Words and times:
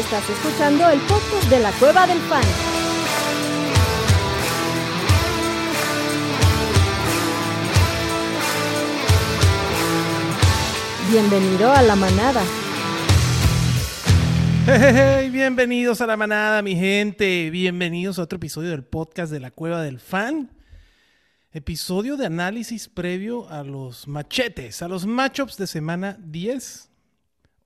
Estás 0.00 0.30
escuchando 0.30 0.88
el 0.88 0.98
podcast 1.00 1.50
de 1.50 1.60
la 1.60 1.70
Cueva 1.72 2.06
del 2.06 2.18
Fan. 2.20 2.42
Bienvenido 11.10 11.70
a 11.70 11.82
la 11.82 11.96
manada. 11.96 12.42
Hey, 14.64 15.28
bienvenidos 15.28 16.00
a 16.00 16.06
la 16.06 16.16
manada, 16.16 16.62
mi 16.62 16.76
gente. 16.76 17.50
Bienvenidos 17.50 18.18
a 18.18 18.22
otro 18.22 18.38
episodio 18.38 18.70
del 18.70 18.84
podcast 18.84 19.30
de 19.30 19.40
la 19.40 19.50
Cueva 19.50 19.82
del 19.82 20.00
Fan. 20.00 20.50
Episodio 21.52 22.16
de 22.16 22.24
análisis 22.24 22.88
previo 22.88 23.50
a 23.50 23.62
los 23.64 24.08
machetes, 24.08 24.80
a 24.80 24.88
los 24.88 25.04
matchups 25.04 25.58
de 25.58 25.66
semana 25.66 26.16
10. 26.22 26.89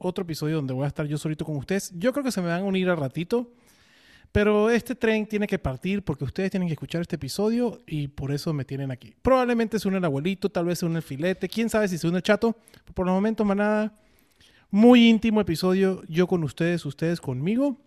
Otro 0.07 0.23
episodio 0.23 0.57
donde 0.57 0.75
voy 0.75 0.85
a 0.85 0.89
estar 0.89 1.07
yo 1.07 1.17
solito 1.17 1.47
con 1.47 1.57
ustedes. 1.57 1.91
Yo 1.97 2.12
creo 2.12 2.23
que 2.23 2.31
se 2.31 2.43
me 2.43 2.49
van 2.49 2.61
a 2.61 2.65
unir 2.65 2.91
al 2.91 2.99
ratito. 2.99 3.51
Pero 4.33 4.69
este 4.69 4.95
tren 4.95 5.27
tiene 5.27 5.47
que 5.47 5.59
partir 5.59 6.03
porque 6.03 6.25
ustedes 6.25 6.51
tienen 6.51 6.69
que 6.69 6.75
escuchar 6.75 7.01
este 7.01 7.17
episodio 7.17 7.81
y 7.87 8.09
por 8.09 8.33
eso 8.33 8.53
me 8.53 8.67
tienen 8.67 8.91
aquí. 8.91 9.15
Probablemente 9.23 9.79
se 9.79 9.89
une 9.89 9.97
el 9.97 10.05
abuelito, 10.05 10.51
tal 10.51 10.67
vez 10.67 10.81
se 10.81 10.87
une 10.87 10.97
el 10.97 11.03
filete, 11.03 11.48
quién 11.48 11.71
sabe 11.71 11.89
si 11.89 11.97
se 11.97 12.07
une 12.07 12.19
el 12.19 12.23
chato. 12.23 12.55
Por 12.93 13.07
el 13.07 13.15
momento, 13.15 13.47
manada, 13.47 13.97
muy 14.71 15.09
íntimo 15.09 15.41
episodio, 15.41 16.03
yo 16.09 16.27
con 16.27 16.45
ustedes, 16.45 16.84
ustedes 16.84 17.19
conmigo. 17.21 17.79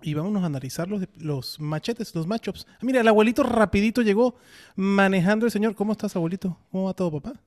Y 0.00 0.14
vámonos 0.14 0.44
a 0.44 0.46
analizar 0.46 0.88
los, 0.88 1.02
los 1.18 1.60
machetes, 1.60 2.14
los 2.14 2.26
matchups. 2.26 2.66
Ah, 2.70 2.78
mira, 2.80 3.02
el 3.02 3.08
abuelito 3.08 3.42
rapidito 3.42 4.00
llegó 4.00 4.36
manejando 4.76 5.44
el 5.44 5.52
señor. 5.52 5.74
¿Cómo 5.74 5.92
estás, 5.92 6.16
abuelito? 6.16 6.56
¿Cómo 6.70 6.84
va 6.84 6.94
todo, 6.94 7.20
papá? 7.20 7.38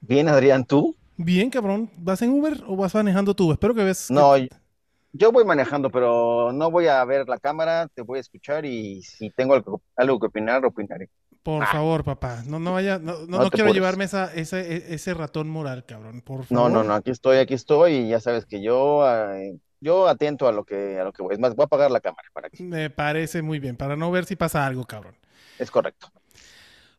Bien, 0.00 0.28
Adrián, 0.28 0.64
¿tú? 0.64 0.96
Bien, 1.24 1.50
cabrón. 1.50 1.90
¿Vas 1.98 2.20
en 2.22 2.30
Uber 2.30 2.62
o 2.66 2.76
vas 2.76 2.94
manejando 2.94 3.34
tú? 3.34 3.52
Espero 3.52 3.74
que 3.74 3.84
ves. 3.84 4.10
No, 4.10 4.34
yo 5.12 5.30
voy 5.30 5.44
manejando, 5.44 5.90
pero 5.90 6.52
no 6.52 6.70
voy 6.70 6.86
a 6.86 7.04
ver 7.04 7.28
la 7.28 7.38
cámara, 7.38 7.88
te 7.94 8.02
voy 8.02 8.18
a 8.18 8.20
escuchar 8.20 8.64
y 8.64 9.02
si 9.02 9.30
tengo 9.30 9.54
algo, 9.54 9.82
algo 9.96 10.18
que 10.18 10.26
opinar, 10.26 10.64
opinaré. 10.64 11.10
Por 11.42 11.62
Ah. 11.64 11.66
favor, 11.66 12.02
papá. 12.04 12.42
No, 12.46 12.58
no 12.58 12.72
vaya, 12.72 12.98
no, 12.98 13.20
no, 13.20 13.26
No 13.26 13.38
no 13.44 13.50
quiero 13.50 13.72
llevarme 13.72 14.04
esa, 14.04 14.32
ese, 14.32 14.60
e- 14.60 14.94
ese 14.94 15.12
ratón 15.12 15.48
moral, 15.50 15.84
cabrón. 15.84 16.22
Por 16.22 16.40
No, 16.50 16.64
favor. 16.64 16.72
no, 16.72 16.82
no, 16.84 16.94
aquí 16.94 17.10
estoy, 17.10 17.38
aquí 17.38 17.54
estoy 17.54 17.92
y 17.94 18.08
ya 18.08 18.20
sabes 18.20 18.46
que 18.46 18.62
yo, 18.62 19.04
eh, 19.34 19.58
yo 19.80 20.08
atento 20.08 20.48
a 20.48 20.52
lo 20.52 20.64
que, 20.64 20.98
a 20.98 21.04
lo 21.04 21.12
que 21.12 21.22
voy. 21.22 21.34
Es 21.34 21.40
más, 21.40 21.54
voy 21.54 21.64
a 21.64 21.66
apagar 21.66 21.90
la 21.90 22.00
cámara 22.00 22.28
para 22.32 22.48
que 22.48 22.62
Me 22.62 22.90
parece 22.90 23.42
muy 23.42 23.58
bien, 23.58 23.76
para 23.76 23.96
no 23.96 24.10
ver 24.10 24.24
si 24.24 24.36
pasa 24.36 24.64
algo, 24.64 24.84
cabrón. 24.84 25.14
es 25.58 25.70
correcto. 25.70 26.08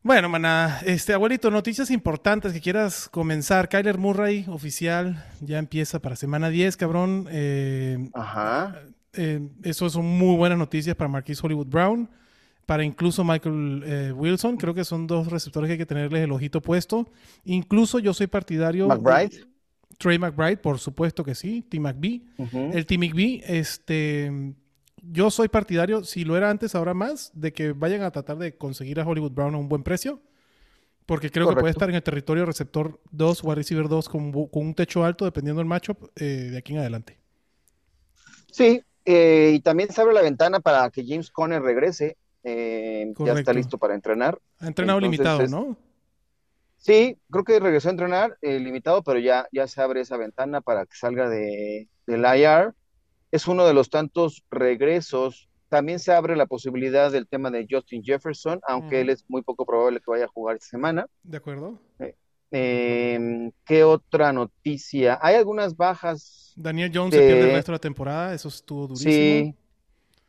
Bueno, 0.03 0.27
maná, 0.27 0.81
este 0.85 1.13
abuelito, 1.13 1.49
noticias 1.49 1.89
importantes 1.89 2.51
que 2.51 2.59
quieras 2.59 3.07
comenzar. 3.09 3.69
Kyler 3.69 3.97
Murray, 3.97 4.45
oficial, 4.49 5.23
ya 5.39 5.59
empieza 5.59 5.99
para 5.99 6.17
semana 6.17 6.49
10, 6.49 6.75
cabrón. 6.75 7.27
Eh, 7.31 8.09
Ajá. 8.13 8.81
eh, 9.13 9.47
eso 9.63 9.89
son 9.89 10.05
muy 10.05 10.35
buenas 10.35 10.57
noticias 10.57 10.93
para 10.97 11.07
Marquise 11.07 11.39
Hollywood 11.41 11.67
Brown, 11.67 12.09
para 12.65 12.83
incluso 12.83 13.23
Michael 13.23 13.83
eh, 13.85 14.11
Wilson. 14.13 14.57
Creo 14.57 14.73
que 14.73 14.83
son 14.83 15.07
dos 15.07 15.27
receptores 15.27 15.69
que 15.69 15.73
hay 15.73 15.77
que 15.77 15.85
tenerles 15.85 16.21
el 16.23 16.33
ojito 16.33 16.61
puesto. 16.61 17.09
Incluso 17.45 17.99
yo 17.99 18.13
soy 18.13 18.27
partidario. 18.27 18.87
de- 18.89 18.95
McBride. 18.95 19.45
Trey 19.99 20.19
McBride, 20.19 20.57
por 20.57 20.79
supuesto 20.79 21.23
que 21.23 21.33
sí. 21.33 21.61
T. 21.61 21.79
McBee. 21.79 22.25
El 22.73 22.85
Team 22.85 22.99
McBee, 23.01 23.41
este, 23.45 24.53
yo 25.03 25.31
soy 25.31 25.49
partidario, 25.49 26.03
si 26.03 26.25
lo 26.25 26.37
era 26.37 26.49
antes, 26.49 26.75
ahora 26.75 26.93
más, 26.93 27.31
de 27.35 27.53
que 27.53 27.73
vayan 27.73 28.03
a 28.03 28.11
tratar 28.11 28.37
de 28.37 28.57
conseguir 28.57 28.99
a 28.99 29.07
Hollywood 29.07 29.31
Brown 29.31 29.55
a 29.55 29.57
un 29.59 29.69
buen 29.69 29.83
precio. 29.83 30.21
Porque 31.05 31.31
creo 31.31 31.47
que 31.47 31.55
puede 31.57 31.71
estar 31.71 31.89
en 31.89 31.95
el 31.95 32.03
territorio 32.03 32.45
receptor 32.45 32.99
2, 33.11 33.43
wide 33.43 33.55
receiver 33.55 33.89
2, 33.89 34.09
con, 34.09 34.31
con 34.31 34.49
un 34.67 34.75
techo 34.75 35.03
alto, 35.05 35.25
dependiendo 35.25 35.59
del 35.59 35.67
matchup, 35.67 36.09
eh, 36.15 36.49
de 36.51 36.57
aquí 36.57 36.73
en 36.73 36.79
adelante. 36.79 37.19
Sí, 38.51 38.81
eh, 39.05 39.51
y 39.55 39.59
también 39.61 39.91
se 39.91 40.01
abre 40.01 40.13
la 40.13 40.21
ventana 40.21 40.59
para 40.59 40.89
que 40.89 41.05
James 41.05 41.31
Conner 41.31 41.61
regrese. 41.61 42.17
eh, 42.45 43.13
ya 43.19 43.33
está 43.33 43.53
listo 43.53 43.77
para 43.77 43.95
entrenar. 43.95 44.37
Ha 44.59 44.67
entrenado 44.67 44.99
Entonces, 44.99 45.11
limitado, 45.11 45.41
es- 45.45 45.51
¿no? 45.51 45.77
Sí, 46.77 47.17
creo 47.31 47.45
que 47.45 47.59
regresó 47.59 47.87
a 47.87 47.91
entrenar 47.91 48.37
limitado, 48.41 49.01
pero 49.03 49.17
ya, 49.19 49.47
ya 49.53 49.67
se 49.67 49.81
abre 49.81 50.01
esa 50.01 50.17
ventana 50.17 50.59
para 50.59 50.85
que 50.85 50.95
salga 50.97 51.29
de, 51.29 51.87
del 52.05 52.25
IR. 52.25 52.73
Es 53.33 53.47
uno 53.47 53.65
de 53.65 53.73
los 53.73 53.89
tantos 53.89 54.43
regresos. 54.51 55.49
También 55.67 55.97
se 55.97 56.11
abre 56.13 56.35
la 56.35 56.45
posibilidad 56.45 57.11
del 57.11 57.27
tema 57.27 57.49
de 57.49 57.65
Justin 57.67 58.03
Jefferson, 58.03 58.59
aunque 58.67 59.01
él 59.01 59.09
es 59.09 59.25
muy 59.27 59.41
poco 59.41 59.65
probable 59.65 59.99
que 59.99 60.11
vaya 60.11 60.25
a 60.25 60.27
jugar 60.27 60.57
esta 60.57 60.67
semana. 60.67 61.07
De 61.23 61.37
acuerdo. 61.37 61.81
Eh, 62.51 63.49
¿qué 63.65 63.83
otra 63.83 64.31
noticia? 64.31 65.17
Hay 65.19 65.33
algunas 65.33 65.75
bajas. 65.75 66.53
Daniel 66.55 66.91
Jones 66.93 67.15
se 67.15 67.21
de- 67.21 67.27
pierde 67.27 67.49
el 67.49 67.55
resto 67.55 67.71
de 67.71 67.75
la 67.77 67.81
temporada, 67.81 68.33
eso 68.35 68.49
estuvo 68.49 68.85
durísimo. 68.85 69.11
Sí. 69.11 69.55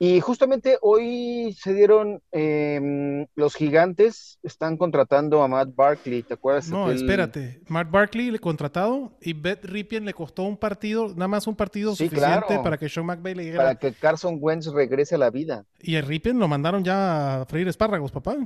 Y 0.07 0.21
justamente 0.21 0.77
hoy 0.83 1.57
se 1.59 1.73
dieron 1.73 2.21
eh, 2.31 3.27
los 3.37 3.55
gigantes, 3.55 4.39
están 4.43 4.77
contratando 4.77 5.43
a 5.43 5.49
Matt 5.49 5.75
Barkley, 5.75 6.23
¿te 6.23 6.35
acuerdas? 6.35 6.69
No, 6.69 6.91
espérate. 6.91 7.63
Mark 7.69 7.91
Barkley 7.91 8.31
le 8.31 8.39
contratado 8.39 9.13
y 9.23 9.33
Beth 9.33 9.65
Ripien 9.65 10.05
le 10.05 10.13
costó 10.13 10.43
un 10.43 10.59
partido, 10.59 11.09
nada 11.15 11.29
más 11.29 11.47
un 11.47 11.57
partido 11.57 11.93
Sí, 11.97 12.05
suficiente 12.05 12.47
claro. 12.49 12.63
para 12.63 12.77
que 12.77 12.87
Sean 12.91 13.07
McVay 13.07 13.35
le 13.35 13.43
Para 13.45 13.51
llegara. 13.53 13.75
que 13.77 13.93
Carson 13.95 14.37
Wentz 14.39 14.67
regrese 14.67 15.15
a 15.15 15.19
la 15.19 15.31
vida. 15.31 15.65
Y 15.81 15.95
el 15.95 16.05
Ripien 16.05 16.39
lo 16.39 16.49
mandaron 16.49 16.85
ya 16.85 17.41
a 17.41 17.47
freír 17.47 17.67
espárragos, 17.69 18.13
papá. 18.13 18.37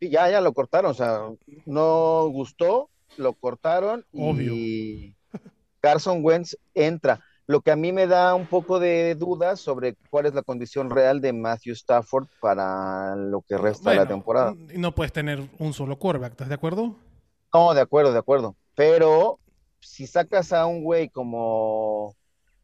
Sí, 0.00 0.10
ya, 0.10 0.28
ya 0.28 0.40
lo 0.40 0.52
cortaron, 0.52 0.90
o 0.90 0.94
sea, 0.94 1.20
no 1.66 2.26
gustó, 2.30 2.90
lo 3.16 3.34
cortaron 3.34 4.04
Obvio. 4.12 4.54
y 4.56 5.14
Carson 5.78 6.18
Wentz 6.24 6.56
entra. 6.74 7.20
Lo 7.50 7.62
que 7.62 7.72
a 7.72 7.76
mí 7.76 7.90
me 7.90 8.06
da 8.06 8.36
un 8.36 8.46
poco 8.46 8.78
de 8.78 9.16
dudas 9.16 9.58
sobre 9.58 9.96
cuál 10.08 10.26
es 10.26 10.34
la 10.34 10.42
condición 10.42 10.88
real 10.88 11.20
de 11.20 11.32
Matthew 11.32 11.72
Stafford 11.72 12.26
para 12.40 13.16
lo 13.16 13.42
que 13.42 13.58
resta 13.58 13.90
de 13.90 13.96
la 13.96 14.06
temporada. 14.06 14.52
n- 14.52 14.78
No 14.78 14.94
puedes 14.94 15.12
tener 15.12 15.42
un 15.58 15.72
solo 15.72 15.98
quarterback, 15.98 16.30
¿estás 16.30 16.48
de 16.48 16.54
acuerdo? 16.54 16.94
No, 17.52 17.74
de 17.74 17.80
acuerdo, 17.80 18.12
de 18.12 18.20
acuerdo. 18.20 18.54
Pero 18.76 19.40
si 19.80 20.06
sacas 20.06 20.52
a 20.52 20.66
un 20.66 20.84
güey 20.84 21.08
como 21.08 22.14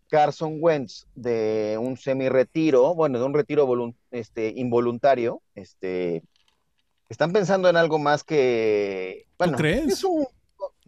Carson 0.09 0.59
Wentz 0.61 1.05
de 1.17 1.77
un 1.81 1.97
semi-retiro, 1.97 2.95
bueno, 2.95 3.19
de 3.19 3.25
un 3.25 3.35
retiro 3.35 3.69
este, 4.13 4.53
involuntario, 4.55 5.43
este, 5.57 6.23
están 7.09 7.33
pensando 7.33 7.69
en 7.69 7.77
algo 7.77 7.99
más 7.99 8.23
que, 8.23 9.27
bueno, 9.37 9.57
crees? 9.59 9.89
es 9.89 10.05
un, 10.05 10.29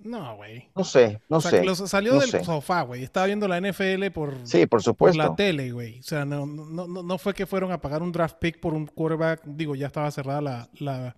No, 0.05 0.37
güey. 0.37 0.69
no 0.77 0.85
sé, 0.85 1.21
no 1.29 1.39
O 1.39 1.41
sea, 1.41 1.51
sé. 1.51 1.65
los- 1.65 1.79
salió 1.91 2.15
no 2.15 2.21
del 2.21 2.31
sé. 2.31 2.45
sofá, 2.45 2.83
güey. 2.83 3.03
Estaba 3.03 3.27
viendo 3.27 3.49
la 3.49 3.59
NFL 3.61 4.11
por, 4.13 4.35
Sí, 4.45 4.61
por 4.67 4.69
por 4.79 4.83
supuesto. 4.83 5.19
la 5.23 5.35
tele, 5.35 5.73
güey. 5.73 5.99
O 6.01 6.03
sea, 6.03 6.25
no, 6.25 6.47
no, 6.47 6.87
no, 6.87 7.19
fue 7.19 7.35
que 7.35 7.47
fueron 7.47 7.73
a 7.73 7.81
pagar 7.81 8.03
un 8.03 8.13
draft 8.13 8.37
pick 8.39 8.61
por 8.61 8.75
un 8.75 8.87
quarterback. 8.87 9.43
Digo, 9.45 9.75
ya 9.75 9.89
estaba 9.89 10.11
cerrada 10.11 10.41
la, 10.41 10.69
la, 10.79 11.17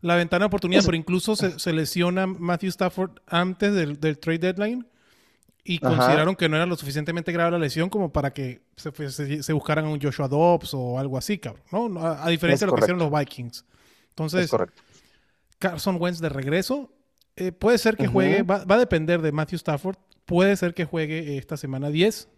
la 0.00 0.16
ventana 0.16 0.44
de 0.44 0.46
oportunidad, 0.46 0.80
Es- 0.80 0.86
pero 0.86 0.96
incluso 0.96 1.36
se, 1.36 1.58
se 1.58 1.72
lesiona 1.72 2.26
Matthew 2.26 2.70
Stafford 2.70 3.10
antes 3.26 3.74
del, 3.74 4.00
del 4.00 4.18
trade 4.18 4.38
deadline 4.38 4.86
y 5.62 5.76
Ajá. 5.84 5.94
consideraron 5.94 6.34
que 6.36 6.48
no 6.48 6.56
era 6.56 6.64
lo 6.64 6.76
suficientemente 6.76 7.32
grave 7.32 7.50
la 7.50 7.58
lesión 7.58 7.90
como 7.90 8.10
para 8.10 8.32
que 8.32 8.62
se, 8.76 8.92
fue- 8.92 9.10
se, 9.10 9.42
se 9.42 9.52
buscaran 9.52 9.84
un 9.86 10.00
Joshua 10.00 10.26
Dobbs 10.26 10.72
o 10.72 10.98
algo 10.98 11.18
así, 11.18 11.36
cabrón. 11.38 11.62
¿no? 11.94 12.00
A, 12.00 12.24
a 12.24 12.28
diferencia 12.30 12.54
Es 12.54 12.60
de 12.60 12.66
lo 12.68 12.74
que 12.74 12.80
hicieron 12.80 12.98
los 12.98 13.10
Vikings. 13.20 13.66
Entonces, 14.08 14.44
Es 14.46 14.50
correcto. 14.50 14.82
Carson 15.58 15.96
Wentz 16.00 16.20
de 16.20 16.30
regreso. 16.30 16.90
Eh, 17.40 17.52
puede 17.52 17.78
ser 17.78 17.96
que 17.96 18.06
juegue, 18.06 18.42
va, 18.42 18.64
va 18.66 18.74
a 18.74 18.78
depender 18.78 19.22
de 19.22 19.32
Matthew 19.32 19.56
Stafford. 19.56 19.96
Puede 20.26 20.56
ser 20.56 20.74
que 20.74 20.84
juegue 20.84 21.38
esta 21.38 21.56
semana 21.56 21.88
10. 21.88 22.28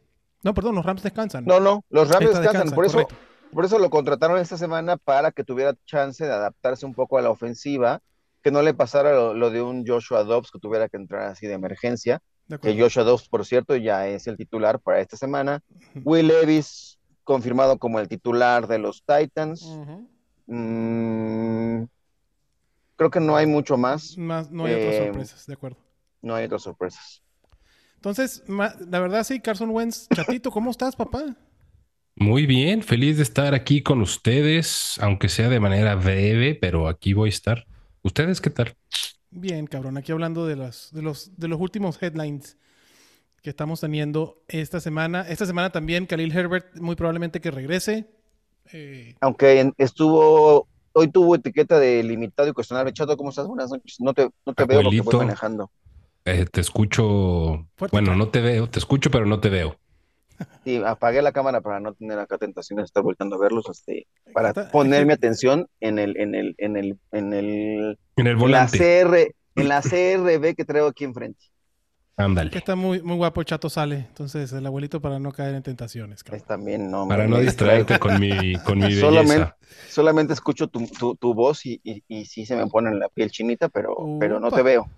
No, 0.45 0.55
perdón, 0.55 0.77
los 0.77 0.87
Rams 0.87 1.03
descansan. 1.03 1.45
No, 1.45 1.59
no, 1.59 1.85
los 1.91 2.09
Rams 2.09 2.27
descansan, 2.27 2.53
descansa, 2.53 2.75
por 2.77 2.87
eso, 2.87 3.09
por 3.53 3.65
eso 3.65 3.81
lo 3.81 3.91
contrataron 3.91 4.39
esta 4.39 4.57
semana 4.57 4.97
para 4.97 5.33
que 5.33 5.43
tuviera 5.43 5.75
chance 5.87 6.25
de 6.25 6.33
adaptarse 6.33 6.87
un 6.87 6.95
poco 6.95 7.19
a 7.19 7.23
la 7.23 7.31
ofensiva, 7.31 8.01
que 8.43 8.53
no 8.53 8.63
le 8.63 8.75
pasara 8.75 9.13
lo, 9.13 9.35
lo 9.35 9.51
de 9.51 9.61
un 9.61 9.85
Joshua 9.85 10.23
Dobbs 10.23 10.53
que 10.53 10.61
tuviera 10.61 10.89
que 10.89 10.99
entrar 10.99 11.29
así 11.29 11.49
de 11.49 11.55
emergencia. 11.55 12.21
De 12.47 12.59
que. 12.59 12.81
Joshua 12.81 13.03
Dobbs, 13.03 13.29
por 13.29 13.45
cierto, 13.45 13.75
ya 13.75 14.07
es 14.07 14.29
el 14.29 14.37
titular 14.37 14.79
para 14.79 15.01
esta 15.01 15.17
semana. 15.17 15.65
Will 16.05 16.29
Levis, 16.29 17.01
confirmado 17.25 17.79
como 17.79 17.99
el 17.99 18.07
titular 18.07 18.69
de 18.69 18.79
los 18.79 19.03
Titans. 19.05 19.79
Mm, 20.47 21.85
creo 23.03 23.11
que 23.11 23.21
no 23.21 23.37
hay 23.37 23.47
mucho 23.47 23.77
más, 23.77 24.17
Más, 24.17 24.51
no 24.51 24.65
hay 24.65 24.75
otras 24.75 24.95
Eh, 24.95 25.05
sorpresas, 25.07 25.47
de 25.47 25.55
acuerdo. 25.55 25.79
no 26.21 26.35
hay 26.35 26.45
otras 26.45 26.63
sorpresas. 26.63 27.23
Entonces, 27.97 28.43
la 28.49 29.01
verdad 29.01 29.25
sí, 29.25 29.41
Carson 29.41 29.71
Wentz, 29.71 30.09
chatito, 30.15 30.51
¿cómo 30.51 30.71
estás, 30.71 30.97
papá? 30.97 31.37
Muy 32.17 32.47
bien, 32.47 32.83
feliz 32.83 33.17
de 33.17 33.23
estar 33.23 33.55
aquí 33.55 33.83
con 33.83 34.01
ustedes, 34.03 34.99
aunque 35.01 35.29
sea 35.29 35.49
de 35.49 35.61
manera 35.61 35.95
breve, 35.95 36.55
pero 36.55 36.89
aquí 36.89 37.13
voy 37.13 37.29
a 37.29 37.31
estar. 37.31 37.67
¿Ustedes 38.03 38.41
qué 38.41 38.51
tal? 38.51 38.75
Bien, 39.31 39.67
cabrón, 39.67 39.97
aquí 39.97 40.13
hablando 40.13 40.47
de 40.47 40.57
los, 40.57 40.91
de 40.93 41.03
los, 41.03 41.37
de 41.39 41.49
los 41.49 41.61
últimos 41.61 42.03
headlines 42.03 42.59
que 43.43 43.51
estamos 43.51 43.81
teniendo 43.81 44.43
esta 44.49 44.79
semana. 44.81 45.23
Esta 45.29 45.47
semana 45.47 45.71
también 45.71 46.07
Khalil 46.07 46.37
Herbert 46.37 46.77
muy 46.79 46.97
probablemente 46.97 47.41
que 47.41 47.51
regrese. 47.51 48.11
Eh, 48.73 49.15
Aunque 49.21 49.61
en- 49.61 49.75
estuvo, 49.79 50.69
hoy 50.95 51.11
tuvo 51.11 51.35
etiqueta 51.35 51.79
de 51.79 52.03
limitado 52.03 52.49
y 52.49 52.53
cuestionable. 52.53 52.93
Chato, 52.93 53.17
¿cómo 53.17 53.31
estás? 53.31 53.47
Buenas 53.47 53.71
noches. 53.71 53.97
No 54.01 54.15
te, 54.15 54.29
no 54.47 54.55
te 54.55 54.65
veo 54.67 54.83
porque 54.83 55.03
voy 55.03 55.15
Abuelito. 55.15 55.19
manejando. 55.19 55.71
Eh, 56.25 56.47
te 56.51 56.61
escucho. 56.61 57.67
Fuerte, 57.77 57.97
bueno, 57.97 58.15
no 58.17 58.29
te 58.31 58.41
veo, 58.41 58.69
te 58.71 58.79
escucho, 58.79 59.11
pero 59.11 59.27
no 59.27 59.41
te 59.41 59.49
veo. 59.51 59.77
Sí, 60.65 60.81
apagué 60.85 61.23
la 61.23 61.33
cámara 61.33 61.61
para 61.61 61.81
no 61.81 61.95
tener 61.95 62.19
acá 62.19 62.39
tentaciones 62.39 62.85
de 62.85 62.87
estar 62.87 63.03
volviendo 63.03 63.37
a 63.37 63.39
verlos, 63.41 63.69
este, 63.69 64.07
para 64.33 64.49
Está- 64.51 64.71
poner 64.71 65.07
mi 65.07 65.13
atención 65.13 65.67
en 65.81 65.99
el, 65.99 66.17
en 66.17 66.35
el, 66.35 66.55
en 66.59 66.77
el, 66.77 66.99
en 67.11 67.33
el, 67.33 67.99
En 68.17 68.27
el 68.27 68.33
en 68.41 68.53
la 68.53 68.67
volante. 68.67 68.79
CR, 68.79 69.35
en 69.57 69.69
la 69.69 69.83
CRB 69.83 70.55
que 70.55 70.65
traigo 70.65 70.87
aquí 70.89 71.05
enfrente. 71.05 71.45
Que 72.23 72.25
Ándale. 72.31 72.51
está 72.59 72.77
muy, 72.77 73.03
muy 73.03 73.17
guapo 73.17 73.41
el 73.41 73.47
chato 73.47 73.69
sale. 73.69 73.97
Entonces, 73.97 74.53
el 74.53 74.65
abuelito 74.67 75.01
para 75.01 75.19
no 75.19 75.33
caer 75.33 75.55
en 75.55 75.63
tentaciones. 75.63 76.23
cabrón. 76.23 76.45
También, 76.47 76.91
no, 76.91 77.09
Para 77.09 77.27
no 77.27 77.39
distraerte 77.39 77.99
con 77.99 78.19
mi, 78.21 78.55
con 78.65 78.79
mi 78.79 78.93
Solamente, 78.95 79.35
belleza. 79.35 79.57
solamente 79.91 80.33
escucho 80.33 80.69
tu, 80.69 80.87
tu, 80.87 81.15
tu 81.17 81.35
voz 81.35 81.67
y, 81.67 81.81
y, 81.85 82.03
y 82.09 82.25
sí 82.27 82.47
se 82.47 82.57
me 82.57 82.67
pone 82.67 82.95
la 82.95 83.09
piel 83.09 83.31
chinita, 83.31 83.69
pero, 83.69 83.97
pero 84.21 84.39
no 84.41 84.51
te 84.51 84.63
veo. 84.63 84.89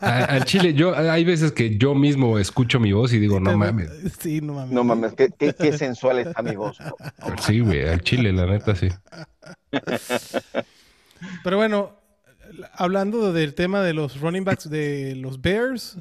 A- 0.00 0.24
Al 0.24 0.44
chile, 0.44 0.74
yo 0.74 0.94
hay 0.96 1.24
veces 1.24 1.52
que 1.52 1.78
yo 1.78 1.94
mismo 1.94 2.38
escucho 2.38 2.80
mi 2.80 2.92
voz 2.92 3.12
y 3.12 3.20
digo, 3.20 3.38
no 3.38 3.56
mames. 3.56 3.88
Sí, 4.18 4.40
no 4.40 4.54
mames. 4.54 4.72
No 4.72 4.82
mames, 4.84 5.12
qué, 5.14 5.28
qué, 5.38 5.54
qué 5.54 5.78
sensual 5.78 6.18
está 6.18 6.42
mi 6.42 6.56
voz. 6.56 6.78
¿no? 6.80 6.96
Sí, 7.40 7.60
güey, 7.60 7.88
al 7.88 8.00
chile, 8.02 8.32
la 8.32 8.46
neta, 8.46 8.74
sí. 8.74 8.88
Pero 11.42 11.56
bueno, 11.56 11.92
hablando 12.72 13.32
del 13.32 13.54
tema 13.54 13.82
de 13.82 13.94
los 13.94 14.20
running 14.20 14.44
backs 14.44 14.68
de 14.68 15.14
los 15.16 15.40
Bears, 15.40 15.98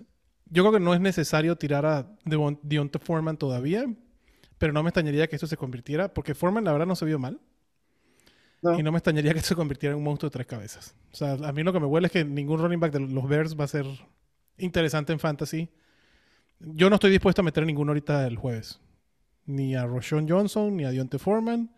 yo 0.50 0.64
creo 0.64 0.74
que 0.74 0.80
no 0.80 0.94
es 0.94 1.00
necesario 1.02 1.56
tirar 1.56 1.86
a 1.86 2.08
Deontay 2.26 3.02
Foreman 3.02 3.38
todavía, 3.38 3.86
pero 4.58 4.72
no 4.74 4.84
me 4.84 4.90
extrañaría 4.90 5.28
que 5.28 5.36
esto 5.36 5.48
se 5.48 5.58
convirtiera, 5.58 6.14
porque 6.14 6.36
Foreman 6.36 6.64
la 6.64 6.72
verdad 6.72 6.86
no 6.88 6.96
se 6.96 7.06
vio 7.06 7.20
mal, 7.20 7.40
No. 8.62 8.80
y 8.80 8.84
no 8.84 8.92
me 8.92 8.98
extrañaría 9.00 9.34
que 9.34 9.40
esto 9.40 9.50
se 9.50 9.56
convirtiera 9.56 9.94
en 9.94 9.98
un 9.98 10.04
monstruo 10.04 10.30
de 10.30 10.34
tres 10.34 10.48
cabezas. 10.48 10.96
O 11.12 11.16
sea, 11.16 11.34
a 11.34 11.52
mí 11.52 11.64
lo 11.64 11.74
que 11.74 11.80
me 11.80 11.86
huele 11.86 12.08
es 12.08 12.14
que 12.14 12.24
ningún 12.24 12.60
running 12.62 12.80
back 12.80 12.94
de 12.94 13.00
los 13.02 13.28
Bears 13.28 13.60
va 13.60 13.66
a 13.66 13.68
ser 13.68 13.86
interesante 14.58 15.12
en 15.12 15.20
fantasy. 15.20 15.70
Yo 16.60 16.90
no 16.90 16.96
estoy 16.96 17.12
dispuesto 17.12 17.42
a 17.42 17.44
meter 17.44 17.66
ninguno 17.66 17.92
ahorita 17.92 18.26
el 18.26 18.38
jueves. 18.38 18.80
Ni 19.46 19.76
a 19.76 19.86
Roshan 19.86 20.30
Johnson, 20.30 20.78
ni 20.78 20.86
a 20.86 20.92
Deontay 20.92 21.20
Foreman. 21.20 21.70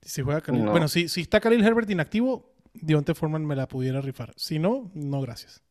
Si 0.00 0.22
juega 0.22 0.40
Khalil- 0.40 0.64
No. 0.64 0.70
Bueno, 0.70 0.88
si, 0.88 1.08
si 1.10 1.20
está 1.20 1.40
Khalil 1.40 1.62
Herbert 1.62 1.90
inactivo, 1.90 2.49
Deontay 2.74 3.14
Foreman 3.14 3.44
me 3.44 3.56
la 3.56 3.68
pudiera 3.68 4.00
rifar. 4.00 4.32
Si 4.36 4.58
no, 4.58 4.90
no 4.94 5.20
gracias. 5.20 5.62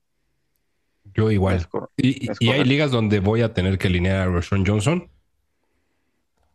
Yo 1.13 1.31
igual. 1.31 1.67
Y, 1.97 2.29
hay 2.49 2.63
ligas 2.63 2.91
donde 2.91 3.19
voy 3.19 3.41
a 3.41 3.53
tener 3.53 3.77
que 3.77 3.87
alinear 3.87 4.21
a 4.21 4.25
Roshan 4.25 4.65
Johnson, 4.65 5.09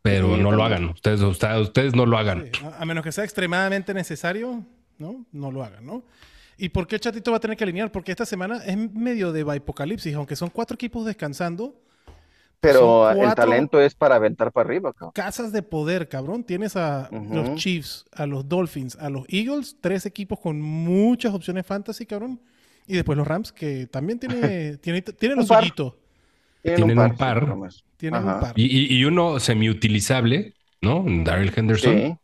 pero 0.03 0.37
Sí, 0.37 0.43
no 0.43 0.53
lo 0.53 0.65
hagan. 0.65 0.91
Ustedes, 0.91 1.21
ustedes, 1.21 1.61
ustedes 1.61 1.95
no 1.95 2.07
lo 2.07 2.19
hagan. 2.19 2.51
Sí, 2.53 2.65
a, 2.65 2.83
a 2.83 2.85
menos 2.85 3.03
que 3.03 3.11
sea 3.11 3.25
extremadamente 3.25 3.95
necesario, 3.95 4.65
¿no? 4.99 5.27
No 5.33 5.51
lo 5.51 5.65
hagan, 5.65 5.85
¿no? 5.85 6.05
¿Y 6.57 6.69
por 6.69 6.87
qué 6.87 7.01
Chatito 7.01 7.31
va 7.31 7.39
a 7.39 7.41
tener 7.41 7.57
que 7.57 7.65
alinear? 7.65 7.91
Porque 7.91 8.13
esta 8.13 8.27
semana 8.27 8.63
es 8.65 8.77
medio 8.77 9.33
de 9.33 9.43
apocalipsis, 9.57 10.15
aunque 10.15 10.37
son 10.37 10.51
cuatro 10.51 10.75
equipos 10.75 11.05
descansando. 11.05 11.81
Pero 12.73 13.11
el 13.11 13.35
talento 13.35 13.81
es 13.81 13.95
para 13.95 14.17
aventar 14.17 14.51
para 14.53 14.67
arriba, 14.69 14.93
cabrón. 14.93 15.13
Casas 15.15 15.53
de 15.53 15.63
poder, 15.63 16.09
cabrón. 16.09 16.45
Tienes 16.45 16.77
a 16.77 17.09
los 17.13 17.55
Chiefs, 17.57 18.05
a 18.13 18.27
los 18.27 18.49
Dolphins, 18.49 18.97
a 18.97 19.11
los 19.11 19.25
Eagles, 19.29 19.77
tres 19.81 20.07
equipos 20.07 20.41
con 20.41 20.61
muchas 20.61 21.33
opciones 21.35 21.67
fantasy, 21.67 22.07
cabrón. 22.07 22.41
Y 22.87 22.95
después 22.95 23.17
los 23.17 23.27
Rams, 23.27 23.53
que 23.53 23.87
también 23.87 24.19
tiene, 24.19 24.77
tiene, 24.79 25.01
tiene 25.03 25.37
lo 25.37 25.43
Un 25.43 25.49
par. 25.49 25.61
suyito. 25.61 25.97
Tienen 26.63 26.99
un 26.99 27.17
par. 27.17 27.47
menos. 27.47 27.85
Tienen 27.97 28.21
Ajá. 28.21 28.35
un 28.35 28.41
par. 28.41 28.53
Y, 28.57 28.95
y- 28.99 29.05
uno 29.05 29.39
semi-utilizable, 29.41 30.55
¿no? 30.81 31.05
Daryl 31.07 31.53
Henderson. 31.55 31.95
Sí. 31.97 32.17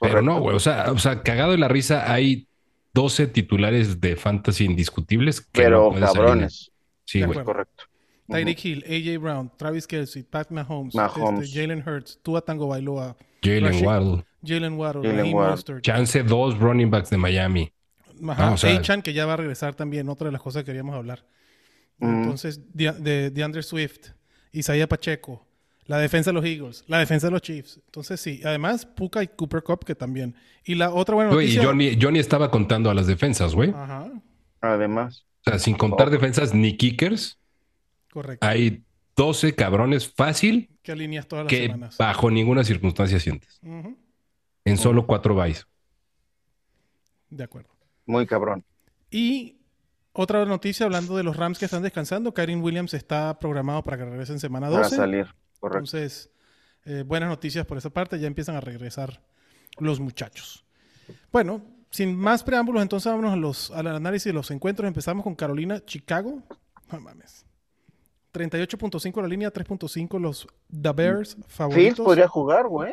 Pero 0.00 0.22
no, 0.22 0.40
güey. 0.40 0.54
O 0.56 0.60
sea, 0.60 0.92
o 0.92 0.98
sea, 0.98 1.22
cagado 1.22 1.52
de 1.52 1.58
la 1.58 1.68
risa, 1.68 2.12
hay 2.12 2.46
12 2.94 3.26
titulares 3.28 4.00
de 4.00 4.16
fantasy 4.16 4.64
indiscutibles 4.64 5.40
que 5.40 5.62
Pero 5.62 5.92
no 5.92 6.00
cabrones. 6.00 6.70
Sí, 7.04 7.22
güey. 7.22 7.42
Correcto. 7.42 7.84
Tyreek 8.28 8.64
Hill, 8.64 8.84
AJ 8.86 9.18
Brown, 9.20 9.50
Travis 9.56 9.86
Kelsey, 9.86 10.22
Pat 10.22 10.50
Mahomes, 10.50 10.94
Mahomes. 10.94 11.44
este, 11.48 11.60
Jalen 11.60 11.82
Hurts, 11.86 12.18
Tua 12.22 12.40
Tango 12.42 12.68
Bailoa, 12.68 13.16
Jalen 13.42 13.84
Waddle. 13.84 14.24
Jalen 14.44 14.74
Waddle, 14.74 15.02
Jalen 15.02 15.34
Waddle. 15.34 15.50
Mostert. 15.52 15.82
Chance 15.82 16.22
dos 16.24 16.58
running 16.58 16.90
backs 16.90 17.10
de 17.10 17.16
Miami. 17.16 17.72
Ajá, 18.28 18.48
Ah, 18.48 18.52
o 18.52 18.56
sea- 18.56 18.76
Achan, 18.76 19.00
que 19.02 19.12
ya 19.12 19.26
va 19.26 19.34
a 19.34 19.36
regresar 19.36 19.74
también, 19.74 20.08
otra 20.08 20.26
de 20.26 20.32
las 20.32 20.42
cosas 20.42 20.62
que 20.62 20.66
queríamos 20.66 20.94
hablar. 20.94 21.24
Mm. 21.98 22.22
Entonces, 22.22 22.60
de, 22.74 22.92
de, 22.92 23.30
DeAndre 23.30 23.62
Swift, 23.62 24.08
Isaiah 24.52 24.88
Pacheco, 24.88 25.46
la 25.86 25.98
defensa 25.98 26.30
de 26.30 26.34
los 26.34 26.44
Eagles, 26.44 26.84
la 26.86 26.98
defensa 26.98 27.28
de 27.28 27.30
los 27.32 27.42
Chiefs. 27.42 27.80
Entonces, 27.86 28.20
sí, 28.20 28.40
además, 28.44 28.84
Puka 28.86 29.22
y 29.22 29.28
Cooper 29.28 29.62
Cup, 29.62 29.84
que 29.84 29.94
también. 29.94 30.34
Y 30.64 30.74
la 30.74 30.90
otra 30.92 31.14
buena 31.14 31.32
Güey, 31.32 31.46
y 31.46 31.48
noticia. 31.56 31.64
Johnny, 31.68 31.98
Johnny 32.00 32.18
estaba 32.18 32.50
contando 32.50 32.90
a 32.90 32.94
las 32.94 33.06
defensas, 33.06 33.54
güey. 33.54 33.70
Ajá, 33.70 34.10
Además. 34.60 35.24
O 35.46 35.50
sea, 35.50 35.58
sin 35.58 35.76
contar 35.76 36.08
Oh. 36.08 36.10
defensas 36.10 36.52
ni 36.52 36.76
kickers, 36.76 37.37
correcto. 38.22 38.46
hay 38.46 38.82
12 39.16 39.54
cabrones 39.54 40.12
fácil 40.12 40.70
que 40.82 40.92
alineas 40.92 41.26
todas 41.26 41.44
las 41.44 41.50
que 41.50 41.66
semanas. 41.66 41.96
bajo 41.98 42.30
ninguna 42.30 42.64
circunstancia 42.64 43.18
sientes. 43.18 43.60
En 44.64 44.76
solo 44.76 45.06
cuatro 45.06 45.34
byes. 45.34 45.66
De 47.30 47.44
acuerdo. 47.44 47.70
Muy 48.06 48.26
cabrón. 48.26 48.64
Y 49.10 49.56
otra 50.12 50.44
noticia, 50.44 50.86
hablando 50.86 51.16
de 51.16 51.22
los 51.22 51.36
Rams 51.36 51.58
que 51.58 51.64
están 51.66 51.82
descansando, 51.82 52.32
Kyren 52.32 52.62
Williams 52.62 52.94
está 52.94 53.38
programado 53.38 53.82
para 53.82 53.98
que 53.98 54.04
regrese 54.04 54.32
en 54.32 54.40
semana 54.40 54.68
Para 54.68 54.82
12. 54.84 54.96
salir. 54.96 55.26
Correcto. 55.60 55.78
Entonces, 55.78 56.30
eh, 56.84 57.02
buenas 57.06 57.28
noticias 57.28 57.66
por 57.66 57.76
esa 57.78 57.90
parte, 57.90 58.18
ya 58.18 58.26
empiezan 58.26 58.56
a 58.56 58.60
regresar 58.60 59.20
los 59.78 60.00
muchachos. 60.00 60.64
Bueno, 61.32 61.62
sin 61.90 62.16
más 62.16 62.42
preámbulos, 62.44 62.82
entonces 62.82 63.10
vámonos 63.10 63.32
a 63.32 63.36
los, 63.36 63.70
al 63.70 63.86
análisis 63.88 64.26
de 64.26 64.32
los 64.32 64.50
encuentros. 64.50 64.86
Empezamos 64.86 65.22
con 65.24 65.34
Carolina, 65.34 65.84
Chicago. 65.84 66.42
No 66.92 67.00
mames. 67.00 67.44
38.5 68.38 69.20
la 69.22 69.28
línea, 69.28 69.52
3.5 69.52 70.18
los 70.20 70.46
The 70.70 70.92
Bears 70.92 71.34
Fields 71.34 71.46
favoritos. 71.48 72.04
podría 72.04 72.28
jugar, 72.28 72.66
güey. 72.68 72.92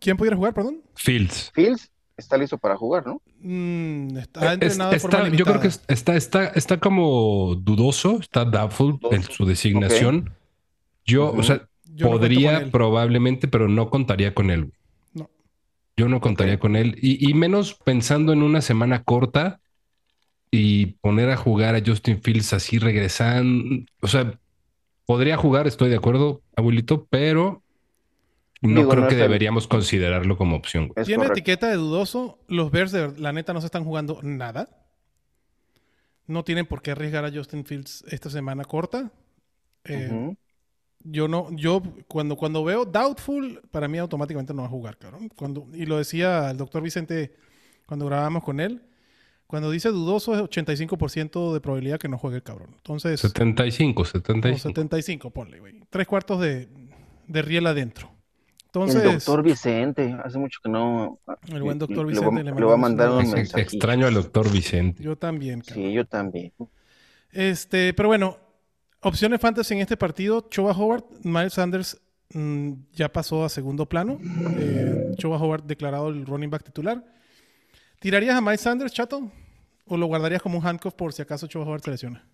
¿Quién 0.00 0.16
pudiera 0.16 0.36
jugar, 0.36 0.54
perdón? 0.54 0.82
Fields. 0.94 1.50
Fields 1.54 1.90
está 2.16 2.36
listo 2.36 2.58
para 2.58 2.76
jugar, 2.76 3.06
¿no? 3.06 3.20
Mm, 3.40 4.16
está 4.18 4.46
Es- 4.46 4.52
entrenado 4.54 4.90
de 4.92 4.98
forma 5.00 5.18
está- 5.24 5.36
yo 5.36 5.44
creo 5.44 5.60
que 5.60 5.68
está, 5.68 6.16
está, 6.16 6.46
está 6.46 6.78
como 6.78 7.54
dudoso, 7.56 8.18
está 8.20 8.44
doubtful 8.44 8.98
en 9.10 9.22
su 9.22 9.44
designación. 9.44 10.32
Yo, 11.04 11.32
o 11.32 11.42
sea, 11.42 11.68
Yo 11.84 12.08
podría 12.10 12.70
probablemente, 12.72 13.46
pero 13.46 13.68
no 13.68 13.88
contaría 13.90 14.34
con 14.34 14.50
él. 14.50 14.72
No. 15.12 15.28
Yo 15.96 16.08
no 16.08 16.20
contaría 16.20 16.58
con 16.58 16.74
él. 16.76 16.96
Y, 17.00 17.28
y 17.30 17.34
menos 17.34 17.74
pensando 17.74 18.32
en 18.32 18.42
una 18.42 18.60
semana 18.62 19.04
corta 19.04 19.60
y 20.56 20.86
poner 21.00 21.30
a 21.30 21.36
jugar 21.36 21.74
a 21.74 21.82
Justin 21.84 22.20
Fields 22.22 22.52
así 22.52 22.78
regresando. 22.78 23.84
O 24.00 24.06
sea, 24.08 24.38
podría 25.06 25.36
jugar, 25.36 25.66
estoy 25.66 25.90
de 25.90 25.96
acuerdo, 25.96 26.42
abuelito, 26.56 27.06
pero 27.10 27.62
no 28.62 28.80
Digo, 28.80 28.90
creo 28.90 29.02
no 29.02 29.08
que 29.08 29.14
el- 29.14 29.20
deberíamos 29.20 29.66
considerarlo 29.66 30.36
como 30.36 30.56
opción. 30.56 30.88
güey. 30.88 31.04
Tiene 31.04 31.24
correcto. 31.24 31.38
etiqueta 31.40 31.68
de 31.68 31.76
dudoso. 31.76 32.38
Los 32.48 32.70
Bears, 32.70 32.92
de 32.92 33.12
la 33.18 33.32
neta, 33.32 33.52
no 33.52 33.60
se 33.60 33.66
están 33.66 33.84
jugando 33.84 34.20
nada. 34.22 34.68
No 36.26 36.42
tienen 36.44 36.66
por 36.66 36.80
qué 36.82 36.92
arriesgar 36.92 37.24
a 37.24 37.32
Justin 37.32 37.64
Fields 37.66 38.04
esta 38.08 38.30
semana 38.30 38.64
corta. 38.64 39.10
Eh. 39.84 40.34
Yo 41.06 41.28
no, 41.28 41.48
yo 41.54 41.82
cuando, 42.08 42.34
cuando 42.36 42.64
veo 42.64 42.86
doubtful, 42.86 43.60
para 43.70 43.88
mí 43.88 43.98
automáticamente 43.98 44.54
no 44.54 44.62
va 44.62 44.68
a 44.68 44.70
jugar, 44.70 44.96
cabrón. 44.96 45.28
Cuando, 45.36 45.66
y 45.74 45.84
lo 45.84 45.98
decía 45.98 46.50
el 46.50 46.56
doctor 46.56 46.80
Vicente 46.82 47.34
cuando 47.86 48.06
grabábamos 48.06 48.42
con 48.42 48.60
él. 48.60 48.80
Cuando 49.54 49.70
dice 49.70 49.90
dudoso 49.90 50.34
es 50.34 50.40
85% 50.40 51.52
de 51.54 51.60
probabilidad 51.60 52.00
que 52.00 52.08
no 52.08 52.18
juegue 52.18 52.38
el 52.38 52.42
cabrón. 52.42 52.70
Entonces, 52.74 53.20
75, 53.20 54.02
o 54.02 54.04
75. 54.04 54.58
75, 54.58 55.30
ponle, 55.30 55.60
güey. 55.60 55.78
Tres 55.90 56.08
cuartos 56.08 56.40
de, 56.40 56.66
de 57.28 57.42
riel 57.42 57.64
adentro. 57.68 58.08
El 58.08 58.64
Entonces, 58.64 59.04
doctor 59.04 59.44
Vicente, 59.44 60.16
hace 60.24 60.38
mucho 60.38 60.58
que 60.60 60.68
no. 60.68 61.20
el 61.52 61.62
buen 61.62 61.78
doctor 61.78 61.98
le 61.98 62.02
voy- 62.02 62.14
Vicente 62.14 62.42
le 62.42 62.50
Le 62.52 62.64
voy 62.64 62.74
a 62.74 62.76
mandar 62.76 63.12
un 63.12 63.30
mensaje. 63.30 63.62
Extraño 63.62 64.08
al 64.08 64.14
doctor 64.14 64.50
Vicente. 64.50 65.00
yo 65.04 65.14
también, 65.16 65.60
cabrón. 65.60 65.84
Sí, 65.84 65.92
yo 65.92 66.04
también. 66.04 66.52
Este, 67.30 67.94
pero 67.94 68.08
bueno, 68.08 68.36
opciones 69.02 69.40
fantasy 69.40 69.74
en 69.74 69.82
este 69.82 69.96
partido. 69.96 70.48
Choba 70.50 70.72
Howard, 70.72 71.04
Miles 71.22 71.52
Sanders 71.52 72.02
mm, 72.30 72.72
ya 72.92 73.08
pasó 73.08 73.44
a 73.44 73.48
segundo 73.48 73.88
plano. 73.88 74.18
Eh, 74.58 75.12
Choba 75.16 75.36
Howard 75.38 75.62
declarado 75.62 76.08
el 76.08 76.26
running 76.26 76.50
back 76.50 76.64
titular. 76.64 77.04
¿Tirarías 78.00 78.34
a 78.34 78.40
Miles 78.40 78.60
Sanders, 78.60 78.92
chato? 78.92 79.30
¿O 79.86 79.96
lo 79.96 80.06
guardarías 80.06 80.40
como 80.42 80.58
un 80.58 80.66
handcuff 80.66 80.94
por 80.94 81.12
si 81.12 81.22
acaso 81.22 81.46
Choba 81.46 81.66
Howard 81.66 81.82
se 81.82 81.90
lesiona? 81.90 82.26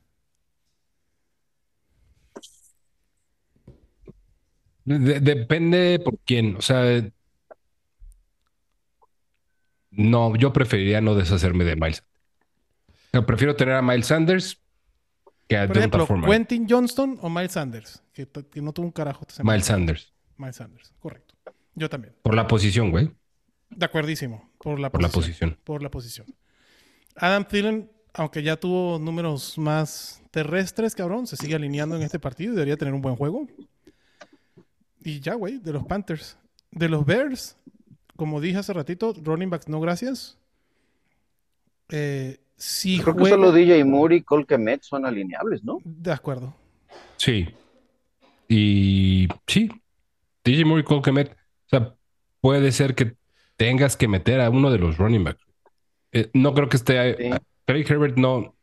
De- 4.85 5.21
depende 5.21 6.01
por 6.05 6.19
quién. 6.19 6.57
O 6.57 6.63
sea, 6.63 7.09
no, 9.91 10.37
yo 10.37 10.53
preferiría 10.53 11.01
no 11.01 11.15
deshacerme 11.15 11.65
de 11.65 11.77
Miles. 11.77 12.05
Prefiero 13.27 13.57
tener 13.57 13.75
a 13.75 13.83
Miles 13.83 14.07
Sanders 14.07 14.61
que 15.49 15.57
a 15.57 15.67
Por 15.67 15.79
ejemplo. 15.79 16.07
Quentin 16.27 16.67
Johnston 16.69 17.19
o 17.21 17.29
Miles 17.29 17.53
Sanders, 17.53 18.03
que, 18.13 18.29
que 18.29 18.63
no 18.63 18.73
tuvo 18.73 18.87
un 18.87 18.93
carajo 18.93 19.27
esta. 19.29 19.43
Miles 19.43 19.67
Sanders. 19.67 20.13
Miles 20.37 20.57
Sanders, 20.57 20.95
correcto. 21.01 21.35
Yo 21.75 21.89
también. 21.89 22.15
Por 22.23 22.35
la 22.35 22.47
posición, 22.47 22.91
güey. 22.91 23.11
De 23.69 23.85
acuerdísimo. 23.85 24.51
Por 24.59 24.79
la 24.79 24.91
Por 24.91 25.03
la 25.03 25.09
posición. 25.09 25.59
Por 25.65 25.83
la 25.83 25.91
posición. 25.91 26.27
Adam 27.21 27.45
Thielen 27.45 27.89
aunque 28.15 28.43
ya 28.43 28.57
tuvo 28.57 28.99
números 28.99 29.59
más 29.59 30.23
terrestres, 30.31 30.95
cabrón, 30.95 31.27
se 31.27 31.37
sigue 31.37 31.55
alineando 31.55 31.97
en 31.97 32.03
este 32.03 32.19
partido 32.19 32.53
y 32.53 32.57
debería 32.57 32.77
tener 32.77 32.95
un 32.95 33.03
buen 33.03 33.17
juego. 33.17 33.47
Y 35.03 35.21
ya, 35.21 35.35
güey, 35.35 35.59
de 35.59 35.73
los 35.73 35.85
Panthers. 35.85 36.37
De 36.71 36.89
los 36.89 37.05
Bears, 37.05 37.57
como 38.17 38.41
dije 38.41 38.59
hace 38.59 38.73
ratito, 38.73 39.15
running 39.23 39.51
backs 39.51 39.69
no 39.69 39.81
gracias. 39.81 40.39
Eh, 41.89 42.39
si 42.57 43.01
Creo 43.01 43.17
que 43.17 43.29
solo 43.29 43.51
DJ 43.51 43.85
Moore 43.85 44.17
y 44.17 44.23
Cole 44.23 44.45
Kmet 44.45 44.83
son 44.83 45.07
alineables, 45.07 45.65
¿no? 45.65 45.79
De 45.85 46.13
acuerdo. 46.13 46.55
Sí. 47.17 47.49
Y 48.47 49.27
sí, 49.47 49.71
DJ 50.45 50.65
Moore 50.65 50.83
y 50.83 50.85
Cole 50.85 51.03
Kmet. 51.03 51.31
O 51.31 51.69
sea, 51.69 51.95
puede 52.41 52.71
ser 52.71 52.95
que 52.95 53.15
tengas 53.57 53.97
que 53.97 54.07
meter 54.07 54.41
a 54.41 54.51
uno 54.51 54.71
de 54.71 54.79
los 54.79 54.99
running 54.99 55.25
backs. 55.25 55.50
Eh, 56.13 56.31
no 56.35 56.55
creo 56.55 56.69
que 56.69 56.77
esté. 56.77 57.17
Sí. 57.17 57.31
Kelly 57.67 57.85
Herbert 57.89 58.17
no, 58.19 58.55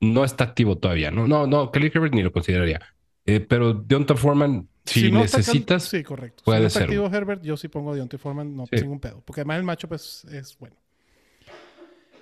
no 0.00 0.24
está 0.24 0.44
activo 0.44 0.76
todavía. 0.78 1.10
No, 1.10 1.26
no, 1.28 1.46
no, 1.46 1.70
Kelly 1.70 1.90
Herbert 1.94 2.14
ni 2.14 2.22
lo 2.22 2.32
consideraría. 2.32 2.80
Eh, 3.24 3.40
pero 3.40 3.74
Deonta 3.74 4.16
Foreman, 4.16 4.68
si, 4.84 5.12
no 5.12 5.22
está 5.22 5.36
cal- 5.38 5.40
necesitas, 5.46 5.82
sí, 5.84 6.02
correcto. 6.02 6.42
puede 6.44 6.58
si 6.58 6.62
no 6.62 6.66
está 6.68 6.78
ser. 6.80 6.88
activo 6.88 7.06
Herbert, 7.06 7.42
yo 7.42 7.56
sí 7.56 7.68
pongo 7.68 7.92
a 7.92 7.94
Deontay 7.94 8.18
Foreman, 8.18 8.56
no 8.56 8.66
Sí. 8.66 8.78
sin 8.78 8.88
un 8.88 8.98
pedo. 9.00 9.22
Porque 9.24 9.42
además 9.42 9.58
el 9.58 9.64
macho 9.64 9.86
pues, 9.86 10.24
es 10.24 10.56
bueno. 10.58 10.76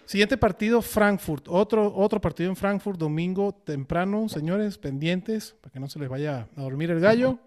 Siguiente 0.04 0.36
partido, 0.36 0.82
Frankfurt. 0.82 1.46
Otro, 1.48 1.92
otro 1.94 2.20
partido 2.20 2.48
en 2.48 2.54
Frankfurt, 2.56 2.98
domingo 2.98 3.52
temprano, 3.52 4.28
señores, 4.28 4.78
pendientes, 4.78 5.56
para 5.60 5.72
que 5.72 5.80
no 5.80 5.88
se 5.88 5.98
les 5.98 6.08
vaya 6.08 6.48
a 6.56 6.60
dormir 6.62 6.90
el 6.90 7.00
gallo. 7.00 7.38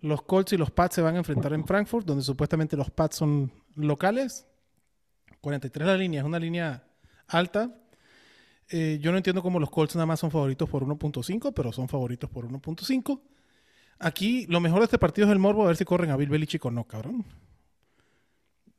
Los 0.00 0.22
Colts 0.22 0.52
y 0.52 0.56
los 0.56 0.70
Pats 0.70 0.94
se 0.94 1.02
van 1.02 1.16
a 1.16 1.18
enfrentar 1.18 1.52
en 1.52 1.66
Frankfurt, 1.66 2.06
donde 2.06 2.22
supuestamente 2.22 2.76
los 2.76 2.90
Pats 2.90 3.16
son 3.16 3.52
locales. 3.74 4.46
43 5.40 5.86
la 5.86 5.96
línea, 5.96 6.20
es 6.20 6.26
una 6.26 6.38
línea 6.38 6.82
alta. 7.28 7.70
Eh, 8.68 8.98
yo 9.00 9.10
no 9.10 9.16
entiendo 9.16 9.42
cómo 9.42 9.58
los 9.58 9.70
Colts 9.70 9.96
nada 9.96 10.06
más 10.06 10.20
son 10.20 10.30
favoritos 10.30 10.68
por 10.68 10.84
1.5, 10.84 11.52
pero 11.54 11.72
son 11.72 11.88
favoritos 11.88 12.30
por 12.30 12.46
1.5. 12.46 13.20
Aquí 13.98 14.46
lo 14.48 14.60
mejor 14.60 14.78
de 14.80 14.84
este 14.84 14.98
partido 14.98 15.26
es 15.26 15.32
el 15.32 15.38
morbo, 15.38 15.64
a 15.64 15.68
ver 15.68 15.76
si 15.76 15.84
corren 15.84 16.10
a 16.10 16.16
Bill 16.16 16.28
Belichick 16.30 16.64
o 16.64 16.70
no, 16.70 16.84
cabrón. 16.84 17.24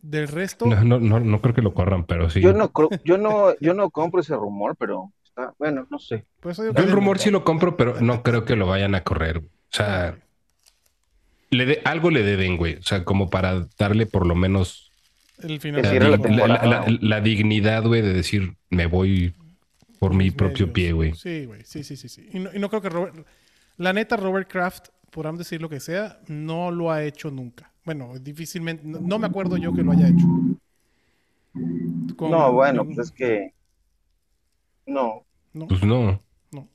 Del 0.02 0.28
resto, 0.28 0.66
no, 0.66 0.84
no, 0.84 1.00
no, 1.00 1.20
no 1.20 1.42
creo 1.42 1.54
que 1.54 1.62
lo 1.62 1.76
corran, 1.76 2.06
pero 2.06 2.28
sí. 2.30 2.42
Yo 2.42 2.54
no, 2.54 2.72
yo 3.04 3.20
no, 3.20 3.56
yo 3.60 3.76
no 3.76 3.92
compro 3.92 4.22
ese 4.22 4.34
rumor, 4.36 4.76
pero 4.76 5.12
está, 5.24 5.54
bueno, 5.60 5.86
no 5.92 6.00
sé. 6.00 6.26
digo 6.44 6.74
Yo 6.74 6.84
el 6.84 6.92
rumor 6.92 7.20
sí 7.20 7.30
lo 7.30 7.44
compro, 7.44 7.78
pero 7.78 8.02
no 8.02 8.24
creo 8.24 8.44
que 8.44 8.56
lo 8.56 8.66
vayan 8.66 8.96
a 8.96 9.04
correr. 9.04 9.38
O 9.38 9.44
sea, 9.70 10.18
le 11.52 11.66
de- 11.68 11.82
algo 11.86 12.10
le 12.10 12.24
deben, 12.24 12.58
güey. 12.58 12.78
O 12.78 12.82
sea, 12.84 13.04
como 13.06 13.30
para 13.30 13.68
darle 13.78 14.08
por 14.08 14.26
lo 14.26 14.34
menos 14.34 14.91
el 15.44 15.60
final 15.60 15.82
Que 15.82 16.00
la, 16.00 16.18
temporada. 16.18 17.22
dignidad, 17.22 17.84
güey, 17.86 18.02
de 18.02 18.14
decir, 18.14 18.56
me 18.70 18.86
voy 18.86 19.34
por 20.00 20.14
mi 20.14 20.32
propio 20.32 20.68
medios. 20.68 20.74
pie, 20.74 20.92
güey. 20.94 21.14
Sí, 21.16 21.46
güey, 21.46 21.62
sí, 21.66 21.84
sí, 21.84 21.96
sí, 21.96 22.10
sí. 22.10 22.28
Y 22.34 22.40
no, 22.40 22.50
y 22.54 22.60
no 22.60 22.70
creo 22.70 22.82
que 22.82 22.90
Robert, 22.90 23.26
la 23.78 23.94
neta 23.94 24.18
Robert 24.18 24.50
Kraft, 24.50 24.88
podamos 25.12 25.40
decir 25.40 25.62
lo 25.62 25.70
que 25.70 25.80
sea, 25.80 26.20
no 26.28 26.72
lo 26.72 26.92
ha 26.92 27.04
hecho 27.04 27.30
nunca. 27.32 27.72
Bueno, 27.86 28.14
difícilmente, 28.20 28.84
no, 28.86 29.00
no 29.00 29.20
me 29.20 29.28
acuerdo 29.28 29.58
yo 29.58 29.74
que 29.74 29.82
lo 29.84 29.92
haya 29.92 30.08
hecho. 30.08 30.26
Con- 32.16 32.32
No, 32.32 32.54
bueno, 32.54 32.86
pues 32.86 32.98
es 33.00 33.12
que 33.12 33.54
no. 34.86 35.26
no, 35.54 35.68
Pues 35.68 35.84
no. 35.84 36.22
no. 36.52 36.68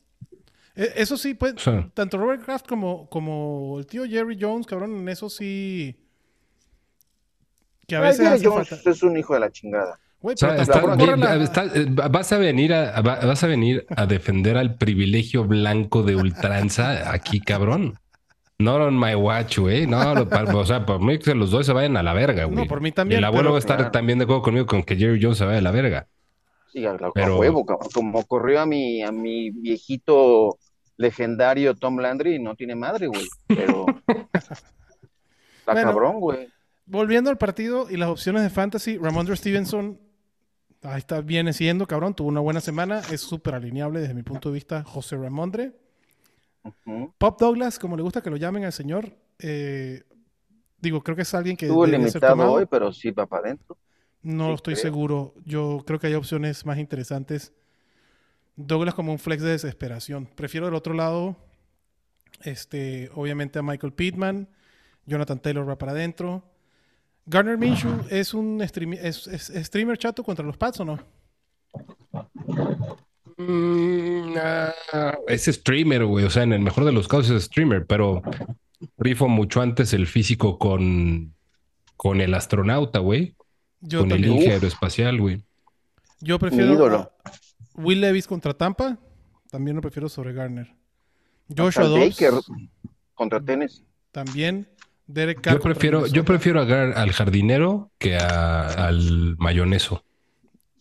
Eh, 0.75 0.93
Eso 0.97 1.17
sí, 1.17 1.35
pues, 1.35 1.55
O 1.55 1.59
sea, 1.59 1.91
tanto 1.95 2.19
Robert 2.19 2.45
Kraft 2.45 2.67
como, 2.69 3.09
como 3.09 3.77
el 3.79 3.87
tío 3.87 4.05
Jerry 4.05 4.37
Jones, 4.41 4.67
cabrón, 4.67 4.97
en 4.97 5.09
eso 5.09 5.29
sí. 5.31 5.97
Que 7.87 7.97
a 7.97 8.01
veces 8.01 8.19
Jerry 8.19 8.35
hace 8.37 8.47
Jones 8.47 8.69
falta. 8.69 8.91
es 8.91 9.03
un 9.03 9.17
hijo 9.17 9.35
de 9.35 9.41
la 9.41 9.51
chingada. 9.51 9.99
O 10.23 10.33
sea, 10.37 10.57
está- 10.57 11.37
está- 11.37 11.65
eh, 11.75 11.87
vas 11.89 12.33
a 12.33 12.39
venir 12.39 12.75
a 12.75 13.01
va- 13.01 13.21
vas 13.21 13.45
a 13.45 13.47
venir 13.47 13.87
a 13.97 14.07
defender 14.07 14.57
al 14.57 14.75
privilegio 14.75 15.45
blanco 15.45 16.03
de 16.03 16.17
ultranza 16.17 17.13
aquí, 17.13 17.39
cabrón. 17.41 17.99
Not 18.59 18.81
on 18.81 18.99
my 18.99 19.15
watch, 19.15 19.59
güey. 19.59 19.87
No, 19.87 20.15
lo- 20.15 20.59
o 20.59 20.65
sea, 20.67 20.85
por 20.87 21.01
mí 21.01 21.19
que 21.19 21.35
los 21.35 21.51
dos 21.51 21.67
se 21.67 21.73
vayan 21.73 21.97
a 21.97 22.03
la 22.03 22.13
verga, 22.15 22.45
güey. 22.45 22.57
No, 22.57 22.67
por 22.67 22.81
mí 22.81 22.89
Y 22.89 22.93
también. 22.93 23.19
el 23.19 23.25
abuelo 23.25 23.51
va 23.51 23.57
a 23.57 23.61
estar 23.61 23.77
claro. 23.77 23.93
también 23.93 24.19
de 24.19 24.25
acuerdo 24.25 24.43
conmigo 24.43 24.67
con 24.67 24.83
que 24.83 24.97
Jerry 24.97 25.21
Jones 25.23 25.39
se 25.39 25.45
vaya 25.45 25.59
a 25.59 25.63
la 25.63 25.71
verga. 25.71 26.07
Sí, 26.73 26.85
a, 26.87 26.93
a 26.93 27.13
Pero- 27.15 27.39
huevo, 27.39 27.65
cabrón. 27.65 27.89
Como 27.95 28.25
corrió 28.27 28.61
a 28.63 28.67
mi, 28.67 29.03
a 29.03 29.13
mi 29.13 29.51
viejito 29.51 30.59
legendario 30.97 31.75
Tom 31.77 31.99
Landry, 31.99 32.39
no 32.43 32.55
tiene 32.57 32.75
madre, 32.75 33.07
güey. 33.07 33.27
Pero 33.47 33.85
está 34.33 35.73
Bueno. 35.73 35.89
cabrón, 35.91 36.21
güey. 36.21 36.49
Volviendo 36.87 37.31
al 37.31 37.39
partido 37.39 37.91
y 37.91 37.97
las 37.97 38.09
opciones 38.09 38.43
de 38.43 38.51
fantasy, 38.51 38.97
Ramondre 38.97 39.37
Stevenson, 39.37 40.01
ahí 40.83 40.99
está, 40.99 41.21
viene 41.21 41.53
siendo, 41.53 41.87
cabrón, 41.87 42.15
tuvo 42.15 42.29
una 42.29 42.41
buena 42.41 42.61
semana, 42.61 43.01
es 43.11 43.21
súper 43.21 43.57
alineable 43.57 44.01
desde 44.01 44.15
mi 44.15 44.23
punto 44.23 44.51
de 44.51 44.55
vista, 44.55 44.85
José 44.85 45.17
Ramondre. 45.17 45.73
Pop 47.19 47.41
Douglas, 47.41 47.79
como 47.79 47.97
le 47.97 48.03
gusta 48.03 48.23
que 48.23 48.31
lo 48.31 48.37
llamen 48.37 48.65
al 48.65 48.73
señor, 48.73 49.17
eh, 49.39 50.03
digo, 50.81 51.03
creo 51.03 51.17
que 51.17 51.23
es 51.23 51.35
alguien 51.35 51.57
que 51.57 51.67
Estuvo 51.67 51.87
limitado 51.87 52.51
hoy, 52.53 52.67
pero 52.67 52.93
sí 52.93 53.11
va 53.11 53.27
para 53.27 53.49
adentro. 53.49 53.77
No 54.23 54.55
sí 54.55 54.55
estoy 54.55 54.75
creo. 54.75 54.83
seguro, 54.83 55.35
yo 55.45 55.85
creo 55.87 55.99
que 55.99 56.09
hay 56.09 56.15
opciones 56.15 56.67
más 56.67 56.79
interesantes. 56.79 57.53
Douglas 58.57 58.95
como 58.95 59.13
un 59.13 59.19
flex 59.19 59.43
de 59.43 59.51
desesperación. 59.51 60.27
Prefiero 60.35 60.67
del 60.67 60.75
otro 60.75 60.95
lado, 60.95 61.37
este, 62.43 63.11
obviamente 63.15 63.59
a 63.59 63.63
Michael 63.63 63.93
Pittman, 63.93 64.49
Jonathan 65.05 65.41
Taylor 65.41 65.69
va 65.69 65.79
para 65.79 65.93
adentro. 65.93 66.43
Garner 67.27 67.59
Minshew 67.59 68.07
es 68.11 68.33
un 68.35 68.61
stream- 68.61 68.99
es, 69.01 69.27
es- 69.27 69.51
es 69.51 69.67
streamer 69.67 69.99
chato 69.99 70.23
contra 70.23 70.45
los 70.45 70.57
Pats 70.57 70.81
o 70.81 70.85
no? 70.85 70.99
Mm, 73.37 74.35
ah, 74.43 74.73
es 75.29 75.45
streamer, 75.47 76.05
güey. 76.07 76.25
O 76.25 76.31
sea, 76.31 76.43
en 76.43 76.53
el 76.53 76.61
mejor 76.61 76.85
de 76.85 76.93
los 76.93 77.09
casos 77.09 77.31
es 77.31 77.45
streamer, 77.45 77.87
pero 77.87 78.23
rifo 78.97 79.29
mucho 79.29 79.61
antes 79.61 79.93
el 79.93 80.07
físico 80.07 80.59
con, 80.59 81.35
con 81.97 82.21
el 82.21 82.33
astronauta, 82.35 83.01
güey. 83.01 83.35
Yo 83.81 84.01
Con 84.01 84.13
el 84.13 84.23
también. 84.23 84.37
Inge 84.43 84.53
aeroespacial, 84.53 85.21
güey. 85.21 85.43
Yo 86.21 86.39
prefiero 86.39 87.13
Will 87.75 88.01
Levis 88.01 88.27
contra 88.27 88.55
Tampa, 88.55 88.99
también 89.51 89.77
lo 89.77 89.83
prefiero 89.83 90.09
sobre 90.09 90.33
Garner. 90.33 90.75
Joshua 91.55 91.85
Dobbs, 91.85 92.19
Baker 92.19 92.33
contra 93.15 93.41
tenis. 93.45 93.85
también. 94.13 94.67
Derek 95.07 95.41
Carr 95.41 95.55
Yo 95.55 95.61
prefiero, 95.61 96.07
yo 96.07 96.25
prefiero 96.25 96.61
agarrar 96.61 96.99
al 96.99 97.13
jardinero 97.13 97.91
que 97.99 98.17
a- 98.17 98.87
al 98.89 99.37
mayoneso. 99.39 100.03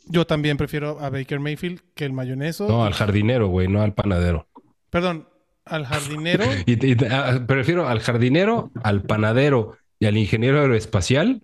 Yo 0.08 0.26
también 0.28 0.58
prefiero 0.58 1.00
a 1.00 1.10
Baker 1.10 1.40
Mayfield 1.40 1.82
que 1.96 2.06
el 2.06 2.14
mayoneso. 2.14 2.68
No, 2.68 2.86
al 2.86 2.94
jardinero, 2.94 3.48
güey, 3.48 3.68
no 3.68 3.82
al 3.82 3.94
panadero. 3.94 4.48
Perdón, 4.90 5.28
al 5.66 5.86
jardinero. 5.86 6.46
Y, 6.66 6.94
y- 6.94 6.98
ah, 7.10 7.42
prefiero 7.48 7.88
al 7.88 8.00
jardinero, 8.00 8.72
al 8.84 9.02
panadero 9.04 9.78
y 10.00 10.06
al 10.08 10.18
ingeniero 10.18 10.60
aeroespacial 10.62 11.42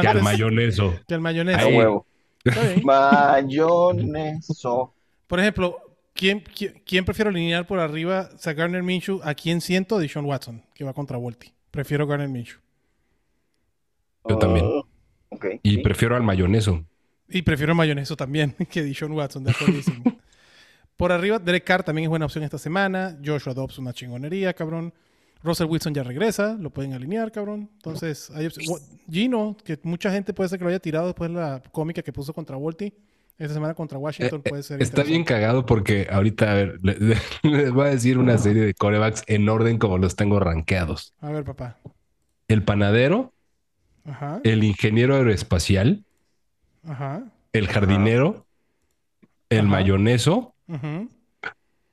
que 0.00 0.08
al 0.08 0.22
mayoneso. 0.22 0.94
que 1.06 1.14
al 1.14 1.20
mayoneso. 1.20 2.04
Ahí. 2.46 2.82
Mayoneso. 2.84 4.94
Por 5.26 5.40
ejemplo, 5.40 5.76
¿quién, 6.18 6.40
quién, 6.40 6.82
quién 6.84 7.04
prefiero 7.04 7.30
alinear 7.30 7.66
por 7.66 7.78
arriba? 7.78 8.28
O 8.34 8.38
sea, 8.38 8.52
Garner 8.52 8.82
Minshew. 8.82 9.20
¿A 9.22 9.34
quién 9.34 9.60
siento? 9.60 9.96
A 9.96 10.00
Deshaun 10.00 10.26
Watson, 10.26 10.62
que 10.74 10.84
va 10.84 10.92
contra 10.92 11.16
Volti. 11.16 11.54
Prefiero 11.70 12.06
Garner 12.06 12.28
Minshew. 12.28 12.58
Yo 14.28 14.36
también. 14.36 14.66
Ah, 14.66 14.82
ok. 15.30 15.46
Y 15.62 15.76
sí. 15.76 15.78
prefiero 15.78 16.16
al 16.16 16.22
mayoneso. 16.22 16.84
Y 17.28 17.42
prefiero 17.42 17.74
mayoneso 17.74 18.16
también 18.16 18.54
que 18.70 18.82
Deshaun 18.82 19.12
Watson, 19.12 19.44
de. 19.44 19.54
Por 20.96 21.12
arriba, 21.12 21.38
Derek 21.38 21.62
Carr 21.62 21.84
también 21.84 22.06
es 22.06 22.10
buena 22.10 22.24
opción 22.24 22.42
esta 22.42 22.58
semana. 22.58 23.16
Joshua 23.24 23.54
Dobbs, 23.54 23.78
una 23.78 23.92
chingonería, 23.92 24.52
cabrón. 24.52 24.92
Russell 25.44 25.68
Wilson 25.68 25.94
ya 25.94 26.02
regresa, 26.02 26.56
lo 26.58 26.70
pueden 26.70 26.92
alinear, 26.94 27.30
cabrón. 27.30 27.70
Entonces, 27.74 28.28
hay 28.30 28.48
Gino, 29.08 29.56
que 29.64 29.78
mucha 29.84 30.10
gente 30.10 30.34
puede 30.34 30.48
ser 30.48 30.58
que 30.58 30.64
lo 30.64 30.70
haya 30.70 30.80
tirado 30.80 31.06
después 31.06 31.30
de 31.30 31.36
la 31.36 31.62
cómica 31.70 32.02
que 32.02 32.12
puso 32.12 32.34
contra 32.34 32.56
Volti. 32.56 32.92
Esta 33.38 33.54
semana 33.54 33.74
contra 33.74 33.98
Washington 33.98 34.42
Eh, 34.44 34.50
puede 34.50 34.62
ser. 34.64 34.82
Está 34.82 35.02
bien 35.04 35.22
cagado 35.24 35.64
porque 35.64 36.08
ahorita, 36.10 36.50
a 36.50 36.54
ver, 36.54 36.80
le- 36.82 36.98
le- 36.98 37.16
les 37.42 37.70
voy 37.70 37.86
a 37.86 37.90
decir 37.90 38.18
una 38.18 38.36
serie 38.38 38.62
de 38.64 38.74
corebacks 38.74 39.22
en 39.28 39.48
orden 39.48 39.78
como 39.78 39.96
los 39.98 40.16
tengo 40.16 40.40
rankeados. 40.40 41.14
A 41.20 41.30
ver, 41.30 41.44
papá. 41.44 41.78
El 42.48 42.64
panadero, 42.64 43.32
Ajá, 44.04 44.40
el 44.42 44.64
ingeniero 44.64 45.14
aeroespacial, 45.16 46.04
ajá. 46.86 47.24
el 47.52 47.68
jardinero, 47.68 48.46
el 49.50 49.66
mayoneso. 49.68 50.54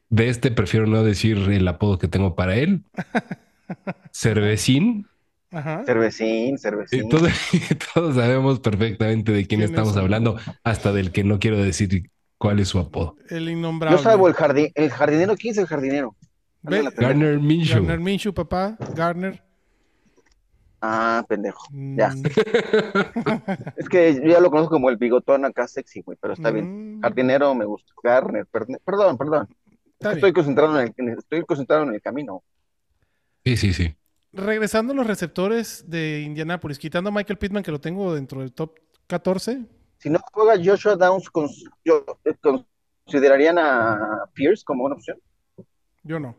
De 0.09 0.29
este 0.29 0.49
prefiero 0.51 0.87
no 0.87 1.03
decir 1.03 1.37
el 1.37 1.67
apodo 1.67 1.97
que 1.99 2.07
tengo 2.07 2.35
para 2.35 2.55
él. 2.55 2.83
Cervecín. 4.11 5.07
Ajá. 5.55 5.83
Cervecín, 5.85 6.57
cervecín. 6.57 7.07
Todos, 7.09 7.31
todos 7.93 8.15
sabemos 8.15 8.59
perfectamente 8.59 9.31
de 9.31 9.39
quién 9.47 9.59
¿Quiénes 9.61 9.69
estamos 9.71 9.95
hablando, 9.97 10.37
hasta 10.63 10.91
del 10.91 11.11
que 11.11 11.23
no 11.23 11.39
quiero 11.39 11.57
decir 11.63 12.09
cuál 12.37 12.59
es 12.59 12.67
su 12.67 12.77
apodo. 12.79 13.15
El 13.29 13.49
innombrable. 13.49 13.97
Yo 13.97 14.03
salvo 14.03 14.27
el 14.27 14.33
jardín, 14.33 14.69
el 14.75 14.89
jardinero, 14.89 15.35
¿quién 15.35 15.51
es 15.53 15.57
el 15.57 15.65
jardinero? 15.67 16.15
Garner 16.61 17.39
Minshew. 17.39 17.75
Garner 17.85 17.99
Minshew, 17.99 18.33
papá. 18.33 18.75
Garner. 18.95 19.41
Ah, 20.81 21.23
pendejo. 21.27 21.63
Mm, 21.71 21.97
Ya. 21.97 22.13
Es 23.77 23.89
que 23.89 24.15
yo 24.15 24.21
ya 24.23 24.39
lo 24.39 24.51
conozco 24.51 24.71
como 24.75 24.89
el 24.89 24.97
bigotón 24.97 25.45
acá 25.45 25.67
sexy, 25.67 26.01
güey, 26.01 26.17
pero 26.21 26.33
está 26.33 26.51
bien. 26.51 26.97
mm, 26.97 27.01
Jardinero 27.01 27.55
me 27.55 27.65
gusta. 27.65 27.91
Garner, 28.03 28.45
perdón, 28.45 28.77
perdón, 28.83 29.17
bien. 29.17 29.47
Estoy 30.15 30.33
concentrado 30.33 30.79
en 30.79 30.87
el, 30.87 30.93
en 30.97 31.09
el- 31.09 31.17
estoy 31.19 31.43
concentrado 31.45 31.83
en 31.83 31.93
el 31.95 32.01
camino. 32.01 32.43
Sí, 33.45 33.57
sí, 33.57 33.73
sí. 33.73 33.95
Regresando 34.35 34.91
a 34.93 34.95
los 34.95 35.07
receptores 35.07 35.85
de 35.89 36.19
Indianapolis, 36.21 36.77
quitando 36.77 37.09
a 37.09 37.13
Michael 37.13 37.37
Pittman, 37.37 37.63
que 37.63 37.71
lo 37.71 37.79
tengo 37.79 38.13
dentro 38.13 38.41
del 38.41 38.51
top 38.51 38.75
14. 39.07 39.65
Si 39.97 40.09
no 40.09 40.19
juega 40.33 40.61
Joshua 40.63 40.95
Downs, 40.97 41.29
eh, 41.85 42.33
¿considerarían 43.05 43.57
a 43.57 44.25
Pierce 44.33 44.63
como 44.65 44.83
una 44.83 44.95
opción? 44.95 45.17
Yo 46.03 46.19
no. 46.19 46.35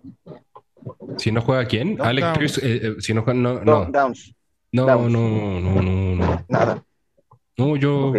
Si 1.17 1.33
no 1.33 1.41
juega 1.41 1.65
quién? 1.65 1.97
No, 1.97 2.05
Alex 2.05 2.25
Downs. 2.27 2.39
Pierce. 2.39 2.61
eh, 2.63 2.81
eh, 2.83 2.95
si 3.01 3.15
no 3.15 3.23
juega, 3.23 3.39
no, 3.41 3.55
No, 3.61 3.85
no. 3.87 3.91
Downs, 3.91 4.35
No, 4.73 4.85
Downs. 4.87 5.13
no, 5.13 5.61
no, 5.61 5.83
no, 5.83 6.15
no. 6.17 6.45
nada. 6.49 6.85
No, 7.57 7.77
yo. 7.77 8.13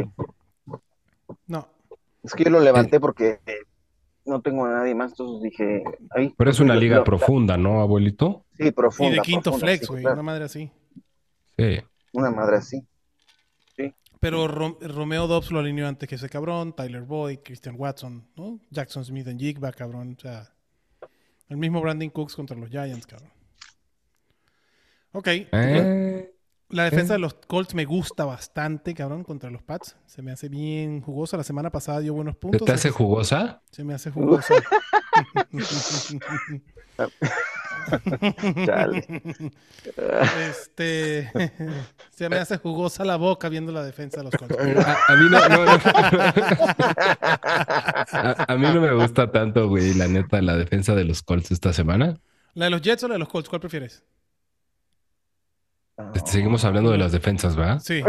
No. 1.45 1.67
Es 2.23 2.33
que 2.33 2.43
yo 2.45 2.49
lo 2.49 2.59
levanté 2.59 2.99
porque 2.99 3.39
eh, 3.45 3.59
no 4.27 4.41
tengo 4.41 4.65
a 4.65 4.71
nadie 4.71 4.93
más, 4.93 5.11
entonces 5.11 5.41
dije, 5.41 5.83
ahí. 6.11 6.33
Pero 6.37 6.51
es 6.51 6.59
una 6.59 6.75
lo- 6.75 6.79
liga 6.79 6.97
lo- 6.97 7.03
profunda, 7.03 7.57
¿no, 7.57 7.81
abuelito? 7.81 8.45
Sí, 8.57 8.71
profunda. 8.71 9.13
y 9.13 9.15
de 9.17 9.21
quinto 9.21 9.43
profunda, 9.51 9.65
flex, 9.67 9.81
sí, 9.81 9.87
güey. 9.87 10.01
claro. 10.03 10.13
Una 10.15 10.23
madre 10.23 10.43
así. 10.45 10.71
Sí. 11.57 11.79
Una 12.13 12.31
madre 12.31 12.57
así. 12.57 12.85
Pero 14.19 14.47
Rom- 14.47 14.77
Romeo 14.81 15.27
Dobbs 15.27 15.51
lo 15.51 15.59
alineó 15.59 15.87
antes 15.87 16.09
que 16.09 16.15
ese 16.15 16.27
cabrón. 16.27 16.73
Tyler 16.75 17.03
Boyd, 17.03 17.37
Christian 17.43 17.75
Watson, 17.77 18.27
¿no? 18.35 18.59
Jackson 18.71 19.05
Smith 19.05 19.27
en 19.27 19.37
Jigba, 19.37 19.71
cabrón. 19.71 20.15
O 20.17 20.19
sea, 20.19 20.51
el 21.49 21.57
mismo 21.57 21.81
Brandon 21.81 22.09
Cooks 22.09 22.35
contra 22.35 22.57
los 22.57 22.69
Giants, 22.71 23.05
cabrón. 23.05 23.29
Ok. 25.11 25.27
Eh, 25.27 26.31
La 26.69 26.83
defensa 26.83 27.13
de 27.13 27.19
los 27.19 27.33
Colts 27.33 27.73
me 27.75 27.85
gusta 27.85 28.25
bastante, 28.25 28.93
cabrón, 28.93 29.23
contra 29.23 29.49
los 29.49 29.63
Pats. 29.63 29.95
Se 30.05 30.21
me 30.21 30.31
hace 30.33 30.49
bien 30.49 31.01
jugosa. 31.01 31.37
La 31.37 31.43
semana 31.43 31.69
pasada 31.69 31.99
dio 32.01 32.13
buenos 32.13 32.33
¿Se 32.35 32.39
puntos. 32.39 32.65
te 32.65 32.73
hace 32.73 32.89
jugosa? 32.89 33.61
Se 33.71 33.83
me 33.85 33.93
hace 33.93 34.11
jugosa. 34.11 34.53
Este, 40.49 41.31
se 42.11 42.29
me 42.29 42.37
hace 42.37 42.57
jugosa 42.57 43.05
la 43.05 43.15
boca 43.15 43.49
viendo 43.49 43.71
la 43.71 43.83
defensa 43.83 44.17
de 44.17 44.23
los 44.25 44.33
Colts. 44.35 44.57
A, 44.57 44.97
a 45.07 45.15
mí 45.15 45.27
no, 45.29 45.49
no, 45.49 45.65
no. 45.65 45.71
A, 48.11 48.45
a 48.47 48.57
mí 48.57 48.67
no 48.73 48.81
me 48.81 48.93
gusta 48.93 49.31
tanto, 49.31 49.67
güey, 49.69 49.93
la 49.93 50.07
neta, 50.07 50.41
la 50.41 50.55
defensa 50.57 50.95
de 50.95 51.05
los 51.05 51.21
Colts 51.23 51.51
esta 51.51 51.73
semana. 51.73 52.19
¿La 52.53 52.65
de 52.65 52.71
los 52.71 52.81
Jets 52.81 53.03
o 53.03 53.07
la 53.07 53.13
de 53.15 53.19
los 53.19 53.29
Colts? 53.29 53.49
¿Cuál 53.49 53.61
prefieres? 53.61 54.03
Este, 56.13 56.31
seguimos 56.31 56.63
hablando 56.65 56.91
de 56.91 56.97
las 56.97 57.11
defensas, 57.11 57.55
¿verdad? 57.55 57.79
Sí, 57.83 58.01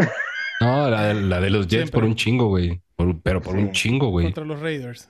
No, 0.61 0.91
la, 0.91 1.07
de- 1.07 1.15
la 1.23 1.41
de 1.41 1.51
los 1.51 1.67
Jets 1.69 1.83
Siempre. 1.85 1.93
por 2.01 2.05
un 2.05 2.15
chingo, 2.17 2.49
güey. 2.49 2.81
Por- 2.97 3.21
pero 3.23 3.41
por 3.41 3.55
Sí. 3.55 3.61
un 3.63 3.73
chingo, 3.73 4.09
güey. 4.09 4.27
contra 4.27 4.45
los 4.45 4.61
Raiders. 4.61 5.09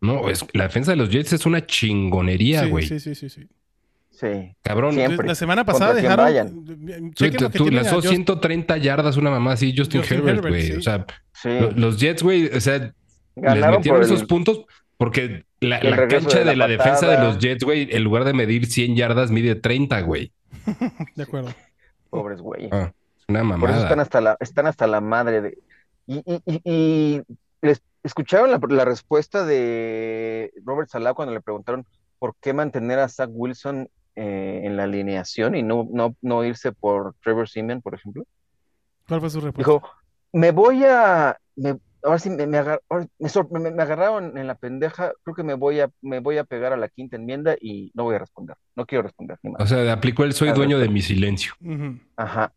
No, 0.00 0.28
es, 0.30 0.44
la 0.54 0.64
defensa 0.64 0.92
de 0.92 0.96
los 0.96 1.10
Jets 1.10 1.34
es 1.34 1.44
una 1.46 1.66
chingonería, 1.66 2.64
Sí, 2.64 2.70
güey. 2.70 2.86
sí, 2.86 2.98
sí, 2.98 3.14
sí, 3.14 3.28
sí. 3.28 3.46
Sí. 4.10 4.54
Cabrón, 4.62 4.94
Siempre. 4.94 5.26
La 5.28 5.34
semana 5.34 5.64
pasada 5.64 5.94
dejaron. 5.94 6.64
tú, 7.14 7.50
tú 7.50 7.70
lanzó 7.70 7.96
Just- 7.96 8.08
130 8.08 8.76
yardas, 8.78 9.16
una 9.16 9.30
mamá 9.30 9.52
así, 9.52 9.74
Justin, 9.76 10.00
Justin 10.00 10.18
Herbert, 10.18 10.40
güey. 10.46 10.62
sí. 10.62 10.72
O 10.72 10.82
sea, 10.82 11.06
los 11.76 11.98
Jets, 11.98 12.22
güey, 12.22 12.46
o 12.46 12.60
sea, 12.60 12.78
les 12.78 12.92
Ganaron 13.36 13.76
metieron 13.76 14.00
por 14.00 14.08
el- 14.08 14.12
esos 14.14 14.26
puntos 14.26 14.64
porque 14.96 15.44
la, 15.60 15.82
la 15.82 16.08
cancha 16.08 16.38
de 16.40 16.44
de 16.44 16.56
la 16.56 16.66
la, 16.66 16.68
defensa 16.68 17.06
de 17.08 17.18
los 17.18 17.38
Jets, 17.38 17.64
güey, 17.64 17.88
en 17.90 18.02
lugar 18.02 18.24
de 18.24 18.32
medir 18.34 18.66
100 18.66 18.96
yardas, 18.96 19.30
mide 19.30 19.54
30, 19.54 20.00
güey. 20.02 20.32
De 21.16 21.22
acuerdo. 21.22 21.54
Pobres 22.10 22.40
güey. 22.40 22.68
Ah, 22.72 22.92
Por 23.60 23.70
eso 23.70 23.78
están 23.84 24.00
hasta 24.00 24.20
la, 24.20 24.36
están 24.40 24.66
hasta 24.66 24.86
la 24.86 25.00
madre 25.00 25.40
de. 25.40 25.58
Y, 26.06 26.18
y, 26.26 26.42
y, 26.44 26.60
y 26.64 27.22
les 27.62 27.82
escucharon 28.02 28.50
la, 28.50 28.58
la 28.68 28.84
respuesta 28.84 29.44
de 29.44 30.52
Robert 30.64 30.88
Salah 30.90 31.14
cuando 31.14 31.32
le 31.34 31.40
preguntaron 31.40 31.86
por 32.18 32.34
qué 32.40 32.52
mantener 32.52 32.98
a 32.98 33.08
Zach 33.08 33.30
Wilson 33.32 33.88
eh, 34.16 34.62
en 34.64 34.76
la 34.76 34.84
alineación 34.84 35.54
y 35.54 35.62
no, 35.62 35.86
no, 35.90 36.14
no 36.20 36.44
irse 36.44 36.72
por 36.72 37.14
Trevor 37.22 37.48
Simeon, 37.48 37.80
por 37.80 37.94
ejemplo. 37.94 38.24
¿Cuál 39.06 39.20
fue 39.20 39.30
su 39.30 39.40
respuesta? 39.40 39.58
Dijo, 39.72 39.88
me 40.32 40.50
voy 40.50 40.84
a, 40.84 41.38
me- 41.56 41.78
ahora 42.02 42.18
sí 42.18 42.30
me, 42.30 42.46
me, 42.46 42.58
agar- 42.58 42.80
ahora 42.88 43.06
me 43.18 43.28
sor- 43.28 43.50
me- 43.50 43.70
me 43.70 43.82
agarraron 43.82 44.36
en 44.38 44.46
la 44.46 44.54
pendeja, 44.54 45.12
creo 45.22 45.34
que 45.34 45.42
me 45.42 45.54
voy 45.54 45.80
a, 45.80 45.90
me 46.02 46.20
voy 46.20 46.38
a 46.38 46.44
pegar 46.44 46.72
a 46.72 46.76
la 46.76 46.88
quinta 46.88 47.16
enmienda 47.16 47.56
y 47.60 47.90
no 47.94 48.04
voy 48.04 48.14
a 48.16 48.18
responder, 48.18 48.56
no 48.76 48.86
quiero 48.86 49.02
responder 49.02 49.38
ni 49.42 49.50
más. 49.50 49.62
O 49.62 49.66
sea, 49.66 49.92
aplicó 49.92 50.24
el 50.24 50.32
soy 50.32 50.52
dueño 50.52 50.78
de 50.78 50.88
mi 50.88 51.02
silencio. 51.02 51.54
Ajá. 52.16 52.52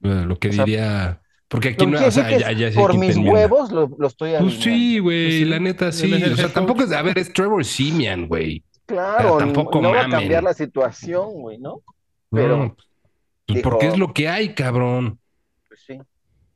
Lo 0.00 0.38
que 0.38 0.48
O 0.48 0.52
sea, 0.52 0.64
diría. 0.64 1.20
Porque 1.48 1.68
aquí 1.70 1.86
no, 1.86 2.04
o 2.04 2.10
sea, 2.10 2.30
es 2.30 2.58
ya 2.58 2.70
sé 2.72 2.78
por 2.78 2.96
mis 2.98 3.10
enmienda. 3.16 3.32
huevos 3.32 3.70
lo, 3.70 3.88
lo 3.98 4.06
estoy 4.08 4.30
Pues 4.30 4.40
alineando. 4.40 4.64
sí, 4.64 4.98
güey, 4.98 5.24
Pues 5.26 5.34
sí. 5.34 5.44
la 5.44 5.58
neta 5.60 5.92
sí. 5.92 6.12
El- 6.12 6.22
el 6.24 6.32
O 6.32 6.36
sea, 6.36 6.48
tampoco 6.48 6.82
es, 6.82 6.92
a 6.92 7.02
ver, 7.02 7.18
es 7.18 7.32
Trevor 7.32 7.64
Simeon, 7.64 8.26
güey. 8.28 8.64
Claro, 8.84 9.38
tampoco 9.38 9.80
no 9.80 9.90
va 9.92 10.02
a 10.06 10.08
cambiar 10.08 10.42
la 10.42 10.54
situación, 10.54 11.32
güey, 11.34 11.58
¿no? 11.58 11.82
Pero, 12.30 12.56
No, 12.56 12.74
pues 12.74 12.88
dijo- 13.58 13.70
porque 13.70 13.86
es 13.88 13.96
lo 13.98 14.12
que 14.12 14.28
hay, 14.28 14.54
cabrón. 14.54 15.18
Pues 15.68 15.80
sí. 15.86 15.98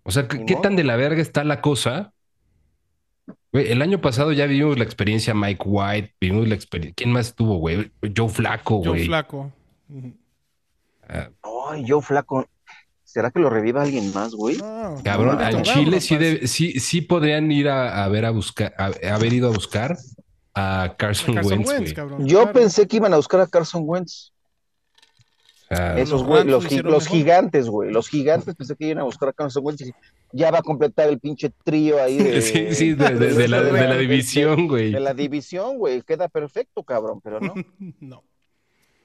O 0.02 0.10
sea, 0.10 0.26
¿qué, 0.28 0.56
tan 0.56 0.76
de 0.76 0.84
la 0.84 0.96
verga 0.96 1.20
está 1.20 1.44
la 1.44 1.60
cosa? 1.60 2.12
Güey, 3.52 3.70
el 3.70 3.82
año 3.82 4.00
pasado 4.00 4.32
ya 4.32 4.46
vimos 4.46 4.78
la 4.78 4.84
experiencia 4.84 5.34
Mike 5.34 5.62
White, 5.64 6.14
vimos 6.20 6.48
la 6.48 6.54
experiencia. 6.54 6.94
¿Quién 6.96 7.12
más 7.12 7.28
estuvo, 7.28 7.56
güey? 7.56 7.90
Joe 8.16 8.28
Flaco, 8.28 8.78
Joe 8.78 8.88
güey. 8.88 9.06
Flaco. 9.06 9.52
Ujú. 9.88 10.14
Ah, 11.08 11.30
Ay, 11.70 11.84
yo 11.84 12.00
flaco. 12.00 12.46
¿Será 13.02 13.32
que 13.32 13.40
lo 13.40 13.50
reviva 13.50 13.82
alguien 13.82 14.12
más, 14.14 14.34
güey? 14.34 14.56
No, 14.58 14.94
cabrón, 15.02 15.38
no, 15.38 15.44
al 15.44 15.54
no, 15.56 15.62
Chile 15.62 16.00
sí, 16.00 16.16
de- 16.16 16.46
sí, 16.46 16.78
sí 16.78 17.00
podrían 17.00 17.50
ir 17.50 17.68
a, 17.68 18.04
a 18.04 18.08
ver 18.08 18.24
a 18.24 18.30
buscar, 18.30 18.72
a, 18.78 18.92
haber 19.12 19.32
ido 19.32 19.48
a 19.48 19.52
buscar 19.52 19.96
a 20.54 20.94
Carson, 20.96 21.34
Carson 21.34 21.58
Wentz, 21.58 21.68
Wentz, 21.68 21.82
güey. 21.82 21.94
cabrón. 21.94 22.28
Yo 22.28 22.42
claro. 22.42 22.52
pensé 22.52 22.86
que 22.86 22.96
iban 22.98 23.12
a 23.12 23.16
buscar 23.16 23.40
a 23.40 23.48
Carson 23.48 23.82
Wentz. 23.84 24.32
Sea, 25.70 25.96
Esos 25.98 26.24
güey, 26.24 26.44
los, 26.44 26.66
gi- 26.66 26.82
los 26.82 27.06
gigantes, 27.06 27.68
güey. 27.68 27.92
Los 27.92 28.08
gigantes 28.08 28.56
pensé 28.56 28.74
que 28.74 28.86
iban 28.86 28.98
a 28.98 29.04
buscar 29.04 29.28
a 29.28 29.32
Carson 29.32 29.64
Wentz 29.64 29.82
y 29.82 29.92
ya 30.32 30.50
va 30.50 30.58
a 30.58 30.62
completar 30.62 31.08
el 31.08 31.20
pinche 31.20 31.52
trío 31.62 32.02
ahí 32.02 32.18
de, 32.18 32.40
sí, 32.42 32.74
sí, 32.74 32.94
de, 32.94 33.10
de- 33.14 33.34
de 33.34 33.46
la, 33.48 33.62
de 33.62 33.86
la 33.88 33.96
división, 33.96 34.66
güey. 34.66 34.90
de 34.90 34.98
la 34.98 35.14
división, 35.14 35.78
güey. 35.78 36.02
Queda 36.02 36.28
perfecto, 36.28 36.82
cabrón, 36.82 37.20
pero 37.22 37.38
no. 37.40 37.54
No. 38.00 38.24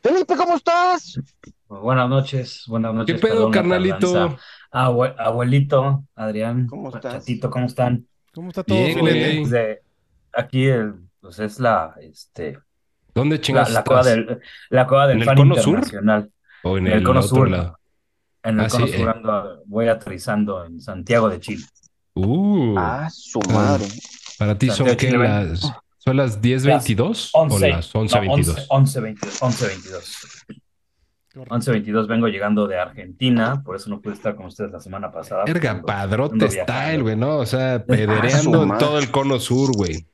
Felipe, 0.01 0.35
¿cómo 0.35 0.55
estás? 0.55 1.19
Buenas 1.67 2.09
noches, 2.09 2.63
buenas 2.67 2.93
noches. 2.93 3.19
pedo, 3.21 3.31
perdón 3.31 3.51
la 3.51 3.55
carnalito? 3.55 4.37
Abue- 4.71 5.15
abuelito, 5.17 6.03
Adrián, 6.15 6.65
¿Cómo 6.67 6.89
estás? 6.95 7.13
Chatito, 7.13 7.49
¿cómo 7.51 7.65
están? 7.67 8.07
¿Cómo 8.33 8.49
está 8.49 8.63
todo, 8.63 8.77
Bien, 8.77 8.97
filete? 8.99 9.19
güey. 9.19 9.39
Pues 9.39 9.51
de- 9.51 9.81
aquí 10.33 10.65
el, 10.65 10.95
pues 11.21 11.37
es 11.39 11.59
la, 11.59 11.93
este, 12.01 12.57
¿Dónde 13.13 13.35
la, 13.37 13.41
chingas 13.41 13.71
la 13.71 13.79
estás? 13.79 13.85
cueva 13.87 14.03
del, 14.03 14.39
la 14.69 14.87
cueva 14.87 15.07
del 15.07 15.21
¿En 15.23 15.29
el 15.29 15.35
cono 15.35 15.55
sur? 15.55 15.81
Internacional. 16.65 16.73
¿O 16.73 16.77
en 16.77 16.87
en 16.87 16.91
el, 16.93 16.99
el 16.99 17.03
cono 17.03 17.19
otro 17.19 17.29
sur. 17.35 17.49
lado? 17.49 17.79
En 18.43 18.59
el 18.59 18.65
Ah, 18.65 18.69
cono 18.69 18.87
sí, 18.87 18.93
sur 18.93 19.07
eh. 19.09 19.11
ando- 19.13 19.61
voy 19.65 19.87
aterrizando 19.87 20.65
en 20.65 20.81
Santiago 20.81 21.29
de 21.29 21.39
Chile. 21.39 21.65
Uh, 22.13 22.75
Ah, 22.77 23.09
su 23.11 23.39
madre. 23.51 23.85
para 24.39 24.57
ti 24.57 24.67
son 24.67 24.87
Santiago 24.87 24.99
Chile, 24.99 25.17
las 25.17 25.73
son 25.97 26.17
las 26.17 26.41
10:22 26.41 27.31
o 27.33 27.41
11, 27.41 27.69
las 27.69 27.93
no, 27.95 28.01
11:22. 28.01 28.65
11, 28.69 28.99
22, 29.01 29.41
11, 29.41 29.67
22. 29.67 30.27
Correcto. 31.33 31.53
11, 31.53 31.71
22 31.71 32.07
vengo 32.07 32.27
llegando 32.29 32.65
de 32.65 32.79
Argentina, 32.79 33.61
por 33.65 33.75
eso 33.75 33.89
no 33.89 33.99
pude 33.99 34.13
estar 34.13 34.35
con 34.37 34.45
ustedes 34.45 34.71
la 34.71 34.79
semana 34.79 35.11
pasada. 35.11 35.43
Verga, 35.45 35.71
Ando- 35.81 35.85
padrote 35.85 36.49
style, 36.49 37.01
güey, 37.01 37.17
¿no? 37.17 37.39
O 37.39 37.45
sea, 37.45 37.83
pedereando 37.87 38.63
en 38.63 38.77
todo 38.77 38.99
el 38.99 39.11
cono 39.11 39.37
sur, 39.39 39.75
güey. 39.75 40.05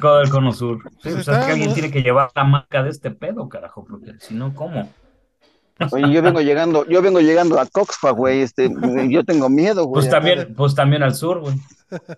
Todo 0.00 0.20
el 0.20 0.30
cono 0.30 0.52
sur. 0.52 0.78
Sí, 1.02 1.10
Pues 1.10 1.16
o 1.16 1.22
sea, 1.24 1.46
que 1.46 1.52
alguien 1.52 1.68
¿no? 1.70 1.74
tiene 1.74 1.90
que 1.90 2.02
llevar 2.02 2.30
la 2.34 2.44
marca 2.44 2.82
de 2.84 2.90
este 2.90 3.10
pedo, 3.10 3.48
carajo, 3.48 3.84
porque 3.88 4.12
si 4.20 4.34
no, 4.34 4.54
¿cómo? 4.54 4.88
Oye, 5.92 6.12
yo 6.12 6.22
vengo 6.22 6.40
llegando, 6.40 6.84
yo 6.88 7.00
vengo 7.02 7.20
llegando 7.20 7.60
a 7.60 7.66
Coxpa, 7.66 8.10
güey. 8.10 8.40
Este, 8.42 8.68
yo 9.08 9.24
tengo 9.24 9.48
miedo, 9.48 9.84
güey. 9.84 10.02
Pues 10.02 10.10
también, 10.10 10.54
pues 10.54 10.74
también 10.74 11.02
al 11.02 11.14
sur, 11.14 11.40
güey. 11.40 11.54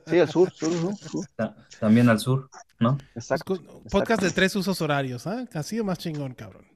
Sí, 0.07 0.19
al 0.19 0.29
sur, 0.29 0.51
sur, 0.53 0.73
sur, 0.73 0.97
sur. 0.97 1.27
Ta- 1.37 1.55
También 1.79 2.09
al 2.09 2.19
sur, 2.19 2.49
¿no? 2.79 2.97
Exacto. 3.15 3.45
Pues, 3.45 3.61
Podcast 3.91 4.23
de 4.23 4.31
tres 4.31 4.57
usos 4.57 4.81
horarios, 4.81 5.27
¿ah? 5.27 5.45
Así 5.55 5.77
de 5.77 5.83
más 5.83 5.99
chingón, 5.99 6.35
cabrón. 6.35 6.67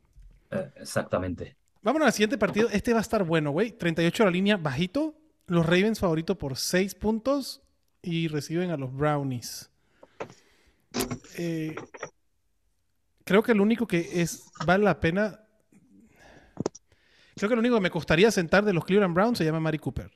Eh, 0.50 0.70
exactamente. 0.76 1.56
Vámonos 1.82 2.06
al 2.06 2.12
siguiente 2.12 2.38
partido. 2.38 2.68
Este 2.70 2.92
va 2.92 2.98
a 2.98 3.02
estar 3.02 3.24
bueno, 3.24 3.50
güey. 3.50 3.72
38 3.72 4.24
la 4.24 4.30
línea, 4.30 4.56
bajito. 4.56 5.14
Los 5.46 5.66
Ravens 5.66 6.00
favorito 6.00 6.38
por 6.38 6.56
6 6.56 6.94
puntos 6.94 7.62
y 8.02 8.28
reciben 8.28 8.70
a 8.70 8.76
los 8.76 8.94
Brownies. 8.94 9.70
Eh, 11.36 11.74
creo 13.24 13.42
que 13.42 13.54
lo 13.54 13.62
único 13.62 13.86
que 13.86 14.22
es 14.22 14.44
vale 14.66 14.84
la 14.84 15.00
pena. 15.00 15.40
Creo 17.36 17.48
que 17.48 17.56
lo 17.56 17.60
único 17.60 17.76
que 17.76 17.80
me 17.80 17.90
costaría 17.90 18.30
sentar 18.30 18.64
de 18.64 18.72
los 18.72 18.84
Cleveland 18.84 19.14
Browns 19.14 19.38
se 19.38 19.44
llama 19.44 19.60
Mari 19.60 19.78
Cooper. 19.78 20.10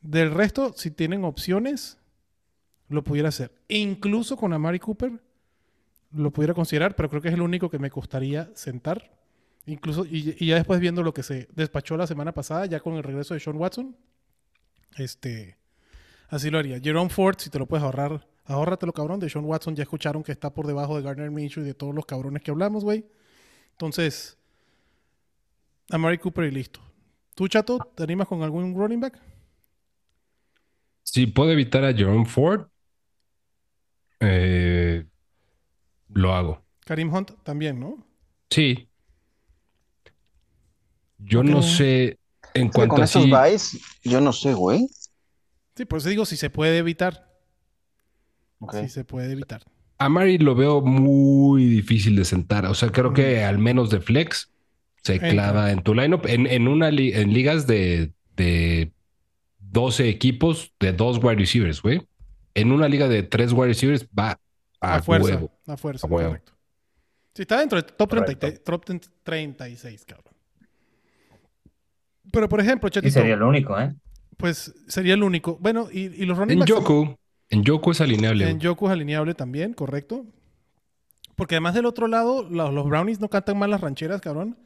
Del 0.00 0.32
resto, 0.32 0.74
si 0.76 0.90
tienen 0.90 1.24
opciones, 1.24 1.98
lo 2.88 3.02
pudiera 3.02 3.28
hacer. 3.28 3.52
E 3.68 3.78
incluso 3.78 4.36
con 4.36 4.52
Amari 4.52 4.78
Cooper, 4.78 5.12
lo 6.12 6.30
pudiera 6.30 6.54
considerar, 6.54 6.94
pero 6.94 7.08
creo 7.08 7.22
que 7.22 7.28
es 7.28 7.34
el 7.34 7.40
único 7.40 7.70
que 7.70 7.78
me 7.78 7.90
costaría 7.90 8.50
sentar. 8.54 9.16
Incluso, 9.64 10.04
y, 10.04 10.36
y 10.38 10.46
ya 10.46 10.56
después 10.56 10.80
viendo 10.80 11.02
lo 11.02 11.14
que 11.14 11.22
se 11.22 11.48
despachó 11.54 11.96
la 11.96 12.06
semana 12.06 12.32
pasada, 12.32 12.66
ya 12.66 12.80
con 12.80 12.94
el 12.94 13.02
regreso 13.02 13.34
de 13.34 13.40
Sean 13.40 13.56
Watson, 13.56 13.96
este, 14.96 15.56
así 16.28 16.50
lo 16.50 16.58
haría. 16.58 16.80
Jerome 16.80 17.10
Ford, 17.10 17.36
si 17.38 17.48
te 17.48 17.58
lo 17.58 17.66
puedes 17.66 17.84
ahorrar, 17.84 18.26
ahórratelo, 18.44 18.92
cabrón. 18.92 19.20
De 19.20 19.30
Sean 19.30 19.44
Watson 19.44 19.76
ya 19.76 19.84
escucharon 19.84 20.22
que 20.22 20.32
está 20.32 20.52
por 20.52 20.66
debajo 20.66 20.96
de 20.96 21.02
Gardner 21.02 21.30
Minshew 21.30 21.62
y 21.62 21.66
de 21.66 21.74
todos 21.74 21.94
los 21.94 22.04
cabrones 22.06 22.42
que 22.42 22.50
hablamos, 22.50 22.84
güey. 22.84 23.06
Entonces, 23.70 24.36
a 25.90 25.98
Mary 25.98 26.18
Cooper 26.18 26.44
y 26.44 26.50
listo. 26.50 26.80
¿Tú, 27.34 27.48
Chato, 27.48 27.78
te 27.94 28.02
animas 28.02 28.28
con 28.28 28.42
algún 28.42 28.74
running 28.74 29.00
back? 29.00 29.18
Si 31.02 31.26
puedo 31.26 31.50
evitar 31.50 31.84
a 31.84 31.92
Jerome 31.92 32.26
Ford, 32.26 32.66
eh, 34.20 35.04
lo 36.08 36.34
hago. 36.34 36.62
Karim 36.84 37.12
Hunt 37.12 37.32
también, 37.42 37.80
¿no? 37.80 38.06
Sí. 38.50 38.88
Yo 41.18 41.42
no 41.42 41.62
sé 41.62 42.18
en 42.54 42.68
cuanto 42.68 42.94
con 42.94 43.02
a 43.02 43.04
esos 43.04 43.22
sí. 43.24 43.30
buys, 43.30 43.80
yo 44.02 44.20
no 44.20 44.32
sé, 44.32 44.54
güey. 44.54 44.86
Sí, 45.76 45.84
por 45.84 45.98
eso 45.98 46.08
digo 46.08 46.26
si 46.26 46.36
se 46.36 46.50
puede 46.50 46.78
evitar. 46.78 47.28
Si 48.72 48.88
se 48.88 49.04
puede 49.04 49.32
evitar. 49.32 49.62
A 49.98 50.08
Mari 50.08 50.38
lo 50.38 50.54
veo 50.54 50.80
muy 50.80 51.64
difícil 51.66 52.16
de 52.16 52.24
sentar. 52.24 52.66
O 52.66 52.74
sea, 52.74 52.90
creo 52.90 53.12
que 53.12 53.42
al 53.42 53.58
menos 53.58 53.90
de 53.90 54.00
flex 54.00 54.51
se 55.02 55.14
Entra. 55.14 55.30
clava 55.30 55.70
en 55.72 55.82
tu 55.82 55.94
lineup. 55.94 56.26
En, 56.26 56.46
en 56.46 56.68
una 56.68 56.90
li- 56.90 57.12
en 57.12 57.32
ligas 57.32 57.66
de, 57.66 58.12
de 58.36 58.92
12 59.58 60.08
equipos 60.08 60.72
de 60.80 60.92
dos 60.92 61.18
wide 61.22 61.36
receivers, 61.36 61.82
güey. 61.82 62.06
En 62.54 62.72
una 62.72 62.88
liga 62.88 63.08
de 63.08 63.22
tres 63.22 63.52
wide 63.52 63.68
receivers 63.68 64.06
va 64.18 64.38
a, 64.80 64.96
A, 64.96 65.02
fuerza. 65.02 65.28
huevo. 65.34 65.52
A 65.66 65.76
fuerza, 65.76 66.06
A 66.06 66.10
huevo. 66.10 66.28
correcto. 66.30 66.52
Si 67.34 67.42
está 67.42 67.60
dentro 67.60 67.80
del 67.80 67.90
top, 67.92 68.10
30 68.10 68.34
Correcto. 68.34 68.62
top 68.78 68.84
36, 69.24 70.04
cabrón. 70.04 70.34
Pero, 72.30 72.48
por 72.48 72.60
ejemplo, 72.60 72.88
Y 72.88 72.90
Chatito, 72.92 73.12
sería 73.14 73.36
lo 73.36 73.48
único, 73.48 73.78
¿eh? 73.80 73.94
pues 74.36 74.74
sería 74.86 75.14
el 75.14 75.22
único. 75.22 75.56
Bueno, 75.60 75.88
y, 75.90 76.06
y 76.22 76.24
los 76.26 76.36
running 76.38 76.60
En 76.60 76.66
Yoku, 76.66 77.16
en 77.50 77.62
Yoku 77.64 77.90
es 77.90 78.00
alineable. 78.00 78.48
En 78.48 78.60
Yoku 78.60 78.86
es 78.86 78.92
alineable 78.92 79.34
también, 79.34 79.72
correcto. 79.72 80.26
Porque 81.36 81.54
además 81.56 81.74
del 81.74 81.86
otro 81.86 82.06
lado, 82.06 82.42
los, 82.48 82.72
los 82.72 82.86
Brownies 82.88 83.20
no 83.20 83.28
cantan 83.28 83.58
mal 83.58 83.70
las 83.70 83.80
rancheras, 83.80 84.20
cabrón. 84.20 84.58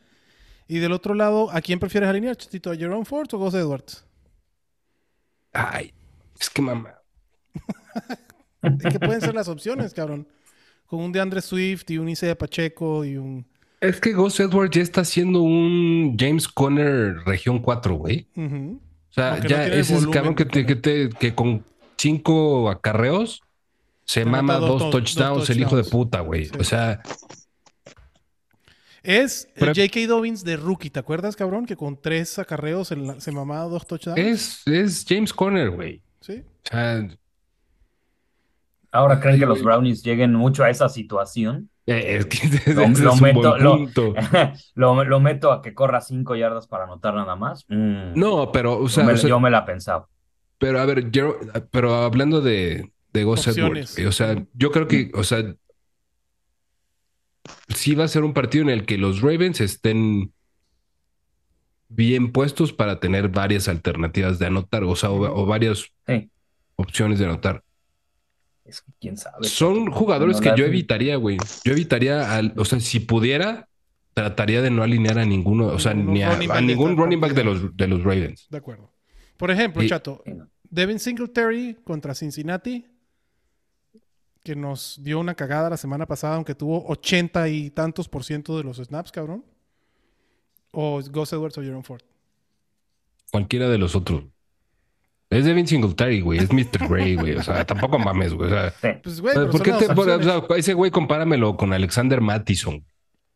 Y 0.69 0.79
del 0.79 0.93
otro 0.93 1.15
lado, 1.15 1.51
¿a 1.51 1.61
quién 1.61 1.79
prefieres 1.79 2.09
alinear, 2.09 2.37
Chatito? 2.37 2.71
¿A 2.71 2.77
Jerome 2.77 3.05
Ford 3.05 3.29
o 3.33 3.39
Gus 3.39 3.55
Edwards? 3.55 4.05
Ay, 5.53 5.93
es 6.39 6.51
que 6.51 6.63
mamá. 6.63 6.95
Es 8.63 8.93
que 8.93 8.99
pueden 8.99 9.21
ser 9.21 9.33
las 9.35 9.47
opciones, 9.49 9.95
cabrón. 9.95 10.27
Con 10.87 11.01
un 11.01 11.13
DeAndre 11.13 11.41
Swift 11.41 11.89
y 11.91 11.99
un 11.99 12.09
Isaiah 12.09 12.37
Pacheco 12.37 13.05
y 13.05 13.17
un... 13.17 13.47
Es 13.81 14.01
que 14.01 14.13
Gus 14.13 14.41
Edwards 14.41 14.75
ya 14.75 14.83
está 14.83 15.03
haciendo 15.03 15.41
un 15.43 16.17
James 16.19 16.49
Conner 16.49 17.17
región 17.25 17.61
4, 17.61 17.95
güey. 17.95 18.27
O 18.37 18.79
sea, 19.11 19.35
Aunque 19.35 19.49
ya 19.49 19.67
ese 19.69 19.95
es 19.97 20.03
el 20.03 20.11
cabrón 20.11 20.35
que, 20.35 20.45
de 20.45 20.51
te- 20.51 20.67
que, 20.67 20.75
te- 20.77 21.09
que 21.11 21.35
con 21.35 21.65
cinco 21.97 22.69
acarreos 22.69 23.41
se 24.05 24.25
mama 24.25 24.57
dos 24.57 24.81
dos, 24.81 24.83
to- 24.83 24.91
touchdowns, 24.99 25.39
dos 25.41 25.51
el 25.51 25.61
hijo 25.61 25.77
de 25.77 25.85
puta, 25.85 26.21
güey. 26.21 26.47
Sí. 26.47 26.53
O 26.59 26.65
sea, 26.65 27.03
Es 29.07 29.47
el 29.55 29.61
Pero- 29.61 29.73
J.K. 29.75 30.07
Dobbins 30.09 30.43
de 30.45 30.57
rookie, 30.57 30.91
¿te 30.91 30.99
acuerdas, 30.99 31.37
cabrón? 31.37 31.65
Que 31.65 31.77
con 31.77 32.01
tres 32.01 32.39
acarreos 32.39 32.91
en 32.93 33.07
la- 33.07 33.21
se 33.21 33.31
mamaba 33.33 33.65
dos 33.65 33.87
touchdowns. 33.87 34.19
es, 34.19 34.63
es 34.67 35.05
James 35.09 35.33
Conner, 35.33 35.71
güey. 35.71 36.03
Sí. 36.21 36.43
Ahora 38.93 39.21
creen 39.21 39.39
que 39.39 39.47
los. 39.47 39.63
Brownies 39.63 40.03
lleguen 40.03 40.33
mucho 40.35 40.65
a 40.65 40.71
esa 40.71 40.89
situación. 40.89 41.71
eh, 41.87 42.17
es 42.19 42.27
que 42.27 42.39
ese 42.47 42.75
Lo- 42.75 42.83
es 42.83 43.01
lo 43.01 43.13
un 43.13 43.21
meto- 43.21 43.57
lo- 43.59 43.77
lo, 44.75 45.53
a 45.53 45.63
que 45.63 45.75
corra 45.75 46.01
cinco 46.01 46.35
yardas 46.35 46.67
para 46.67 46.85
anotar 46.85 47.15
nada 47.15 47.37
más. 47.37 47.65
Mm. 47.69 48.15
No, 48.19 48.51
pero, 48.53 48.79
o 48.79 48.89
sea, 48.89 49.05
yo, 49.05 49.09
me, 49.09 49.15
o 49.15 49.17
sea, 49.17 49.29
yo 49.29 49.41
me 49.41 49.51
la 49.51 49.65
pensaba. 49.65 50.09
pero 50.59 50.81
a 50.81 50.87
ver, 50.87 51.11
yo- 51.11 51.39
pero 51.71 51.95
hablando 51.97 52.41
de, 52.41 52.93
de 53.13 53.25
Opciones. 53.53 53.97
Edwards, 53.99 54.09
o 54.09 54.13
sea, 54.13 54.45
yo 54.55 54.71
creo 54.73 54.89
que, 54.89 55.11
o 55.15 55.23
sea, 55.23 55.45
sí 57.87 57.95
va 57.95 58.03
a 58.03 58.09
ser 58.09 58.25
un 58.25 58.33
partido 58.35 58.63
en 58.63 58.71
el 58.71 58.85
que 58.85 58.99
los 58.99 59.21
Ravens 59.21 59.61
estén 59.61 60.33
bien 61.89 62.33
puestos 62.33 62.73
para 62.73 62.99
tener 62.99 63.29
varias 63.29 63.69
alternativas 63.69 64.41
de 64.41 64.47
anotar, 64.47 64.83
o 64.83 64.97
sea, 64.97 65.11
o, 65.11 65.43
o 65.43 65.47
varias 65.47 65.93
Sí. 66.07 66.29
opciones 66.75 67.21
de 67.21 67.27
anotar. 67.27 67.63
Es 68.65 68.81
que 68.81 68.91
quién 69.01 69.17
sabe. 69.17 69.47
Son 69.47 69.93
jugadores 69.93 70.39
No 70.39 70.43
que 70.43 70.59
yo 70.61 70.67
evitaría, 70.67 71.15
güey. 71.15 71.37
Yo 71.65 71.73
evitaría, 71.73 72.35
al, 72.37 72.55
o 72.57 72.65
sea, 72.65 72.81
si 72.81 72.99
pudiera, 72.99 73.69
trataría 74.15 74.63
de 74.63 74.71
no 74.73 74.83
alinear 74.83 75.21
a 75.21 75.25
ninguno, 75.25 75.67
o 75.69 75.79
sea, 75.79 75.95
ni 75.95 76.23
a, 76.25 76.37
ningún 76.61 76.97
running 76.97 77.21
back 77.21 77.35
de 77.35 77.45
los, 77.45 77.77
de 77.77 77.87
los 77.87 78.03
Ravens. 78.03 78.49
De 78.51 78.59
acuerdo. 78.59 78.93
Por 79.37 79.53
ejemplo, 79.53 79.81
Y- 79.85 79.89
Chato. 79.89 80.25
Devin 80.69 80.99
Singletary 80.99 81.77
contra 81.85 82.17
Cincinnati, 82.17 82.85
que 84.47 84.55
nos 84.55 85.03
dio 85.03 85.19
una 85.19 85.35
cagada 85.35 85.69
la 85.71 85.77
semana 85.77 86.07
pasada, 86.07 86.37
aunque 86.37 86.55
tuvo 86.55 86.87
ochenta 86.87 87.49
y 87.49 87.71
tantos 87.71 88.09
por 88.09 88.23
ciento 88.23 88.57
de 88.57 88.63
los 88.63 88.77
snaps, 88.77 89.11
cabrón. 89.11 89.45
O 90.71 91.01
Gus 91.03 91.33
Edwards 91.33 91.59
o 91.59 91.63
Jerome 91.63 91.83
Ford. 91.83 92.03
Cualquiera 93.33 93.69
de 93.69 93.77
los 93.77 93.97
otros. 93.97 94.23
Es 95.31 95.45
Devin 95.45 95.67
Singletary, 95.67 96.21
güey. 96.21 96.39
Es 96.39 96.53
Mr. 96.53 96.87
Gray, 96.89 97.17
güey. 97.17 97.35
O 97.35 97.43
sea, 97.43 97.67
tampoco 97.67 97.99
mames, 97.99 98.35
güey. 98.35 98.53
O 98.53 98.71
sea. 98.71 99.01
Pues, 99.03 99.21
güey, 99.21 99.35
¿por 99.51 99.61
qué 99.65 99.73
te, 99.73 99.93
por- 99.93 100.09
o 100.09 100.23
sea, 100.23 100.45
ese 100.57 100.75
güey 100.75 100.93
compáramelo 100.93 101.57
con 101.57 101.73
Alexander 101.73 102.21
Mattison? 102.21 102.85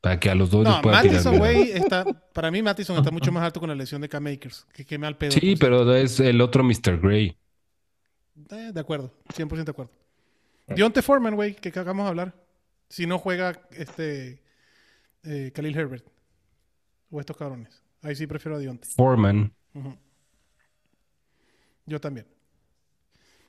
Para 0.00 0.20
que 0.20 0.30
a 0.30 0.36
los 0.36 0.50
dos 0.52 0.64
les 0.64 0.76
No, 0.76 0.80
pueda 0.80 1.02
tirar. 1.02 1.16
Mattison, 1.16 1.38
güey, 1.38 1.72
está. 1.72 2.04
Para 2.32 2.52
mí, 2.52 2.62
Mattison 2.62 2.96
está 2.98 3.10
mucho 3.10 3.32
más 3.32 3.42
alto 3.42 3.58
con 3.58 3.68
la 3.68 3.74
lesión 3.74 4.00
de 4.00 4.08
Cam 4.08 4.28
Akers. 4.28 4.64
Que 4.72 4.84
queme 4.86 5.08
al 5.08 5.16
pedo. 5.16 5.32
Sí, 5.32 5.40
pues. 5.40 5.58
pero 5.58 5.92
es 5.96 6.20
el 6.20 6.40
otro 6.40 6.62
Mr. 6.62 7.00
Gray. 7.00 7.36
Eh, 8.52 8.70
de 8.72 8.80
acuerdo, 8.80 9.12
100% 9.34 9.64
de 9.64 9.70
acuerdo. 9.72 9.90
Dionte 10.74 11.02
Foreman, 11.02 11.34
güey, 11.34 11.54
que 11.54 11.68
acabamos 11.68 12.04
de 12.04 12.08
hablar. 12.08 12.34
Si 12.88 13.06
no 13.06 13.18
juega 13.18 13.60
este 13.70 14.42
eh, 15.22 15.52
Khalil 15.54 15.76
Herbert. 15.76 16.06
O 17.10 17.20
estos 17.20 17.36
cabrones. 17.36 17.82
Ahí 18.02 18.14
sí 18.14 18.26
prefiero 18.26 18.56
a 18.56 18.60
Dionte. 18.60 18.88
Foreman. 18.88 19.52
Yo 21.86 22.00
también. 22.00 22.26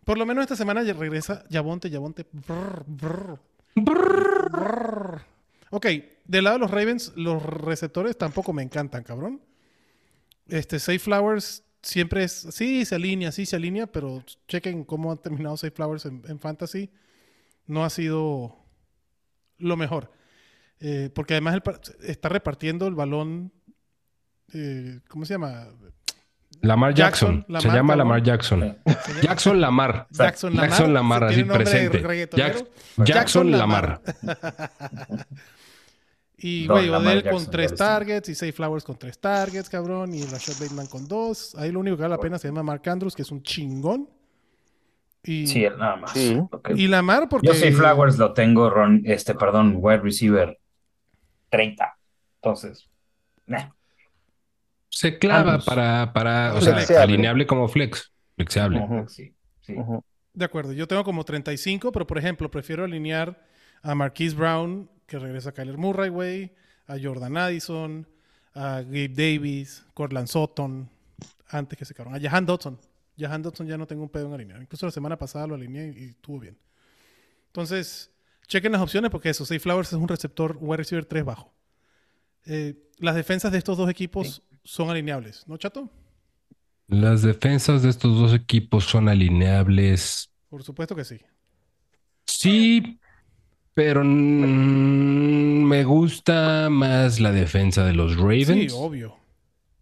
Por 0.04 0.18
lo 0.18 0.26
menos 0.26 0.44
esta 0.44 0.56
semana 0.56 0.82
ya 0.84 0.94
regresa 0.94 1.46
Yabonte, 1.50 1.90
Yabonte. 1.90 2.26
Brr, 2.32 2.86
brr, 2.86 3.40
brr. 3.76 5.22
Ok, 5.70 5.86
del 6.26 6.44
lado 6.44 6.58
de 6.58 6.60
los 6.60 6.72
Ravens, 6.72 7.14
los 7.16 7.42
receptores 7.44 8.18
tampoco 8.18 8.52
me 8.52 8.64
encantan, 8.64 9.04
cabrón. 9.04 9.42
Este, 10.48 10.80
Safe 10.80 11.00
Flowers 11.00 11.64
siempre 11.82 12.24
es. 12.24 12.32
Sí, 12.52 12.84
se 12.84 12.96
alinea, 12.96 13.32
sí 13.32 13.46
se 13.46 13.56
alinea, 13.56 13.88
pero 13.88 14.24
chequen 14.48 14.84
cómo 14.84 15.12
han 15.12 15.20
terminado 15.20 15.56
Safe 15.56 15.72
Flowers 15.72 16.06
en, 16.06 16.24
en 16.28 16.40
Fantasy. 16.40 16.90
No 17.68 17.86
ha 17.86 17.90
sido 17.90 18.58
lo 19.58 19.78
mejor. 19.78 20.12
Eh, 20.80 21.10
porque 21.14 21.36
además 21.36 21.60
está 22.02 22.30
repartiendo 22.30 22.88
el 22.88 22.96
balón. 22.96 23.52
eh, 24.54 25.00
¿Cómo 25.08 25.26
se 25.26 25.36
llama? 25.36 25.68
Lamar 26.62 26.94
Jackson, 26.94 27.46
Jackson. 27.48 27.62
Se 27.72 27.76
llama. 27.76 27.96
Lamar 27.96 28.22
Jackson. 28.24 28.78
Jackson 29.22 29.62
Lamar. 29.62 30.08
Jackson 30.12 30.54
Lamar. 30.56 30.70
Jackson 30.70 30.94
Lamar, 30.94 31.24
así 31.26 31.44
presente. 31.44 32.04
Jackson 33.06 33.52
Lamar. 33.52 34.02
Y, 36.44 36.66
güey, 36.66 36.88
Lamar 36.88 37.18
Odell 37.18 37.24
con 37.24 37.34
Jackson, 37.34 37.52
tres 37.52 37.76
targets 37.76 38.30
y 38.30 38.34
Safe 38.34 38.52
Flowers 38.52 38.84
con 38.84 38.98
tres 38.98 39.20
targets, 39.20 39.70
cabrón. 39.70 40.12
Y 40.16 40.24
Rashad 40.24 40.56
Bateman 40.60 40.88
con 40.88 41.08
dos. 41.08 41.54
Ahí 41.56 41.72
lo 41.72 41.80
único 41.80 41.96
que 41.98 42.02
vale 42.02 42.16
la 42.16 42.20
pena 42.20 42.40
se 42.40 42.48
llama 42.48 42.64
Mark 42.64 42.82
Andrews, 42.90 43.16
que 43.16 43.22
es 43.22 43.30
un 43.32 43.44
chingón. 43.44 44.10
Y, 45.24 45.48
Sí, 45.48 45.64
él 45.64 45.78
nada 45.78 45.98
más. 45.98 46.12
Sí. 46.12 46.38
Ok. 46.52 46.72
y 46.76 46.88
Lamar 46.88 47.30
porque... 47.30 47.48
Yo 47.48 47.54
sí, 47.54 47.72
Flowers 47.72 48.18
lo 48.18 48.34
tengo, 48.34 48.70
Ron, 48.70 49.02
este, 49.06 49.36
perdón, 49.36 49.76
wide 49.78 50.00
receiver 50.00 50.60
30. 51.50 51.98
Entonces, 52.42 52.90
nah. 53.46 53.70
Se 54.90 55.20
clava 55.20 55.54
Ambos. 55.54 55.66
para, 55.66 56.12
para, 56.14 56.54
o 56.56 56.62
sea, 56.62 57.02
alineable 57.02 57.46
como 57.46 57.68
flex. 57.68 58.12
Flexible. 58.36 59.06
Sí, 59.08 59.34
sí. 59.62 59.76
De 60.34 60.46
acuerdo, 60.46 60.74
yo 60.74 60.88
tengo 60.88 61.04
como 61.04 61.24
35, 61.24 61.92
pero 61.92 62.08
por 62.08 62.18
ejemplo, 62.18 62.50
prefiero 62.50 62.84
alinear 62.84 63.46
a 63.82 63.96
Marquise 63.96 64.36
Brown, 64.36 64.90
que 65.06 65.20
regresa 65.20 65.50
a 65.50 65.54
Kyler 65.54 65.78
Murray, 65.78 66.10
güey, 66.10 66.54
a 66.88 66.96
Jordan 67.02 67.38
Addison, 67.38 68.08
a 68.54 68.82
Gabe 68.82 69.10
Davis, 69.10 69.86
Cortland 69.94 70.28
Sutton, 70.28 70.90
antes 71.50 71.78
que 71.78 71.86
se 71.86 71.94
cabrón, 71.94 72.16
a 72.16 72.20
Jahan 72.20 72.46
Dodson. 72.46 72.80
Dodson 73.28 73.68
ya 73.68 73.78
no 73.78 73.88
tengo 73.88 74.04
un 74.04 74.10
pedo 74.10 74.28
en 74.28 74.34
alinear. 74.34 74.62
Incluso 74.62 74.86
la 74.86 74.92
semana 74.92 75.18
pasada 75.18 75.48
lo 75.48 75.56
alineé 75.56 75.94
y, 75.96 76.04
y 76.04 76.10
estuvo 76.10 76.40
bien. 76.40 76.58
Entonces, 77.48 78.12
chequen 78.48 78.72
las 78.72 78.82
opciones 78.82 79.12
porque 79.12 79.30
eso, 79.30 79.46
Safe 79.46 79.60
Flowers 79.60 79.90
es 79.94 80.00
un 80.00 80.08
receptor, 80.08 80.58
un 80.58 80.70
wide 80.70 80.78
receiver 80.78 81.06
3 81.06 81.26
bajo. 81.26 81.54
Eh, 82.46 82.76
las 82.98 83.16
defensas 83.16 83.52
de 83.52 83.58
estos 83.58 83.78
dos 83.78 83.90
equipos 83.90 84.42
son 84.64 84.90
alineables, 84.90 85.48
¿no, 85.48 85.58
chato? 85.58 85.90
Las 86.88 87.22
defensas 87.22 87.84
de 87.84 87.90
estos 87.90 88.18
dos 88.20 88.34
equipos 88.34 88.86
son 88.86 89.08
alineables. 89.10 90.30
Por 90.50 90.64
supuesto 90.64 90.96
que 90.96 91.06
sí. 91.06 91.20
Sí, 92.26 93.00
pero 93.74 94.04
me 94.04 95.84
gusta 95.84 96.70
más 96.70 97.20
la 97.20 97.32
defensa 97.32 97.86
de 97.86 97.94
los 97.94 98.14
Sí, 98.14 98.18
Ravens 98.18 98.74
obvio. 98.76 99.18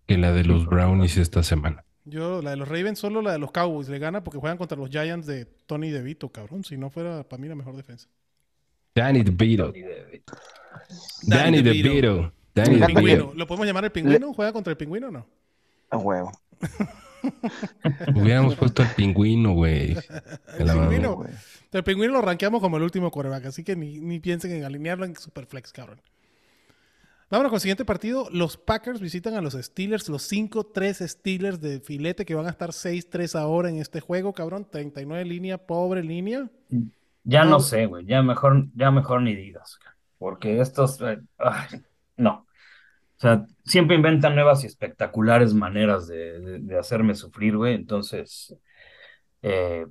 que 0.07 0.17
la 0.17 0.31
de 0.31 0.43
los 0.43 0.65
Brownies 0.65 1.17
esta 1.17 1.43
semana. 1.43 1.83
Yo, 2.09 2.41
la 2.41 2.51
de 2.51 2.55
los 2.57 2.67
Ravens, 2.67 2.99
solo 2.99 3.21
la 3.21 3.31
de 3.33 3.39
los 3.39 3.51
Cowboys 3.51 3.89
le 3.89 3.99
gana 3.99 4.23
porque 4.23 4.39
juegan 4.39 4.57
contra 4.57 4.77
los 4.77 4.89
Giants 4.89 5.25
de 5.27 5.45
Tony 5.65 5.89
DeVito, 5.89 6.29
cabrón. 6.29 6.63
Si 6.63 6.77
no 6.77 6.89
fuera 6.89 7.23
para 7.27 7.41
mí 7.41 7.47
la 7.47 7.55
mejor 7.55 7.75
defensa. 7.75 8.07
Danny 8.95 9.23
DeVito. 9.23 9.67
Tony 9.67 9.81
DeVito. 9.81 10.33
Danny 11.23 11.61
DeVito. 11.61 11.89
DeVito. 11.89 12.33
Danny 12.55 12.79
que- 12.79 12.85
pingüino. 12.87 13.07
DeVito. 13.17 13.33
¿Lo 13.35 13.47
podemos 13.47 13.67
llamar 13.67 13.85
el 13.85 13.91
pingüino? 13.91 14.33
¿Juega 14.33 14.51
contra 14.53 14.71
el 14.71 14.77
pingüino 14.77 15.07
o 15.07 15.11
no? 15.11 15.27
A 15.91 15.97
huevo. 15.97 16.31
Hubiéramos 18.15 18.55
puesto 18.55 18.81
al 18.81 18.93
pingüino, 18.95 19.53
güey. 19.53 19.91
El 20.57 20.71
pingüino. 20.71 21.15
güey. 21.15 21.31
El 21.71 21.83
pingüino 21.83 22.13
lo 22.13 22.21
rankeamos 22.21 22.61
como 22.61 22.77
el 22.77 22.83
último 22.83 23.11
coreback, 23.11 23.45
así 23.47 23.63
que 23.63 23.75
ni, 23.75 23.99
ni 23.99 24.19
piensen 24.19 24.51
en 24.51 24.63
alinearlo 24.63 25.05
en 25.05 25.15
Superflex, 25.15 25.71
cabrón. 25.71 26.01
Vámonos 27.29 27.51
con 27.51 27.57
el 27.57 27.61
siguiente 27.61 27.85
partido. 27.85 28.27
Los 28.31 28.57
Packers 28.57 28.99
visitan 28.99 29.35
a 29.35 29.41
los 29.41 29.53
Steelers, 29.53 30.09
los 30.09 30.23
5-3 30.31 31.07
Steelers 31.07 31.61
de 31.61 31.79
filete 31.79 32.25
que 32.25 32.33
van 32.35 32.47
a 32.47 32.49
estar 32.49 32.71
6-3 32.71 33.35
ahora 33.35 33.69
en 33.69 33.77
este 33.77 33.99
juego, 33.99 34.33
cabrón. 34.33 34.67
39 34.69 35.25
línea, 35.25 35.57
pobre 35.59 36.03
línea. 36.03 36.49
Ya 37.23 37.43
No. 37.43 37.51
no 37.51 37.59
sé, 37.59 37.85
güey. 37.85 38.05
Ya 38.05 38.23
mejor, 38.23 38.65
ya 38.73 38.89
mejor 38.89 39.21
ni 39.21 39.35
digas. 39.35 39.77
Porque 40.17 40.59
estos. 40.59 40.99
eh, 41.01 41.19
ay, 41.37 41.81
no. 42.17 42.45
O 43.17 43.21
sea, 43.21 43.45
siempre 43.65 43.95
inventan 43.97 44.33
nuevas 44.33 44.63
y 44.63 44.67
espectaculares 44.67 45.53
maneras 45.53 46.07
de, 46.07 46.39
de- 46.39 46.59
de 46.59 46.77
hacerme 46.79 47.13
sufrir, 47.15 47.57
güey. 47.57 47.75
Entonces, 47.75 48.55
eh, 49.43 49.85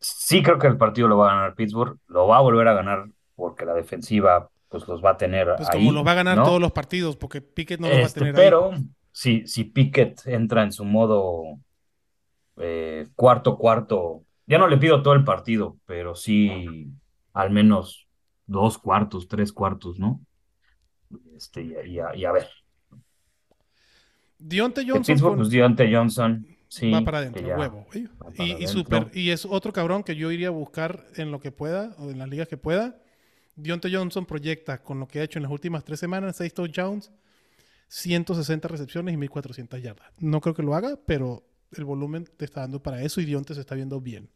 sí 0.00 0.42
creo 0.42 0.58
que 0.58 0.66
el 0.66 0.76
partido 0.78 1.06
lo 1.08 1.18
va 1.18 1.30
a 1.30 1.34
ganar 1.36 1.54
Pittsburgh. 1.54 1.98
Lo 2.08 2.26
va 2.26 2.38
a 2.38 2.42
volver 2.42 2.66
a 2.68 2.74
ganar 2.74 3.04
porque 3.36 3.64
la 3.66 3.74
defensiva, 3.74 4.50
pues 4.78 4.88
los 4.88 5.04
va 5.04 5.10
a 5.10 5.16
tener 5.16 5.48
Pues 5.56 5.68
ahí, 5.70 5.78
como 5.78 5.92
los 5.92 6.06
va 6.06 6.12
a 6.12 6.14
ganar 6.14 6.38
¿no? 6.38 6.44
todos 6.44 6.60
los 6.60 6.72
partidos, 6.72 7.16
porque 7.16 7.40
Pickett 7.40 7.80
no 7.80 7.88
los 7.88 7.96
va 7.98 8.02
a 8.02 8.06
Este, 8.06 8.20
tener 8.20 8.36
ahí. 8.36 8.42
pero 8.46 8.70
si, 9.12 9.46
si 9.46 9.64
Pickett 9.64 10.26
entra 10.26 10.62
en 10.62 10.72
su 10.72 10.84
modo 10.84 11.58
eh, 12.56 13.08
cuarto, 13.16 13.56
cuarto, 13.58 14.24
ya 14.46 14.58
no 14.58 14.68
le 14.68 14.76
pido 14.78 15.02
todo 15.02 15.14
el 15.14 15.24
partido, 15.24 15.78
pero 15.86 16.14
sí 16.14 16.92
al 17.32 17.50
menos 17.50 18.08
dos 18.46 18.78
cuartos, 18.78 19.28
tres 19.28 19.52
cuartos, 19.52 19.98
¿no? 19.98 20.20
Este, 21.36 21.62
y, 21.62 21.74
a- 21.74 21.86
y 21.86 21.98
a, 21.98 22.16
y 22.16 22.24
a 22.24 22.32
ver. 22.32 22.48
Deontay 24.38 24.84
Que 24.84 24.90
Johnson 24.92 25.14
Pittsburgh, 25.14 25.36
pues 25.36 25.50
Deontay 25.50 25.94
Johnson, 25.94 26.46
sí, 26.68 26.90
va 26.90 27.02
para 27.04 27.18
adentro, 27.18 27.46
ya 27.46 27.56
huevo. 27.58 27.86
güey. 27.90 28.04
va 28.06 28.30
para 28.30 28.34
Y, 28.44 28.50
y, 28.50 28.52
adentro. 28.54 28.72
super, 28.72 29.10
y 29.14 29.30
es 29.30 29.44
otro 29.46 29.72
cabrón 29.72 30.02
que 30.02 30.16
yo 30.16 30.30
iría 30.30 30.48
a 30.48 30.50
buscar 30.50 31.06
en 31.16 31.30
lo 31.30 31.40
que 31.40 31.52
pueda, 31.52 31.94
o 31.98 32.10
en 32.10 32.18
las 32.18 32.28
ligas 32.28 32.48
que 32.48 32.56
pueda. 32.56 33.00
Deontay 33.56 33.94
Johnson 33.94 34.26
proyecta 34.26 34.82
con 34.82 35.00
lo 35.00 35.06
que 35.06 35.20
ha 35.20 35.22
hecho 35.22 35.38
en 35.38 35.44
las 35.44 35.52
últimas 35.52 35.84
tres 35.84 36.00
semanas, 36.00 36.36
6 36.36 36.54
touchdowns, 36.54 37.10
160 37.88 38.68
recepciones 38.68 39.14
y 39.14 39.16
1400 39.16 39.82
yardas. 39.82 40.12
No 40.18 40.40
creo 40.40 40.54
que 40.54 40.62
lo 40.62 40.74
haga, 40.74 40.98
pero 41.06 41.44
el 41.72 41.84
volumen 41.84 42.28
te 42.36 42.44
está 42.44 42.62
dando 42.62 42.82
para 42.82 43.02
eso 43.02 43.20
y 43.20 43.24
Deontay 43.24 43.54
se 43.54 43.60
está 43.60 43.74
viendo 43.74 44.00
bien. 44.00 44.28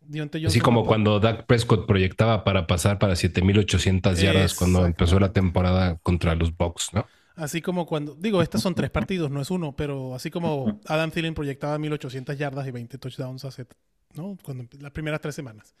Deontay 0.00 0.46
Así 0.46 0.60
como 0.60 0.84
cuando 0.86 1.18
Dak 1.18 1.46
Prescott 1.46 1.86
proyectaba 1.86 2.44
para 2.44 2.66
pasar 2.66 2.98
para 2.98 3.16
7800 3.16 4.20
yardas 4.20 4.54
cuando 4.54 4.86
empezó 4.86 5.18
la 5.18 5.32
temporada 5.32 5.96
contra 6.02 6.34
los 6.34 6.56
Bucks, 6.56 6.90
¿no? 6.92 7.06
Así 7.34 7.60
como 7.60 7.86
cuando, 7.86 8.14
digo, 8.14 8.40
estos 8.40 8.62
son 8.62 8.74
tres 8.74 8.90
partidos, 8.90 9.30
no 9.30 9.42
es 9.42 9.50
uno, 9.50 9.76
pero 9.76 10.14
así 10.14 10.30
como 10.30 10.80
Adam 10.86 11.10
Thielen 11.10 11.34
proyectaba 11.34 11.78
1800 11.78 12.38
yardas 12.38 12.66
y 12.66 12.70
20 12.70 12.96
touchdowns 12.96 13.44
hace, 13.44 13.66
¿no? 14.14 14.38
Cuando, 14.42 14.64
las 14.80 14.92
primeras 14.92 15.20
tres 15.20 15.34
semanas. 15.34 15.74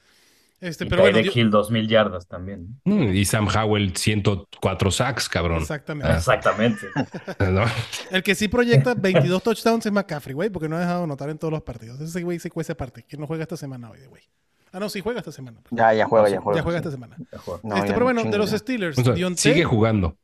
Este, 0.58 0.84
Y 0.84 0.88
pero 0.88 1.02
bueno, 1.02 1.18
Hill, 1.18 1.50
2000 1.50 1.86
yardas 1.86 2.26
también. 2.26 2.80
Mm, 2.84 3.14
Y 3.14 3.24
Sam 3.26 3.46
Howell 3.54 3.94
104 3.94 4.90
sacks, 4.90 5.28
cabrón. 5.28 5.58
exactamente. 5.60 6.10
Ah. 6.12 6.16
Exactamente. 6.16 6.86
¿No? 7.50 7.64
El 8.10 8.22
que 8.22 8.34
sí 8.34 8.48
proyecta 8.48 8.94
22 8.94 9.42
touchdowns 9.42 9.84
es 9.84 9.92
McCaffrey, 9.92 10.34
güey, 10.34 10.48
porque 10.50 10.68
no 10.68 10.76
ha 10.76 10.80
dejado 10.80 11.04
anotar 11.04 11.28
en 11.28 11.38
todos 11.38 11.52
los 11.52 11.62
partidos. 11.62 12.00
Ese 12.00 12.22
güey 12.22 12.38
se 12.38 12.50
cuece 12.50 12.72
aparte, 12.72 13.04
que 13.06 13.16
no 13.18 13.26
juega 13.26 13.42
esta 13.42 13.56
semana 13.56 13.90
hoy, 13.90 13.98
güey. 14.08 14.22
Ah, 14.72 14.80
no, 14.80 14.88
sí 14.88 15.00
juega 15.00 15.20
esta 15.20 15.32
semana. 15.32 15.60
Ya, 15.70 15.92
ya 15.94 16.06
juega, 16.06 16.28
ya 16.28 16.40
juega. 16.40 16.58
ya 16.58 16.62
juega 16.62 16.78
sí. 16.78 16.80
esta 16.80 16.90
semana. 16.90 17.16
No, 17.62 17.76
este, 17.76 17.88
ya 17.88 17.94
pero 17.94 17.98
no 18.00 18.04
bueno, 18.04 18.24
de 18.24 18.38
los. 18.38 18.50
Steelers, 18.50 18.98
O 18.98 19.04
sea, 19.04 19.12
Dionte 19.14 19.40
sigue 19.40 19.64
jugando. 19.64 20.18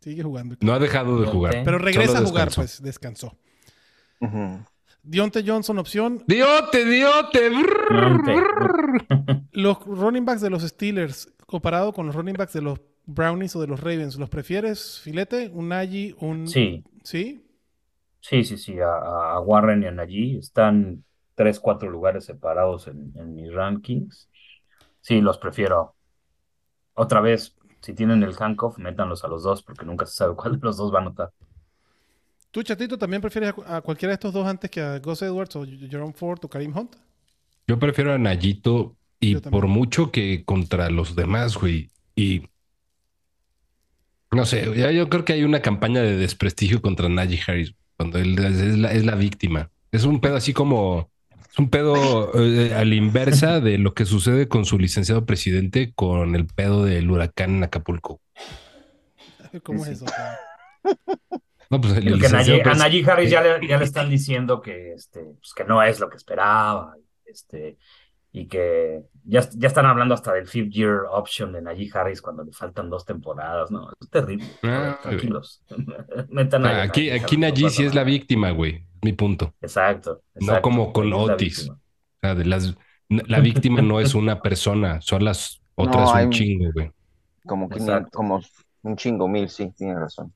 sigue 0.00 0.22
jugando. 0.22 0.56
No 0.60 0.72
ha 0.72 0.78
dejado 0.78 1.20
de 1.20 1.26
jugar. 1.26 1.62
Pero 1.64 1.78
regresa 1.78 2.14
Solo 2.14 2.26
a 2.26 2.30
jugar, 2.30 2.48
descansó. 2.48 2.60
pues 2.60 2.82
descansó. 2.82 3.36
Ujú. 4.20 4.64
Dionte 5.04 5.44
Johnson, 5.46 5.78
opción. 5.78 6.22
Diote, 6.26 6.84
diote. 6.84 7.50
Dionte. 7.50 8.34
Los 9.52 9.78
running 9.84 10.24
backs 10.24 10.40
de 10.40 10.50
los 10.50 10.62
Steelers, 10.62 11.32
comparado 11.46 11.92
con 11.92 12.06
los 12.06 12.14
running 12.14 12.34
backs 12.34 12.54
de 12.54 12.62
los 12.62 12.80
Brownies 13.06 13.54
o 13.54 13.60
de 13.60 13.66
los 13.66 13.80
Ravens, 13.80 14.16
¿los 14.16 14.30
prefieres, 14.30 15.00
Filete? 15.02 15.50
¿Un 15.52 15.68
Nagy? 15.68 16.14
¿Un. 16.20 16.48
Sí, 16.48 16.82
¿Sí? 17.02 17.44
Sí, 18.20 18.42
sí, 18.44 18.56
sí, 18.56 18.80
a, 18.80 19.34
a 19.34 19.40
Warren 19.40 19.82
y 19.82 19.86
a 19.86 19.90
Najee 19.90 20.38
están 20.38 21.04
tres, 21.34 21.60
cuatro 21.60 21.90
lugares 21.90 22.24
separados 22.24 22.88
en, 22.88 23.12
en 23.16 23.34
mis 23.34 23.52
rankings. 23.52 24.30
Sí, 25.02 25.20
los 25.20 25.36
prefiero. 25.36 25.94
Otra 26.94 27.20
vez, 27.20 27.54
si 27.82 27.92
tienen 27.92 28.22
el 28.22 28.34
handcuff, 28.38 28.78
métanlos 28.78 29.24
a 29.24 29.28
los 29.28 29.42
dos, 29.42 29.62
porque 29.62 29.84
nunca 29.84 30.06
se 30.06 30.14
sabe 30.14 30.34
cuál 30.36 30.58
de 30.58 30.64
los 30.64 30.78
dos 30.78 30.92
va 30.92 31.00
a 31.00 31.02
anotar. 31.02 31.32
¿Tú, 32.54 32.62
Chatito, 32.62 32.96
también 32.96 33.20
prefieres 33.20 33.52
a, 33.66 33.78
a 33.78 33.80
cualquiera 33.80 34.10
de 34.10 34.14
estos 34.14 34.32
dos 34.32 34.46
antes 34.46 34.70
que 34.70 34.80
a 34.80 35.00
Gus 35.00 35.22
Edwards 35.22 35.56
o 35.56 35.66
Jerome 35.66 36.12
Ford 36.12 36.38
o 36.44 36.48
Karim 36.48 36.72
Hunt? 36.72 36.94
Yo 37.66 37.80
prefiero 37.80 38.12
a 38.12 38.18
Nayito 38.18 38.94
y 39.18 39.34
por 39.34 39.66
mucho 39.66 40.12
que 40.12 40.44
contra 40.44 40.88
los 40.88 41.16
demás, 41.16 41.56
güey. 41.56 41.90
Y 42.14 42.42
no 44.30 44.46
sé, 44.46 44.72
ya 44.76 44.92
yo 44.92 45.08
creo 45.08 45.24
que 45.24 45.32
hay 45.32 45.42
una 45.42 45.62
campaña 45.62 46.00
de 46.00 46.16
desprestigio 46.16 46.80
contra 46.80 47.08
Najee 47.08 47.40
Harris 47.44 47.74
cuando 47.96 48.20
él 48.20 48.38
es, 48.38 48.60
es 48.60 48.78
la, 48.78 48.92
es 48.92 49.04
la 49.04 49.16
víctima. 49.16 49.72
Es 49.90 50.04
un 50.04 50.20
pedo 50.20 50.36
así 50.36 50.52
como 50.52 51.10
es 51.50 51.58
un 51.58 51.70
pedo 51.70 52.40
eh, 52.40 52.72
a 52.72 52.84
la 52.84 52.94
inversa 52.94 53.58
de 53.58 53.78
lo 53.78 53.94
que 53.94 54.04
sucede 54.04 54.46
con 54.46 54.64
su 54.64 54.78
licenciado 54.78 55.26
presidente 55.26 55.92
con 55.92 56.36
el 56.36 56.46
pedo 56.46 56.84
del 56.84 57.10
huracán 57.10 57.56
en 57.56 57.64
Acapulco. 57.64 58.20
¿Cómo 59.64 59.84
es 59.84 60.00
eso? 60.00 60.06
No, 61.74 61.80
pues 61.80 61.94
el 61.96 62.04
licenciado 62.04 62.58
Najee- 62.62 62.70
a 62.70 62.74
Najee 62.74 63.04
Harris 63.10 63.30
ya 63.30 63.42
le, 63.42 63.66
ya 63.66 63.78
le 63.78 63.84
están 63.84 64.08
diciendo 64.10 64.60
que, 64.60 64.92
este, 64.94 65.20
pues, 65.40 65.52
que 65.54 65.64
no 65.64 65.82
es 65.82 66.00
lo 66.00 66.08
que 66.08 66.16
esperaba. 66.16 66.94
Este, 67.26 67.76
y 68.32 68.46
que 68.48 69.02
ya, 69.24 69.48
ya 69.54 69.68
están 69.68 69.86
hablando 69.86 70.14
hasta 70.14 70.32
del 70.32 70.46
fifth 70.48 70.70
year 70.72 71.02
option 71.10 71.52
de 71.52 71.62
Najee 71.62 71.90
Harris 71.94 72.20
cuando 72.20 72.42
le 72.44 72.52
faltan 72.52 72.90
dos 72.90 73.04
temporadas. 73.04 73.70
No, 73.70 73.90
es 74.00 74.10
terrible. 74.10 74.46
Ah, 74.62 74.98
tranquilos. 75.02 75.62
Metan 76.30 76.66
a 76.66 76.80
Ah, 76.80 76.82
aquí, 76.82 77.10
aquí 77.10 77.36
Najee 77.36 77.70
sí 77.70 77.84
es 77.84 77.94
la 77.94 78.04
víctima, 78.04 78.50
güey. 78.50 78.84
Mi 79.02 79.12
punto. 79.12 79.54
Exacto, 79.60 80.22
No 80.34 80.60
como 80.62 80.92
con 80.92 81.10
la 81.10 81.16
Otis. 81.16 81.58
víctima. 81.58 81.74
O 81.74 82.18
sea, 82.22 82.34
de 82.34 82.44
las, 82.46 82.74
la 83.08 83.40
víctima 83.40 83.82
no 83.82 84.00
es 84.00 84.14
una 84.14 84.40
persona, 84.40 85.00
son 85.00 85.24
las 85.24 85.60
otras 85.74 86.06
No, 86.06 86.10
un 86.12 86.16
hay- 86.18 86.30
chingo, 86.30 86.70
güey. 86.72 86.90
Como, 87.46 87.68
500 87.68 87.88
Exacto. 87.96 88.16
como 88.16 88.40
un 88.82 88.96
chingo 88.96 89.28
mil, 89.28 89.48
sí, 89.48 89.70
tiene 89.76 89.94
razón. 89.98 90.32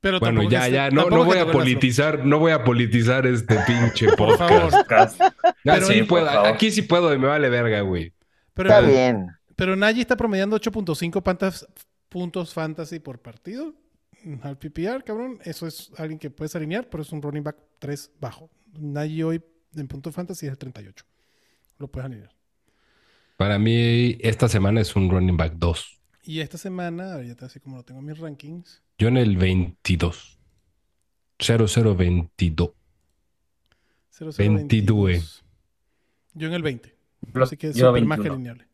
Pero 0.00 0.18
Bueno, 0.18 0.42
ya, 0.48 0.64
que- 0.66 0.72
ya, 0.72 0.90
no, 0.90 1.10
no 1.10 1.24
voy 1.24 1.38
a 1.38 1.50
politizar, 1.52 2.24
no 2.24 2.38
voy 2.38 2.52
a 2.52 2.64
politizar 2.64 3.26
este 3.26 3.56
pinche 3.66 4.08
Por 4.16 4.38
favor. 4.38 4.70
podcast. 4.70 5.20
Pero- 5.62 5.86
sí 5.86 6.02
puedo, 6.04 6.26
favor. 6.26 6.46
aquí 6.46 6.70
sí 6.70 6.82
puedo 6.82 7.12
y 7.14 7.18
me 7.18 7.26
vale 7.26 7.48
verga, 7.50 7.80
güey. 7.82 8.12
Pero, 8.54 8.70
Está 8.70 8.80
bien. 8.80 9.28
pero 9.56 9.76
Nagy 9.76 10.00
está 10.00 10.16
promediando 10.16 10.56
8.5 10.56 11.22
pantas- 11.22 11.66
puntos 12.08 12.54
fantasy 12.54 12.98
por 12.98 13.20
partido. 13.20 13.74
Al 14.42 14.58
PPR, 14.58 15.02
cabrón. 15.04 15.38
Eso 15.44 15.66
es 15.66 15.90
alguien 15.96 16.18
que 16.18 16.30
puedes 16.30 16.54
alinear, 16.56 16.88
pero 16.90 17.02
es 17.02 17.12
un 17.12 17.22
running 17.22 17.42
back 17.44 17.56
3 17.78 18.10
bajo. 18.20 18.50
Nagy 18.78 19.22
hoy 19.22 19.42
en 19.76 19.86
puntos 19.88 20.14
fantasy 20.14 20.46
es 20.46 20.52
el 20.52 20.58
38. 20.58 21.04
Lo 21.78 21.88
puedes 21.88 22.06
alinear. 22.06 22.30
Para 23.36 23.58
mí, 23.58 24.18
esta 24.20 24.48
semana 24.48 24.80
es 24.80 24.94
un 24.96 25.08
running 25.10 25.36
back 25.36 25.54
2. 25.56 25.99
Y 26.22 26.40
esta 26.40 26.58
semana, 26.58 27.14
ahorita 27.14 27.46
así 27.46 27.60
como 27.60 27.76
lo 27.78 27.82
tengo 27.84 28.00
en 28.00 28.06
mis 28.06 28.18
rankings, 28.18 28.82
Yo 28.98 29.08
en 29.08 29.16
el 29.16 29.36
22. 29.36 30.38
0022. 31.38 32.70
0022. 34.10 35.44
Yo 36.34 36.48
en 36.48 36.54
el 36.54 36.62
20. 36.62 36.96
Lo- 37.32 37.44
Así 37.44 37.56
que 37.56 37.68
es 37.68 37.76
súper 37.76 38.04
más 38.04 38.18
que 38.18 38.28
21. 38.28 38.34
alineable. 38.34 38.68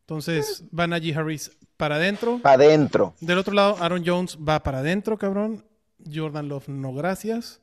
Entonces, 0.00 0.64
va 0.76 0.86
Najee 0.86 1.14
Harris 1.14 1.56
para 1.76 1.96
adentro. 1.96 2.38
Para 2.42 2.54
adentro. 2.64 3.14
Del 3.20 3.38
otro 3.38 3.52
lado, 3.52 3.76
Aaron 3.82 4.02
Jones 4.04 4.38
va 4.38 4.62
para 4.62 4.78
adentro, 4.78 5.18
cabrón. 5.18 5.64
Jordan 6.12 6.48
Love, 6.48 6.68
no 6.68 6.94
gracias. 6.94 7.60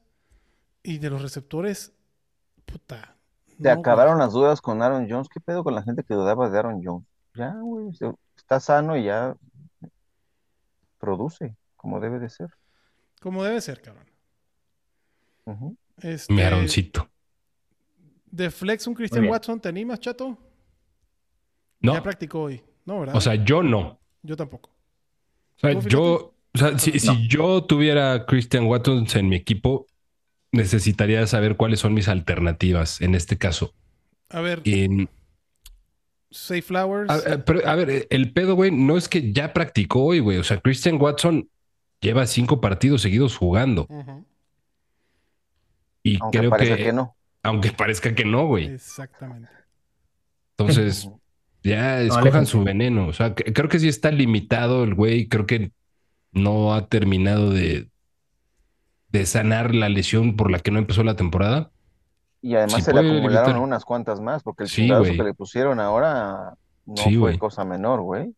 Y 0.83 0.99
de 0.99 1.09
los 1.09 1.21
receptores, 1.21 1.93
puta. 2.65 3.15
Se 3.57 3.63
no, 3.63 3.71
acabaron 3.71 4.19
las 4.19 4.33
dudas 4.33 4.61
con 4.61 4.81
Aaron 4.81 5.07
Jones. 5.09 5.27
¿Qué 5.33 5.39
pedo 5.39 5.63
con 5.63 5.73
la 5.73 5.81
gente 5.81 6.03
que 6.03 6.13
dudaba 6.13 6.49
de 6.49 6.59
Aaron 6.59 6.83
Jones? 6.83 7.07
Ya, 7.33 7.55
güey, 7.61 7.93
se- 7.95 8.13
está 8.37 8.59
sano 8.59 8.97
y 8.97 9.05
ya 9.05 9.35
produce 10.99 11.55
como 11.75 11.99
debe 11.99 12.19
de 12.19 12.29
ser. 12.29 12.49
Como 13.21 13.43
debe 13.43 13.61
ser, 13.61 13.81
cabrón. 13.81 14.05
Ujú. 15.45 15.77
Este, 16.01 16.33
Mi 16.33 16.41
Aaroncito. 16.41 17.09
De 18.25 18.49
Flex, 18.51 18.87
un 18.87 18.93
Christian. 18.95 19.27
Watson, 19.27 19.59
¿te 19.59 19.69
animas, 19.69 19.99
chato? 19.99 20.37
No. 21.79 21.93
Ya 21.93 22.03
practicó 22.03 22.41
hoy. 22.43 22.61
No, 22.85 22.99
¿verdad? 22.99 23.15
O 23.15 23.21
sea, 23.21 23.35
yo 23.35 23.63
no. 23.63 23.99
yo 24.23 24.35
tampoco. 24.35 24.69
O 25.57 25.59
sea, 25.59 25.79
¿Tú, 25.79 25.87
yo, 25.87 26.33
o 26.53 26.57
sea, 26.57 26.77
si, 26.77 26.91
No. 26.91 26.99
si 26.99 27.27
yo 27.27 27.63
tuviera 27.63 28.25
Christian 28.25 28.65
Watson 28.65 29.05
en 29.13 29.29
mi 29.29 29.35
equipo, 29.37 29.87
necesitaría 30.51 31.25
saber 31.27 31.55
cuáles 31.55 31.79
son 31.79 31.93
mis 31.93 32.07
alternativas 32.07 33.01
en 33.01 33.15
este 33.15 33.37
caso. 33.37 33.73
A 34.29 34.41
ver, 34.41 34.61
En- 34.65 35.09
Safe 36.31 36.61
Flowers. 36.61 37.09
a, 37.09 37.33
a- 37.33 37.37
pero, 37.45 37.67
a 37.67 37.75
ver, 37.75 38.07
el 38.09 38.33
pedo, 38.33 38.55
güey, 38.55 38.71
no 38.71 38.97
es 38.97 39.07
que 39.07 39.31
ya 39.31 39.53
practicó 39.53 40.03
hoy, 40.03 40.19
güey. 40.19 40.37
O 40.37 40.43
sea, 40.43 40.59
Christian 40.59 40.99
Watson 41.01 41.49
lleva 42.01 42.25
cinco 42.27 42.59
partidos 42.61 43.01
seguidos 43.01 43.37
jugando. 43.37 43.87
Y 46.03 46.19
Aunque 46.21 46.37
creo 46.39 46.49
parezca 46.51 46.77
que, 46.77 46.83
que 46.83 46.93
no. 46.93 47.15
aunque 47.43 47.71
parezca 47.71 48.13
que 48.13 48.25
no, 48.25 48.45
güey. 48.47 48.65
Exactamente. 48.65 49.49
Entonces, 50.57 51.09
ya 51.63 52.01
escojan 52.01 52.45
su 52.45 52.63
veneno. 52.63 53.07
O 53.07 53.13
sea, 53.13 53.33
que- 53.33 53.51
creo 53.53 53.69
que 53.69 53.79
sí 53.79 53.87
está 53.87 54.11
limitado 54.11 54.83
el 54.83 54.93
güey. 54.93 55.27
Creo 55.27 55.45
que 55.45 55.71
no 56.31 56.73
ha 56.75 56.87
terminado 56.87 57.49
de, 57.49 57.89
de 59.09 59.25
sanar 59.25 59.73
la 59.73 59.89
lesión 59.89 60.35
por 60.35 60.51
la 60.51 60.59
que 60.59 60.71
no 60.71 60.79
empezó 60.79 61.03
la 61.03 61.15
temporada. 61.15 61.71
Y 62.45 62.53
además 62.55 62.75
Sí 62.75 62.81
se 62.83 62.93
le 62.93 62.99
acumularon 62.99 63.57
unas 63.57 63.83
cuantas 63.83 64.21
más, 64.21 64.43
porque 64.43 64.63
el 64.65 64.69
Sí, 64.69 64.87
que 64.87 65.23
le 65.23 65.33
pusieron 65.33 65.79
ahora 65.79 66.53
no 66.85 66.95
Sí, 66.97 67.17
fue 67.17 67.39
cosa 67.39 67.65
menor, 67.65 68.01
güey. 68.01 68.35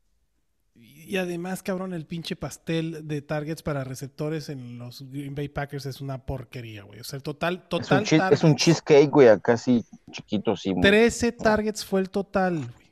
Y 0.76 1.18
además, 1.18 1.62
cabrón, 1.62 1.94
el 1.94 2.06
pinche 2.06 2.38
pastel 2.38 3.06
de 3.06 3.22
targets 3.22 3.64
para 3.64 3.84
receptores 3.84 4.48
en 4.48 4.78
los 4.80 5.02
Green 5.12 5.36
Bay 5.36 5.50
Packers 5.50 5.86
es 5.88 6.00
una 6.00 6.26
porquería, 6.26 6.84
güey. 6.84 7.02
O 7.02 7.04
sea, 7.04 7.18
el 7.18 7.24
total, 7.24 7.66
Es 7.70 7.92
un, 7.92 8.04
total 8.06 8.34
es 8.34 8.44
un 8.46 8.56
cheesecake, 8.56 9.10
güey, 9.10 9.28
acá 9.28 9.58
sí 9.58 9.84
chiquito, 10.12 10.56
sí. 10.56 10.74
muy- 10.74 10.82
13 10.84 11.34
targets 11.34 11.84
fue 11.84 12.00
el 12.00 12.10
total, 12.10 12.60
güey. 12.60 12.88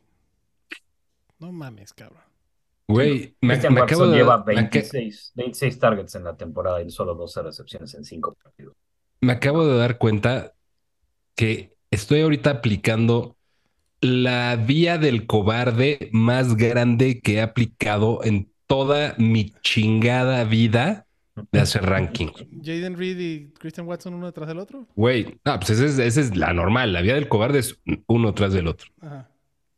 No 1.39 1.53
mames, 1.53 1.93
cabrón. 1.93 2.23
Güey, 2.89 3.35
me, 3.39 3.53
acabo 3.53 4.07
de 4.07 4.17
lleva 4.17 4.43
me 4.45 4.53
aca- 4.59 4.69
26, 4.69 5.31
26 5.35 5.79
targets 5.79 6.15
en 6.15 6.25
la 6.25 6.35
temporada 6.35 6.81
y 6.81 6.89
solo 6.91 7.15
12 7.15 7.41
recepciones 7.41 7.93
en 7.95 8.03
5 8.03 8.35
partidos. 8.43 8.75
me 9.21 9.31
acabo 9.33 9.65
de 9.65 9.77
dar 9.77 9.97
cuenta 9.97 10.51
que 11.35 11.75
estoy 11.91 12.21
ahorita 12.21 12.49
aplicando 12.49 13.35
la 14.01 14.55
vía 14.55 14.97
del 14.97 15.25
cobarde 15.25 16.09
más 16.11 16.55
grande 16.55 17.21
que 17.21 17.35
he 17.35 17.41
aplicado 17.41 18.23
en 18.23 18.51
toda 18.67 19.15
mi 19.17 19.51
chingada 19.61 20.43
vida 20.43 21.05
de 21.51 21.59
hacer 21.59 21.83
rankings. 21.85 22.45
Jaden 22.63 22.97
Reed 22.97 23.19
y 23.19 23.47
Christian 23.59 23.87
Watson 23.87 24.13
uno 24.13 24.27
detrás 24.27 24.47
del 24.47 24.59
otro. 24.59 24.87
Güey, 24.95 25.39
no, 25.43 25.57
pues 25.59 25.71
esa 25.71 25.85
es, 25.85 25.99
esa 25.99 26.21
es 26.21 26.35
la 26.37 26.53
normal. 26.53 26.93
La 26.93 27.01
vía 27.01 27.15
del 27.15 27.27
cobarde 27.27 27.59
es 27.59 27.79
uno 28.07 28.33
tras 28.33 28.53
del 28.53 28.67
otro. 28.67 28.89
Ajá, 29.01 29.29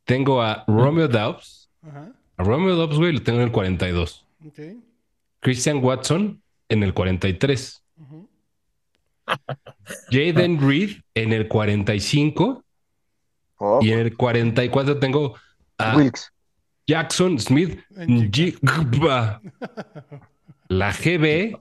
Tengo 0.04 0.40
a 0.42 0.64
Romeo 0.68 1.08
Dobbs. 1.08 1.70
ajá, 1.82 2.12
A 2.36 2.44
Romeo 2.44 2.76
Dobbs, 2.76 2.96
güey, 2.96 3.12
lo 3.12 3.22
tengo 3.22 3.38
en 3.40 3.46
el 3.46 3.52
42. 3.52 4.26
ok. 4.46 4.58
Christian 5.40 5.82
Watson 5.82 6.42
en 6.68 6.82
el 6.82 6.92
43. 6.94 7.82
ujú. 7.96 8.28
Jaden 10.10 10.60
Reed 10.60 10.90
en 11.14 11.32
el 11.32 11.48
45. 11.48 12.64
Oh, 13.60 13.80
Y 13.82 13.90
en 13.92 13.98
el 13.98 14.16
44 14.16 14.98
tengo 14.98 15.34
a 15.78 15.96
Wilkes. 15.96 16.32
Jackson 16.86 17.38
Smith. 17.38 17.80
La 20.68 20.92
GB 20.92 21.58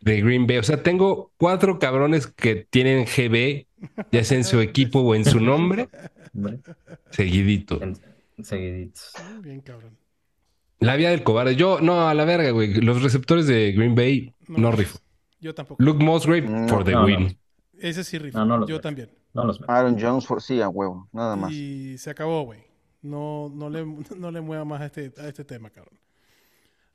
de 0.00 0.20
Green 0.22 0.46
Bay. 0.46 0.58
O 0.58 0.62
sea, 0.62 0.82
tengo 0.82 1.32
cuatro 1.36 1.78
cabrones 1.78 2.26
que 2.26 2.66
tienen 2.70 3.04
GB, 3.04 3.66
ya 4.12 4.24
sea 4.24 4.38
en 4.38 4.44
su 4.44 4.60
equipo 4.60 5.00
o 5.00 5.14
en 5.14 5.24
su 5.24 5.40
nombre, 5.40 5.88
seguidito. 7.10 7.80
Seguiditos. 8.42 9.12
Bien, 9.40 9.60
cabrón. 9.60 9.96
La 10.78 10.96
vía 10.96 11.10
del 11.10 11.22
cobarde. 11.22 11.56
Yo, 11.56 11.80
no, 11.80 12.06
a 12.06 12.12
la 12.14 12.24
verga, 12.26 12.50
güey. 12.50 12.74
Los 12.74 13.02
receptores 13.02 13.46
de 13.46 13.72
Green 13.72 13.94
Bay 13.94 14.34
no 14.48 14.72
rifo. 14.72 14.98
Yo 15.40 15.54
tampoco. 15.54 15.82
Luke 15.82 16.02
Musgrave 16.04 16.42
No, 16.42 16.68
for 16.68 16.84
the 16.84 16.92
no, 16.92 17.00
no. 17.00 17.06
win. 17.06 17.38
Ese 17.80 18.04
sí 18.04 18.18
rifa. 18.18 18.38
No, 18.40 18.44
no 18.46 18.58
los 18.58 18.68
Yo 18.68 18.76
meto. 18.76 18.82
también. 18.82 19.10
No 19.34 19.44
los 19.44 19.60
meto. 19.60 19.72
Aaron 19.72 19.96
Jones, 20.00 20.26
for, 20.26 20.40
sí, 20.42 20.60
a 20.60 20.68
huevo, 20.68 21.08
nada 21.12 21.36
más. 21.36 21.52
Y 21.52 21.98
se 21.98 22.10
acabó, 22.10 22.42
güey. 22.44 22.60
No, 23.02 23.50
no, 23.54 23.68
le, 23.70 23.84
no 24.16 24.30
le 24.30 24.40
mueva 24.40 24.64
más 24.64 24.80
a 24.80 24.86
este, 24.86 25.12
a 25.18 25.28
este 25.28 25.44
tema, 25.44 25.70
cabrón. 25.70 25.98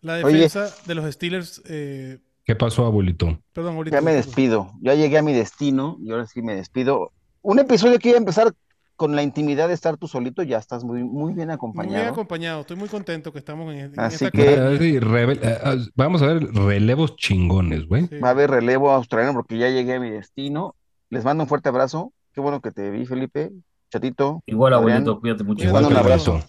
La 0.01 0.15
Oye. 0.25 0.33
defensa 0.39 0.73
de 0.87 0.95
los 0.95 1.13
Steelers, 1.13 1.61
eh, 1.65 2.17
¿Qué 2.43 2.55
pasó, 2.55 2.85
abuelito? 2.85 3.39
perdón, 3.53 3.75
ahorita. 3.75 3.97
Ya 3.97 4.01
me 4.01 4.13
despido, 4.13 4.71
ya 4.81 4.95
llegué 4.95 5.19
a 5.19 5.21
mi 5.21 5.31
destino 5.31 5.97
y 6.01 6.11
ahora 6.11 6.25
sí 6.25 6.41
me 6.41 6.55
despido. 6.55 7.11
Un 7.43 7.59
episodio 7.59 7.99
que 7.99 8.09
iba 8.09 8.17
a 8.17 8.19
empezar 8.19 8.51
con 8.95 9.15
la 9.15 9.23
intimidad 9.23 9.67
de 9.67 9.73
estar 9.73 9.97
tú 9.97 10.07
solito, 10.07 10.43
ya 10.43 10.57
estás 10.59 10.83
muy, 10.83 11.03
muy 11.03 11.33
bien 11.33 11.47
Muy 11.47 11.55
acompañado. 11.55 11.95
bien 11.95 12.07
acompañado. 12.07 12.61
Estoy 12.61 12.77
muy 12.77 12.87
contento 12.87 13.31
que 13.33 13.39
estamos 13.39 13.73
en, 13.73 13.79
en 13.93 13.99
Así 13.99 14.25
esta 14.25 14.31
que- 14.31 14.77
sí, 14.79 14.99
revel- 14.99 15.39
ah, 15.63 15.75
vamos 15.95 16.21
a 16.21 16.27
ver 16.27 16.43
relevos 16.53 17.15
chingones, 17.15 17.87
güey. 17.87 18.07
Sí. 18.07 18.19
Va 18.19 18.27
a 18.29 18.31
haber 18.31 18.51
relevo 18.51 18.91
australiano 18.91 19.33
porque 19.33 19.57
ya 19.57 19.69
llegué 19.69 19.95
a 19.95 19.99
mi 19.99 20.09
destino. 20.11 20.75
Les 21.09 21.23
mando 21.25 21.43
un 21.43 21.49
fuerte 21.49 21.69
abrazo. 21.69 22.13
Qué 22.33 22.41
bueno 22.41 22.61
que 22.61 22.71
te 22.71 22.89
vi, 22.91 23.05
Felipe. 23.05 23.51
Chatito, 23.89 24.41
Igual, 24.45 24.73
Adrián, 24.73 24.99
abuelito, 24.99 25.19
cuídate 25.19 25.43
mucho. 25.43 25.65
Igual 25.65 25.85
un 25.85 25.97
abrazo. 25.97 26.39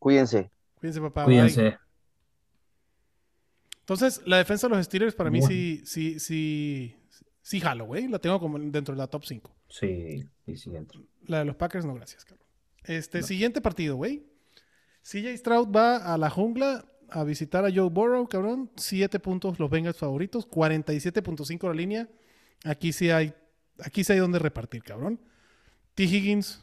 cuídense. 0.00 0.50
Cuídense, 0.80 1.00
papá. 1.00 1.24
bye. 1.26 1.34
Cuídense. 1.36 1.76
Entonces, 3.80 4.20
la 4.26 4.36
defensa 4.38 4.68
de 4.68 4.74
los 4.76 4.84
Steelers 4.84 5.14
para 5.14 5.30
mí 5.30 5.40
sí, 5.42 5.82
sí, 5.84 6.18
sí, 6.20 6.94
sí 7.48 7.60
jalo, 7.60 7.86
güey. 7.86 8.08
La 8.08 8.18
tengo 8.18 8.38
como 8.38 8.58
dentro 8.58 8.94
de 8.94 8.98
la 8.98 9.06
top 9.06 9.24
5. 9.24 9.56
Sí, 9.70 10.22
sí, 10.44 10.56
sí, 10.58 10.76
entro. 10.76 11.02
La 11.26 11.38
de 11.38 11.46
los 11.46 11.56
Packers, 11.56 11.86
no, 11.86 11.94
gracias, 11.94 12.22
cabrón. 12.26 12.46
Este, 12.84 13.22
siguiente 13.22 13.62
partido, 13.62 13.96
güey. 13.96 14.26
CJ 15.02 15.34
Stroud 15.38 15.74
va 15.74 15.96
a 15.96 16.18
la 16.18 16.28
jungla 16.28 16.84
a 17.08 17.24
visitar 17.24 17.64
a 17.64 17.72
Joe 17.74 17.88
Burrow, 17.88 18.28
cabrón. 18.28 18.70
Siete 18.76 19.18
puntos 19.18 19.58
los 19.58 19.70
Bengals 19.70 19.96
favoritos. 19.96 20.46
47.5 20.46 21.68
la 21.68 21.72
línea. 21.74 22.08
Aquí 22.64 22.92
sí 22.92 23.08
hay, 23.08 23.32
aquí 23.78 24.04
sí 24.04 24.12
hay 24.12 24.18
donde 24.18 24.38
repartir, 24.38 24.82
cabrón. 24.82 25.18
T. 25.94 26.04
Higgins, 26.04 26.62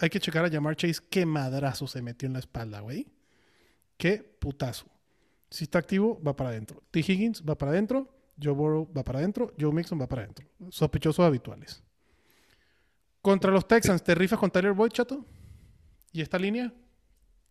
hay 0.00 0.10
que 0.10 0.18
checar 0.18 0.44
a 0.44 0.50
Jamar 0.50 0.74
Chase. 0.74 1.00
Qué 1.08 1.24
madrazo 1.24 1.86
se 1.86 2.02
metió 2.02 2.26
en 2.26 2.32
la 2.32 2.40
espalda, 2.40 2.80
güey. 2.80 3.06
Qué 3.96 4.16
putazo. 4.40 4.86
Si 5.50 5.64
está 5.64 5.78
activo, 5.78 6.20
va 6.20 6.34
para 6.34 6.50
adentro. 6.50 6.82
T. 6.90 6.98
Higgins 6.98 7.44
va 7.48 7.56
para 7.56 7.70
adentro. 7.70 8.19
Joe 8.42 8.52
Burrow 8.54 8.90
va 8.96 9.04
para 9.04 9.18
adentro. 9.18 9.52
Joe 9.58 9.72
Mixon 9.72 10.00
va 10.00 10.08
para 10.08 10.22
adentro. 10.22 10.46
Sospechosos 10.70 11.24
habituales. 11.24 11.82
Contra 13.22 13.50
los 13.50 13.66
Texans, 13.68 14.02
¿te 14.02 14.14
rifas 14.14 14.38
con 14.38 14.50
Tyler 14.50 14.72
Boyd, 14.72 14.90
chato? 14.92 15.26
¿Y 16.12 16.22
esta 16.22 16.38
línea? 16.38 16.72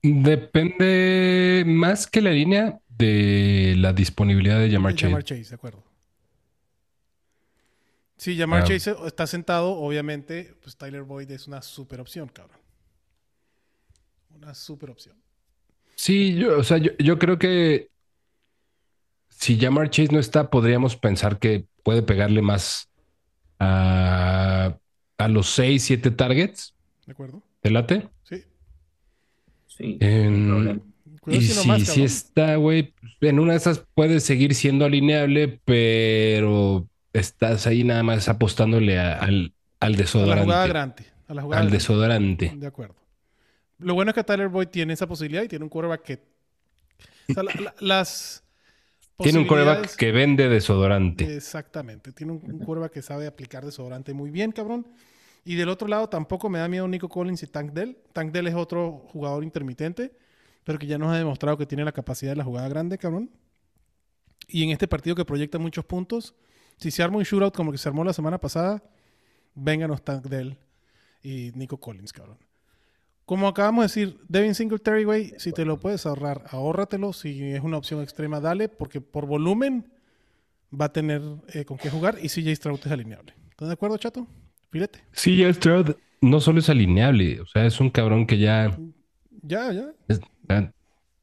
Depende 0.01 1.63
más 1.67 2.07
que 2.07 2.21
la 2.21 2.31
línea 2.31 2.79
de 2.87 3.75
la 3.77 3.93
disponibilidad 3.93 4.59
de 4.59 4.71
Jamar 4.71 4.93
De 4.93 4.97
Chase. 4.97 5.07
Jamar 5.09 5.23
Chase, 5.23 5.49
de 5.49 5.55
acuerdo. 5.55 5.83
Si 8.17 8.37
Jamar 8.37 8.63
Ah. 8.63 8.65
Chase 8.65 8.95
está 9.05 9.27
sentado, 9.27 9.71
obviamente, 9.71 10.55
pues 10.61 10.75
Tyler 10.75 11.03
Boyd 11.03 11.29
es 11.31 11.47
una 11.47 11.61
super 11.61 12.01
opción, 12.01 12.27
cabrón. 12.29 12.59
Una 14.35 14.53
super 14.53 14.89
opción. 14.89 15.17
Sí, 15.95 16.35
yo, 16.35 16.57
o 16.57 16.63
sea, 16.63 16.77
yo, 16.77 16.91
yo 16.97 17.19
creo 17.19 17.37
que 17.37 17.89
si 19.39 19.57
Jamar 19.57 19.89
Chase 19.89 20.11
no 20.11 20.19
está, 20.19 20.49
podríamos 20.49 20.97
pensar 20.97 21.39
que 21.39 21.65
puede 21.83 22.01
pegarle 22.01 22.41
más 22.41 22.89
a, 23.57 24.77
a 25.17 25.27
los 25.27 25.47
6, 25.49 25.81
7 25.83 26.11
targets. 26.11 26.75
¿De 27.05 27.13
acuerdo? 27.13 27.41
¿Te 27.61 27.71
late? 27.71 28.09
Sí. 28.23 28.43
Sí, 29.67 29.97
En- 30.01 30.83
y 31.27 31.41
si 31.41 31.67
más, 31.67 31.83
si 31.83 32.03
está, 32.03 32.55
güey, 32.55 32.93
en 33.21 33.39
una 33.39 33.53
de 33.53 33.57
esas 33.59 33.85
puede 33.93 34.19
seguir 34.19 34.55
siendo 34.55 34.85
alineable, 34.85 35.59
pero 35.63 36.87
estás 37.13 37.67
ahí 37.67 37.83
nada 37.83 38.03
más 38.03 38.27
apostándole 38.29 38.97
a- 38.99 39.13
al, 39.19 39.53
al 39.79 39.87
A 39.87 39.89
la 39.89 39.97
desodorante. 39.97 40.43
jugada 40.43 40.67
grande. 40.67 41.05
A 41.27 41.33
la 41.33 41.41
jugada 41.43 41.61
al 41.61 41.67
grande. 41.67 41.77
desodorante. 41.77 42.53
De 42.55 42.67
acuerdo. 42.67 42.95
Lo 43.77 43.93
bueno 43.93 44.11
es 44.11 44.15
que 44.15 44.23
Tyler 44.23 44.49
Boyd 44.49 44.67
tiene 44.67 44.93
esa 44.93 45.07
posibilidad 45.07 45.43
y 45.43 45.47
tiene 45.47 45.63
un 45.63 45.69
quarterback 45.69 46.01
que. 46.03 46.19
O 47.29 47.33
sea, 47.33 47.43
la- 47.43 47.53
la- 47.61 47.75
las. 47.79 48.43
Tiene 49.19 49.39
un 49.39 49.47
coreback 49.47 49.95
que 49.95 50.11
vende 50.11 50.47
desodorante. 50.49 51.35
Exactamente. 51.35 52.11
Tiene 52.11 52.33
un, 52.33 52.41
un 52.43 52.59
quarterback 52.59 52.93
que 52.93 53.01
sabe 53.01 53.27
aplicar 53.27 53.65
desodorante 53.65 54.13
muy 54.13 54.29
bien, 54.31 54.51
cabrón. 54.51 54.87
Y 55.45 55.55
del 55.55 55.69
otro 55.69 55.87
lado 55.87 56.09
tampoco 56.09 56.49
me 56.49 56.59
da 56.59 56.67
miedo 56.67 56.87
Nico 56.87 57.09
Collins 57.09 57.43
y 57.43 57.47
Tank 57.47 57.71
Dell. 57.73 57.97
Tank 58.13 58.31
Dell 58.31 58.47
es 58.47 58.55
otro 58.55 59.03
jugador 59.11 59.43
intermitente, 59.43 60.11
pero 60.63 60.77
que 60.77 60.87
ya 60.87 60.97
nos 60.97 61.11
ha 61.11 61.17
demostrado 61.17 61.57
que 61.57 61.65
tiene 61.65 61.83
la 61.85 61.91
capacidad 61.91 62.31
de 62.31 62.37
la 62.37 62.43
jugada 62.43 62.69
grande, 62.69 62.97
cabrón. 62.97 63.29
Y 64.47 64.63
en 64.63 64.71
este 64.71 64.87
partido 64.87 65.15
que 65.15 65.25
proyecta 65.25 65.57
muchos 65.59 65.85
puntos, 65.85 66.35
si 66.77 66.91
se 66.91 67.03
arma 67.03 67.17
un 67.17 67.23
shootout 67.23 67.55
como 67.55 67.71
el 67.71 67.75
que 67.75 67.81
se 67.81 67.89
armó 67.89 68.03
la 68.03 68.13
semana 68.13 68.39
pasada, 68.39 68.83
vénganos 69.55 70.03
Tank 70.03 70.25
Dell 70.25 70.57
y 71.21 71.51
Nico 71.55 71.79
Collins, 71.79 72.13
cabrón. 72.13 72.37
Como 73.29 73.47
acabamos 73.47 73.83
de 73.83 74.01
decir, 74.01 74.19
Devin 74.27 74.55
Singletary, 74.55 75.03
güey, 75.03 75.33
si 75.37 75.51
te 75.51 75.63
lo 75.63 75.77
puedes 75.79 76.03
ahorrar, 76.07 76.45
ahórratelo. 76.49 77.13
Si 77.13 77.43
es 77.43 77.61
una 77.61 77.77
opción 77.77 78.01
extrema, 78.01 78.39
dale, 78.39 78.69
porque 78.69 79.01
por 79.01 79.27
volumen 79.27 79.87
va 80.73 80.85
a 80.85 80.91
tener 80.91 81.21
eh, 81.53 81.63
con 81.63 81.77
qué 81.77 81.91
jugar 81.91 82.17
y 82.19 82.27
CJ 82.29 82.55
Stroud 82.55 82.79
es 82.83 82.91
alineable. 82.91 83.35
¿Estás 83.51 83.67
de 83.67 83.75
acuerdo, 83.75 83.99
chato? 83.99 84.25
Filete. 84.71 85.03
Sí, 85.11 85.37
ya 85.37 85.53
Stroud 85.53 85.91
no 86.21 86.39
solo 86.39 86.57
es 86.57 86.71
alineable, 86.71 87.39
o 87.41 87.45
sea, 87.45 87.67
es 87.67 87.79
un 87.79 87.91
cabrón 87.91 88.25
que 88.25 88.39
ya 88.39 88.75
Ya, 89.43 89.71
ya. 89.73 89.93
Es- 90.07 90.21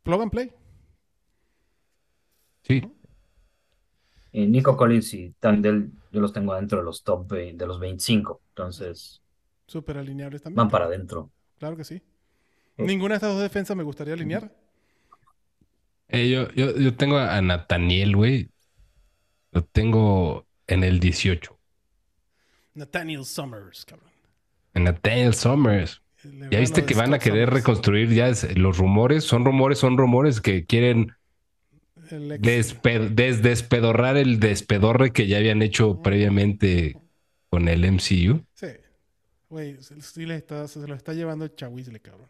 Plug 0.05 0.23
and 0.23 0.31
play. 0.31 0.53
sí, 2.63 2.89
Y 4.31 4.47
Nico 4.47 4.77
Collins 4.77 5.13
y 5.15 5.35
Tandel, 5.41 5.91
yo 6.13 6.21
los 6.21 6.33
tengo 6.33 6.55
dentro 6.55 6.79
de 6.79 6.85
los 6.85 7.03
top 7.03 7.27
20 7.33 7.65
de 7.65 7.67
los 7.67 7.81
25. 7.81 8.43
Entonces, 8.51 9.21
Súper 9.67 9.99
alineables 9.99 10.41
también. 10.43 10.57
van 10.59 10.69
para 10.69 10.85
adentro. 10.85 11.33
Claro 11.59 11.77
que 11.77 11.85
sí. 11.85 12.03
Ninguna 12.79 13.15
de 13.15 13.17
estas 13.17 13.33
dos 13.33 13.43
defensas 13.43 13.77
me 13.77 13.83
gustaría 13.83 14.15
alinear. 14.15 14.53
Eh, 16.09 16.29
yo, 16.29 16.51
yo, 16.53 16.77
yo 16.77 16.95
tengo 16.95 17.17
a 17.19 17.41
Nathaniel, 17.41 18.15
güey. 18.17 18.51
Lo 19.53 19.63
tengo 19.65 20.47
en 20.67 20.85
el 20.85 21.01
18. 21.01 21.59
Nathaniel 22.75 23.25
Summers, 23.25 23.85
cabrón. 23.87 24.11
En 24.75 24.85
Nathaniel 24.85 25.35
Summers. 25.35 26.03
Ya 26.51 26.59
viste 26.61 26.85
que 26.85 26.95
van 26.95 27.15
a 27.15 27.19
querer 27.19 27.47
Summers. 27.49 27.53
reconstruir 27.65 28.11
ya 28.13 28.29
es- 28.29 28.57
los 28.59 28.77
rumores. 28.79 29.25
Son 29.25 29.45
rumores, 29.45 29.79
son 29.79 29.97
rumores 29.97 30.41
que 30.41 30.67
quieren 30.67 31.13
El 32.11 32.33
ex- 32.33 32.43
despe- 32.83 33.09
des- 33.09 33.43
despedorrar 33.43 34.17
el 34.17 34.39
despedorre 34.41 35.13
que 35.13 35.27
ya 35.27 35.39
habían 35.39 35.63
hecho 35.63 36.03
previamente 36.03 36.97
con 37.49 37.69
el 37.69 37.85
MCU. 37.85 38.45
Sí. 38.55 38.67
Güey, 39.57 39.79
sí 39.81 40.27
le 40.27 40.37
está, 40.37 40.69
se 40.69 40.87
lo 40.87 40.95
está 40.95 41.15
llevando 41.15 41.47
el 41.47 41.57
chahuizle, 41.57 41.99
cabrón. 42.01 42.29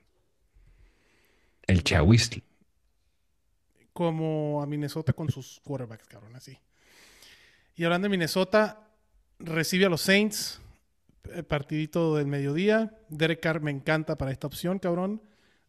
El 1.67 1.83
Chahuistl. 1.83 2.39
Como 3.93 4.63
a 4.63 4.67
Minnesota 4.67 5.13
con 5.13 5.29
sus 5.29 5.61
quarterbacks, 5.65 6.07
cabrón, 6.07 6.37
así. 6.37 6.57
Y 7.75 7.83
hablando 7.83 8.05
de 8.05 8.11
Minnesota, 8.11 8.89
recibe 9.41 9.87
a 9.87 9.89
los 9.89 10.03
Saints. 10.03 10.61
eh, 11.33 11.43
Partidito 11.43 12.15
del 12.15 12.29
mediodía. 12.29 12.97
Derek 13.09 13.41
Carr 13.41 13.61
me 13.61 13.73
encanta 13.73 14.17
para 14.17 14.31
esta 14.31 14.47
opción, 14.47 14.79
cabrón. 14.79 15.21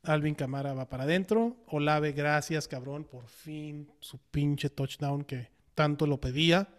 Alvin 0.04 0.36
Camara 0.36 0.76
va 0.76 0.88
para 0.88 1.06
adentro. 1.06 1.58
Olave, 1.70 2.12
gracias, 2.12 2.68
cabrón. 2.68 3.04
Por 3.04 3.28
fin 3.30 3.92
su 4.00 4.20
pinche 4.20 4.70
touchdown 4.70 5.24
que 5.24 5.50
tanto 5.74 6.06
lo 6.06 6.22
pedía. 6.22 6.70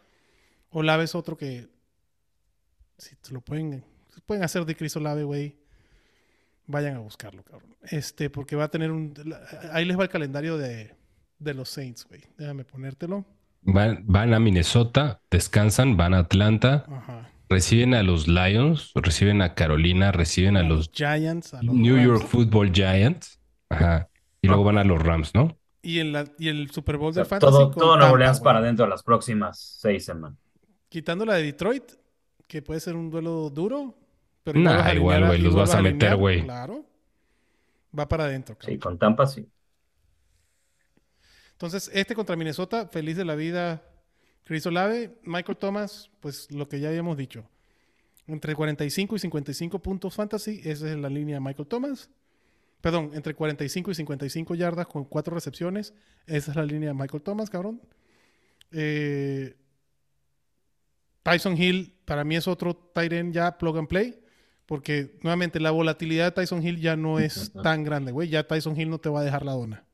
Olave 0.70 1.02
es 1.02 1.16
otro 1.16 1.36
que. 1.36 1.66
Si 2.96 3.16
te 3.16 3.32
lo 3.32 3.40
pueden, 3.40 3.84
pueden 4.26 4.44
hacer 4.44 4.64
de 4.64 4.74
Chris 4.76 4.96
Olave, 4.96 5.24
güey. 5.24 5.56
Vayan 6.66 6.96
a 6.96 6.98
buscarlo, 6.98 7.42
cabrón. 7.44 7.76
Este, 7.82 8.28
porque 8.30 8.54
va 8.56 8.64
a 8.64 8.68
tener 8.70 8.90
un. 8.90 9.14
Ahí 9.72 9.84
les 9.84 9.98
va 9.98 10.02
el 10.04 10.08
calendario 10.10 10.58
de, 10.58 10.94
de 11.38 11.54
los 11.54 11.68
Saints, 11.70 12.04
güey. 12.06 12.22
Déjame 12.36 12.64
ponértelo. 12.64 13.24
Van, 13.62 14.04
van 14.06 14.34
a 14.34 14.38
Minnesota, 14.40 15.20
descansan, 15.30 15.96
van 15.96 16.14
a 16.14 16.18
Atlanta, 16.20 16.84
Ajá. 16.88 17.28
reciben 17.48 17.92
a 17.94 18.02
los 18.02 18.28
Lions, 18.28 18.92
reciben 18.94 19.42
a 19.42 19.54
Carolina, 19.54 20.12
reciben 20.12 20.56
a 20.56 20.62
los 20.62 20.90
Giants, 20.92 21.54
a 21.54 21.62
los 21.62 21.74
New 21.74 21.96
Rams. 21.96 22.06
York 22.06 22.26
Football 22.28 22.72
Giants. 22.72 23.40
Ajá. 23.70 24.08
Y 24.42 24.46
luego 24.48 24.64
van 24.64 24.78
a 24.78 24.84
los 24.84 25.02
Rams, 25.02 25.34
¿no? 25.34 25.58
Y, 25.82 26.00
en 26.00 26.12
la, 26.12 26.24
y 26.38 26.48
el 26.48 26.70
Super 26.70 26.98
Bowl 26.98 27.10
O 27.10 27.12
sea, 27.14 27.24
del 27.24 27.28
Fantasy. 27.30 27.50
todo, 27.52 27.70
todo 27.70 27.96
Nuevo 27.96 28.12
Orleans 28.12 28.40
para 28.40 28.58
adentro 28.58 28.84
de 28.84 28.90
las 28.90 29.02
próximas 29.02 29.58
seis 29.80 30.04
semanas. 30.04 30.38
Quitando 30.88 31.24
la 31.24 31.34
de 31.34 31.44
Detroit, 31.44 31.84
que 32.46 32.62
puede 32.62 32.80
ser 32.80 32.94
un 32.94 33.10
duelo 33.10 33.50
duro. 33.50 33.94
Pero 34.53 34.61
Nah, 34.61 34.94
igual, 34.94 35.26
güey, 35.26 35.42
los 35.42 35.55
vas 35.55 35.74
a 35.74 35.82
meter, 35.82 36.16
güey. 36.16 36.42
Claro. 36.42 36.86
Va 37.96 38.09
para 38.09 38.24
adentro, 38.24 38.57
cabrón. 38.57 38.74
Sí, 38.74 38.80
con 38.80 38.99
Tampa 38.99 39.26
sí. 39.26 39.46
Entonces, 41.53 41.90
este 41.92 42.14
contra 42.14 42.34
Minnesota, 42.34 42.88
feliz 42.88 43.18
de 43.18 43.26
la 43.26 43.34
vida. 43.34 43.82
Chris 44.44 44.64
Olave, 44.64 45.18
Michael 45.24 45.59
Thomas, 45.59 46.11
pues 46.20 46.51
lo 46.51 46.66
que 46.66 46.80
ya 46.80 46.88
habíamos 46.88 47.18
dicho. 47.18 47.44
Entre 48.26 48.55
45 48.55 49.16
y 49.16 49.18
55 49.18 49.78
puntos 49.80 50.14
fantasy, 50.14 50.62
esa 50.64 50.90
es 50.90 50.96
la 50.96 51.11
línea 51.11 51.36
de 51.36 51.40
Michael 51.40 51.68
Thomas. 51.68 52.09
Perdón, 52.80 53.11
entre 53.12 53.34
45 53.34 53.90
y 53.90 53.94
55 53.96 54.55
yardas 54.55 54.86
con 54.86 55.05
cuatro 55.05 55.34
recepciones, 55.34 55.92
esa 56.26 56.53
es 56.53 56.57
la 56.57 56.64
línea 56.64 56.88
de 56.88 56.94
Michael 56.94 57.22
Thomas, 57.22 57.51
cabrón. 57.51 57.82
Eh, 58.72 59.55
Tyson 61.22 61.61
Hill, 61.61 61.94
para 62.07 62.24
mí 62.24 62.36
es 62.36 62.49
otro 62.49 62.74
tight 62.74 63.12
end 63.12 63.34
ya 63.34 63.59
plug 63.59 63.76
and 63.76 63.88
play, 63.88 64.18
porque 64.68 65.18
nuevamente 65.22 65.60
la 65.60 65.70
volatilidad 65.70 66.26
de 66.26 66.32
Tyson 66.32 66.62
Hill 66.64 66.78
ya 66.78 66.94
no 66.94 67.18
es 67.18 67.50
tan 67.62 67.84
grande, 67.84 68.12
güey. 68.12 68.28
Ya 68.28 68.46
Tyson 68.46 68.78
Hill 68.78 68.90
no 68.90 68.98
te 68.98 69.08
va 69.08 69.20
a 69.20 69.24
dejar 69.24 69.42
la 69.42 69.52
dona. 69.52 69.86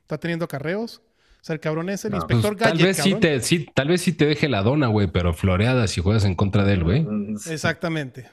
Está 0.00 0.16
teniendo 0.16 0.48
carreos. 0.48 1.02
O 1.04 1.42
sea, 1.44 1.52
el 1.52 1.60
cabrón 1.60 1.90
es 1.90 2.02
el 2.06 2.12
No, 2.12 2.20
Pues, 2.20 2.38
inspector 2.38 2.56
tal 2.56 2.78
vez 2.78 2.96
sí 2.96 3.14
te, 3.16 3.40
sí, 3.40 3.66
tal 3.74 3.88
vez 3.88 4.00
sí 4.00 4.14
te 4.14 4.24
deje 4.24 4.48
la 4.48 4.62
dona, 4.62 4.86
güey, 4.86 5.06
pero 5.08 5.34
floreada 5.34 5.86
si 5.86 6.00
juegas 6.00 6.24
en 6.24 6.34
contra 6.34 6.64
de 6.64 6.72
él, 6.72 6.84
güey. 6.84 7.06
Exactamente. 7.50 8.30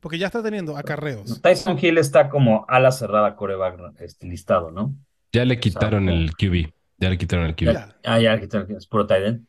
Porque 0.00 0.16
ya 0.16 0.26
está 0.26 0.44
teniendo 0.44 0.76
acarreos. 0.76 1.42
Tyson 1.42 1.76
Hill 1.82 1.98
está 1.98 2.28
como 2.28 2.64
ala 2.68 2.92
cerrada 2.92 3.34
coreback 3.34 4.00
este, 4.00 4.28
listado, 4.28 4.70
¿no? 4.70 4.94
Ya 5.32 5.44
le 5.44 5.58
quitaron 5.58 6.08
el 6.08 6.30
QB. 6.36 6.70
Ya 6.98 7.10
le 7.10 7.18
quitaron 7.18 7.46
el 7.46 7.56
QB. 7.56 7.72
Ya, 7.72 7.96
Ah, 8.04 8.20
ya, 8.20 8.34
aquí 8.34 8.44
está, 8.44 8.64
es 8.76 8.86
puro 8.86 9.08
tight 9.08 9.24
end. 9.24 9.46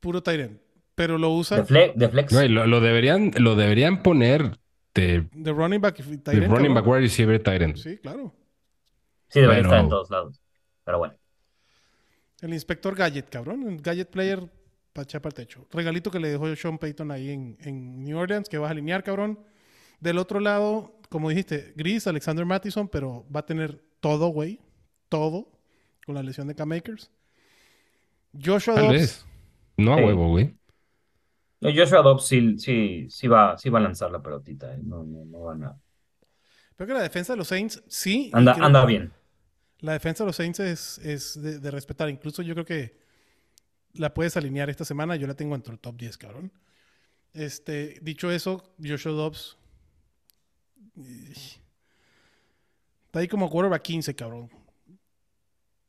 puro 0.00 0.22
end. 0.26 0.58
Pero 0.94 1.18
lo 1.18 1.30
usa 1.30 1.58
De, 1.58 1.64
fle- 1.64 1.92
de 1.94 2.08
flex. 2.08 2.32
Güey, 2.32 2.48
lo, 2.48 2.66
lo 2.66 2.80
deberían, 2.80 3.30
lo 3.38 3.56
deberían 3.56 4.02
poner 4.02 4.58
de, 4.94 5.28
de 5.32 5.52
running 5.52 5.80
back 5.80 5.98
y 6.00 6.02
tight 6.18 6.38
de 6.38 6.44
end. 6.44 6.54
running 6.54 6.72
back 6.74 6.86
wide 6.86 7.00
receiver 7.00 7.42
tight 7.42 7.62
end. 7.62 7.76
Sí, 7.76 7.98
claro. 7.98 8.32
Sí, 9.28 9.40
debería 9.40 9.62
pero- 9.62 9.68
estar 9.70 9.84
en 9.84 9.88
todos 9.90 10.10
lados. 10.10 10.40
Pero 10.84 10.98
bueno. 10.98 11.14
El 12.40 12.52
inspector 12.52 12.94
Gadget, 12.94 13.28
cabrón. 13.30 13.66
El 13.68 13.80
Gadget 13.80 14.10
player 14.10 14.40
para 14.92 15.04
echar 15.04 15.20
para 15.22 15.30
el 15.30 15.34
techo. 15.34 15.66
Regalito 15.72 16.10
que 16.10 16.20
le 16.20 16.28
dejó 16.28 16.54
Sean 16.54 16.78
Payton 16.78 17.10
ahí 17.10 17.30
en, 17.30 17.56
en 17.60 18.04
New 18.04 18.16
Orleans, 18.18 18.48
que 18.48 18.58
vas 18.58 18.68
a 18.68 18.72
alinear, 18.72 19.02
cabrón. 19.02 19.40
Del 19.98 20.18
otro 20.18 20.38
lado, 20.40 21.00
como 21.08 21.30
dijiste, 21.30 21.72
Gris, 21.74 22.06
Alexander 22.06 22.44
Mattison, 22.44 22.86
pero 22.88 23.26
va 23.34 23.40
a 23.40 23.46
tener 23.46 23.82
todo, 24.00 24.28
güey. 24.28 24.60
Todo. 25.08 25.50
Con 26.06 26.14
la 26.14 26.22
lesión 26.22 26.46
de 26.46 26.54
K-Makers. 26.54 27.10
Joshua 28.40 28.74
Tal 28.74 28.84
Dobbs. 28.88 28.94
vez. 28.94 29.26
No 29.76 29.94
a 29.94 29.96
huevo, 29.96 30.28
güey. 30.28 30.54
Joshua 31.72 32.02
Dobbs 32.02 32.26
sí, 32.26 32.58
sí, 32.58 33.06
sí, 33.08 33.28
va, 33.28 33.56
sí 33.56 33.70
va 33.70 33.78
a 33.78 33.82
lanzar 33.82 34.10
la 34.10 34.20
pelotita. 34.22 34.74
¿eh? 34.74 34.78
No, 34.82 35.04
no, 35.04 35.24
no 35.24 35.40
van 35.40 35.64
a... 35.64 35.80
Creo 36.76 36.88
que 36.88 36.94
la 36.94 37.02
defensa 37.02 37.32
de 37.32 37.36
los 37.36 37.48
Saints, 37.48 37.82
sí. 37.88 38.30
Anda, 38.34 38.54
anda 38.60 38.84
bien. 38.84 39.12
La 39.80 39.92
defensa 39.92 40.24
de 40.24 40.28
los 40.28 40.36
Saints 40.36 40.60
es, 40.60 40.98
es 40.98 41.40
de, 41.40 41.58
de 41.60 41.70
respetar. 41.70 42.08
Incluso 42.10 42.42
yo 42.42 42.54
creo 42.54 42.64
que 42.66 42.98
la 43.94 44.12
puedes 44.12 44.36
alinear 44.36 44.68
esta 44.70 44.84
semana. 44.84 45.16
Yo 45.16 45.26
la 45.26 45.34
tengo 45.34 45.54
entre 45.54 45.72
el 45.72 45.78
top 45.78 45.96
10, 45.96 46.18
cabrón. 46.18 46.52
Este, 47.32 47.98
dicho 48.02 48.30
eso, 48.30 48.74
Joshua 48.82 49.12
Dobbs. 49.12 49.56
eh, 50.96 51.32
Está 53.06 53.20
ahí 53.20 53.28
como 53.28 53.48
quarterback 53.48 53.82
15, 53.82 54.14
cabrón. 54.16 54.50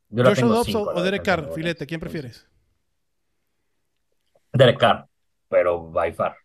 Yo 0.09 0.23
Joshua 0.23 0.47
Dobbs 0.47 0.65
cinco, 0.67 0.91
o, 0.93 1.01
Derek 1.01 1.23
Carr, 1.23 1.51
filete. 1.53 1.87
¿quién 1.87 1.99
prefieres? 1.99 2.47
Derek 4.53 4.77
Carr, 4.79 5.07
pero 5.49 5.89
by 5.91 6.13
far. 6.13 6.35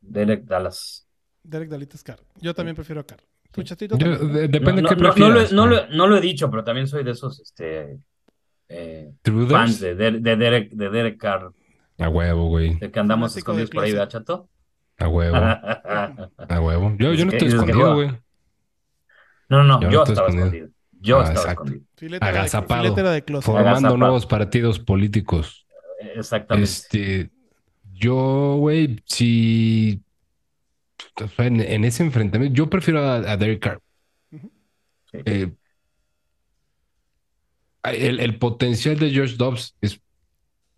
Derek 0.00 0.44
Dallas. 0.44 1.06
Derek 1.42 1.68
Dalitas 1.68 2.02
Carr. 2.02 2.20
Yo 2.40 2.54
también 2.54 2.74
prefiero 2.76 3.00
a 3.00 3.04
Carr. 3.04 3.20
¿Tu 3.50 3.62
chatito? 3.62 3.96
Yo- 3.98 4.10
también, 4.16 4.32
no? 4.32 4.38
de- 4.40 4.48
depende 4.48 4.82
no, 4.82 4.88
qué 4.88 4.96
no, 4.96 5.02
no, 5.02 5.12
prefieras. 5.14 5.52
lo, 5.52 5.56
no, 5.66 5.66
¿no? 5.66 5.76
lo, 5.82 5.88
no 5.88 6.06
lo 6.06 6.16
he 6.16 6.20
dicho, 6.20 6.50
pero 6.50 6.64
también 6.64 6.86
soy 6.86 7.04
de 7.04 7.10
esos 7.10 7.38
este, 7.40 7.98
eh, 8.68 9.12
fans 9.48 9.78
de, 9.80 9.94
de, 9.94 10.12
de 10.12 10.36
Derek, 10.36 10.70
de 10.72 10.88
Derek 10.90 11.18
Carr, 11.18 11.52
A 11.98 12.08
huevo, 12.08 12.48
güey. 12.48 12.76
de 12.78 12.90
que 12.90 12.98
andamos 13.00 13.36
escondidos 13.36 13.70
por 13.70 13.84
ahí. 13.84 13.92
¿verdad, 13.92 14.08
chato? 14.08 14.48
A 14.98 15.08
huevo. 15.08 15.36
A 15.36 16.60
huevo. 16.60 16.94
Yo, 16.98 17.12
yo 17.14 17.24
no 17.26 17.32
estoy 17.32 17.48
escondido, 17.48 17.94
güey. 17.94 18.08
no, 19.48 19.62
no, 19.62 19.64
no, 19.64 19.80
Yo 19.82 19.86
no 19.88 19.92
yo 19.92 20.02
estaba 20.04 20.28
escondido. 20.28 20.44
escondido. 20.46 20.68
Yo 21.00 21.18
Ah, 21.18 21.22
estaba 21.24 21.40
exacto. 21.52 21.64
escondido. 21.64 22.18
De, 22.20 22.26
Agazapado. 22.26 22.82
de. 22.94 23.22
Formando 23.42 23.68
Agazapado. 23.70 23.96
nuevos 23.96 24.26
partidos 24.26 24.78
políticos. 24.78 25.66
Exactamente. 26.14 26.64
Este, 26.64 27.30
yo, 28.02 28.56
güey, 28.58 29.00
si 29.06 30.02
en, 31.38 31.60
en 31.60 31.84
ese 31.84 32.02
enfrentamiento, 32.02 32.56
yo 32.56 32.68
prefiero 32.68 33.00
a, 33.00 33.16
a 33.16 33.36
Derek 33.36 33.60
Carr. 33.60 33.80
Eh, 35.12 35.52
el, 37.84 38.20
el 38.20 38.38
potencial 38.38 38.98
de 38.98 39.14
Josh 39.14 39.36
Dobbs 39.36 39.76
es, 39.80 40.00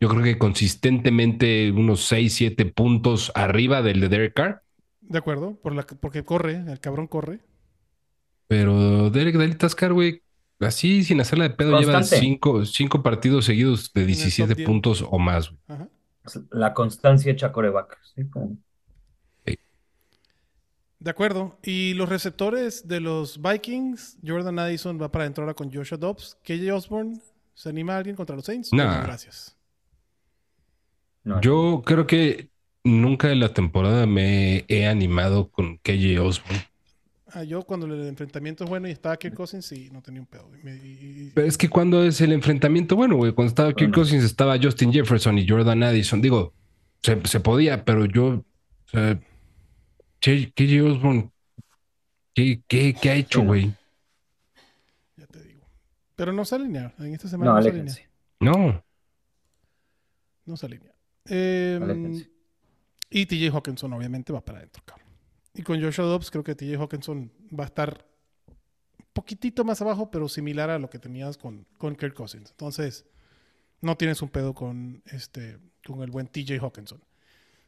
yo 0.01 0.09
creo 0.09 0.22
que 0.22 0.39
consistentemente 0.39 1.70
unos 1.70 2.05
6, 2.05 2.33
7 2.35 2.66
puntos 2.66 3.33
arriba 3.35 3.83
del 3.83 4.01
de 4.01 4.09
Derek 4.09 4.35
Carr. 4.35 4.62
De 5.01 5.18
acuerdo, 5.18 5.57
por 5.62 5.75
la, 5.75 5.87
porque 5.87 6.25
corre, 6.25 6.62
el 6.66 6.81
cabrón 6.81 7.07
corre. 7.07 7.41
Pero 8.49 9.11
Derek 9.11 9.37
Dalitas 9.37 9.75
Carr, 9.75 9.93
güey, 9.93 10.22
así 10.61 11.05
sin 11.05 11.20
hacerla 11.20 11.45
de 11.45 11.55
pedo, 11.55 11.79
lleva 11.79 11.95
Constante. 11.95 12.27
5 12.27 12.66
cinco 12.66 13.03
partidos 13.03 13.45
seguidos 13.45 13.93
de 13.93 14.03
el 14.03 14.07
top 14.07 14.16
17 14.16 14.55
10. 14.55 14.66
puntos 14.66 15.05
o 15.09 15.18
más. 15.18 15.49
güey. 15.51 15.61
Ajá. 15.68 15.89
La 16.51 16.72
constancia 16.75 17.31
hecha 17.33 17.53
coreback. 17.53 17.99
¿sí? 18.14 18.29
Como- 18.31 18.57
De 20.99 21.11
acuerdo. 21.11 21.59
Y 21.62 21.93
los 21.95 22.09
receptores 22.09 22.89
de 22.89 23.01
los 23.01 23.41
Vikings, 23.43 24.16
Jordan 24.27 24.59
Addison 24.59 25.01
va 25.01 25.11
para 25.11 25.25
adentro 25.25 25.45
ahora 25.45 25.53
con 25.55 25.70
Joshua 25.70 25.99
Dobbs. 25.99 26.39
KJ 26.43 26.72
Osborne, 26.72 27.20
¿se 27.53 27.68
anima 27.68 27.97
alguien 27.99 28.16
contra 28.16 28.35
los 28.35 28.47
Saints? 28.47 28.72
Nah. 28.72 29.01
No, 29.01 29.03
gracias. 29.05 29.55
no, 31.25 31.41
Yo 31.43 31.83
creo 31.85 32.07
que 32.07 32.49
nunca 32.85 33.31
en 33.31 33.41
la 33.41 33.53
temporada 33.53 34.07
me 34.07 34.64
he 34.68 34.87
animado 34.87 35.51
con 35.51 35.77
KJ 35.79 36.20
Osborne. 36.20 36.64
Ah, 37.37 37.43
yo 37.43 37.62
cuando 37.64 37.87
el 37.87 38.07
enfrentamiento 38.07 38.62
es 38.62 38.70
bueno 38.70 38.87
y 38.87 38.93
estaba 38.93 39.16
Kirk 39.16 39.35
Cousins, 39.35 39.66
sí, 39.66 39.91
no 39.93 40.01
tenía 40.03 40.20
un 40.20 40.26
pedo. 40.26 40.49
Y 40.57 40.62
me- 40.62 40.76
y- 40.76 40.78
y- 41.26 41.32
Pero 41.35 41.47
es 41.49 41.59
que 41.59 41.68
cuando 41.68 42.05
es 42.05 42.20
el 42.20 42.32
enfrentamiento, 42.32 42.95
bueno, 42.95 43.16
güey, 43.16 43.32
cuando 43.32 43.49
estaba 43.49 43.70
Kirk 43.72 43.91
Bueno. 43.91 43.95
Cousins, 43.95 44.22
estaba 44.24 44.57
Justin 44.62 44.93
Jefferson 44.93 45.37
y 45.39 45.49
Jordan 45.49 45.82
Addison. 45.82 46.22
Digo, 46.22 46.53
se, 47.03 47.20
se 47.26 47.41
podía, 47.41 47.85
pero 47.85 48.05
yo, 48.07 48.26
o 48.26 48.45
sea, 48.89 49.18
KJ 50.20 50.80
Osborne, 50.82 51.30
¿qué, 52.35 52.62
qué, 52.68 52.95
qué 53.01 53.11
ha 53.11 53.14
hecho, 53.16 53.43
güey? 53.43 53.74
ya 55.16 55.26
te 55.26 55.43
digo. 55.43 55.66
Pero 56.14 56.32
no 56.32 56.45
se 56.45 56.55
alinea. 56.55 56.95
En 57.01 57.14
esta 57.14 57.26
semana 57.28 57.51
No, 57.51 57.57
no, 57.57 57.62
se 57.62 57.68
alinea. 57.70 57.95
No. 58.39 58.85
No 60.47 60.57
se 60.57 60.66
alinea. 60.66 60.93
Eh, 61.26 62.24
y 63.11 63.26
TJ 63.26 63.51
Hawkinson, 63.53 63.93
obviamente, 63.93 64.32
va 64.32 64.41
para 64.41 64.59
adentro, 64.59 64.82
cabrón. 64.87 65.04
Y 65.55 65.63
con 65.63 65.81
Joshua 65.81 66.05
Dobbs, 66.07 66.31
creo 66.31 66.43
que 66.45 66.55
TJ 66.55 66.77
Hawkinson 66.77 67.31
va 67.59 67.65
a 67.65 67.67
estar 67.67 68.05
un 68.99 69.07
poquitito 69.13 69.65
más 69.65 69.81
abajo, 69.81 70.11
pero 70.11 70.29
similar 70.29 70.71
a 70.71 70.79
lo 70.79 70.91
que 70.91 70.99
tenías 70.99 71.37
con, 71.39 71.67
con 71.79 71.95
Kirk 71.95 72.15
Cousins. 72.15 72.51
Entonces, 72.51 73.07
no 73.81 73.97
tienes 73.97 74.21
un 74.23 74.31
pedo 74.31 74.55
con, 74.55 75.03
este, 75.13 75.59
con 75.87 76.03
el 76.03 76.11
buen 76.11 76.27
TJ 76.27 76.59
Hawkinson. 76.61 77.01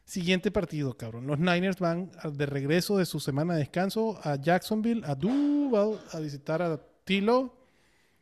Siguiente 0.03 0.51
partido, 0.51 0.95
cabrón. 0.97 1.27
Los 1.27 1.39
Niners 1.39 1.79
van 1.79 2.11
de 2.33 2.45
regreso 2.45 2.97
de 2.97 3.05
su 3.05 3.19
semana 3.19 3.53
de 3.53 3.59
descanso 3.59 4.19
a 4.23 4.35
Jacksonville, 4.35 5.03
a 5.05 5.15
Duval, 5.15 5.99
a 6.13 6.19
visitar 6.19 6.61
a 6.61 6.81
Tilo 7.03 7.55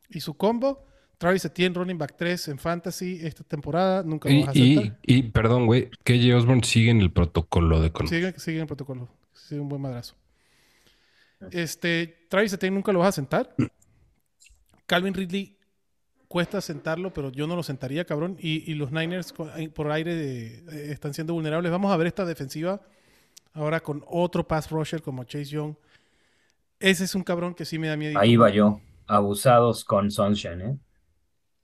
y 0.09 0.19
su 0.19 0.35
combo. 0.35 0.83
Travis 1.17 1.45
Etienne, 1.45 1.75
running 1.75 1.97
back 1.97 2.15
3 2.17 2.49
en 2.49 2.59
fantasy 2.59 3.19
esta 3.21 3.43
temporada. 3.43 4.03
Nunca 4.03 4.29
lo 4.29 4.35
Y, 4.35 4.43
vas 4.43 4.49
a 4.49 4.59
y, 4.59 4.77
aceptar. 4.77 4.99
y, 5.03 5.23
perdón, 5.23 5.65
güey, 5.67 5.89
KJ 6.03 6.33
Osborne 6.35 6.63
sigue 6.63 6.89
en 6.91 7.01
el 7.01 7.11
protocolo 7.11 7.79
de. 7.79 7.91
Sigue, 8.07 8.33
sigue 8.39 8.57
en 8.57 8.61
el 8.61 8.67
protocolo. 8.67 9.07
Sigue 9.35 9.61
un 9.61 9.69
buen 9.69 9.81
madrazo. 9.81 10.15
Este, 11.51 12.25
Travis 12.29 12.53
Etienne 12.53 12.75
nunca 12.75 12.91
lo 12.91 12.99
vas 12.99 13.09
a 13.09 13.11
sentar. 13.11 13.53
Calvin 14.87 15.13
Ridley 15.13 15.57
cuesta 16.27 16.61
sentarlo, 16.61 17.13
pero 17.13 17.31
yo 17.31 17.45
no 17.45 17.55
lo 17.55 17.63
sentaría, 17.63 18.05
cabrón. 18.05 18.37
Y, 18.39 18.69
y 18.71 18.75
los 18.75 18.91
Niners 18.91 19.33
ahí 19.53 19.67
por 19.67 19.91
aire 19.91 20.15
de- 20.15 20.57
eh, 20.71 20.91
están 20.91 21.13
siendo 21.13 21.33
vulnerables. 21.33 21.71
Vamos 21.71 21.91
a 21.91 21.97
ver 21.97 22.07
esta 22.07 22.25
defensiva 22.25 22.81
ahora 23.53 23.81
con 23.81 24.03
otro 24.07 24.47
pass 24.47 24.69
rusher 24.71 25.01
como 25.01 25.23
Chase 25.23 25.45
Young. 25.45 25.75
Ese 26.79 27.03
es 27.03 27.15
un 27.15 27.23
cabrón 27.23 27.53
que 27.53 27.65
sí 27.65 27.77
me 27.79 27.87
da 27.87 27.95
miedo. 27.97 28.19
Ahí 28.19 28.35
va 28.35 28.49
yo. 28.49 28.81
Abusados 29.07 29.85
con 29.85 30.09
Sunshine, 30.11 30.61
¿eh? 30.61 30.79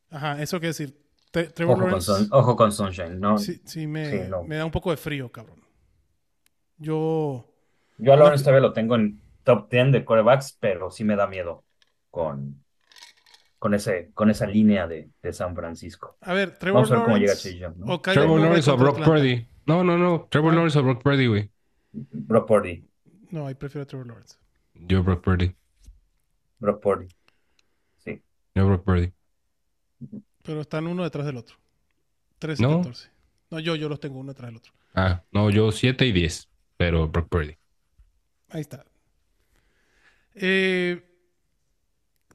Ajá, 0.10 0.42
eso 0.42 0.60
quiere 0.60 0.70
decir. 0.70 0.98
Tre- 1.34 1.52
Trevor 1.54 1.76
Ojo 1.76 1.82
con, 1.84 1.92
Lawrence. 1.92 2.12
Sun- 2.14 2.28
ojo 2.32 2.56
con 2.56 2.72
Sunshine, 2.72 3.20
¿no? 3.20 3.38
Sí, 3.38 3.62
sí, 3.66 3.88
me, 3.88 4.12
Sí, 4.26 4.30
no. 4.30 4.44
me 4.44 4.58
da 4.58 4.66
un 4.66 4.72
poco 4.72 4.92
de 4.92 4.98
frío, 4.98 5.32
cabrón. 5.32 5.62
Yo. 6.78 7.48
Yo 8.02 8.14
a 8.14 8.18
Lawrence 8.18 8.44
todavía 8.44 8.68
lo 8.68 8.74
tengo 8.74 8.96
en 8.96 9.22
top 9.44 9.70
10 9.70 9.92
de 9.92 10.04
quarterbacks, 10.06 10.58
pero 10.60 10.90
sí 10.90 11.04
me 11.04 11.16
da 11.16 11.28
miedo 11.28 11.64
con, 12.10 12.64
con, 13.60 13.74
ese, 13.74 14.10
con 14.14 14.30
esa 14.30 14.48
línea 14.48 14.88
de, 14.88 15.10
de 15.22 15.34
San 15.34 15.56
Francisco. 15.56 16.18
A 16.22 16.34
ver, 16.34 16.58
Trevor 16.58 16.82
Vamos 16.82 16.92
a 16.92 16.96
ver 16.96 17.04
cómo 17.04 17.18
llega 17.18 17.28
Lawrence 17.34 17.50
Chase 17.50 17.60
Young, 17.60 17.78
¿no? 17.78 18.00
Trevor 18.02 18.42
Lawrence 18.42 18.72
o 18.72 18.78
Brock. 18.78 19.04
Purdy. 19.04 19.48
No, 19.68 19.84
no, 19.84 19.98
no. 19.98 20.28
Trevor 20.32 20.52
Ah. 20.54 20.56
Lawrence 20.56 20.80
o 20.80 20.84
Brock 20.84 21.04
Purdy, 21.04 21.28
güey. 21.28 21.52
Brock 21.92 22.48
Purdy. 22.48 22.86
No, 23.30 23.46
ahí 23.48 23.54
prefiero 23.54 23.84
a 23.84 23.86
Trevor 23.86 24.08
Lawrence. 24.08 24.36
Yo 24.74 25.04
Brock 25.04 25.24
Purdy. 25.24 25.56
Brock 26.60 26.82
Purdy. 26.82 27.08
Sí. 27.98 28.22
Yo 28.56 28.68
Brock 28.68 28.84
Purdy. 28.84 29.14
Pero 30.42 30.62
están 30.62 30.88
uno 30.88 31.04
detrás 31.04 31.26
del 31.28 31.38
otro. 31.38 31.56
13 32.40 32.64
No. 32.64 32.78
14. 32.78 33.10
No, 33.52 33.60
yo, 33.60 33.76
yo 33.76 33.90
los 33.90 34.00
tengo 34.00 34.20
uno 34.20 34.32
detrás 34.34 34.50
del 34.50 34.58
otro. 34.58 34.74
Ah, 34.96 35.22
no, 35.32 35.50
yo 35.52 35.72
7 35.72 36.06
y 36.08 36.12
10, 36.12 36.50
pero 36.78 37.08
Brock 37.08 37.30
Purdy. 37.30 37.58
Ahí 38.52 38.62
está. 38.62 38.86
Eh, 40.36 41.02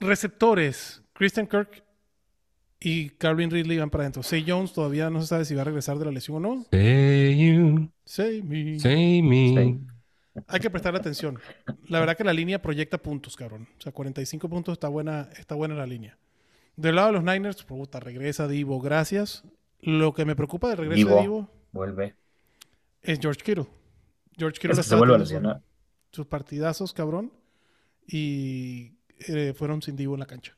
receptores. 0.00 1.02
Christian 1.12 1.46
Kirk 1.46 1.82
y 2.80 3.10
Calvin 3.10 3.50
Ridley 3.50 3.78
van 3.78 3.90
para 3.90 4.02
adentro. 4.04 4.22
Say 4.22 4.44
Jones 4.46 4.72
todavía 4.72 5.08
no 5.10 5.20
se 5.20 5.28
sabe 5.28 5.44
si 5.44 5.54
va 5.54 5.62
a 5.62 5.64
regresar 5.64 5.98
de 5.98 6.04
la 6.04 6.10
lesión 6.10 6.36
o 6.36 6.40
no. 6.40 6.66
Say 6.70 7.36
you, 7.54 7.90
Say 8.04 8.42
me. 8.42 8.78
say 8.78 9.22
me. 9.22 9.80
Hay 10.48 10.60
que 10.60 10.68
prestar 10.68 10.94
atención. 10.94 11.38
La 11.88 11.98
verdad 11.98 12.16
que 12.16 12.24
la 12.24 12.34
línea 12.34 12.60
proyecta 12.60 12.98
puntos, 12.98 13.36
cabrón. 13.36 13.68
O 13.78 13.80
sea, 13.80 13.92
45 13.92 14.48
puntos 14.50 14.72
está 14.74 14.88
buena, 14.88 15.30
está 15.38 15.54
buena 15.54 15.74
la 15.74 15.86
línea. 15.86 16.18
Del 16.76 16.96
lado 16.96 17.08
de 17.08 17.12
los 17.14 17.24
Niners, 17.24 17.62
puta, 17.64 18.00
regresa 18.00 18.46
Divo, 18.46 18.78
gracias. 18.80 19.44
Lo 19.80 20.12
que 20.12 20.26
me 20.26 20.36
preocupa 20.36 20.68
del 20.68 20.76
regreso 20.78 21.08
de 21.08 21.12
Divo. 21.14 21.20
Divo 21.22 21.50
Vuelve. 21.72 22.14
es 23.02 23.18
George 23.18 23.40
Kittle. 23.42 23.66
George 24.36 24.56
Kittle 24.60 24.72
Es 24.72 24.78
que 24.78 24.82
se 24.82 24.94
vuelve 24.94 25.14
a 25.14 25.18
lesionar. 25.18 25.62
Sus 26.16 26.26
partidazos, 26.26 26.92
cabrón. 26.92 27.32
Y 28.06 28.92
eh, 29.28 29.52
fueron 29.56 29.82
sin 29.82 29.96
Divo 29.96 30.14
en 30.14 30.20
la 30.20 30.26
cancha. 30.26 30.56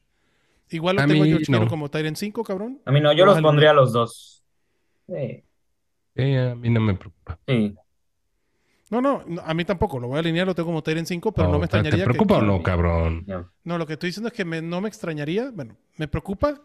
Igual 0.71 0.97
lo 0.97 1.03
A 1.03 1.07
tengo 1.07 1.23
a 1.23 1.25
mí 1.25 1.31
George 1.31 1.47
Kittle 1.47 1.61
no. 1.61 1.69
como 1.69 1.91
Tyrant 1.91 2.17
5, 2.17 2.45
cabrón. 2.45 2.81
A 2.85 2.93
mí 2.93 3.01
no, 3.01 3.13
yo 3.13 3.25
Lo 3.25 3.33
los 3.33 3.43
pondría 3.43 3.71
a 3.71 3.75
los 3.75 3.93
dos. 3.93 4.45
Sí. 5.07 5.45
Eh, 6.15 6.39
a 6.51 6.55
mí 6.55 6.69
no 6.69 6.81
me 6.81 6.95
preocupa. 6.95 7.39
Sí. 7.47 7.75
No, 8.91 9.01
no, 9.03 9.23
a 9.45 9.55
mí 9.55 9.65
tampoco. 9.65 9.99
Lo 9.99 10.09
voy 10.09 10.17
a 10.17 10.21
alinear, 10.21 10.47
lo 10.47 10.55
tengo 10.55 10.67
como 10.69 10.83
Tyrant 10.83 11.07
5, 11.07 11.33
pero 11.33 11.49
no, 11.49 11.55
No, 11.55 11.59
me 11.59 11.67
¿te- 11.69 11.77
extrañaría 11.77 12.05
¿Te 12.05 12.11
que- 12.11 12.15
preocupa 12.15 12.37
o 12.37 12.41
que- 12.41 12.47
no, 12.47 12.63
cabrón? 12.63 13.27
No, 13.65 13.79
lo 13.79 13.87
que 13.87 13.95
estoy 13.95 14.09
diciendo 14.09 14.29
es 14.29 14.35
que 14.35 14.45
me- 14.45 14.63
no 14.63 14.81
me 14.81 14.89
extrañaría. 14.89 15.51
Bueno, 15.51 15.77
me 15.97 16.09
preocupa. 16.09 16.61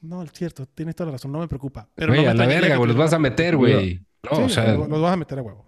No, 0.00 0.22
es 0.22 0.32
cierto, 0.32 0.66
tienes 0.66 0.94
toda 0.94 1.06
la 1.06 1.12
razón, 1.12 1.32
no 1.32 1.38
me 1.38 1.48
preocupa. 1.48 1.88
Pero 1.94 2.12
Güey, 2.12 2.20
no 2.20 2.24
me 2.26 2.30
a 2.30 2.34
la 2.34 2.46
verga, 2.46 2.76
güey, 2.76 2.88
los 2.88 2.96
vas 2.96 3.12
a 3.14 3.18
meter, 3.18 3.56
güey. 3.56 4.00
No, 4.22 4.36
Sí, 4.36 4.42
o 4.42 4.48
sea, 4.50 4.74
los, 4.74 4.88
los 4.88 5.00
vas 5.00 5.12
a 5.12 5.16
meter 5.16 5.38
a 5.38 5.42
huevo. 5.42 5.66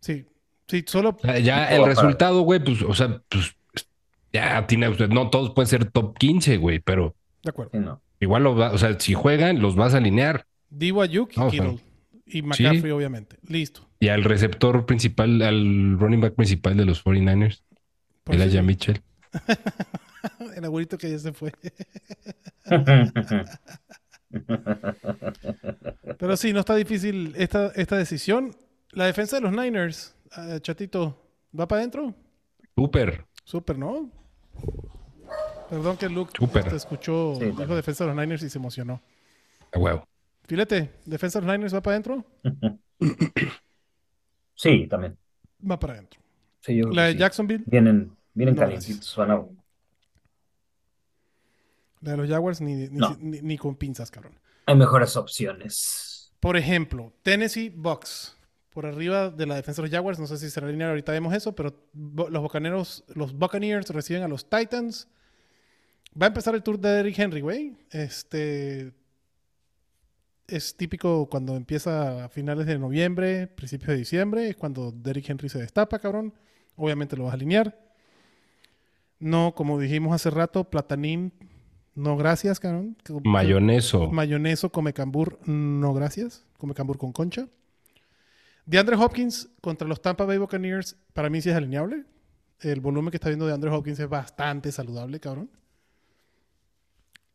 Sí, 0.00 0.26
sí, 0.68 0.84
solo. 0.86 1.16
ya 1.42 1.66
el 1.74 1.84
resultado, 1.84 2.42
güey, 2.42 2.62
pues, 2.62 2.82
o 2.82 2.94
sea, 2.94 3.22
pues, 3.28 3.56
ya 4.32 4.66
tiene, 4.66 4.94
sea, 4.96 5.06
no 5.08 5.30
todos 5.30 5.50
pueden 5.50 5.68
ser 5.68 5.90
top 5.90 6.16
15, 6.18 6.56
güey, 6.58 6.78
pero 6.80 7.14
De 7.42 7.50
acuerdo. 7.50 7.70
Sí, 7.72 7.78
no. 7.78 8.00
igual, 8.20 8.42
los 8.44 8.58
va- 8.58 8.72
o 8.72 8.78
sea, 8.78 8.98
si 9.00 9.14
juegan, 9.14 9.60
los 9.60 9.76
vas 9.76 9.94
a 9.94 9.98
alinear. 9.98 10.46
Divo 10.68 11.00
Ayuk 11.02 11.32
y 11.36 11.40
No, 11.40 11.46
o 11.46 11.50
sea, 11.50 11.60
Kittle. 11.64 11.80
Y 12.26 12.42
McCaffrey, 12.42 12.90
obviamente. 12.90 13.36
Listo. 13.46 13.88
Y 14.00 14.08
al 14.08 14.24
receptor 14.24 14.84
principal, 14.84 15.40
al 15.42 15.96
running 15.98 16.20
back 16.20 16.34
principal 16.34 16.76
de 16.76 16.84
los 16.84 17.04
49ers, 17.04 17.62
Por 18.24 18.34
Elijah 18.34 18.60
si- 18.60 18.66
Mitchell. 18.66 19.00
El 20.56 20.64
abuelito 20.64 20.98
que 20.98 21.08
ya 21.10 21.18
se 21.20 21.32
fue. 21.32 21.52
Pero 26.18 26.36
sí, 26.36 26.52
no 26.52 26.60
está 26.60 26.74
difícil 26.74 27.32
esta, 27.36 27.68
esta 27.76 27.96
decisión. 27.96 28.56
La 28.90 29.06
defensa 29.06 29.36
de 29.36 29.42
los 29.42 29.52
Niners, 29.52 30.15
ah, 30.32 30.58
chatito, 30.60 31.22
¿va 31.58 31.66
para 31.68 31.80
adentro? 31.80 32.14
Súper. 32.76 33.24
Súper, 33.44 33.78
¿no? 33.78 34.10
Perdón 35.70 35.96
que 35.96 36.08
Luke 36.08 36.32
te 36.62 36.76
escuchó, 36.76 37.36
Sí, 37.38 37.46
dijo 37.46 37.74
defensa 37.74 38.04
de 38.04 38.14
los 38.14 38.18
Niners 38.20 38.42
y 38.42 38.50
se 38.50 38.58
emocionó. 38.58 39.00
A 39.72 39.78
huevo. 39.78 40.06
Filete, 40.44 40.92
defensa 41.04 41.40
de 41.40 41.46
los 41.46 41.54
Niners 41.54 41.74
va 41.74 41.82
para 41.82 41.94
adentro, 41.94 42.24
Sí, 44.54 44.86
también. 44.88 45.18
va 45.68 45.78
para 45.78 45.94
adentro. 45.94 46.20
Sí, 46.60 46.76
yo 46.76 46.84
creo 46.84 46.94
La 46.94 47.04
de 47.06 47.12
sí. 47.12 47.18
Jacksonville, 47.18 47.64
Vienen, 47.66 48.16
vienen 48.34 48.54
No, 48.54 48.60
calientitos. 48.62 49.14
Van 49.16 49.30
a- 49.32 49.44
la 52.00 52.10
de 52.12 52.16
los 52.16 52.28
Jaguars 52.28 52.60
ni, 52.60 52.74
ni, 52.74 52.88
No. 52.88 53.16
ni- 53.20 53.40
ni 53.42 53.58
con 53.58 53.74
pinzas, 53.74 54.10
cabrón. 54.10 54.38
Hay 54.66 54.76
mejores 54.76 55.16
opciones. 55.16 56.32
Por 56.40 56.56
ejemplo, 56.56 57.12
Tennessee 57.22 57.70
Bucks. 57.74 58.35
Por 58.76 58.84
arriba 58.84 59.30
de 59.30 59.46
la 59.46 59.54
defensa 59.54 59.80
de 59.80 59.88
los 59.88 59.90
Jaguars, 59.90 60.18
no 60.18 60.26
sé 60.26 60.36
si 60.36 60.50
será 60.50 60.68
lineal, 60.68 60.90
ahorita 60.90 61.10
vemos 61.10 61.32
eso, 61.32 61.54
pero 61.54 61.74
los 61.94 62.42
Bucaneros, 62.42 63.04
los 63.14 63.32
Buccaneers 63.32 63.88
reciben 63.88 64.22
a 64.22 64.28
los 64.28 64.50
Titans. 64.50 65.08
Va 66.12 66.26
a 66.26 66.28
empezar 66.28 66.54
el 66.54 66.62
tour 66.62 66.78
de 66.78 66.90
Derrick 66.90 67.18
Henry, 67.18 67.40
güey. 67.40 67.74
Este 67.90 68.92
es 70.46 70.76
típico 70.76 71.26
cuando 71.30 71.56
empieza 71.56 72.26
a 72.26 72.28
finales 72.28 72.66
de 72.66 72.78
noviembre, 72.78 73.46
principios 73.46 73.92
de 73.92 73.96
diciembre, 73.96 74.50
es 74.50 74.56
cuando 74.56 74.92
Derrick 74.92 75.30
Henry 75.30 75.48
se 75.48 75.58
destapa, 75.58 75.98
cabrón. 75.98 76.34
Obviamente 76.76 77.16
lo 77.16 77.24
vas 77.24 77.32
a 77.32 77.36
alinear. 77.36 77.80
No, 79.18 79.54
como 79.54 79.80
dijimos 79.80 80.14
hace 80.14 80.28
rato, 80.28 80.64
Platanín, 80.64 81.32
no 81.94 82.18
gracias, 82.18 82.60
cabrón. 82.60 82.98
Mayoneso. 83.24 84.10
Mayoneso, 84.10 84.70
come 84.70 84.92
cambur, 84.92 85.38
no 85.46 85.94
gracias. 85.94 86.44
Come 86.58 86.74
cambur 86.74 86.98
con 86.98 87.12
concha. 87.12 87.48
DeAndre 88.66 88.96
Hopkins 88.96 89.48
contra 89.60 89.88
los 89.88 90.02
Tampa 90.02 90.24
Bay 90.24 90.38
Buccaneers, 90.38 90.96
para 91.14 91.30
mí 91.30 91.40
sí 91.40 91.50
es 91.50 91.56
alineable. 91.56 92.04
El 92.60 92.80
volumen 92.80 93.10
que 93.10 93.16
está 93.18 93.28
viendo 93.28 93.46
de 93.46 93.54
Andrew 93.54 93.74
Hopkins 93.74 94.00
es 94.00 94.08
bastante 94.08 94.72
saludable, 94.72 95.20
cabrón. 95.20 95.50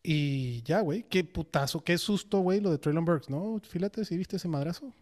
Y 0.04 0.64
ya, 0.64 0.82
güey, 0.82 1.04
qué 1.04 1.24
putazo, 1.24 1.84
qué 1.84 1.98
susto, 1.98 2.40
güey, 2.40 2.60
lo 2.60 2.72
de 2.72 2.80
Traylon 2.80 3.06
Burks, 3.06 3.30
¿no? 3.30 3.60
Fíjate, 3.64 4.04
si 4.06 4.18
viste 4.18 4.38
ese 4.38 4.48
madrazo. 4.48 4.94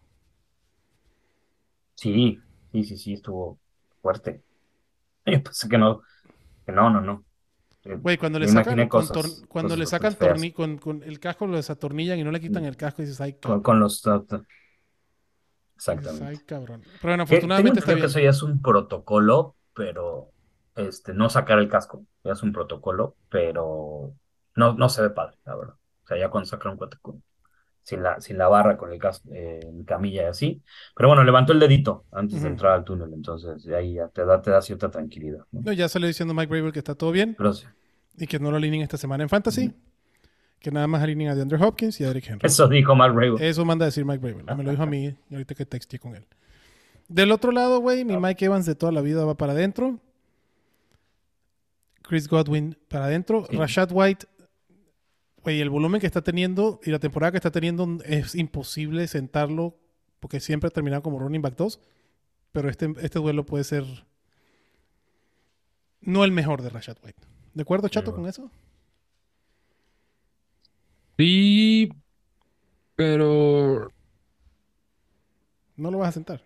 Sí, 1.94 2.38
sí, 2.72 2.84
sí, 2.84 2.96
sí, 2.96 3.12
estuvo 3.14 3.58
fuerte. 4.02 4.42
Yo 5.26 5.42
pensé 5.42 5.68
que 5.68 5.78
no, 5.78 6.02
que 6.66 6.72
no, 6.72 6.90
no, 6.90 7.00
no. 7.00 7.24
Eh, 7.84 7.96
Güey, 8.02 8.16
cuando 8.18 8.38
le 8.38 8.48
sacan, 8.48 8.88
con 8.88 9.10
tor- 9.12 9.46
cuando 9.48 9.74
cosas 9.74 9.78
le 9.78 9.86
sacan 9.86 10.18
torni 10.18 10.52
con, 10.52 10.78
con 10.78 11.02
el 11.02 11.20
casco, 11.20 11.46
lo 11.46 11.56
desatornillan 11.56 12.18
y 12.18 12.24
no 12.24 12.30
le 12.32 12.40
quitan 12.40 12.64
el 12.64 12.76
casco 12.76 13.02
y 13.02 13.04
dices, 13.04 13.20
ay, 13.20 13.34
Con, 13.42 13.62
con 13.62 13.78
los... 13.80 14.02
ta- 15.84 15.92
ta- 15.94 15.98
Exactamente. 16.00 16.24
Ay, 16.26 16.38
cabrón. 16.46 16.82
Pero 16.82 16.98
bueno, 17.02 17.22
afortunadamente 17.24 17.80
está 17.80 17.92
bien. 17.92 18.02
que 18.02 18.06
eso 18.06 18.20
ya 18.20 18.30
es 18.30 18.42
un 18.42 18.60
protocolo, 18.60 19.56
pero 19.74 20.30
este, 20.76 21.14
no 21.14 21.28
sacar 21.30 21.58
el 21.58 21.68
casco, 21.68 22.04
ya 22.24 22.32
es 22.32 22.42
un 22.42 22.52
protocolo, 22.52 23.16
pero 23.28 24.14
no, 24.56 24.74
no 24.74 24.88
se 24.88 25.02
ve 25.02 25.10
padre, 25.10 25.36
la 25.44 25.56
verdad. 25.56 25.74
O 26.04 26.06
sea, 26.06 26.18
ya 26.18 26.28
cuando 26.28 26.48
sacan 26.48 26.72
un 26.72 27.22
sin 27.82 28.02
la, 28.02 28.20
sin 28.20 28.38
la 28.38 28.48
barra, 28.48 28.76
con 28.76 28.92
el 28.92 28.98
casco, 28.98 29.28
eh, 29.32 29.60
en 29.62 29.84
camilla 29.84 30.22
y 30.22 30.26
así. 30.26 30.62
Pero 30.94 31.08
bueno, 31.08 31.24
levantó 31.24 31.52
el 31.52 31.60
dedito 31.60 32.04
antes 32.12 32.42
de 32.42 32.48
entrar 32.48 32.72
al 32.72 32.84
túnel, 32.84 33.12
entonces 33.12 33.64
de 33.64 33.76
ahí 33.76 33.94
ya 33.94 34.08
te 34.08 34.24
da, 34.24 34.40
te 34.42 34.50
da 34.50 34.60
cierta 34.60 34.90
tranquilidad. 34.90 35.44
¿no? 35.50 35.62
No, 35.62 35.72
ya 35.72 35.88
salió 35.88 36.06
diciendo 36.06 36.34
Mike 36.34 36.50
Braver 36.52 36.72
que 36.72 36.78
está 36.78 36.94
todo 36.94 37.10
bien 37.10 37.34
Pero 37.36 37.52
sí, 37.52 37.66
y 38.16 38.26
que 38.26 38.38
no 38.38 38.50
lo 38.50 38.58
alineen 38.58 38.82
esta 38.82 38.96
semana 38.96 39.22
en 39.22 39.28
Fantasy. 39.28 39.74
Que 40.60 40.70
nada 40.70 40.86
más 40.86 41.02
alineen 41.02 41.30
a 41.30 41.34
DeAndre 41.34 41.58
Hopkins 41.58 41.98
y 42.00 42.04
a 42.04 42.08
Derrick 42.08 42.28
Henry. 42.28 42.46
eso 42.46 42.68
dijo 42.68 42.94
Mark 42.94 43.14
Rabel. 43.14 43.40
Eso 43.40 43.64
manda 43.64 43.86
a 43.86 43.88
decir 43.88 44.04
Mike 44.04 44.18
Braver. 44.18 44.56
Me 44.56 44.62
lo 44.62 44.70
dijo 44.70 44.82
a 44.82 44.86
mí 44.86 45.16
y 45.30 45.34
ahorita 45.34 45.54
que 45.54 45.64
texté 45.64 45.98
con 45.98 46.14
él. 46.14 46.26
Del 47.08 47.32
otro 47.32 47.50
lado, 47.50 47.80
güey, 47.80 48.04
mi 48.04 48.16
Mike 48.16 48.44
Evans 48.44 48.66
de 48.66 48.74
toda 48.74 48.92
la 48.92 49.00
vida 49.00 49.24
va 49.24 49.36
para 49.36 49.52
adentro. 49.52 49.98
Chris 52.02 52.28
Godwin 52.28 52.76
para 52.88 53.06
adentro. 53.06 53.46
Sí. 53.48 53.56
Rashad 53.56 53.90
White, 53.92 54.26
güey, 55.42 55.60
el 55.60 55.70
volumen 55.70 56.00
que 56.00 56.06
está 56.06 56.22
teniendo 56.22 56.80
y 56.84 56.90
la 56.90 56.98
temporada 56.98 57.30
que 57.32 57.38
está 57.38 57.50
teniendo 57.50 57.98
es 58.04 58.34
imposible 58.34 59.06
sentarlo 59.08 59.76
porque 60.20 60.40
siempre 60.40 60.68
ha 60.68 60.70
terminado 60.70 61.02
como 61.02 61.18
running 61.18 61.40
back 61.42 61.56
2. 61.56 61.80
Pero 62.52 62.68
este, 62.68 62.92
este 63.00 63.18
duelo 63.18 63.46
puede 63.46 63.64
ser 63.64 63.84
no 66.00 66.24
el 66.24 66.32
mejor 66.32 66.62
de 66.62 66.70
Rashad 66.70 66.96
White. 67.02 67.22
¿De 67.54 67.62
acuerdo, 67.62 67.88
Chato, 67.88 68.10
Sí, 68.10 68.16
con 68.16 68.26
eso? 68.26 68.50
Sí, 71.20 71.90
pero 72.94 73.88
No 75.76 75.90
lo 75.90 75.98
vas 75.98 76.08
a 76.08 76.12
sentar. 76.12 76.40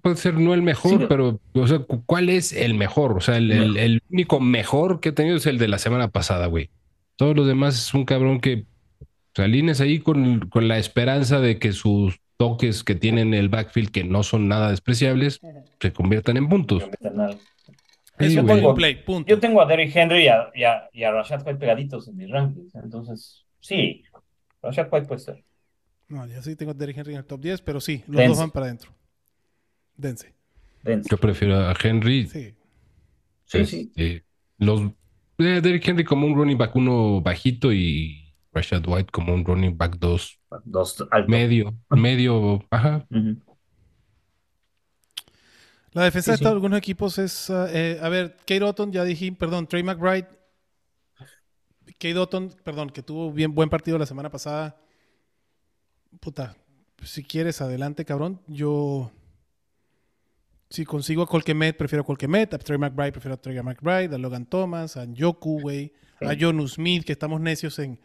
puede 0.00 0.16
ser 0.16 0.34
no 0.34 0.54
el 0.54 0.62
mejor, 0.62 1.00
Sí. 1.00 1.06
pero 1.06 1.38
o 1.54 1.66
sea, 1.66 1.80
cu- 1.80 2.02
¿cuál 2.06 2.30
es 2.30 2.54
el 2.54 2.72
mejor? 2.74 3.12
O 3.12 3.20
sea, 3.20 3.36
el, 3.36 3.52
el- 3.52 3.76
el 3.76 4.02
único 4.10 4.40
mejor 4.40 5.00
que 5.00 5.10
he 5.10 5.12
tenido 5.12 5.36
es 5.36 5.44
el 5.46 5.58
de 5.58 5.68
la 5.68 5.76
semana 5.76 6.08
pasada, 6.08 6.46
güey. 6.46 6.70
Todos 7.16 7.36
los 7.36 7.46
demás 7.46 7.74
es 7.76 7.92
un 7.92 8.06
cabrón 8.06 8.40
que 8.40 8.64
te 9.34 9.42
alineas 9.42 9.82
ahí 9.82 9.98
con, 9.98 10.48
con 10.48 10.66
la 10.66 10.78
esperanza 10.78 11.40
de 11.40 11.58
que 11.58 11.72
sus 11.72 12.18
toques 12.38 12.84
que 12.84 12.94
tienen 12.94 13.34
el 13.34 13.50
backfield, 13.50 13.90
que 13.90 14.04
no 14.04 14.22
son 14.22 14.48
nada 14.48 14.70
despreciables, 14.70 15.40
se 15.80 15.92
conviertan 15.92 16.38
en 16.38 16.48
puntos. 16.48 16.84
Sí, 18.18 18.34
plug 18.40 18.50
and 18.50 18.74
play, 18.76 18.94
punto. 18.94 19.28
Yo 19.28 19.38
tengo 19.40 19.60
a 19.60 19.66
Derrick 19.66 19.94
Henry 19.94 20.24
y 20.24 20.28
a, 20.28 20.50
y 20.54 20.64
a, 20.64 20.88
y 20.90 21.02
a 21.04 21.12
Rashad 21.12 21.46
White 21.46 21.58
pegaditos 21.58 22.08
en 22.08 22.16
mis 22.16 22.30
rankings, 22.30 22.74
entonces 22.76 23.44
sí, 23.60 24.02
Rashad 24.66 24.88
White 24.92 25.06
puede 25.06 25.20
ser. 25.20 25.44
No, 26.08 26.26
ya 26.26 26.40
sí 26.42 26.54
tengo 26.56 26.70
a 26.72 26.74
Derrick 26.74 26.98
Henry 26.98 27.12
en 27.14 27.18
el 27.18 27.24
top 27.24 27.40
10, 27.40 27.62
pero 27.62 27.80
sí, 27.80 28.04
los 28.06 28.16
Dense. 28.16 28.28
dos 28.28 28.38
van 28.38 28.50
para 28.50 28.66
adentro. 28.66 28.92
Dense. 29.96 30.34
Dense. 30.82 31.08
Yo 31.10 31.16
prefiero 31.18 31.56
a 31.56 31.74
Henry. 31.82 32.28
Sí. 32.28 32.54
Sí, 33.46 33.66
sí. 33.66 33.92
Este, 33.96 34.24
Los 34.58 34.82
eh, 35.38 35.60
Derrick 35.62 35.86
Henry 35.88 36.04
como 36.04 36.26
un 36.26 36.34
running 36.36 36.58
back 36.58 36.76
uno 36.76 37.20
bajito 37.20 37.72
y 37.72 38.32
Rashad 38.52 38.82
White 38.86 39.10
como 39.12 39.34
un 39.34 39.44
running 39.44 39.76
back 39.76 39.96
dos 39.98 40.38
Dos 40.64 41.04
alto. 41.10 41.28
medio, 41.30 41.76
medio, 41.90 42.64
ajá. 42.70 43.06
La 45.92 46.04
defensa 46.04 46.32
Sí, 46.36 46.42
de 46.44 46.48
sí. 46.48 46.52
algunos 46.52 46.78
equipos 46.78 47.18
es, 47.18 47.50
ah, 47.50 47.68
eh, 47.70 47.98
a 48.02 48.08
ver, 48.08 48.36
Kate 48.40 48.62
Otton, 48.62 48.92
ya 48.92 49.02
dije, 49.04 49.32
perdón, 49.32 49.66
Trey 49.66 49.82
McBride. 49.82 50.28
Kate 51.98 52.16
Otton, 52.18 52.54
perdón, 52.64 52.90
que 52.90 53.02
tuvo 53.02 53.32
bien 53.32 53.54
buen 53.54 53.68
partido 53.70 53.98
la 53.98 54.06
semana 54.06 54.30
pasada. 54.30 54.76
Puta, 56.20 56.56
si 57.02 57.22
quieres, 57.22 57.60
adelante, 57.60 58.04
cabrón. 58.04 58.40
Yo, 58.46 59.10
si 60.70 60.84
consigo 60.84 61.22
a 61.22 61.26
Colquemet, 61.26 61.76
prefiero 61.76 62.02
a 62.02 62.06
Colquemet. 62.06 62.52
A 62.54 62.58
Trey 62.58 62.78
McBride, 62.78 63.12
prefiero 63.12 63.34
a 63.34 63.40
Trey 63.40 63.60
McBride. 63.62 64.14
A 64.14 64.18
Logan 64.18 64.46
Thomas, 64.46 64.96
a 64.96 65.04
Njoku, 65.06 65.60
güey. 65.60 65.92
A 66.20 66.32
Sí. 66.32 66.38
Jonu 66.40 66.66
Smith, 66.68 67.04
que 67.04 67.12
estamos 67.12 67.40
necios 67.40 67.78
en 67.78 67.98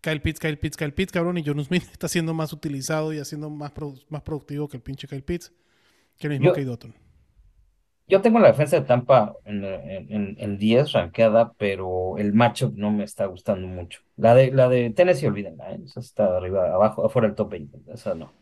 Kyle 0.00 0.20
Pitts, 0.20 0.38
Kyle 0.40 0.56
Pitts, 0.58 0.76
Kyle 0.76 0.92
Pitts, 0.92 1.12
cabrón. 1.12 1.38
Y 1.38 1.44
Jonu 1.44 1.64
Smith 1.64 1.82
está 1.92 2.08
siendo 2.08 2.34
más 2.34 2.52
utilizado 2.52 3.12
y 3.12 3.18
haciendo 3.18 3.50
más, 3.50 3.72
más 4.08 4.22
productivo 4.22 4.68
que 4.68 4.76
el 4.76 4.82
pinche 4.82 5.08
Kyle 5.08 5.22
Pitts. 5.24 5.52
Que 6.18 6.28
el 6.28 6.34
mismo 6.34 6.46
Yo- 6.48 6.52
Kate 6.54 6.68
Otton. 6.68 6.94
Yo 8.08 8.20
tengo 8.22 8.38
la 8.38 8.48
defensa 8.48 8.78
de 8.78 8.86
Tampa 8.86 9.34
en, 9.44 9.64
en, 9.64 10.12
en- 10.12 10.36
en 10.38 10.58
10 10.58 10.92
rankeada, 10.92 11.52
pero 11.54 12.18
el 12.18 12.32
matchup 12.34 12.76
no 12.76 12.92
me 12.92 13.02
está 13.04 13.26
gustando 13.26 13.66
mucho. 13.66 14.00
La 14.16 14.34
de, 14.34 14.52
la 14.52 14.68
de 14.68 14.90
Tennessee, 14.90 15.26
olvídenla, 15.26 15.72
¿eh? 15.72 15.80
Esa 15.84 16.00
está 16.00 16.36
arriba, 16.36 16.72
abajo, 16.72 17.04
afuera 17.04 17.26
del 17.28 17.34
top 17.36 17.50
20. 17.50 17.78
Esa 17.92 18.14
no. 18.14 18.32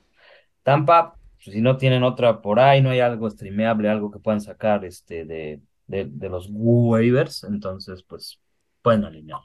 Tampa, 0.62 1.16
pues, 1.44 1.54
si 1.54 1.60
no 1.62 1.76
tienen 1.78 2.04
otra 2.04 2.42
por 2.42 2.60
ahí, 2.60 2.82
no 2.82 2.90
hay 2.90 3.00
algo 3.00 3.30
streameable, 3.30 3.88
algo 3.90 4.10
que 4.10 4.18
puedan 4.20 4.40
sacar 4.42 4.84
este, 4.84 5.24
de, 5.26 5.60
de, 5.86 6.28
los 6.30 6.48
waivers, 6.52 7.44
entonces, 7.44 8.02
pues, 8.04 8.40
pueden 8.82 9.04
alinear. 9.04 9.40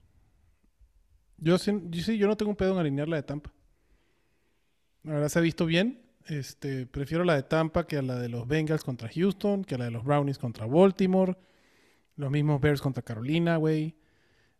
Yo 1.38 1.58
sí, 1.58 1.72
yo 1.90 2.04
sí, 2.04 2.18
yo 2.18 2.28
no 2.28 2.38
tengo 2.38 2.52
un 2.52 2.56
pedo 2.58 2.74
en 2.74 2.80
alinear 2.80 3.08
la 3.08 3.16
de 3.18 3.24
Tampa. 3.24 3.52
La 5.04 5.28
se 5.30 5.40
ha 5.40 5.42
visto 5.42 5.66
bien. 5.66 6.00
Este, 6.30 6.86
prefiero 6.86 7.24
la 7.24 7.34
de 7.34 7.42
Tampa 7.42 7.88
que 7.88 7.98
a 7.98 8.04
la 8.04 8.20
de 8.20 8.30
los 8.30 8.48
Bengals 8.48 8.84
contra 8.84 9.10
Houston, 9.10 9.64
que 9.64 9.74
a 9.74 9.78
la 9.80 9.86
de 9.86 9.92
los 9.92 10.04
Brownies 10.04 10.38
contra 10.38 10.68
Baltimore, 10.68 11.36
los 12.18 12.30
mismos 12.30 12.62
Bears 12.62 12.82
contra 12.82 13.02
Carolina, 13.02 13.58
güey. 13.58 13.96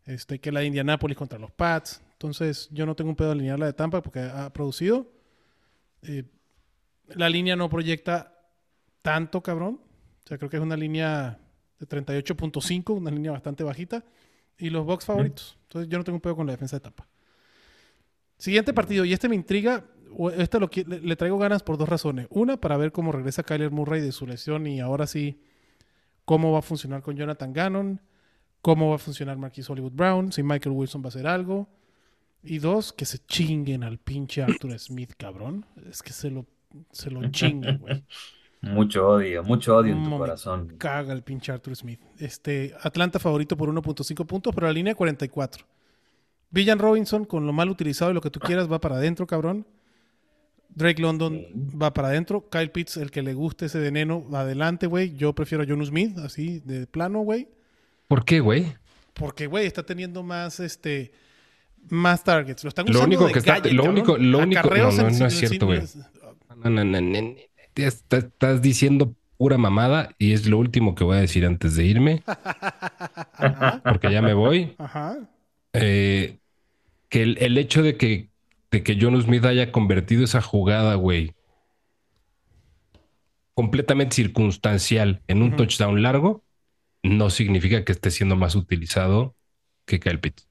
Este, 0.04 0.40
que 0.40 0.50
la 0.50 0.60
de 0.60 0.66
Indianapolis 0.66 1.16
contra 1.16 1.38
los 1.38 1.52
Pats. 1.52 2.02
Entonces, 2.12 2.68
yo 2.72 2.86
no 2.86 2.96
tengo 2.96 3.10
un 3.10 3.16
pedo 3.16 3.30
alinear 3.30 3.58
la 3.58 3.66
de 3.66 3.72
Tampa 3.72 4.02
porque 4.02 4.18
ha 4.18 4.52
producido. 4.52 5.12
Eh, 6.02 6.24
la 7.14 7.28
línea 7.28 7.54
no 7.54 7.68
proyecta 7.68 8.34
tanto, 9.02 9.40
cabrón. 9.40 9.80
O 10.24 10.26
sea, 10.26 10.38
creo 10.38 10.50
que 10.50 10.56
es 10.56 10.62
una 10.62 10.76
línea 10.76 11.38
de 11.78 11.86
38.5, 11.86 12.96
una 12.96 13.12
línea 13.12 13.30
bastante 13.30 13.62
bajita. 13.62 14.04
Y 14.58 14.70
los 14.70 14.84
box 14.84 15.04
favoritos. 15.04 15.56
Entonces 15.62 15.88
yo 15.88 15.98
no 15.98 16.04
tengo 16.04 16.16
un 16.16 16.20
pedo 16.20 16.34
con 16.34 16.46
la 16.46 16.52
defensa 16.52 16.76
de 16.76 16.80
Tampa. 16.80 17.06
Siguiente 18.38 18.72
partido, 18.72 19.04
y 19.04 19.12
este 19.12 19.28
me 19.28 19.36
intriga. 19.36 19.84
O 20.16 20.30
Este 20.30 20.58
lo, 20.60 20.70
qui- 20.70 20.86
le, 20.86 21.00
le 21.00 21.16
traigo 21.16 21.38
ganas 21.38 21.62
por 21.62 21.78
dos 21.78 21.88
razones. 21.88 22.26
Una, 22.30 22.56
para 22.58 22.76
ver 22.76 22.92
cómo 22.92 23.12
regresa 23.12 23.42
Kyler 23.42 23.70
Murray 23.70 24.00
de 24.00 24.12
su 24.12 24.26
lesión 24.26 24.66
y 24.66 24.80
ahora 24.80 25.06
sí, 25.06 25.40
cómo 26.24 26.52
va 26.52 26.60
a 26.60 26.62
funcionar 26.62 27.02
con 27.02 27.16
Jonathan 27.16 27.52
Gannon, 27.52 28.00
cómo 28.62 28.90
va 28.90 28.96
a 28.96 28.98
funcionar 28.98 29.36
Marquis 29.38 29.68
Hollywood 29.68 29.92
Brown, 29.92 30.32
si 30.32 30.42
Michael 30.42 30.74
Wilson 30.74 31.02
va 31.02 31.06
a 31.06 31.08
hacer 31.08 31.26
algo. 31.26 31.68
Y 32.42 32.58
dos, 32.58 32.92
que 32.92 33.04
se 33.04 33.18
chinguen 33.18 33.84
al 33.84 33.98
pinche 33.98 34.42
Arthur 34.42 34.78
Smith, 34.78 35.12
cabrón. 35.18 35.66
Es 35.90 36.02
que 36.02 36.12
se 36.12 36.30
lo, 36.30 36.46
se 36.90 37.10
lo 37.10 37.20
chinguen, 37.30 37.78
güey. 37.78 38.02
Mucho 38.62 39.08
odio, 39.08 39.42
mucho 39.42 39.74
odio 39.76 39.94
en 39.94 40.04
tu 40.04 40.18
corazón. 40.18 40.74
Caga 40.78 41.12
el 41.14 41.22
pinche 41.22 41.50
Arthur 41.52 41.74
Smith. 41.76 42.00
Este, 42.18 42.74
Atlanta 42.82 43.18
favorito 43.18 43.56
por 43.56 43.70
1.5 43.70 44.26
puntos, 44.26 44.54
pero 44.54 44.66
la 44.66 44.72
línea 44.72 44.94
44. 44.94 45.64
Villan 46.50 46.78
Robinson, 46.78 47.24
con 47.24 47.46
lo 47.46 47.52
mal 47.52 47.70
utilizado 47.70 48.10
y 48.10 48.14
lo 48.14 48.20
que 48.20 48.28
tú 48.30 48.40
quieras, 48.40 48.70
va 48.70 48.80
para 48.80 48.96
adentro, 48.96 49.26
cabrón. 49.26 49.66
Drake 50.74 51.02
London 51.02 51.44
va 51.80 51.92
para 51.92 52.08
adentro. 52.08 52.48
Kyle 52.48 52.70
Pitts, 52.70 52.96
el 52.96 53.10
que 53.10 53.22
le 53.22 53.34
guste 53.34 53.66
ese 53.66 53.78
veneno, 53.80 54.28
va 54.30 54.40
adelante, 54.40 54.86
güey. 54.86 55.14
Yo 55.16 55.34
prefiero 55.34 55.64
a 55.64 55.66
Jonu 55.66 55.84
Smith, 55.84 56.16
así, 56.18 56.60
de 56.64 56.86
plano, 56.86 57.20
güey. 57.20 57.48
¿Por 58.08 58.24
qué, 58.24 58.40
güey? 58.40 58.72
Porque, 59.14 59.46
güey, 59.46 59.66
está 59.66 59.82
teniendo 59.84 60.22
más, 60.22 60.60
este, 60.60 61.12
más 61.88 62.24
targets. 62.24 62.62
Lo 62.64 62.68
están 62.68 62.86
Lo 62.86 62.92
usando 62.92 63.06
único 63.06 63.26
de 63.26 63.32
que 63.32 63.38
está- 63.40 63.56
lo 63.58 63.62
cabrón. 63.62 63.88
único- 63.88 64.16
lo 64.18 64.38
único- 64.38 64.70
no, 64.70 64.90
no, 65.10 65.26
es 65.26 65.34
cierto, 65.38 65.66
güey. 65.66 65.80
No, 66.56 66.70
no, 66.70 66.84
no, 66.84 67.00
no, 67.00 67.20
no. 67.22 67.34
Te 67.74 67.86
está- 67.86 68.18
estás 68.18 68.62
diciendo 68.62 69.14
pura 69.36 69.58
mamada 69.58 70.10
y 70.18 70.32
es 70.32 70.46
lo 70.46 70.58
último 70.58 70.94
que 70.94 71.02
voy 71.04 71.16
a 71.16 71.20
decir 71.20 71.46
antes 71.46 71.74
de 71.76 71.84
irme, 71.86 72.22
porque 73.84 74.10
ya 74.10 74.22
me 74.22 74.34
voy. 74.34 74.74
Ajá. 74.78 75.18
Eh, 75.72 76.38
que 77.08 77.22
el, 77.22 77.38
el 77.40 77.58
hecho 77.58 77.82
de 77.82 77.96
que, 77.96 78.29
de 78.70 78.82
que 78.82 78.96
John 79.00 79.20
Smith 79.20 79.44
haya 79.44 79.72
convertido 79.72 80.24
esa 80.24 80.40
jugada, 80.40 80.94
güey, 80.94 81.34
completamente 83.54 84.16
circunstancial 84.16 85.22
en 85.28 85.42
un 85.42 85.56
touchdown 85.56 86.02
largo, 86.02 86.44
no 87.02 87.30
significa 87.30 87.84
que 87.84 87.92
esté 87.92 88.10
siendo 88.10 88.36
más 88.36 88.54
utilizado 88.54 89.36
que 89.84 90.00
Kyle 90.00 90.20
Pitts. 90.20 90.48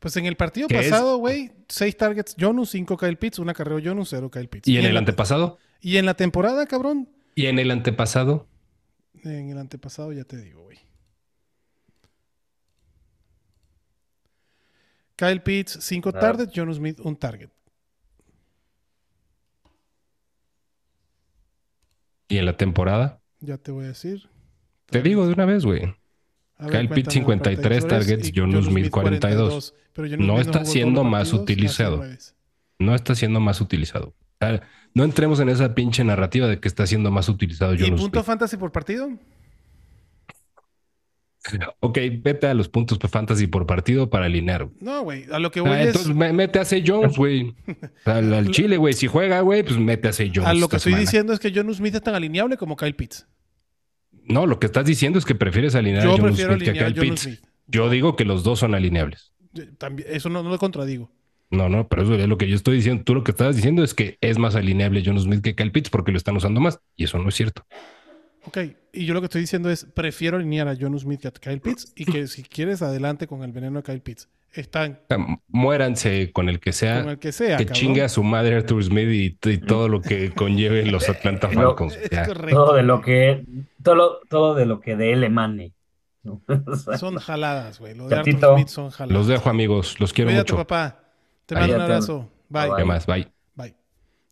Pues 0.00 0.16
en 0.16 0.26
el 0.26 0.36
partido 0.36 0.68
pasado, 0.68 1.16
güey, 1.18 1.52
seis 1.68 1.96
targets 1.96 2.36
Jonu, 2.38 2.66
cinco 2.66 2.96
Kyle 2.96 3.16
Pitts, 3.16 3.38
una 3.38 3.54
carrera 3.54 3.80
Jonu, 3.82 4.04
cero 4.04 4.30
Kyle 4.30 4.48
Pitts. 4.48 4.68
Y 4.68 4.76
en 4.78 4.84
el 4.84 4.96
antepasado, 4.96 5.58
Y 5.80 5.96
en 5.96 6.06
la 6.06 6.14
temporada, 6.14 6.66
cabrón. 6.66 7.08
y 7.34 7.46
en 7.46 7.58
el 7.58 7.70
antepasado, 7.70 8.48
En 9.24 9.50
el 9.50 9.58
antepasado 9.58 10.12
ya 10.12 10.24
te 10.24 10.36
digo, 10.36 10.62
güey. 10.62 10.78
Kyle 15.16 15.40
Pitts, 15.40 15.78
cinco 15.82 16.10
Ah. 16.14 16.18
targets, 16.20 16.52
Jonu 16.54 16.72
Smith, 16.74 17.00
un 17.00 17.16
target. 17.16 17.50
y 22.28 22.38
en 22.38 22.46
la 22.46 22.56
temporada, 22.56 23.20
Ya 23.40 23.56
te 23.58 23.70
voy 23.70 23.84
a 23.84 23.88
decir. 23.88 24.28
te 24.86 25.00
digo 25.02 25.26
de 25.26 25.32
una 25.34 25.44
vez, 25.44 25.64
güey. 25.64 25.94
Kyle 26.70 26.88
Pitts, 26.88 27.14
cuéntame, 27.22 27.56
53 27.56 27.84
Partidores, 27.84 27.86
targets, 27.86 28.28
y 28.28 28.32
Jonu 28.40 28.62
Smith, 28.62 28.90
42. 28.90 29.74
Pero 29.92 30.08
Jonu 30.08 30.24
No 30.26 30.34
Smith 30.34 30.46
está 30.46 30.64
siendo 30.64 31.04
más 31.04 31.28
partidos, 31.30 31.42
utilizado. 31.42 32.04
No 32.78 32.94
está 32.94 33.14
siendo 33.14 33.40
más 33.40 33.60
utilizado. 33.60 34.14
No 34.94 35.04
entremos 35.04 35.38
en 35.40 35.50
esa 35.50 35.74
pinche 35.74 36.02
narrativa 36.02 36.46
de 36.48 36.58
que 36.58 36.66
está 36.68 36.86
siendo 36.86 37.10
más 37.10 37.28
utilizado 37.28 37.74
¿Y 37.74 37.78
Jonas 37.78 38.00
punto 38.00 38.18
Smith. 38.18 38.26
fantasy 38.26 38.56
por 38.56 38.72
partido? 38.72 39.08
Ok, 41.80 41.98
vete 42.20 42.46
a 42.46 42.54
los 42.54 42.68
puntos 42.68 42.98
fantasy 43.10 43.46
por 43.46 43.66
partido 43.66 44.10
para 44.10 44.26
alinear. 44.26 44.68
No, 44.80 45.02
güey. 45.02 45.24
A 45.30 45.38
lo 45.38 45.50
que 45.50 45.60
voy 45.60 45.70
Ah, 45.70 45.80
es. 45.82 45.86
entonces 45.88 46.14
me- 46.14 46.32
mete 46.32 46.58
a 46.58 46.64
Zay 46.64 46.82
Jones, 46.86 47.16
güey. 47.16 47.54
Al, 48.04 48.32
al 48.34 48.50
Chile, 48.50 48.76
güey. 48.76 48.94
Si 48.94 49.06
juega, 49.06 49.40
güey, 49.40 49.62
pues 49.62 49.78
mete 49.78 50.08
a 50.08 50.12
Zay 50.12 50.30
Jones. 50.34 50.48
A 50.48 50.54
lo 50.54 50.68
que 50.68 50.76
estoy 50.76 50.92
semana. 50.92 51.00
diciendo 51.02 51.32
es 51.32 51.38
que 51.38 51.52
John 51.54 51.72
Smith 51.74 51.94
es 51.94 52.02
tan 52.02 52.14
alineable 52.14 52.56
como 52.56 52.76
Kyle 52.76 52.94
Pitts. 52.94 53.26
No, 54.24 54.46
lo 54.46 54.58
que 54.58 54.66
estás 54.66 54.84
diciendo 54.84 55.18
es 55.18 55.24
que 55.24 55.34
prefieres 55.36 55.74
alinear 55.74 56.02
Yo 56.02 56.10
a 56.14 56.16
Jonas 56.16 56.32
prefiero 56.32 56.54
Smith 56.56 56.64
que 56.64 56.70
a 56.70 56.86
Kyle 56.86 56.94
John 56.96 57.08
Pitts. 57.08 57.20
Smith. 57.22 57.40
Yo 57.68 57.90
digo 57.90 58.16
que 58.16 58.24
los 58.24 58.42
dos 58.44 58.58
son 58.58 58.74
alineables. 58.74 59.32
También- 59.78 60.08
eso 60.10 60.28
no, 60.28 60.42
no 60.42 60.50
lo 60.50 60.58
contradigo. 60.58 61.10
No, 61.50 61.68
no, 61.68 61.86
pero 61.86 62.02
eso 62.02 62.14
es 62.16 62.26
lo 62.28 62.36
que 62.38 62.48
yo 62.48 62.56
estoy 62.56 62.76
diciendo. 62.76 63.04
Tú 63.04 63.14
lo 63.14 63.22
que 63.22 63.30
estás 63.30 63.54
diciendo 63.54 63.84
es 63.84 63.94
que 63.94 64.18
es 64.20 64.36
más 64.38 64.56
alineable 64.56 65.02
John 65.06 65.18
Smith 65.20 65.42
que 65.42 65.54
Kyle 65.54 65.70
Pitts 65.70 65.90
porque 65.90 66.10
lo 66.10 66.18
están 66.18 66.36
usando 66.36 66.60
más. 66.60 66.80
Y 66.96 67.04
eso 67.04 67.18
no 67.18 67.28
es 67.28 67.36
cierto. 67.36 67.64
Ok, 68.46 68.58
y 68.92 69.04
yo 69.06 69.14
lo 69.14 69.20
que 69.20 69.26
estoy 69.26 69.40
diciendo 69.40 69.70
es, 69.70 69.84
prefiero 69.84 70.36
alinear 70.36 70.68
a 70.68 70.76
John 70.78 70.98
Smith 70.98 71.20
que 71.20 71.28
a 71.28 71.30
Kyle 71.32 71.60
Pitts 71.60 71.92
y 71.96 72.04
que 72.04 72.26
si 72.28 72.42
quieres, 72.42 72.80
adelante 72.82 73.26
con 73.26 73.42
el 73.42 73.52
veneno 73.52 73.80
de 73.80 73.82
Kyle 73.82 74.00
Pitts. 74.00 74.28
Están 74.52 75.00
muéranse 75.48 76.32
con 76.32 76.48
el 76.48 76.60
que 76.60 76.72
sea. 76.72 77.02
con 77.02 77.10
el 77.10 77.18
que 77.18 77.32
sea. 77.32 77.58
que 77.58 77.66
cabrón. 77.66 77.80
chingue 77.80 78.02
a 78.02 78.08
su 78.08 78.22
madre 78.22 78.54
Arthur 78.56 78.82
Smith 78.84 79.08
y, 79.10 79.50
y 79.50 79.58
todo 79.58 79.88
lo 79.88 80.00
que 80.00 80.30
conlleve 80.32 80.86
los 80.86 81.08
Atlanta 81.10 81.48
Falcons. 81.50 81.98
Todo 82.50 82.74
de 82.74 82.82
lo 82.82 83.02
que, 83.02 83.44
todo, 83.82 83.94
lo- 83.96 84.20
todo 84.30 84.54
de 84.54 84.64
lo 84.64 84.80
que 84.80 84.96
de 84.96 85.12
él 85.12 85.24
emane. 85.24 85.72
¿no? 86.22 86.40
O 86.66 86.76
sea, 86.76 86.96
Son 86.96 87.16
jaladas, 87.16 87.78
güey. 87.80 87.94
Los 87.94 88.08
de 88.08 88.16
Arthur 88.16 88.32
Gatito. 88.32 88.54
Smith 88.54 88.68
son 88.68 88.90
jaladas. 88.90 89.18
Los 89.18 89.26
dejo, 89.26 89.50
amigos. 89.50 90.00
Los 90.00 90.12
quiero 90.14 90.30
Cuídate, 90.30 90.52
mucho. 90.52 90.66
papá. 90.66 91.02
Te 91.44 91.54
mando 91.54 91.74
un 91.76 91.80
abrazo. 91.82 92.30
Bye. 92.48 92.68
Bye. 92.68 92.76
¿Qué 92.78 92.84
más? 92.84 93.06
Bye. 93.06 93.35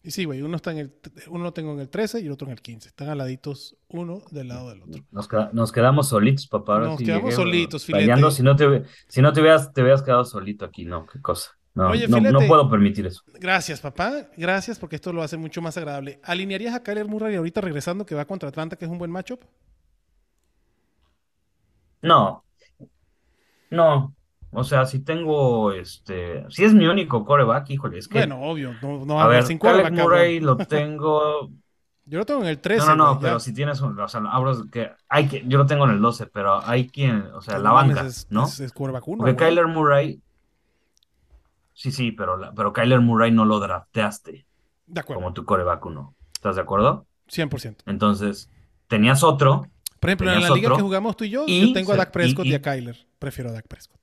Y 0.06 0.10
sí, 0.10 0.26
güey, 0.26 0.42
uno 0.42 0.56
está 0.56 0.70
en 0.70 0.78
el 0.78 0.92
uno 1.28 1.44
lo 1.44 1.52
tengo 1.54 1.72
en 1.72 1.80
el 1.80 1.88
13 1.88 2.20
y 2.20 2.26
el 2.26 2.32
otro 2.32 2.46
en 2.46 2.52
el 2.52 2.60
15. 2.60 2.88
Están 2.90 3.08
aladitos 3.08 3.74
uno 3.88 4.20
del 4.30 4.48
lado 4.48 4.68
del 4.68 4.82
otro. 4.82 5.02
Nos, 5.10 5.26
queda- 5.26 5.48
nos 5.54 5.72
quedamos 5.72 6.08
solitos, 6.10 6.46
papá. 6.46 6.74
Ahora 6.74 6.86
Nos 6.88 6.98
sí 6.98 7.06
quedamos 7.06 7.24
llegué, 7.24 7.36
solitos, 7.36 7.84
filete. 7.86 8.30
Si 8.30 8.42
no 8.42 8.54
te, 8.54 8.82
si 9.08 9.22
no 9.22 9.32
te 9.32 9.40
hubieras, 9.40 9.72
te 9.72 9.80
hubieras 9.80 10.02
quedado 10.02 10.24
solito 10.26 10.66
aquí, 10.66 10.84
no, 10.84 11.06
qué 11.06 11.22
cosa. 11.22 11.52
No, 11.74 11.88
Oye, 11.88 12.06
no, 12.06 12.20
no 12.20 12.38
puedo 12.46 12.70
permitir 12.70 13.06
eso. 13.06 13.22
Gracias, 13.40 13.80
papá. 13.80 14.28
Gracias 14.36 14.78
porque 14.78 14.96
esto 14.96 15.12
lo 15.12 15.22
hace 15.22 15.38
mucho 15.38 15.62
más 15.62 15.76
agradable. 15.78 16.20
¿Alinearías 16.22 16.74
a 16.74 16.82
Kyler 16.82 17.08
Murray 17.08 17.34
ahorita 17.34 17.62
regresando 17.62 18.04
que 18.04 18.14
va 18.14 18.26
contra 18.26 18.50
Atlanta, 18.50 18.76
que 18.76 18.84
es 18.84 18.90
un 18.90 18.98
buen 18.98 19.10
matchup? 19.10 19.40
No, 22.02 22.44
no. 23.70 24.14
O 24.54 24.64
sea, 24.64 24.86
si 24.86 25.00
tengo 25.00 25.72
este, 25.72 26.44
si 26.50 26.64
es 26.64 26.72
mi 26.74 26.86
único 26.86 27.24
coreback, 27.24 27.70
híjole, 27.70 27.98
es 27.98 28.08
que, 28.08 28.18
Bueno, 28.18 28.40
obvio, 28.42 28.74
no, 28.82 29.04
no 29.04 29.20
a 29.20 29.26
ver, 29.28 29.42
sin 29.44 29.58
Caleb 29.58 29.92
Murray 29.92 30.40
lo 30.40 30.56
tengo. 30.68 31.50
Yo 32.06 32.18
lo 32.18 32.26
tengo 32.26 32.42
en 32.42 32.48
el 32.48 32.58
13. 32.58 32.86
No, 32.86 32.94
no, 32.96 33.04
no, 33.04 33.14
ya. 33.14 33.20
pero 33.20 33.40
si 33.40 33.54
tienes 33.54 33.80
un, 33.80 33.98
o 33.98 34.08
sea, 34.08 34.20
hablo 34.30 34.68
que 34.70 34.90
hay 35.08 35.26
que, 35.26 35.42
yo 35.46 35.56
lo 35.58 35.64
tengo 35.66 35.84
en 35.86 35.92
el 35.92 36.00
12, 36.00 36.26
pero 36.26 36.62
hay 36.62 36.86
quien, 36.88 37.28
o 37.34 37.40
sea, 37.40 37.58
la 37.58 37.72
banca, 37.72 38.06
es, 38.06 38.26
¿no? 38.30 38.44
Es, 38.44 38.60
es 38.60 38.72
Porque. 38.72 39.36
Kyler 39.36 39.66
Murray, 39.68 40.20
sí, 41.72 41.90
sí, 41.90 42.12
pero, 42.12 42.36
la- 42.36 42.52
pero 42.52 42.72
Kyler 42.72 43.00
Murray 43.00 43.30
no 43.32 43.44
lo 43.44 43.58
drafteaste 43.58 44.46
De 44.86 45.00
acuerdo, 45.00 45.22
como 45.22 45.32
tu 45.32 45.44
coreback 45.44 45.84
uno. 45.86 46.14
¿Estás 46.34 46.56
de 46.56 46.62
acuerdo? 46.62 47.06
100%. 47.28 47.76
Entonces, 47.86 48.50
tenías 48.86 49.22
otro, 49.22 49.66
Por 49.98 50.10
ejemplo, 50.10 50.30
en 50.30 50.42
la 50.42 50.50
liga 50.50 50.74
que 50.76 50.82
jugamos 50.82 51.16
tú 51.16 51.24
y 51.24 51.30
yo, 51.30 51.44
y 51.46 51.68
yo 51.68 51.72
tengo 51.72 51.92
a 51.92 51.96
Dak 51.96 52.10
Prescott 52.10 52.44
y, 52.44 52.48
y- 52.48 52.52
y- 52.52 52.54
a 52.54 52.60
Kyler. 52.60 53.06
Prefiero 53.18 53.48
a 53.48 53.54
Dak 53.54 53.66
Prescott. 53.66 53.98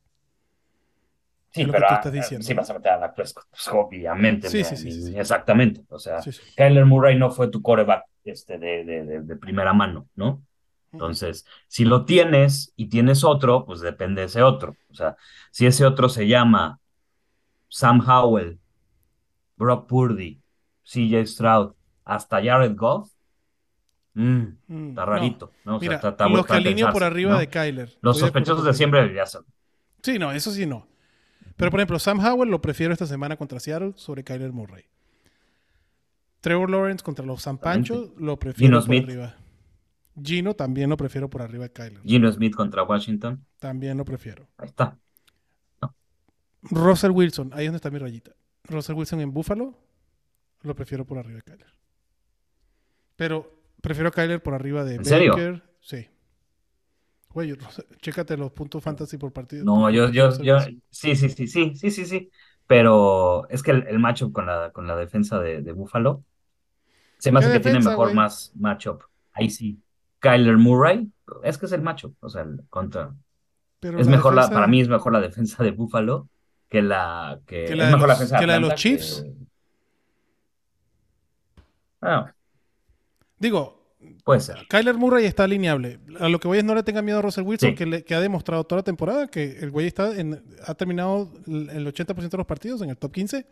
Sí, 1.52 1.62
Es 1.62 1.68
lo 1.68 1.74
que 1.74 1.78
pero 1.80 1.88
tú 1.90 1.94
estás 1.96 2.12
diciendo. 2.14 2.48
sí 2.48 2.54
vas 2.54 2.70
a 2.70 2.74
meter 2.74 2.92
a 2.94 2.98
Dak 2.98 3.16
Prescott, 3.16 3.46
pues, 3.52 3.68
obviamente, 3.70 4.50
Sí, 4.50 4.64
sí, 4.64 4.78
sí, 4.78 5.14
exactamente. 5.18 5.84
O 5.90 6.00
sea. 6.00 6.20
Kyler 6.56 6.86
Murray 6.86 7.18
no 7.18 7.30
fue 7.30 7.48
tu 7.50 7.62
coreback 7.62 8.06
este, 8.24 8.58
de, 8.58 8.84
de, 8.86 9.06
de, 9.06 9.22
de 9.22 9.36
primera 9.36 9.74
mano, 9.74 10.08
¿no? 10.16 10.42
Entonces, 10.94 11.46
si 11.68 11.86
lo 11.86 12.04
tienes 12.06 12.74
y 12.76 12.88
tienes 12.88 13.24
otro, 13.24 13.66
pues 13.66 13.80
depende 13.80 14.22
de 14.22 14.28
ese 14.28 14.42
otro. 14.44 14.76
O 14.90 14.94
sea, 14.94 15.16
si 15.50 15.66
ese 15.66 15.86
otro 15.86 16.10
se 16.10 16.28
llama 16.28 16.80
Sam 17.70 18.02
Howell, 18.06 18.60
Brock 19.56 19.88
Purdy, 19.88 20.42
CJ 20.84 21.26
Stroud, 21.28 21.74
hasta 22.04 22.44
Jared 22.44 22.76
Goff, 22.76 23.10
mm, 24.14 24.42
Mm, 24.68 24.90
está 24.90 25.06
rarito, 25.06 25.52
¿no? 25.64 25.78
O 25.78 25.80
sea, 25.80 25.88
Mira, 25.88 25.96
está- 25.96 26.10
está- 26.10 26.28
los 26.28 26.46
que 26.46 26.54
alineo 26.54 26.92
por 26.92 27.04
arriba 27.04 27.32
¿no? 27.34 27.40
de 27.40 27.48
Kyler. 27.48 27.98
Los 28.02 28.20
sospechosos 28.20 28.66
de 28.66 28.74
siempre 28.74 29.14
ya 29.14 29.26
son. 29.26 29.46
Sí, 30.04 30.20
no, 30.20 30.32
eso 30.32 30.52
sí 30.52 30.66
no. 30.66 30.88
Pero 31.58 31.72
por 31.72 31.80
ejemplo, 31.80 32.00
Sam 32.00 32.20
Howell 32.20 32.50
lo 32.50 32.62
prefiero 32.62 32.94
esta 32.94 33.06
semana 33.06 33.38
contra 33.38 33.60
Seattle 33.60 33.94
sobre 33.96 34.24
Kyler 34.24 34.52
Murray. 34.52 34.86
Trevor 36.40 36.70
Lawrence 36.72 37.04
contra 37.04 37.26
los 37.26 37.42
San 37.44 37.58
Pancho 37.60 38.14
lo 38.18 38.40
prefiero 38.40 38.68
Gino 38.68 38.78
por 38.80 38.86
Smith. 38.86 39.04
arriba. 39.10 39.36
Gino 40.22 40.54
también 40.56 40.90
lo 40.90 40.98
prefiero 40.98 41.30
por 41.30 41.42
arriba 41.42 41.66
de 41.66 41.72
Kyler. 41.72 42.02
Gino 42.04 42.32
Smith 42.32 42.56
contra 42.56 42.84
Washington, 42.84 43.46
También 43.60 43.98
lo 43.98 44.06
prefiero. 44.06 44.48
ahí 44.58 44.68
está. 44.70 44.98
Russell 46.64 47.12
Wilson, 47.12 47.52
ahí 47.54 47.66
es 47.66 47.68
donde 47.70 47.78
está 47.78 47.90
mi 47.90 47.98
rayita. 47.98 48.32
Russell 48.66 48.96
Wilson 48.96 49.22
en 49.22 49.34
Buffalo, 49.34 49.78
lo 50.62 50.76
prefiero 50.76 51.06
por 51.06 51.18
arriba 51.18 51.38
de 51.38 51.42
Kyler. 51.44 51.74
Pero 53.16 53.52
prefiero 53.82 54.10
a 54.10 54.12
Kyler 54.12 54.42
por 54.44 54.54
arriba 54.54 54.84
de 54.84 54.96
¿En 54.96 55.06
serio? 55.06 55.32
Baker. 55.34 55.64
Sí. 55.80 56.08
Güey, 57.34 57.56
chécate 58.02 58.36
los 58.38 58.52
puntos 58.52 58.84
fantasy 58.84 59.18
por 59.18 59.32
partido. 59.32 59.64
No, 59.64 59.90
yo, 59.90 60.10
yo, 60.10 60.38
yo, 60.42 60.60
sí, 60.60 60.82
sí, 60.90 61.16
sí, 61.16 61.48
sí, 61.48 61.76
sí, 61.76 61.90
sí, 61.92 62.06
sí. 62.06 62.30
Pero 62.68 63.48
es 63.50 63.64
que 63.64 63.72
el, 63.72 63.88
el 63.88 64.00
matchup 64.00 64.32
con 64.34 64.46
la, 64.46 64.72
con 64.72 64.88
la 64.88 64.96
defensa 64.96 65.40
de, 65.40 65.62
de 65.62 65.72
Buffalo 65.74 66.24
se 67.18 67.32
me 67.32 67.40
¿Qué 67.40 67.46
hace 67.46 67.54
que 67.54 67.60
tiene 67.62 67.80
mejor 67.80 68.08
güey? 68.08 68.16
más 68.16 68.52
matchup. 68.56 69.04
Ahí 69.34 69.50
sí. 69.50 69.80
Kyler 70.20 70.58
Murray, 70.58 71.10
es 71.44 71.58
que 71.58 71.66
es 71.66 71.72
el 71.72 71.82
matchup. 71.82 72.16
O 72.22 72.30
sea, 72.30 72.42
el 72.44 72.64
contra. 72.70 73.14
Pero 73.80 74.00
Es 74.00 74.06
la 74.08 74.12
mejor 74.12 74.36
la, 74.36 74.50
para 74.50 74.68
mí 74.68 74.82
es 74.82 74.88
mejor 74.90 75.14
la 75.14 75.20
defensa 75.22 75.64
de 75.64 75.72
Buffalo 75.72 76.28
que 76.70 76.82
la 76.82 77.40
que, 77.48 77.66
Que 77.66 77.72
es 77.72 77.78
la 77.78 77.86
de 77.88 77.92
mejor 77.94 78.08
la 78.08 78.14
los- 78.14 78.20
defensa 78.20 78.40
que 78.40 78.48
la 78.48 78.54
de 78.54 78.60
los 78.60 78.76
Chiefs. 78.76 79.24
que- 79.24 79.34
Ah, 82.02 82.34
Digo, 83.38 83.81
puede 84.24 84.40
ser. 84.42 84.58
Kyler 84.70 84.96
Murray 84.96 85.26
está 85.26 85.44
alineable. 85.46 86.00
A 86.20 86.30
lo 86.30 86.40
que 86.40 86.48
voy 86.48 86.58
es 86.60 86.64
no 86.64 86.76
le 86.76 86.84
tenga 86.84 87.02
miedo 87.02 87.20
a 87.20 87.22
Russell 87.22 87.44
Wilson, 87.46 87.70
Sí. 87.72 87.76
que, 87.76 87.86
le- 87.86 88.04
que 88.04 88.14
ha 88.16 88.22
demostrado 88.22 88.64
toda 88.64 88.80
la 88.80 88.84
temporada 88.84 89.28
que 89.28 89.58
el 89.60 89.72
güey 89.72 89.88
está 89.88 90.16
en, 90.18 90.44
ha 90.66 90.74
terminado 90.76 91.32
el 91.48 91.70
el 91.70 91.88
80% 91.88 92.30
de 92.30 92.38
los 92.38 92.48
partidos 92.48 92.82
en 92.82 92.90
el 92.90 92.98
top 92.98 93.12
15. 93.14 93.46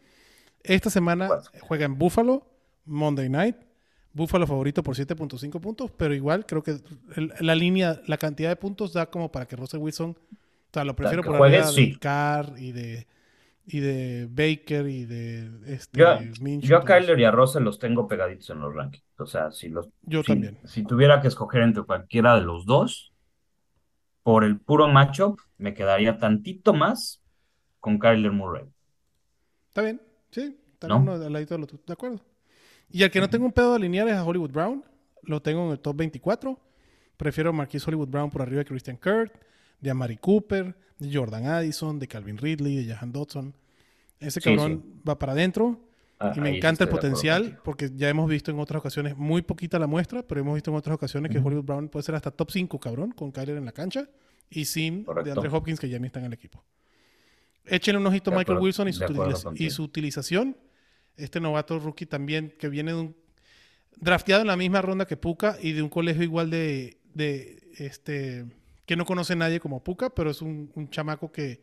Esta 0.63 0.89
semana 0.89 1.29
juega 1.61 1.85
en 1.85 1.97
Buffalo, 1.97 2.45
Monday 2.85 3.29
Night. 3.29 3.55
Buffalo 4.11 4.47
favorito 4.47 4.81
por 4.83 4.95
7.5 4.95 5.59
puntos, 5.61 5.91
pero 5.95 6.13
igual 6.15 6.45
creo 6.45 6.63
que 6.63 6.77
el- 7.15 7.31
la 7.39 7.55
línea, 7.55 8.01
la 8.07 8.17
cantidad 8.17 8.49
de 8.49 8.55
puntos 8.55 8.91
da 8.93 9.05
como 9.09 9.31
para 9.31 9.45
que 9.45 9.55
Russell 9.55 9.79
Wilson, 9.79 10.09
o 10.11 10.73
sea, 10.73 10.83
lo 10.83 10.95
prefiero 10.95 11.23
por 11.23 11.35
arriba 11.35 11.67
sí. 11.67 11.91
de 11.91 11.99
Carr 11.99 12.53
y 12.57 12.71
de 12.71 13.07
y 13.71 13.81
de 13.81 14.27
Baker 14.29 14.87
y 14.87 15.05
de 15.05 15.47
este 15.67 15.99
Yo, 15.99 16.17
yo 16.61 16.77
a. 16.77 16.85
Kyler 16.85 17.19
y 17.19 17.23
a 17.23 17.31
Russell 17.31 17.61
los 17.63 17.77
tengo 17.77 18.07
pegaditos 18.07 18.49
en 18.49 18.59
los 18.61 18.73
rankings. 18.73 19.05
O 19.19 19.27
sea, 19.27 19.51
si 19.51 19.69
los 19.69 19.89
Yo 20.01 20.23
si, 20.23 20.27
también. 20.27 20.57
si 20.65 20.83
tuviera 20.83 21.21
que 21.21 21.27
escoger 21.27 21.61
entre 21.61 21.83
cualquiera 21.83 22.33
de 22.35 22.41
los 22.41 22.65
dos, 22.65 23.13
por 24.23 24.43
el 24.43 24.59
puro 24.59 24.87
matchup, 24.87 25.39
me 25.57 25.75
quedaría 25.75 26.17
tantito 26.17 26.73
más 26.73 27.21
con 27.79 27.99
Kyler 27.99 28.31
Murray. 28.31 28.65
Está 29.67 29.83
bien, 29.83 30.01
sí, 30.31 30.57
está 30.73 30.87
¿No? 30.87 30.97
uno 30.97 31.13
al 31.13 31.31
ladito 31.31 31.53
del 31.53 31.63
otro, 31.63 31.79
de 31.85 31.93
acuerdo. 31.93 32.19
Y 32.89 33.03
al 33.03 33.11
que 33.11 33.19
no 33.19 33.29
tengo 33.29 33.45
un 33.45 33.51
pedo 33.51 33.69
de 33.71 33.75
alinear 33.75 34.07
es 34.07 34.15
a 34.15 34.25
Hollywood 34.25 34.51
Brown, 34.51 34.83
lo 35.23 35.41
tengo 35.43 35.65
en 35.67 35.71
el 35.73 35.79
top 35.79 35.95
24. 35.95 36.59
Prefiero 37.17 37.51
a 37.51 37.53
Marquis 37.53 37.87
Hollywood 37.87 38.07
Brown 38.07 38.31
por 38.31 38.41
arriba 38.41 38.59
de 38.59 38.65
Christian 38.65 38.97
Kirk, 38.97 39.31
de 39.81 39.89
Amari 39.89 40.17
Cooper, 40.17 40.75
de 40.97 41.13
Jordan 41.15 41.45
Addison, 41.45 41.99
de 41.99 42.07
Calvin 42.07 42.37
Ridley, 42.37 42.85
de 42.85 42.93
Jahan 42.93 43.11
Dodson. 43.11 43.55
Ese 44.19 44.41
Sí, 44.41 44.49
cabrón 44.55 45.01
va 45.07 45.17
para 45.17 45.31
adentro 45.31 45.89
Ah, 46.21 46.33
y 46.35 46.41
me 46.41 46.57
encanta 46.57 46.83
el 46.83 46.89
potencial 46.89 47.59
porque 47.63 47.91
ya 47.95 48.09
hemos 48.09 48.29
visto 48.29 48.51
en 48.51 48.59
otras 48.59 48.79
ocasiones, 48.79 49.15
muy 49.15 49.41
poquita 49.41 49.79
la 49.79 49.87
muestra, 49.87 50.21
pero 50.21 50.41
hemos 50.41 50.53
visto 50.53 50.69
en 50.69 50.75
otras 50.75 50.95
ocasiones 50.95 51.31
que. 51.31 51.37
Hollywood 51.37 51.63
Brown 51.63 51.87
puede 51.87 52.03
ser 52.03 52.15
hasta 52.15 52.29
top 52.29 52.51
5, 52.51 52.77
cabrón, 52.77 53.11
con 53.11 53.31
Kyler 53.31 53.55
en 53.55 53.63
la 53.63 53.71
cancha 53.71 54.09
y 54.49 54.65
sin 54.65 55.05
Correcto. 55.05 55.25
de 55.25 55.31
Andre 55.31 55.49
Hopkins 55.49 55.79
que 55.79 55.87
ya 55.87 55.97
ni 55.97 56.07
está 56.07 56.19
en 56.19 56.25
el 56.25 56.33
equipo. 56.33 56.61
Échenle 57.63 58.01
un 58.01 58.07
ojito 58.07 58.31
a 58.31 58.33
Michael 58.33 58.57
acuerdo, 58.57 58.63
Wilson 58.63 58.89
y 58.89 59.03
acuerdo 59.03 59.55
su 59.69 59.83
utilización. 59.83 60.57
Este 61.15 61.39
novato 61.39 61.79
rookie 61.79 62.05
también 62.05 62.53
que 62.59 62.67
viene 62.67 62.91
de 62.91 62.97
un 62.99 63.15
drafteado 63.95 64.41
en 64.41 64.47
la 64.47 64.57
misma 64.57 64.81
ronda 64.81 65.05
que 65.05 65.15
Puka 65.15 65.57
y 65.61 65.71
de 65.71 65.81
un 65.81 65.89
colegio 65.89 66.23
igual 66.23 66.49
de, 66.49 66.97
de 67.13 67.61
este 67.77 68.45
que 68.89 68.95
no 68.95 69.05
conoce 69.05 69.35
nadie 69.35 69.59
como 69.59 69.83
Puka, 69.83 70.09
pero 70.09 70.31
es 70.31 70.41
un, 70.41 70.71
un 70.73 70.89
chamaco 70.89 71.31
que 71.31 71.61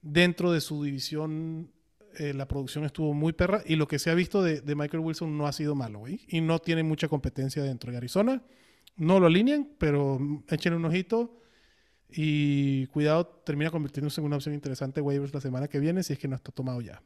dentro 0.00 0.50
de 0.50 0.62
su 0.62 0.82
división 0.82 1.70
eh, 2.18 2.32
la 2.32 2.48
producción 2.48 2.86
estuvo 2.86 3.12
muy 3.12 3.34
perra 3.34 3.62
y 3.66 3.76
lo 3.76 3.86
que 3.86 3.98
se 3.98 4.08
ha 4.08 4.14
visto 4.14 4.42
de, 4.42 4.62
de 4.62 4.74
Michael 4.74 5.02
Wilson 5.02 5.36
no 5.36 5.46
ha 5.46 5.52
sido 5.52 5.74
malo, 5.74 5.98
güey. 5.98 6.24
Y 6.26 6.40
no 6.40 6.60
tiene 6.60 6.82
mucha 6.82 7.06
competencia 7.06 7.62
dentro 7.62 7.92
de 7.92 7.98
Arizona. 7.98 8.42
No 8.96 9.20
lo 9.20 9.26
alinean, 9.26 9.74
pero 9.76 10.18
échenle 10.48 10.78
un 10.78 10.86
ojito. 10.86 11.38
Y 12.08 12.86
cuidado, 12.86 13.26
termina 13.44 13.70
convirtiéndose 13.70 14.22
en 14.22 14.26
una 14.26 14.36
opción 14.36 14.54
interesante 14.54 15.02
waivers 15.02 15.34
la 15.34 15.42
semana 15.42 15.68
que 15.68 15.78
viene 15.78 16.02
si 16.02 16.14
es 16.14 16.18
que 16.18 16.28
no 16.28 16.36
está 16.36 16.50
tomado 16.50 16.80
ya. 16.80 17.02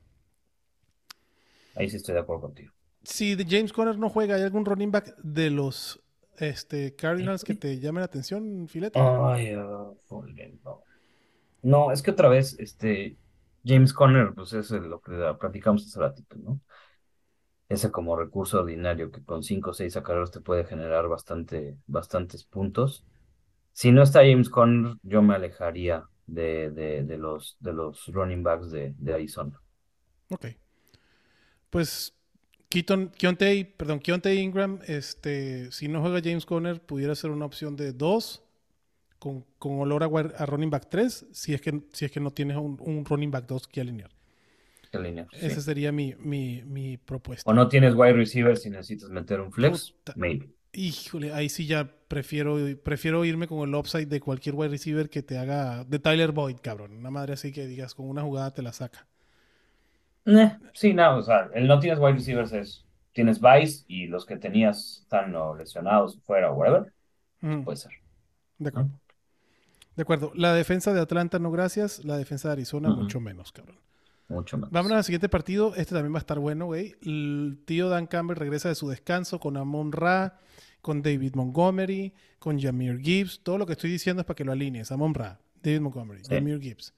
Ahí 1.75 1.91
sí 1.91 1.97
estoy 1.97 2.15
de 2.15 2.21
acuerdo 2.21 2.43
contigo. 2.43 2.73
Si 3.03 3.35
de 3.35 3.45
James 3.45 3.73
Conner 3.73 3.99
no 3.99 4.09
juega, 4.09 4.37
¿hay 4.37 4.43
algún 4.43 4.65
running 4.65 4.93
back 4.93 5.17
de 5.17 5.51
los 5.51 6.01
este, 6.41 6.95
Cardinals 6.95 7.45
que 7.45 7.55
te 7.55 7.79
llame 7.79 8.01
la 8.01 8.07
atención, 8.07 8.69
Filete? 8.69 9.01
Ay, 9.01 9.55
joder, 10.09 10.55
no. 10.65 10.83
No, 11.63 11.93
es 11.93 12.03
que 12.03 12.13
otra 12.13 12.29
vez, 12.29 12.57
este, 12.59 13.19
James 13.65 13.93
Conner, 13.93 14.35
pues 14.35 14.53
es 14.53 14.71
lo 14.71 15.01
que 15.01 15.13
platicamos 15.41 15.87
hace 15.87 16.01
ratito, 16.01 16.37
¿no? 16.39 16.61
Ese 17.71 17.91
como 17.91 18.17
recurso 18.17 18.61
ordinario 18.61 19.11
que 19.11 19.25
con 19.25 19.43
5 19.43 19.71
o 19.71 19.75
6 19.75 19.93
sacaros 19.95 20.31
te 20.31 20.41
puede 20.41 20.65
generar 20.65 21.09
bastante, 21.09 21.79
bastantes 21.87 22.45
puntos. 22.45 23.05
Si 23.73 23.93
no 23.93 24.03
está 24.03 24.21
James 24.21 24.51
Conner, 24.51 24.97
yo 25.03 25.23
me 25.23 25.35
alejaría 25.37 26.09
de, 26.27 26.71
de, 26.71 27.05
de 27.05 27.19
los, 27.19 27.57
de 27.61 27.73
los 27.75 28.07
running 28.09 28.43
backs 28.43 28.71
de, 28.71 28.95
de 28.99 29.15
Arizona. 29.15 29.61
Ok. 30.31 30.47
Pues 31.71 32.15
Keaton, 32.69 33.11
Keontae, 33.17 33.65
perdón, 33.65 34.01
Keontae 34.01 34.35
Ingram, 34.35 34.81
este, 34.87 35.73
si 35.73 35.89
no 35.89 36.03
juega 36.03 36.21
James 36.23 36.45
Conner, 36.45 36.81
pudiera 36.81 37.15
ser 37.15 37.31
una 37.31 37.47
opción 37.47 37.77
de 37.77 37.93
2 37.93 38.43
con, 39.19 39.45
con, 39.59 39.81
olor 39.81 40.03
a, 40.03 40.07
a, 40.07 40.47
running 40.47 40.71
back 40.71 40.89
3 40.91 41.27
si 41.33 41.55
es 41.55 41.61
que, 41.61 41.83
si 41.93 42.05
es 42.05 42.11
que 42.11 42.21
no 42.21 42.31
tienes 42.31 42.57
un, 42.57 42.77
un 42.81 43.05
running 43.05 43.31
back 43.31 43.47
2 43.47 43.69
que 43.69 43.81
alinear. 43.81 44.11
Que 44.91 44.99
alinear 44.99 45.29
Esa 45.33 45.57
sí. 45.57 45.63
sería 45.63 45.93
mi, 45.93 46.15
mi, 46.19 46.63
mi, 46.63 46.99
propuesta. 46.99 47.51
O 47.51 47.55
no 47.55 47.69
tienes 47.69 47.95
wide 47.95 48.13
receiver 48.13 48.57
si 48.57 48.69
necesitas 48.71 49.09
meter 49.09 49.41
un 49.41 49.51
flex, 49.51 49.93
Puta. 49.93 50.13
maybe. 50.17 50.51
Híjole, 50.73 51.33
ahí 51.33 51.49
sí 51.49 51.67
ya 51.67 51.91
prefiero, 52.09 52.59
prefiero 52.85 53.25
irme 53.25 53.49
con 53.49 53.67
el 53.67 53.75
upside 53.75 54.07
de 54.07 54.21
cualquier 54.21 54.55
wide 54.55 54.69
receiver 54.69 55.09
que 55.09 55.23
te 55.23 55.39
haga. 55.39 55.85
De 55.85 55.99
Tyler 55.99 56.33
Boyd, 56.33 56.57
cabrón. 56.63 56.93
Una 56.93 57.11
madre 57.11 57.33
así 57.33 57.53
que 57.53 57.67
digas, 57.67 57.95
con 57.95 58.07
una 58.09 58.23
jugada 58.23 58.53
te 58.53 58.63
la 58.63 58.73
saca. 58.73 59.07
Eh, 60.29 60.57
sí, 60.75 60.93
no, 60.95 61.17
o 61.17 61.23
sea, 61.23 61.49
el 61.55 61.67
no 61.67 61.79
tienes 61.81 61.99
wide 61.99 62.13
receivers 62.15 62.53
es. 62.53 62.85
Tienes 63.13 63.41
Vice 63.41 63.85
y 63.89 64.07
los 64.07 64.25
que 64.27 64.37
tenías 64.37 64.99
están 65.03 65.35
o 65.35 65.57
lesionados 65.57 66.19
fuera 66.25 66.53
o 66.53 66.55
whatever. 66.55 66.93
Mm, 67.41 67.63
Puede 67.63 67.77
ser. 67.77 67.93
de 68.59 68.69
acuerdo. 68.69 68.91
De 69.97 70.03
acuerdo. 70.03 70.33
La 70.37 70.55
defensa 70.55 70.93
de 70.93 71.01
Atlanta, 71.01 71.39
no 71.41 71.51
gracias. 71.51 72.05
La 72.05 72.17
defensa 72.17 72.49
de 72.49 72.53
Arizona, 72.53 72.91
mucho 72.91 73.19
menos, 73.19 73.51
cabrón. 73.51 73.77
Mucho 74.29 74.57
más. 74.59 74.71
Vámonos 74.71 74.99
al 74.99 75.05
siguiente 75.05 75.29
partido. 75.29 75.75
Este 75.75 75.95
también 75.95 76.13
va 76.13 76.19
a 76.19 76.21
estar 76.21 76.39
bueno, 76.39 76.67
güey. 76.67 76.95
El 77.03 77.59
tío 77.65 77.89
Dan 77.89 78.07
Campbell 78.07 78.37
regresa 78.37 78.69
de 78.69 78.75
su 78.77 78.89
descanso 78.89 79.41
con 79.41 79.57
Amon 79.57 79.91
Ra, 79.91 80.39
con 80.83 81.03
David 81.03 81.35
Montgomery, 81.35 82.13
con 82.39 82.61
Jameer 82.61 83.01
Gibbs. 83.01 83.41
Todo 83.43 83.59
lo 83.59 83.67
que 83.67 83.73
estoy 83.73 83.91
diciendo 83.91 84.21
es 84.21 84.27
para 84.27 84.37
que 84.37 84.45
lo 84.45 84.53
alinees. 84.53 84.93
Amon 84.93 85.15
Ra, 85.15 85.41
David 85.63 85.81
Montgomery, 85.81 86.23
Sí. 86.25 86.35
Jameer 86.35 86.61
Gibbs. 86.61 86.95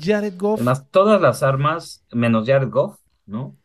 Jared 0.00 0.34
Goff. 0.36 0.58
Además, 0.60 0.88
todas 0.90 1.20
las 1.20 1.42
armas, 1.42 2.04
menos 2.12 2.46
Jared 2.46 2.68
Goff, 2.70 2.98
¿no? 3.26 3.56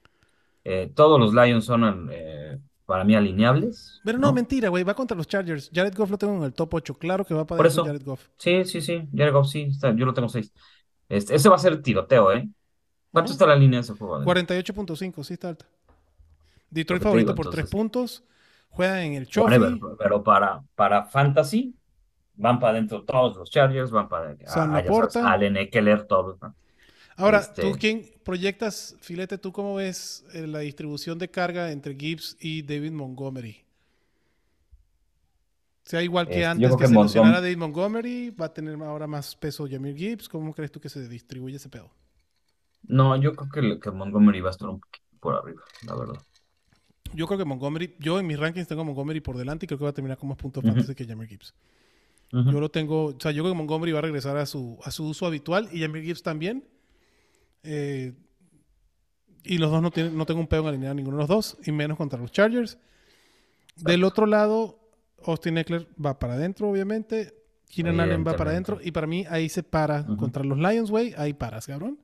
Eh, 0.63 0.91
todos 0.95 1.19
los 1.19 1.33
Lions 1.33 1.65
son 1.65 2.09
eh, 2.11 2.59
para 2.85 3.03
mí 3.03 3.15
alineables. 3.15 3.99
Pero 4.03 4.17
no, 4.17 4.27
¿no? 4.27 4.33
mentira, 4.33 4.69
güey. 4.69 4.83
Va 4.83 4.93
contra 4.93 5.17
los 5.17 5.27
Chargers. 5.27 5.69
Jared 5.73 5.93
Goff 5.95 6.09
lo 6.09 6.17
tengo 6.17 6.35
en 6.35 6.43
el 6.43 6.53
top 6.53 6.73
8. 6.75 6.93
Claro 6.95 7.25
que 7.25 7.33
va 7.33 7.45
para 7.45 7.57
Por 7.57 7.67
eso. 7.67 7.83
Jared 7.85 8.03
Goff. 8.03 8.27
Sí, 8.37 8.63
sí, 8.65 8.81
sí. 8.81 9.07
Jared 9.15 9.33
Goff, 9.33 9.47
sí. 9.49 9.63
está- 9.63 9.93
yo 9.95 10.05
lo 10.05 10.13
tengo 10.13 10.29
seis. 10.29 10.53
Este, 11.09 11.35
ese 11.35 11.49
va 11.49 11.55
a 11.55 11.59
ser 11.59 11.81
tiroteo, 11.81 12.31
¿eh? 12.31 12.47
¿Cuánto 13.11 13.29
Ujú. 13.31 13.33
está 13.33 13.47
la 13.47 13.55
línea 13.55 13.79
de 13.79 13.83
ese 13.83 13.93
juego? 13.93 14.23
48.5, 14.23 15.23
sí 15.23 15.33
está 15.33 15.49
alta. 15.49 15.65
Detroit 16.69 17.03
favorito 17.03 17.33
digo, 17.33 17.35
por 17.35 17.51
3 17.51 17.65
entonces. 17.65 17.71
puntos. 17.71 18.23
Juega 18.69 19.03
en 19.03 19.13
el 19.13 19.27
Chofi. 19.27 19.79
pero 19.99 20.23
para, 20.23 20.63
para 20.75 21.05
Fantasy 21.05 21.75
van 22.35 22.59
para 22.59 22.73
adentro 22.73 23.03
todos 23.03 23.37
los 23.37 23.49
Chargers, 23.49 23.91
van 23.91 24.09
para 24.09 24.35
San 24.37 24.47
sabes, 24.71 24.85
Laporta. 24.85 25.31
Allen, 25.31 25.57
Eckler, 25.57 26.05
todos. 26.05 26.41
¿no? 26.41 26.55
Ahora, 27.15 27.39
Este- 27.39 27.61
¿tú 27.61 27.77
quién 27.79 28.09
proyectas, 28.23 28.95
Filete, 29.01 29.37
tú 29.37 29.51
cómo 29.51 29.75
ves 29.75 30.25
eh, 30.33 30.47
la 30.47 30.59
distribución 30.59 31.19
de 31.19 31.29
carga 31.29 31.71
entre 31.71 31.95
Gibbs 31.95 32.37
y 32.39 32.63
David 32.63 32.91
Montgomery? 32.91 33.63
Sea 35.83 36.01
igual 36.01 36.27
que 36.27 36.35
Este, 36.35 36.45
antes 36.45 36.71
que, 36.71 36.77
que 36.77 36.87
se 36.87 36.95
lesionara 36.95 37.41
David 37.41 37.57
Montgomery, 37.57 38.29
va 38.31 38.45
a 38.45 38.53
tener 38.53 38.81
ahora 38.81 39.05
más 39.05 39.35
peso 39.35 39.67
Jameer 39.69 39.95
Gibbs. 39.97 40.29
¿Cómo 40.29 40.53
crees 40.53 40.71
tú 40.71 40.79
que 40.79 40.87
se 40.89 41.07
distribuye 41.09 41.57
ese 41.57 41.69
pedo? 41.69 41.91
No, 42.83 43.15
yo 43.17 43.33
creo 43.35 43.49
que, 43.51 43.79
que 43.79 43.91
Montgomery 43.91 44.39
va 44.41 44.49
a 44.49 44.51
estar 44.51 44.69
un 44.69 44.79
poquito 44.79 45.05
por 45.19 45.35
arriba, 45.35 45.61
la 45.85 45.95
verdad. 45.95 46.21
Yo 47.13 47.27
creo 47.27 47.37
que 47.37 47.45
Montgomery, 47.45 47.95
yo 47.99 48.19
en 48.19 48.25
mis 48.25 48.39
rankings 48.39 48.67
tengo 48.67 48.81
a 48.81 48.85
Montgomery 48.85 49.19
por 49.21 49.37
delante 49.37 49.65
y 49.65 49.67
creo 49.67 49.77
que 49.77 49.83
va 49.83 49.91
a 49.91 49.93
terminar 49.93 50.17
con 50.17 50.29
más 50.29 50.37
puntos 50.37 50.63
Ujú. 50.63 50.73
fantasy 50.73 50.95
que 50.95 51.05
Jameer 51.05 51.29
Gibbs. 51.29 51.53
Yo 52.33 52.59
lo 52.59 52.69
tengo, 52.69 53.05
o 53.05 53.15
sea, 53.19 53.29
yo 53.31 53.43
creo 53.43 53.53
que 53.53 53.57
Montgomery 53.57 53.91
va 53.91 53.99
a 53.99 54.01
regresar 54.01 54.37
a 54.37 54.47
su, 54.47 54.79
a 54.83 54.89
su 54.89 55.05
uso 55.05 55.27
habitual 55.27 55.69
y 55.71 55.81
Jameer 55.81 56.03
Gibbs 56.03 56.23
también. 56.23 56.67
Eh, 57.61 58.13
y 59.43 59.59
los 59.59 59.69
dos 59.69 59.83
no 59.83 59.91
tienen, 59.91 60.17
no 60.17 60.25
tengo 60.25 60.39
un 60.39 60.47
pedo 60.47 60.61
en 60.61 60.67
alinear 60.69 60.91
a 60.91 60.95
ninguno 60.95 61.17
de 61.17 61.21
los 61.23 61.29
dos, 61.29 61.57
y 61.63 61.71
menos 61.71 61.95
contra 61.95 62.17
los 62.19 62.31
Chargers. 62.31 62.79
Del 63.75 64.03
otro 64.03 64.25
lado, 64.25 64.79
Austin 65.25 65.57
Eckler 65.59 65.87
va 66.03 66.17
para 66.17 66.33
adentro, 66.33 66.69
obviamente. 66.69 67.33
Keenan 67.69 67.99
Allen 67.99 68.23
va 68.25 68.35
para 68.35 68.51
adentro. 68.51 68.79
Y 68.81 68.91
para 68.91 69.07
mí 69.07 69.25
ahí 69.29 69.49
se 69.49 69.63
para 69.63 70.05
contra 70.05 70.43
los 70.43 70.57
Lions, 70.57 70.91
güey. 70.91 71.13
Ahí 71.17 71.33
paras, 71.33 71.65
cabrón. 71.65 71.99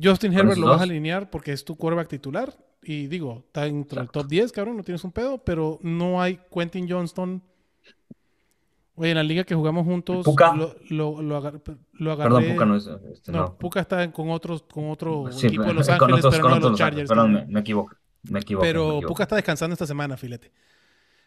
Justin 0.00 0.32
¿Con 0.32 0.40
Herbert 0.40 0.58
lo 0.58 0.68
vas 0.68 0.80
a 0.80 0.84
alinear 0.84 1.30
porque 1.30 1.52
es 1.52 1.64
tu 1.64 1.76
quarterback 1.76 2.08
titular. 2.08 2.56
Y 2.82 3.08
digo, 3.08 3.42
está 3.46 3.66
entre 3.66 3.98
el 3.98 4.04
Exacto. 4.04 4.20
top 4.20 4.28
10, 4.28 4.52
cabrón. 4.52 4.76
No 4.76 4.84
tienes 4.84 5.02
un 5.02 5.10
pedo. 5.10 5.38
Pero 5.38 5.80
no 5.82 6.22
hay 6.22 6.38
Quentin 6.52 6.88
Johnston. 6.88 7.42
Oye, 8.98 9.10
en 9.10 9.16
la 9.16 9.22
liga 9.22 9.44
que 9.44 9.54
jugamos 9.54 9.84
juntos, 9.84 10.24
Puka. 10.24 10.54
lo, 10.54 10.74
lo, 10.88 11.20
lo 11.22 11.36
agar- 11.36 11.60
lo 11.92 12.12
agarré. 12.12 12.30
Perdón, 12.34 12.52
Puka 12.54 12.64
no 12.64 12.76
es. 12.76 12.86
Este, 13.12 13.30
no, 13.30 13.38
no. 13.40 13.58
Puka 13.58 13.80
está 13.80 14.10
con, 14.10 14.30
otros, 14.30 14.62
con 14.62 14.90
otro 14.90 15.30
Sí, 15.32 15.48
equipo 15.48 15.64
de 15.64 15.74
Los 15.74 15.88
Ángeles, 15.88 16.24
otros- 16.24 16.34
pero 16.36 16.48
no 16.48 16.54
de 16.54 16.60
los 16.62 16.78
Chargers. 16.78 17.08
Perdón, 17.08 17.32
me, 17.34 17.46
me 17.46 17.60
equivoco. 17.60 17.94
Me 18.22 18.40
equivoco. 18.40 18.64
me 18.64 18.68
Pero 18.68 18.82
equivoco. 18.88 19.06
Puka 19.08 19.22
está 19.24 19.36
descansando 19.36 19.74
esta 19.74 19.86
semana, 19.86 20.16
filete. 20.16 20.50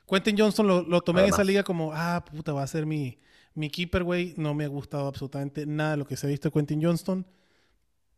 Quentin 0.07 0.35
Johnston 0.37 0.65
lo, 0.67 0.81
lo 0.81 1.01
tomé 1.01 1.21
en 1.21 1.29
esa 1.29 1.43
liga 1.43 1.63
como, 1.63 1.91
ah, 1.93 2.25
puta, 2.25 2.51
va 2.51 2.63
a 2.63 2.67
ser 2.67 2.87
mi, 2.87 3.19
mi 3.53 3.69
keeper, 3.69 4.03
güey. 4.03 4.33
No 4.37 4.55
me 4.55 4.65
ha 4.65 4.67
gustado 4.67 5.07
absolutamente 5.07 5.67
nada 5.67 5.91
de 5.91 5.97
lo 5.97 6.05
que 6.07 6.17
se 6.17 6.25
ha 6.25 6.29
visto 6.31 6.49
de 6.49 6.53
Quentin 6.53 6.83
Johnston. 6.83 7.27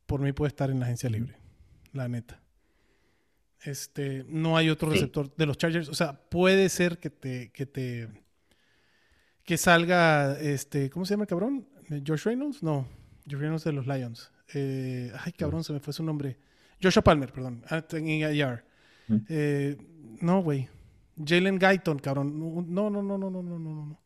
Por 0.06 0.22
mí 0.22 0.32
puede 0.32 0.48
estar 0.48 0.70
en 0.70 0.80
la 0.80 0.86
agencia 0.86 1.10
libre, 1.10 1.36
la 1.92 2.08
neta. 2.08 2.42
Este, 3.64 4.26
no 4.30 4.56
hay 4.58 4.70
otro 4.70 4.88
Sí. 4.90 4.96
receptor 4.96 5.36
de 5.36 5.46
los 5.46 5.58
Chargers. 5.58 5.90
O 5.90 5.94
sea, 5.94 6.14
puede 6.30 6.70
ser 6.70 6.98
que 6.98 7.10
te, 7.10 7.52
que 7.52 7.66
te, 7.66 8.08
que 9.46 9.58
salga, 9.58 10.40
este, 10.40 10.90
¿cómo 10.90 11.06
se 11.06 11.14
llama 11.14 11.24
el 11.24 11.28
cabrón? 11.30 11.68
¿Josh 12.06 12.24
Reynolds? 12.24 12.64
No, 12.64 12.88
Josh 13.30 13.40
Reynolds 13.40 13.64
de 13.64 13.74
los 13.74 13.88
Lions. 13.88 14.32
Eh, 14.54 15.12
ay, 15.26 15.32
cabrón, 15.34 15.64
se 15.64 15.74
me 15.74 15.80
fue 15.80 15.94
su 15.94 16.04
nombre. 16.04 16.38
Joshua 16.82 17.04
Palmer, 17.04 17.32
perdón, 17.32 17.64
en. 17.70 18.64
Mm. 19.08 19.16
Eh, 19.30 19.78
no, 20.22 20.42
güey. 20.42 20.68
Jalen 21.24 21.60
Guyton, 21.60 22.00
cabrón. 22.00 22.40
No, 22.40 22.90
no, 22.90 23.02
no, 23.02 23.18
no, 23.18 23.30
no, 23.30 23.30
no, 23.30 23.42
no, 23.44 23.60
no. 23.60 24.00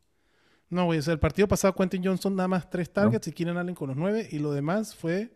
No, 0.68 0.84
güey. 0.86 0.98
O 0.98 1.02
sea, 1.02 1.12
el 1.14 1.20
partido 1.20 1.46
pasado, 1.48 1.74
Quentin 1.74 2.04
Johnson 2.04 2.34
nada 2.34 2.48
más 2.48 2.68
tres 2.68 2.92
targets 2.92 3.28
y 3.28 3.32
Keenan 3.32 3.56
Allen 3.56 3.74
con 3.74 3.88
los 3.88 3.96
nueve. 3.96 4.28
Y 4.30 4.38
lo 4.40 4.52
demás 4.52 4.94
fue 4.94 5.30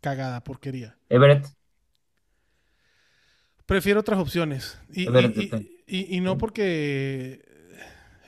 cagada, 0.00 0.42
porquería. 0.42 0.96
Everett. 1.08 1.46
Prefiero 3.66 4.00
otras 4.00 4.18
opciones. 4.18 4.78
Y, 4.90 5.06
Everett, 5.06 5.36
y- 5.36 5.82
y- 5.86 6.16
y 6.16 6.20
no 6.20 6.36
porque 6.38 7.42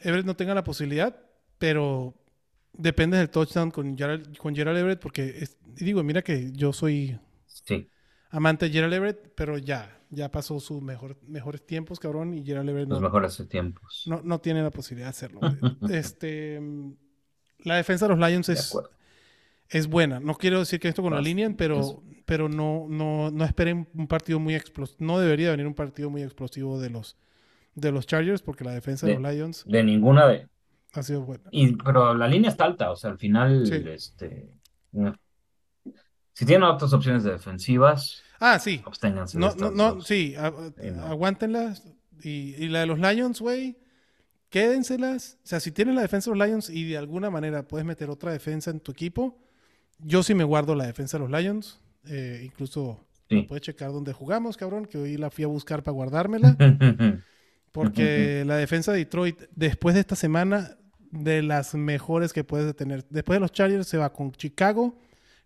Everett 0.07 0.27
no 0.27 0.37
tenga 0.37 0.55
la 0.55 0.65
posibilidad, 0.65 1.17
pero 1.59 2.15
depende 2.73 3.17
del 3.19 3.31
touchdown 3.31 3.71
con 3.71 3.97
Gerald, 3.97 4.37
con 4.39 4.55
Gerald 4.55 4.79
Everett. 4.79 5.01
Porque, 5.01 5.39
es- 5.39 5.57
y 5.77 5.85
digo, 5.85 6.03
mira 6.03 6.23
que 6.23 6.53
yo 6.53 6.73
soy 6.73 7.19
Sí. 7.47 7.89
amante 8.31 8.67
de 8.67 8.73
Gerald 8.73 8.95
Everett, 8.95 9.33
pero 9.35 9.59
ya, 9.59 10.01
ya 10.11 10.31
pasó 10.31 10.61
sus 10.61 10.81
mejor, 10.83 11.19
mejores 11.27 11.65
tiempos, 11.67 11.99
cabrón. 11.99 12.35
Y 12.35 12.45
Gerald 12.45 12.69
Everett 12.69 12.89
Los 12.89 13.01
no, 13.01 13.09
mejores 13.09 13.43
tiempos. 13.49 14.05
no, 14.07 14.21
no 14.23 14.41
tiene 14.41 14.63
la 14.63 14.71
posibilidad 14.71 15.07
de 15.07 15.11
hacerlo. 15.11 15.41
este, 15.91 16.61
la 17.61 17.77
defensa 17.77 18.07
de 18.09 18.15
los 18.15 18.29
Lions 18.29 18.47
de 18.47 18.53
es, 18.55 18.69
acuerdo. 18.69 18.91
es 19.69 19.87
buena. 19.89 20.21
No 20.21 20.35
quiero 20.37 20.59
decir 20.61 20.79
que 20.81 20.89
esto 20.89 21.03
con 21.03 21.15
la 21.15 21.21
línea, 21.21 21.51
pero, 21.57 21.81
es- 21.81 21.97
pero 22.27 22.49
no, 22.49 22.87
no, 22.89 23.31
no 23.31 23.45
esperen 23.45 23.89
un 23.95 24.07
partido 24.07 24.39
muy 24.39 24.55
explosivo. 24.55 24.99
No 25.01 25.19
debería 25.19 25.51
venir 25.51 25.67
un 25.67 25.75
partido 25.75 26.11
muy 26.11 26.23
explosivo 26.23 26.79
de 26.81 26.91
los, 26.91 27.17
de 27.77 27.93
los 27.93 28.07
Chargers, 28.07 28.43
porque 28.43 28.65
la 28.65 28.73
defensa 28.73 29.07
de, 29.07 29.13
De- 29.15 29.21
los 29.21 29.33
Lions 29.33 29.65
De 29.69 29.85
ninguna 29.85 30.27
de. 30.27 30.49
ha 30.95 31.03
sido 31.05 31.23
buena. 31.23 31.45
Y, 31.53 31.77
pero 31.77 32.13
la 32.15 32.27
línea 32.27 32.51
está 32.51 32.65
alta, 32.65 32.91
o 32.91 32.97
sea, 32.97 33.11
al 33.11 33.19
final, 33.19 33.65
Sí. 33.67 33.85
este. 33.87 34.51
eh, 34.95 35.13
Si 36.33 36.45
tienen 36.45 36.65
otras 36.65 36.93
opciones 36.93 37.23
de 37.25 37.31
defensivas, 37.33 38.23
Ah, 38.41 38.59
sí. 38.59 38.83
absténganse 38.85 39.39
No, 39.39 39.55
no, 39.55 39.71
no, 39.71 39.95
dos. 39.95 40.07
sí, 40.07 40.35
a- 40.37 40.51
Sí, 40.81 40.91
no. 40.91 41.07
aguántenlas. 41.07 41.85
Y, 42.23 42.55
y 42.57 42.69
la 42.69 42.81
de 42.81 42.87
los 42.87 42.99
Lions, 42.99 43.41
güey, 43.41 43.79
quédenselas. 44.51 45.39
O 45.45 45.47
sea, 45.47 45.61
si 45.61 45.71
tienes 45.73 45.95
la 45.95 46.03
defensa 46.03 46.31
de 46.31 46.37
los 46.37 46.47
Lions 46.49 46.71
y 46.71 46.85
de 46.89 46.97
alguna 46.99 47.31
manera 47.31 47.63
puedes 47.67 47.87
meter 47.87 48.11
otra 48.11 48.33
defensa 48.33 48.71
en 48.71 48.81
tu 48.81 48.93
equipo, 48.93 49.39
yo 49.99 50.23
sí 50.23 50.35
me 50.35 50.45
guardo 50.45 50.75
la 50.75 50.87
defensa 50.87 51.19
de 51.19 51.27
los 51.29 51.31
Lions. 51.41 51.81
Eh, 52.09 52.43
incluso 52.45 53.07
Sí. 53.29 53.43
puedes 53.43 53.63
checar 53.63 53.91
dónde 53.93 54.13
jugamos, 54.13 54.57
cabrón, 54.57 54.87
que 54.87 54.99
hoy 54.99 55.17
la 55.17 55.31
fui 55.31 55.45
a 55.45 55.49
buscar 55.49 55.83
para 55.83 55.95
guardármela. 55.95 56.57
Porque 57.77 58.45
la 58.47 58.57
defensa 58.57 58.93
de 58.93 58.99
Detroit, 58.99 59.43
después 59.55 59.95
de 59.95 60.01
esta 60.01 60.17
semana, 60.17 60.77
de 61.11 61.43
las 61.43 61.75
mejores 61.75 62.33
que 62.33 62.45
puedes 62.45 62.75
tener. 62.77 63.07
Después 63.09 63.37
de 63.37 63.41
los 63.41 63.53
Chargers 63.53 63.87
se 63.87 63.99
va 63.99 64.13
con 64.13 64.33
Chicago, 64.33 64.99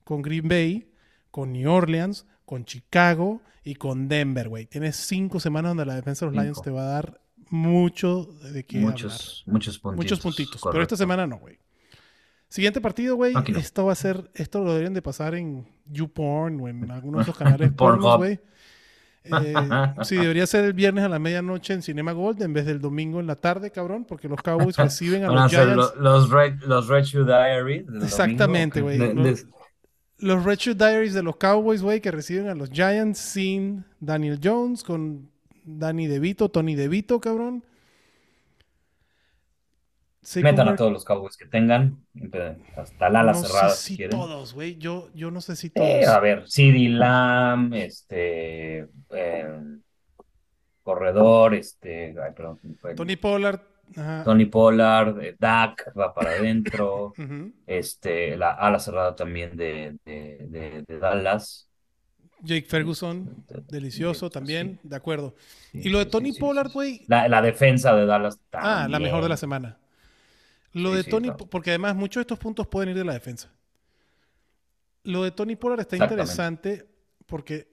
con 0.05 0.22
Green 0.22 0.49
Bay, 0.49 0.93
con 1.31 1.53
New 1.53 1.70
Orleans, 1.70 2.26
con 2.45 2.64
Chicago 2.64 3.43
y 3.64 3.74
con 3.74 4.09
Denver, 4.09 4.49
güey. 4.49 4.66
Tienes 4.66 4.97
cinco 4.97 5.41
semanas 5.41 5.70
donde 5.70 5.87
la 5.87 5.95
defensa 5.95 6.26
de 6.26 6.33
los 6.33 6.43
Lions 6.43 6.59
Cinco. 6.59 6.64
te 6.64 6.70
va 6.70 6.83
a 6.83 6.87
dar 6.87 7.20
mucho 7.51 8.26
de 8.53 8.64
qué 8.64 8.78
hablar. 8.78 8.93
Muchos, 8.93 9.45
muchos 9.47 9.78
puntitos. 9.78 10.05
Muchos 10.05 10.20
puntitos. 10.20 10.61
Pero 10.70 10.83
esta 10.83 10.97
semana 10.97 11.26
no, 11.26 11.39
güey. 11.39 11.59
Siguiente 12.49 12.81
partido, 12.81 13.14
güey. 13.14 13.33
No. 13.33 13.43
Esto 13.57 13.87
va 13.87 13.93
a 13.93 13.97
ser, 13.97 14.31
esto 14.35 14.64
lo 14.64 14.70
deberían 14.70 14.95
de 14.95 15.03
pasar 15.03 15.35
en 15.37 15.68
YouPorn 15.87 16.61
o 16.61 16.68
en 16.68 16.91
algunos 16.91 17.18
de 17.18 17.22
esos 17.31 17.37
canales 17.37 17.72
pornos, 17.72 18.18
güey. 18.18 18.41
Eh, 19.24 19.54
sí, 20.02 20.16
debería 20.16 20.46
ser 20.46 20.64
el 20.64 20.72
viernes 20.72 21.04
a 21.04 21.08
la 21.08 21.18
medianoche 21.18 21.74
en 21.74 21.82
Cinema 21.82 22.12
Gold 22.12 22.42
en 22.42 22.52
vez 22.54 22.64
del 22.66 22.80
domingo 22.80 23.20
en 23.20 23.26
la 23.26 23.36
tarde, 23.36 23.70
cabrón, 23.70 24.04
porque 24.04 24.28
los 24.28 24.40
Cowboys 24.42 24.76
reciben 24.78 25.24
a 25.24 25.28
los 25.28 25.50
Giants. 25.50 25.76
lo- 25.96 26.02
los, 26.02 26.30
Red, 26.30 26.54
los 26.66 26.88
Red 26.88 27.04
Shoe 27.04 27.24
Diaries. 27.24 27.84
Exactamente, 28.02 28.80
güey. 28.80 28.98
Los 30.18 30.44
Red 30.44 30.58
Shoe 30.58 30.74
Diaries 30.74 31.14
de 31.14 31.22
los 31.22 31.36
Cowboys, 31.36 31.82
güey, 31.82 32.00
que 32.00 32.10
reciben 32.10 32.48
a 32.48 32.54
los 32.54 32.70
Giants 32.70 33.18
sin 33.18 33.84
Daniel 34.00 34.38
Jones, 34.42 34.82
con 34.84 35.30
Danny 35.64 36.06
DeVito, 36.06 36.48
Tony 36.50 36.74
DeVito, 36.74 37.20
cabrón. 37.20 37.64
Metan 40.42 40.68
a 40.68 40.76
todos 40.76 40.92
los 40.92 41.04
Cowboys 41.04 41.36
que 41.36 41.46
tengan. 41.46 42.04
Hasta 42.76 43.08
la 43.08 43.20
ala 43.20 43.32
no 43.32 43.38
cerrada, 43.42 43.70
sé 43.70 43.76
si 43.82 43.88
si 43.92 43.96
quieren. 43.96 44.18
todos, 44.18 44.52
güey. 44.54 44.76
Yo, 44.76 45.08
yo 45.14 45.30
no 45.30 45.40
sé 45.40 45.56
si 45.56 45.70
todos. 45.70 45.88
Eh, 45.88 46.04
a 46.06 46.20
ver, 46.20 46.44
CD 46.46 46.88
Lamb, 46.90 47.72
este. 47.74 48.86
eh, 49.10 49.48
corredor, 50.82 51.54
este. 51.54 52.14
Ay, 52.22 52.32
perdón. 52.36 52.58
fue- 52.80 52.94
Tony 52.94 53.16
Pollard. 53.16 53.60
ajá. 53.96 54.24
Tony 54.24 54.46
Pollard, 54.46 55.20
eh, 55.22 55.36
Dak 55.38 55.92
va 55.98 56.12
para 56.14 56.30
adentro. 56.32 57.12
Este, 57.66 58.36
la 58.36 58.50
ala 58.52 58.78
cerrada 58.80 59.14
también 59.14 59.56
de, 59.56 59.96
de, 60.04 60.46
de- 60.48 60.84
de 60.86 60.98
Dallas. 60.98 61.68
Jake 62.42 62.66
Ferguson, 62.68 63.44
De- 63.48 63.56
de- 63.56 63.62
delicioso 63.68 64.26
de- 64.26 64.30
también, 64.32 64.80
de 64.82 64.96
acuerdo. 64.96 65.34
sí, 65.72 65.82
Y 65.84 65.88
lo 65.90 65.98
de 65.98 66.06
Tony 66.06 66.32
Pollard, 66.32 66.72
güey. 66.72 67.02
La, 67.06 67.28
la 67.28 67.40
defensa 67.42 67.94
de 67.94 68.06
Dallas 68.06 68.40
Ah, 68.52 68.86
la 68.90 68.98
mejor 68.98 69.22
de 69.22 69.28
la 69.28 69.36
también. 69.36 69.38
semana. 69.38 69.76
Lo 70.72 70.90
Sí, 70.90 70.96
de 70.96 71.02
sí, 71.04 71.10
Tony, 71.10 71.28
claro. 71.28 71.46
porque 71.48 71.70
además 71.70 71.96
muchos 71.96 72.20
de 72.20 72.22
estos 72.22 72.38
puntos 72.38 72.66
pueden 72.68 72.90
ir 72.90 72.96
de 72.96 73.04
la 73.04 73.12
defensa. 73.12 73.52
Lo 75.02 75.22
de 75.22 75.30
Tony 75.30 75.56
Pollard 75.56 75.80
está 75.80 75.96
interesante 75.96 76.88
porque 77.26 77.68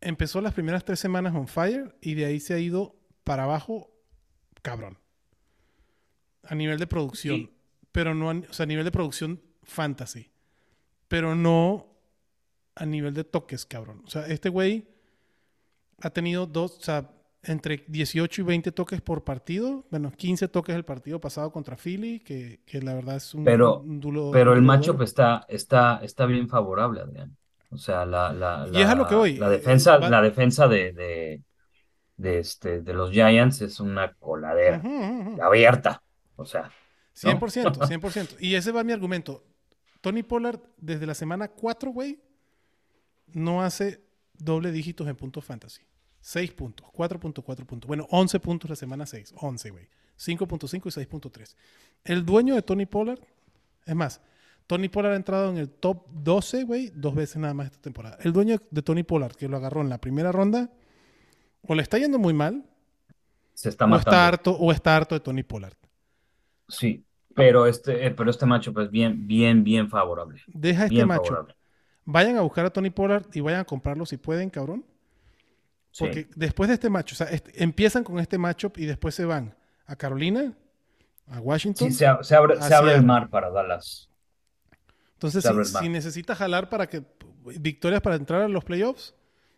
empezó 0.00 0.40
las 0.40 0.54
primeras 0.54 0.84
tres 0.84 0.98
semanas 0.98 1.34
on 1.34 1.46
fire 1.48 1.96
y 2.00 2.14
de 2.14 2.24
ahí 2.24 2.40
se 2.40 2.54
ha 2.54 2.58
ido 2.58 2.96
para 3.24 3.44
abajo, 3.44 3.90
cabrón. 4.62 4.98
A 6.44 6.54
nivel 6.54 6.78
de 6.78 6.86
producción. 6.86 7.36
Sí. 7.36 7.54
Pero 7.92 8.14
no, 8.14 8.30
a, 8.30 8.34
o 8.34 8.52
sea, 8.52 8.64
a 8.64 8.66
nivel 8.66 8.84
de 8.84 8.90
producción 8.92 9.42
fantasy. 9.62 10.30
Pero 11.08 11.34
no 11.34 11.86
a 12.74 12.86
nivel 12.86 13.12
de 13.14 13.24
toques, 13.24 13.66
cabrón. 13.66 14.02
O 14.06 14.10
sea, 14.10 14.26
este 14.26 14.48
güey 14.48 14.88
ha 16.00 16.10
tenido 16.10 16.46
dos, 16.46 16.78
o 16.78 16.82
sea, 16.82 17.10
entre 17.42 17.84
18 17.86 18.40
y 18.42 18.44
20 18.44 18.72
toques 18.72 19.00
por 19.00 19.24
partido. 19.24 19.86
Bueno, 19.90 20.10
15 20.10 20.48
toques 20.48 20.74
el 20.74 20.84
partido 20.84 21.20
pasado 21.20 21.52
contra 21.52 21.76
Philly, 21.76 22.20
que, 22.20 22.60
que 22.66 22.80
la 22.82 22.94
verdad 22.94 23.16
es 23.16 23.32
un, 23.34 23.44
Pero- 23.44 23.80
un 23.80 24.00
duelo- 24.00 24.30
Pero 24.32 24.52
el 24.54 24.62
matchup 24.62 25.02
está, 25.02 25.46
está, 25.48 26.00
está 26.02 26.26
bien 26.26 26.48
favorable, 26.48 27.00
Adrián. 27.00 27.36
O 27.70 27.76
sea, 27.78 28.04
la, 28.06 28.32
la, 28.32 28.66
Y 28.72 28.80
es 28.80 28.88
a 28.88 28.94
lo 28.94 29.02
la- 29.04 29.08
que 29.08 29.14
voy. 29.14 29.36
La 29.36 29.50
defensa, 29.50 29.98
Va- 29.98 30.08
la 30.08 30.22
defensa 30.22 30.66
de, 30.68 30.92
de, 30.92 31.42
de, 32.16 32.38
este, 32.38 32.80
de 32.82 32.92
los 32.94 33.10
Giants 33.10 33.60
es 33.60 33.78
una 33.78 34.12
coladera 34.14 34.82
abierta. 35.42 36.02
O 36.36 36.44
sea, 36.44 36.70
100%, 37.14 37.74
100%. 37.88 38.36
Y 38.40 38.54
ese 38.54 38.72
va 38.72 38.82
mi 38.84 38.92
argumento. 38.92 39.44
Tony 40.00 40.22
Pollard, 40.22 40.60
desde 40.76 41.06
la 41.06 41.14
semana 41.14 41.48
4, 41.48 41.90
güey, 41.90 42.20
no 43.34 43.62
hace 43.62 44.02
doble 44.34 44.70
dígitos 44.72 45.06
en 45.08 45.16
puntos 45.16 45.44
fantasy. 45.44 45.82
6 46.20 46.52
puntos, 46.52 46.86
4.4 46.92 47.64
puntos. 47.64 47.86
Bueno, 47.88 48.06
11 48.10 48.40
puntos 48.40 48.70
la 48.70 48.76
semana 48.76 49.06
6. 49.06 49.34
11, 49.36 49.70
güey. 49.70 49.88
5.5 50.18 50.86
y 50.86 51.06
6.3. 51.06 51.54
El 52.04 52.24
dueño 52.24 52.54
de 52.54 52.62
Tony 52.62 52.86
Pollard, 52.86 53.20
es 53.86 53.94
más, 53.94 54.20
Tony 54.66 54.88
Pollard 54.88 55.12
ha 55.12 55.16
entrado 55.16 55.50
en 55.50 55.56
el 55.56 55.70
top 55.70 56.06
12, 56.10 56.64
güey, 56.64 56.90
dos 56.94 57.14
veces 57.14 57.36
nada 57.36 57.54
más 57.54 57.66
esta 57.66 57.80
temporada. 57.80 58.18
El 58.20 58.32
dueño 58.32 58.58
de 58.70 58.82
Tony 58.82 59.02
Pollard, 59.02 59.34
que 59.34 59.48
lo 59.48 59.56
agarró 59.56 59.80
en 59.80 59.88
la 59.88 59.98
primera 59.98 60.30
ronda, 60.32 60.70
o 61.62 61.74
le 61.74 61.82
está 61.82 61.98
yendo 61.98 62.18
muy 62.18 62.34
mal, 62.34 62.64
se 63.54 63.68
está 63.70 63.86
o 63.86 63.88
matando. 63.88 64.10
está, 64.10 64.26
harto, 64.28 64.52
o 64.52 64.72
está 64.72 64.96
harto 64.96 65.14
de 65.14 65.20
Tony 65.20 65.42
Pollard. 65.42 65.74
Sí, 66.68 67.04
pero 67.34 67.66
este, 67.66 68.06
eh, 68.06 68.10
pero 68.10 68.30
este 68.30 68.44
matchup 68.44 68.78
es 68.80 68.90
bien, 68.90 69.26
bien, 69.26 69.64
bien 69.64 69.88
favorable. 69.88 70.42
Deja 70.48 70.84
este 70.84 70.94
Bien 70.96 71.06
macho. 71.06 71.24
favorable. 71.24 71.54
Vayan 72.04 72.36
a 72.36 72.40
buscar 72.42 72.66
a 72.66 72.70
Tony 72.70 72.90
Pollard 72.90 73.26
y 73.32 73.40
vayan 73.40 73.60
a 73.60 73.64
comprarlo 73.64 74.04
si 74.06 74.16
pueden, 74.16 74.50
cabrón. 74.50 74.84
Sí. 75.98 76.04
Porque 76.04 76.28
después 76.36 76.68
de 76.68 76.74
este 76.74 76.88
macho, 76.90 77.14
o 77.14 77.16
sea, 77.16 77.26
este- 77.28 77.62
empiezan 77.62 78.04
con 78.04 78.18
este 78.20 78.38
matchup 78.38 78.78
y 78.78 78.86
después 78.86 79.14
se 79.14 79.24
van 79.24 79.54
a 79.86 79.96
Carolina, 79.96 80.52
a 81.26 81.40
Washington. 81.40 81.90
Sí, 81.90 81.98
se, 81.98 82.06
ab- 82.06 82.22
se 82.22 82.36
abre, 82.36 82.56
se 82.56 82.62
Así 82.64 82.74
abre 82.74 82.94
el 82.94 83.02
mar 83.04 83.28
para 83.30 83.50
Dallas. 83.50 84.08
Entonces, 85.14 85.44
si, 85.44 85.64
si 85.80 85.88
necesitas 85.88 86.38
jalar 86.38 86.68
para 86.70 86.86
que 86.88 87.02
victorias 87.56 88.00
para 88.00 88.16
entrar 88.16 88.42
a 88.42 88.48
los 88.48 88.64
playoffs, 88.64 89.14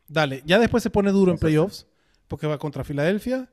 dale. 0.09 0.43
Ya 0.47 0.59
después 0.59 0.82
se 0.82 0.88
pone 0.91 1.11
duro 1.12 1.30
en 1.32 1.38
playoffs, 1.38 1.86
porque 2.28 2.47
va 2.47 2.57
contra 2.59 2.84
Filadelfia, 2.84 3.51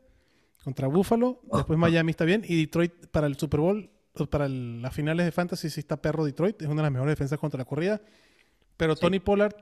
contra 0.64 0.88
Buffalo, 0.88 1.42
después 1.54 1.78
Miami 1.78 2.12
está 2.12 2.24
bien, 2.24 2.44
y 2.48 2.62
Detroit 2.62 3.08
para 3.08 3.28
el 3.28 3.38
Super 3.38 3.60
Bowl, 3.60 3.90
para 4.30 4.46
el- 4.46 4.82
las 4.82 4.94
finales 4.96 5.26
de 5.26 5.32
Fantasy, 5.34 5.70
sí 5.70 5.82
está 5.82 5.98
perro 6.02 6.24
Detroit, 6.24 6.62
es 6.62 6.68
una 6.68 6.78
de 6.78 6.84
las 6.84 6.92
mejores 6.92 7.12
defensas 7.12 7.38
contra 7.38 7.58
la 7.58 7.66
corrida. 7.66 8.02
Pero 8.78 8.96
Sí. 8.96 9.02
Tony 9.02 9.20
Pollard 9.20 9.54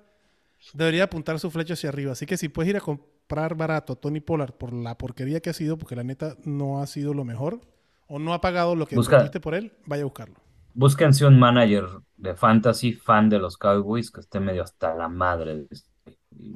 debería 0.73 1.05
apuntar 1.05 1.39
su 1.39 1.51
flecha 1.51 1.73
hacia 1.73 1.89
arriba. 1.89 2.13
Así 2.13 2.25
que 2.25 2.37
si 2.37 2.49
puedes 2.49 2.69
ir 2.69 2.77
a 2.77 2.81
comprar 2.81 3.55
barato 3.55 3.93
a 3.93 3.95
Tony 3.95 4.19
Pollard 4.19 4.53
por 4.53 4.73
la 4.73 4.97
porquería 4.97 5.39
que 5.39 5.49
ha 5.49 5.53
sido, 5.53 5.77
porque 5.77 5.95
la 5.95 6.03
neta 6.03 6.35
no 6.43 6.81
ha 6.81 6.87
sido 6.87 7.13
lo 7.13 7.23
mejor, 7.25 7.61
o 8.07 8.19
no 8.19 8.33
ha 8.33 8.41
pagado 8.41 8.75
lo 8.75 8.85
que 8.85 8.95
metiste 8.95 9.39
por 9.39 9.55
él, 9.55 9.73
vaya 9.85 10.03
a 10.03 10.05
buscarlo. 10.05 10.35
Búsquense 10.73 11.25
un 11.25 11.39
manager 11.39 11.87
de 12.17 12.35
fantasy 12.35 12.93
fan 12.93 13.29
de 13.29 13.39
los 13.39 13.57
Cowboys 13.57 14.11
que 14.11 14.19
esté 14.19 14.39
medio 14.39 14.63
hasta 14.63 14.93
la 14.93 15.07
madre 15.07 15.55
de 15.55 15.67
este, 15.71 16.17
y, 16.37 16.53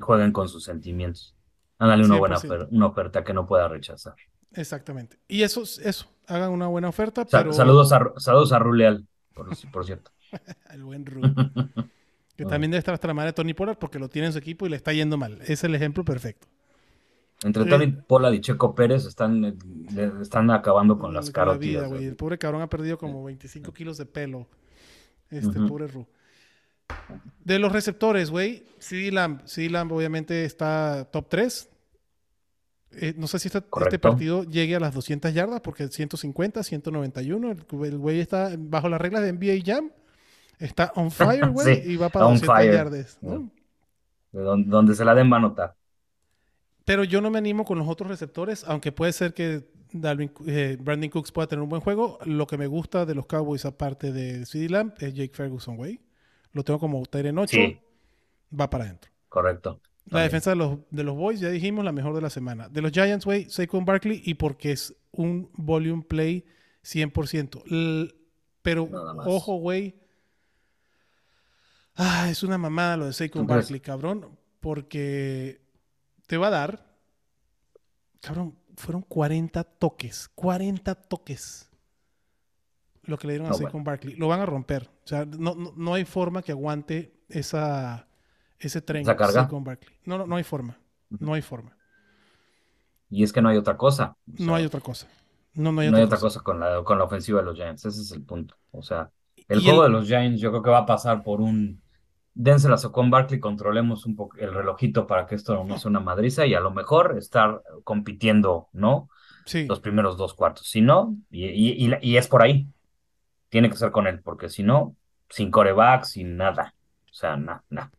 jueguen 0.00 0.32
con 0.32 0.48
sus 0.48 0.64
sentimientos. 0.64 1.34
Háganle 1.78 2.04
una 2.04 2.18
buena 2.18 2.36
100%. 2.36 2.48
ofer- 2.48 2.68
una 2.70 2.86
oferta 2.86 3.24
que 3.24 3.32
no 3.34 3.46
pueda 3.46 3.66
rechazar. 3.66 4.14
Exactamente. 4.52 5.18
Y 5.26 5.42
eso, 5.42 5.62
es- 5.62 5.78
eso, 5.78 6.06
hagan 6.28 6.50
una 6.52 6.68
buena 6.68 6.88
oferta, 6.88 7.26
Sa-. 7.28 7.52
Saludos 7.52 7.92
a, 7.92 8.12
saludos 8.18 8.52
a 8.52 8.58
Ruleal, 8.60 9.06
por, 9.34 9.48
por 9.72 9.84
cierto. 9.84 10.12
El 10.70 10.84
buen 10.84 11.04
Ru. 11.06 11.22
que 12.44 12.50
también 12.50 12.70
debe 12.70 12.78
estar 12.78 12.94
hasta 12.94 13.06
la 13.08 13.14
madre 13.14 13.28
de 13.28 13.32
Tony 13.34 13.54
Pollard 13.54 13.78
porque 13.78 13.98
lo 13.98 14.08
tiene 14.08 14.26
en 14.26 14.32
su 14.32 14.38
equipo 14.38 14.66
y 14.66 14.70
le 14.70 14.76
está 14.76 14.92
yendo 14.92 15.16
mal. 15.16 15.38
Es 15.46 15.62
el 15.64 15.74
ejemplo 15.74 16.04
perfecto. 16.04 16.46
Entre. 17.42 17.64
Tony 17.64 17.86
Pollard 17.88 18.34
y 18.34 18.40
Checo 18.40 18.74
Pérez 18.74 19.06
están, 19.06 19.44
eh, 19.44 19.54
están 20.20 20.50
acabando 20.50 20.98
con 20.98 21.14
las 21.14 21.30
Con 21.30 21.46
la 21.48 21.54
vida. 21.54 21.86
El 21.86 22.16
pobre 22.16 22.38
cabrón 22.38 22.62
ha 22.62 22.68
perdido 22.68 22.98
como 22.98 23.24
25 23.24 23.72
kilos 23.72 23.96
de 23.98 24.06
pelo. 24.06 24.46
Este 25.30 25.58
pobre 25.60 25.86
Ru. 25.86 26.06
De 27.44 27.58
los 27.58 27.72
receptores, 27.72 28.30
güey. 28.30 28.64
CD 28.78 29.10
Lamb. 29.12 29.42
CD 29.46 29.70
Lamb 29.70 29.92
obviamente 29.92 30.44
está 30.44 31.08
top 31.10 31.28
3. 31.28 31.68
Eh, 32.92 33.14
no 33.16 33.26
sé 33.28 33.38
si 33.38 33.46
esta- 33.48 33.58
este 33.58 33.70
Correcto. 33.70 34.00
partido 34.00 34.42
llegue 34.42 34.74
a 34.74 34.80
las 34.80 34.92
200 34.94 35.32
yardas 35.32 35.60
porque 35.60 35.86
150, 35.88 36.62
191. 36.64 37.52
El, 37.52 37.64
el 37.84 37.98
güey 37.98 38.20
está 38.20 38.50
bajo 38.58 38.88
las 38.88 39.00
reglas 39.00 39.22
de 39.22 39.32
NBA 39.32 39.62
Jam. 39.64 39.90
Está 40.60 40.92
on 40.94 41.10
fire, 41.10 41.48
güey. 41.52 41.76
Sí, 41.82 41.92
y 41.92 41.96
va 41.96 42.08
para 42.08 42.26
on 42.26 42.34
200 42.34 42.56
fire. 42.56 42.72
yardas. 42.72 43.18
¿no? 43.20 43.50
De 44.32 44.40
don- 44.42 44.68
donde 44.68 44.94
se 44.94 45.04
la 45.04 45.14
den 45.14 45.32
va 45.32 45.38
a 45.38 45.40
notar. 45.40 45.74
Pero 46.84 47.04
yo 47.04 47.20
no 47.20 47.30
me 47.30 47.38
animo 47.38 47.64
con 47.64 47.78
los 47.78 47.88
otros 47.88 48.08
receptores, 48.08 48.64
aunque 48.66 48.92
puede 48.92 49.12
ser 49.12 49.32
que 49.34 49.68
Dalvin, 49.92 50.30
eh, 50.46 50.76
Brandon 50.80 51.10
Cooks 51.10 51.32
pueda 51.32 51.46
tener 51.48 51.62
un 51.62 51.68
buen 51.68 51.82
juego. 51.82 52.18
Lo 52.24 52.46
que 52.46 52.56
me 52.58 52.66
gusta 52.66 53.04
de 53.06 53.14
los 53.14 53.26
Cowboys, 53.26 53.64
aparte 53.64 54.12
de 54.12 54.46
CD 54.46 54.68
Lamb, 54.68 54.92
es 54.98 55.14
Jake 55.14 55.32
Ferguson, 55.34 55.76
güey. 55.76 56.00
Lo 56.52 56.62
tengo 56.64 56.78
como 56.80 57.02
en 57.12 57.38
8. 57.38 57.50
Sí. 57.50 57.78
Va 58.58 58.68
para 58.70 58.84
adentro. 58.84 59.10
Correcto. 59.28 59.80
La 60.06 60.10
También. 60.12 60.26
defensa 60.26 60.50
de 60.50 60.56
los, 60.56 60.78
de 60.90 61.04
los 61.04 61.16
Boys, 61.16 61.38
ya 61.40 61.48
dijimos, 61.50 61.84
la 61.84 61.92
mejor 61.92 62.14
de 62.14 62.20
la 62.22 62.30
semana. 62.30 62.68
De 62.68 62.80
los 62.82 62.90
Giants, 62.90 63.24
güey, 63.24 63.48
Saquon 63.48 63.84
Barkley, 63.84 64.20
y 64.24 64.34
porque 64.34 64.72
es 64.72 64.96
un 65.12 65.48
volume 65.54 66.02
play 66.02 66.44
100%. 66.82 67.62
L- 67.70 68.12
pero, 68.62 68.88
ojo, 69.26 69.56
güey. 69.56 69.99
Ah, 72.02 72.30
es 72.30 72.42
una 72.42 72.56
mamada 72.56 72.96
lo 72.96 73.06
de 73.06 73.12
Saquon 73.12 73.46
Barkley, 73.46 73.80
cabrón. 73.80 74.26
Porque 74.60 75.60
te 76.26 76.38
va 76.38 76.46
a 76.46 76.50
dar. 76.50 76.86
Cabrón, 78.22 78.56
fueron 78.76 79.02
40 79.02 79.64
toques. 79.64 80.30
40 80.34 80.94
toques. 80.94 81.70
Lo 83.02 83.18
que 83.18 83.26
le 83.26 83.34
dieron 83.34 83.50
a 83.50 83.52
Saquon 83.52 83.70
bueno. 83.72 83.84
Barkley. 83.84 84.14
Lo 84.16 84.28
van 84.28 84.40
a 84.40 84.46
romper. 84.46 84.90
O 85.04 85.06
sea, 85.06 85.26
no, 85.26 85.54
no, 85.54 85.74
no 85.76 85.94
hay 85.94 86.06
forma 86.06 86.42
que 86.42 86.52
aguante 86.52 87.20
esa, 87.28 88.08
ese 88.58 88.80
tren. 88.80 89.02
¿Esa 89.02 89.16
carga? 89.16 89.42
Saquon 89.42 89.62
Barkley. 89.62 89.94
No, 90.04 90.16
no, 90.16 90.26
no 90.26 90.36
hay 90.36 90.44
forma. 90.44 90.78
No 91.10 91.34
hay 91.34 91.42
forma. 91.42 91.76
Y 93.10 93.24
es 93.24 93.32
que 93.32 93.42
no 93.42 93.50
hay 93.50 93.58
otra 93.58 93.76
cosa. 93.76 94.16
O 94.26 94.44
No 94.44 94.54
hay 94.54 94.64
otra 94.64 94.80
cosa. 94.80 95.06
No, 95.52 95.70
no 95.72 95.80
hay 95.82 95.88
otra 95.88 95.98
hay 95.98 96.04
otra 96.04 96.18
cosa. 96.18 96.40
con 96.40 96.60
la, 96.60 96.82
con 96.82 96.96
la 96.96 97.04
ofensiva 97.04 97.40
de 97.40 97.46
los 97.46 97.56
Giants. 97.56 97.84
Ese 97.84 98.00
es 98.00 98.12
el 98.12 98.22
punto. 98.22 98.56
O 98.70 98.82
sea, 98.82 99.10
el 99.48 99.60
juego 99.60 99.84
el- 99.84 99.92
de 99.92 99.98
los 99.98 100.06
Giants 100.06 100.40
yo 100.40 100.50
creo 100.50 100.62
que 100.62 100.70
va 100.70 100.78
a 100.78 100.86
pasar 100.86 101.22
por 101.22 101.40
un 101.40 101.82
dénsela 102.34 102.74
a 102.76 102.78
Saquon 102.78 103.10
Barkley, 103.10 103.40
controlemos 103.40 104.06
un 104.06 104.16
poco 104.16 104.36
el 104.38 104.52
relojito 104.54 105.06
para 105.06 105.26
que 105.26 105.34
esto 105.34 105.64
no 105.64 105.78
sea 105.78 105.90
una 105.90 106.00
madriza 106.00 106.46
y 106.46 106.54
a 106.54 106.60
lo 106.60 106.70
mejor 106.70 107.16
estar 107.18 107.62
compitiendo, 107.84 108.68
¿no? 108.72 109.08
Sí. 109.46 109.66
Los 109.68 109.80
primeros 109.80 110.16
dos 110.16 110.34
cuartos. 110.34 110.68
Si 110.68 110.80
no, 110.80 111.16
y, 111.30 111.46
y, 111.46 111.70
y, 111.84 111.88
la- 111.88 111.98
y 112.02 112.16
es 112.16 112.28
por 112.28 112.42
ahí, 112.42 112.68
tiene 113.48 113.70
que 113.70 113.76
ser 113.76 113.90
con 113.92 114.06
él, 114.06 114.20
porque 114.22 114.48
si 114.48 114.62
no, 114.62 114.96
sin 115.28 115.50
coreback, 115.50 116.04
sin 116.04 116.36
nada. 116.36 116.74
O 117.10 117.14
sea, 117.14 117.36
nada, 117.36 117.64
nada. 117.70 117.90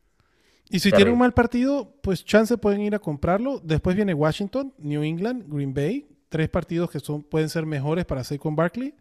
Y 0.69 0.79
si 0.79 0.91
tiene 0.91 1.11
un 1.11 1.19
mal 1.19 1.33
partido, 1.33 1.93
pues 2.01 2.23
chance 2.23 2.57
pueden 2.57 2.81
ir 2.81 2.95
a 2.95 2.99
comprarlo. 2.99 3.59
Después 3.61 3.95
viene 3.95 4.13
Washington, 4.13 4.73
New 4.77 5.03
England, 5.03 5.43
Green 5.47 5.73
Bay. 5.73 6.07
Tres 6.29 6.47
partidos 6.47 6.89
que 6.89 7.01
son, 7.01 7.23
pueden 7.23 7.49
ser 7.49 7.65
mejores 7.65 8.05
para 8.05 8.23
Saquon 8.23 8.55
Barkley. 8.55 8.95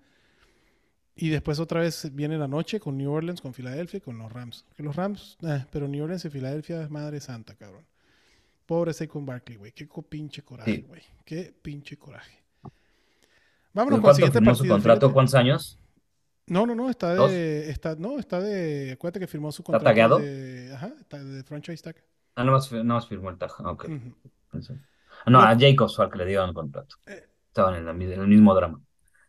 Y 1.23 1.29
después 1.29 1.59
otra 1.61 1.81
vez 1.81 2.09
viene 2.15 2.39
la 2.39 2.49
noche 2.49 2.81
con 2.81 2.97
New 2.97 3.13
Orleans, 3.13 3.43
con 3.43 3.53
Filadelfia 3.53 3.99
y 3.99 4.01
con 4.01 4.17
los 4.17 4.33
Rams. 4.33 4.65
Que 4.75 4.83
los 4.83 4.97
Rams, 4.97 5.37
eh, 5.43 5.67
pero 5.71 5.87
New 5.87 6.03
Orleans 6.03 6.25
y 6.25 6.31
Filadelfia 6.31 6.83
es 6.83 6.91
madre 6.91 7.21
santa, 7.21 7.55
cabrón. 7.55 7.85
Pobre 8.65 8.93
Saquon 8.95 9.27
Barkley, 9.27 9.59
güey. 9.59 9.73
Qué 9.73 9.87
pinche 10.09 10.43
coraje, 10.43 10.85
güey. 10.89 11.03
Qué 11.25 11.53
pinche 11.61 11.99
coraje. 11.99 12.39
Vámonos 13.75 14.01
con 14.01 14.11
el 14.11 14.15
¿Cuánto 14.15 14.15
siguiente 14.17 14.39
firmó 14.39 14.55
su 14.55 14.59
partido. 14.63 14.75
contrato? 14.77 15.01
fíjate. 15.01 15.15
¿Cuántos 15.15 15.35
años? 15.35 15.79
No, 16.47 16.67
no, 16.67 16.75
no, 16.75 16.89
está 16.91 17.15
¿Dos? 17.15 17.31
de, 17.31 17.71
está, 17.71 17.95
no, 17.97 18.19
está 18.19 18.41
de, 18.41 18.93
acuérdate 18.93 19.21
que 19.21 19.27
firmó 19.27 19.53
su 19.53 19.63
¿Está 19.63 19.73
contrato 19.73 19.85
tagueado? 19.85 20.19
de, 20.19 20.73
ajá, 20.75 20.93
está 21.01 21.23
de 21.23 21.45
franchise 21.45 21.83
tag. 21.83 21.97
Ah, 22.35 22.45
no 22.45 22.53
más, 22.53 22.73
no 22.73 22.83
más 22.95 23.07
firmó 23.07 23.31
el 23.31 23.39
tag. 23.39 23.53
Ok. 23.67 23.87
Ah, 24.53 25.31
No, 25.31 25.41
a 25.41 25.57
Jacobs 25.59 25.95
fue 25.97 26.07
al 26.07 26.11
que 26.11 26.19
le 26.19 26.27
dieron 26.27 26.49
el 26.49 26.55
contrato. 26.55 26.97
Eh. 27.07 27.29
Estaban 27.49 27.75
en, 27.75 27.85
la 27.85 27.93
en 27.93 28.21
el 28.21 28.27
mismo 28.27 28.55
drama. 28.55 28.81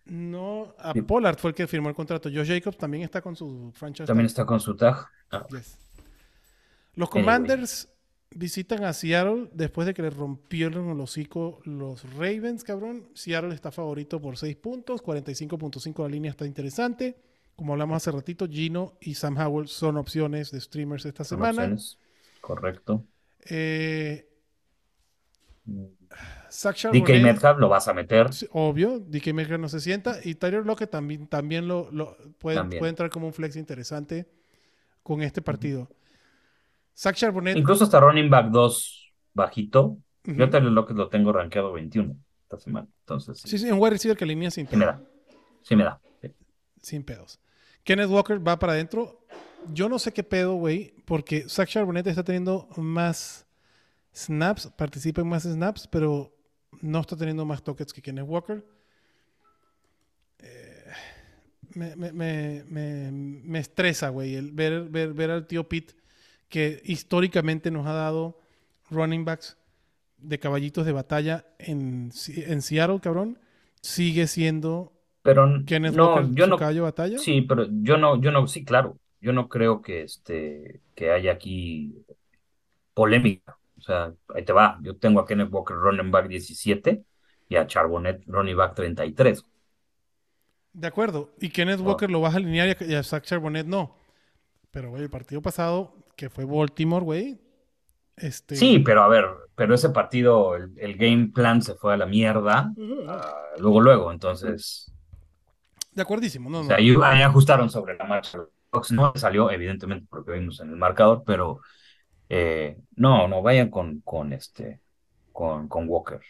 No, 0.05 0.73
a 0.79 0.93
Sí. 0.93 1.01
Pollard 1.01 1.37
fue 1.37 1.51
el 1.51 1.55
que 1.55 1.67
firmó 1.67 1.89
el 1.89 1.95
contrato. 1.95 2.29
Josh 2.33 2.47
Jacobs 2.47 2.77
también 2.77 3.03
está 3.03 3.21
con 3.21 3.35
su 3.35 3.71
franchise 3.73 4.05
También 4.07 4.25
está 4.25 4.45
con 4.45 4.59
su 4.59 4.75
tag. 4.75 5.07
Ah, 5.31 5.45
Yes. 5.49 5.77
Los 6.95 7.09
Anyway. 7.09 7.23
Commanders 7.23 7.87
visitan 8.33 8.83
a 8.83 8.93
Seattle 8.93 9.49
después 9.53 9.85
de 9.87 9.93
que 9.93 10.01
le 10.01 10.09
rompieron 10.09 10.89
el 10.89 10.99
hocico 10.99 11.59
los 11.65 12.03
Ravens, 12.15 12.63
cabrón. 12.63 13.09
Seattle 13.13 13.53
está 13.53 13.71
favorito 13.71 14.19
por 14.21 14.37
6 14.37 14.55
puntos, 14.57 15.01
45.5 15.03 16.01
la 16.03 16.09
línea 16.09 16.31
está 16.31 16.45
interesante. 16.45 17.17
Como 17.55 17.73
hablamos 17.73 17.97
hace 17.97 18.11
ratito, 18.11 18.47
Gino 18.47 18.97
y 19.01 19.13
Sam 19.13 19.37
Howell 19.37 19.67
son 19.67 19.97
opciones 19.97 20.51
de 20.51 20.59
streamers 20.59 21.05
esta 21.05 21.23
son 21.23 21.37
semana. 21.37 21.61
opciones. 21.61 21.97
Correcto. 22.41 23.05
Eh, 23.45 24.27
Zach 25.67 26.00
DK 26.51 27.21
Metcalf 27.23 27.59
lo 27.59 27.69
vas 27.69 27.87
a 27.87 27.93
meter. 27.93 28.27
obvio, 28.51 28.99
DK 28.99 29.33
Metcalf 29.33 29.61
no 29.61 29.69
se 29.69 29.79
sienta. 29.79 30.17
Y 30.23 30.35
Tyler 30.35 30.65
Lockett 30.65 30.89
también, 30.91 31.27
también 31.27 31.67
lo, 31.67 31.89
lo- 31.91 32.17
puede, 32.39 32.57
También. 32.57 32.79
puede 32.79 32.89
entrar 32.89 33.09
como 33.09 33.27
un 33.27 33.33
flex 33.33 33.55
interesante 33.55 34.27
con 35.03 35.21
este 35.21 35.41
partido. 35.41 35.89
Zach 36.95 37.15
Charbonnet. 37.15 37.57
Incluso 37.57 37.85
hasta 37.85 37.99
running 37.99 38.29
back 38.29 38.49
2 38.51 39.13
bajito. 39.33 39.97
ujú. 40.27 40.35
Yo 40.37 40.49
Tyler 40.49 40.71
Lockett 40.71 40.97
lo 40.97 41.07
tengo 41.09 41.31
rankeado 41.31 41.71
21 41.73 42.15
esta 42.43 42.59
semana. 42.59 42.87
Entonces, 42.99 43.39
sí, 43.39 43.47
Sí, 43.47 43.57
sí, 43.59 43.71
un 43.71 43.79
wide 43.79 43.91
receiver 43.91 44.17
que 44.17 44.25
línea 44.25 44.51
sin 44.51 44.67
sí 44.67 44.75
me 44.75 44.85
pedos. 44.85 44.99
da. 44.99 45.07
Sí 45.63 45.75
me 45.75 45.83
da. 45.83 45.99
Sí. 46.21 46.31
Sin 46.81 47.03
pedos. 47.03 47.39
Kenneth 47.83 48.09
Walker 48.09 48.45
va 48.45 48.59
para 48.59 48.73
adentro. 48.73 49.25
Yo 49.73 49.87
no 49.89 49.99
sé 49.99 50.11
qué 50.11 50.23
pedo, 50.23 50.55
güey, 50.55 50.93
porque 51.05 51.47
Zach 51.47 51.69
Charbonnet 51.69 52.05
está 52.07 52.23
teniendo 52.23 52.67
más 52.77 53.47
snaps, 54.13 54.67
participa 54.75 55.21
en 55.21 55.29
más 55.29 55.43
snaps, 55.43 55.87
pero 55.87 56.33
no 56.81 56.99
está 56.99 57.15
teniendo 57.17 57.45
más 57.45 57.63
toques 57.63 57.93
que 57.93 58.01
Kenneth 58.01 58.27
Walker. 58.27 58.63
Eh, 60.39 60.91
me, 61.75 61.95
me- 61.95 62.11
me- 62.13 62.63
me- 62.69 63.11
me 63.11 63.59
estresa, 63.59 64.09
güey, 64.09 64.35
el 64.35 64.51
ver, 64.51 64.89
ver, 64.89 65.13
ver 65.13 65.31
al 65.31 65.47
tío 65.47 65.67
Pete 65.69 65.95
que 66.49 66.81
históricamente 66.85 67.71
nos 67.71 67.87
ha 67.87 67.93
dado 67.93 68.39
running 68.91 69.25
backs 69.25 69.57
de 70.19 70.39
caballitos 70.39 70.85
de 70.85 70.93
batalla 70.93 71.45
en, 71.59 72.11
en 72.27 72.61
Seattle, 72.63 72.99
cabrón. 73.01 73.39
Sigue 73.81 74.27
siendo 74.27 74.93
Pero 75.21 75.47
Kenneth 75.65 75.95
no, 75.95 76.07
Walker 76.15 76.29
yo 76.33 76.47
su 76.47 76.47
no. 76.47 76.57
caballo 76.57 76.77
de 76.77 76.81
batalla. 76.83 77.23
Sí, 77.23 77.41
pero 77.43 77.65
yo 77.69 77.97
no, 77.97 78.21
yo 78.21 78.31
no, 78.31 78.47
sí, 78.47 78.65
claro. 78.65 78.97
Yo 79.19 79.33
no 79.33 79.49
creo 79.49 79.81
que 79.81 80.03
este, 80.03 80.81
que 80.95 81.11
haya 81.11 81.33
aquí 81.33 82.05
polémica. 82.93 83.59
O 83.81 83.83
sea, 83.83 84.13
ahí 84.35 84.45
te 84.45 84.53
va. 84.53 84.77
Yo 84.83 84.95
tengo 84.97 85.19
a 85.19 85.25
Kenneth 85.25 85.49
Walker 85.51 85.75
running 85.75 86.11
back 86.11 86.27
17 86.27 87.03
y 87.49 87.55
a 87.55 87.65
Charbonnet 87.67 88.23
running 88.27 88.55
back 88.55 88.75
33. 88.75 89.43
De 90.73 90.87
acuerdo. 90.87 91.31
Y 91.39 91.49
Kenneth 91.49 91.79
Oh. 91.81 91.83
Walker 91.83 92.09
lo 92.09 92.21
vas 92.21 92.33
a 92.33 92.37
alinear 92.37 92.77
y 92.81 92.93
a, 92.95 93.03
Zach 93.03 93.23
Charbonnet 93.25 93.65
no. 93.65 93.95
Pero, 94.71 94.89
güey, 94.91 95.03
el 95.03 95.09
partido 95.09 95.41
pasado, 95.41 95.93
que 96.15 96.29
fue 96.29 96.45
Baltimore, 96.45 97.03
güey. 97.03 97.41
Este... 98.15 98.55
Sí, 98.55 98.79
pero 98.79 99.03
a 99.03 99.07
ver, 99.07 99.25
pero 99.55 99.73
ese 99.73 99.89
partido, 99.89 100.55
el, 100.55 100.71
el 100.77 100.95
game 100.95 101.29
plan 101.33 101.61
se 101.61 101.75
fue 101.75 101.93
a 101.93 101.97
la 101.97 102.05
mierda. 102.05 102.71
ah, 103.07 103.33
luego, 103.57 103.81
luego, 103.81 104.11
entonces, 104.11 104.93
De 105.91 106.01
acuerdísimo, 106.01 106.49
no, 106.49 106.59
o 106.59 106.63
no. 106.63 106.67
sea, 106.67 106.77
ahí, 106.77 106.95
ahí 107.03 107.21
ajustaron 107.21 107.69
sobre 107.69 107.95
la 107.97 108.05
marcha. 108.05 108.39
No 108.91 109.11
salió, 109.15 109.51
evidentemente, 109.51 110.07
porque 110.09 110.31
vimos 110.31 110.59
en 110.61 110.69
el 110.69 110.77
marcador, 110.77 111.23
pero 111.25 111.59
eh, 112.33 112.77
no, 112.95 113.27
no, 113.27 113.41
vayan 113.41 113.69
con, 113.69 113.99
con 114.01 114.31
este, 114.31 114.79
con, 115.33 115.67
con 115.67 115.89
Walker. 115.89 116.21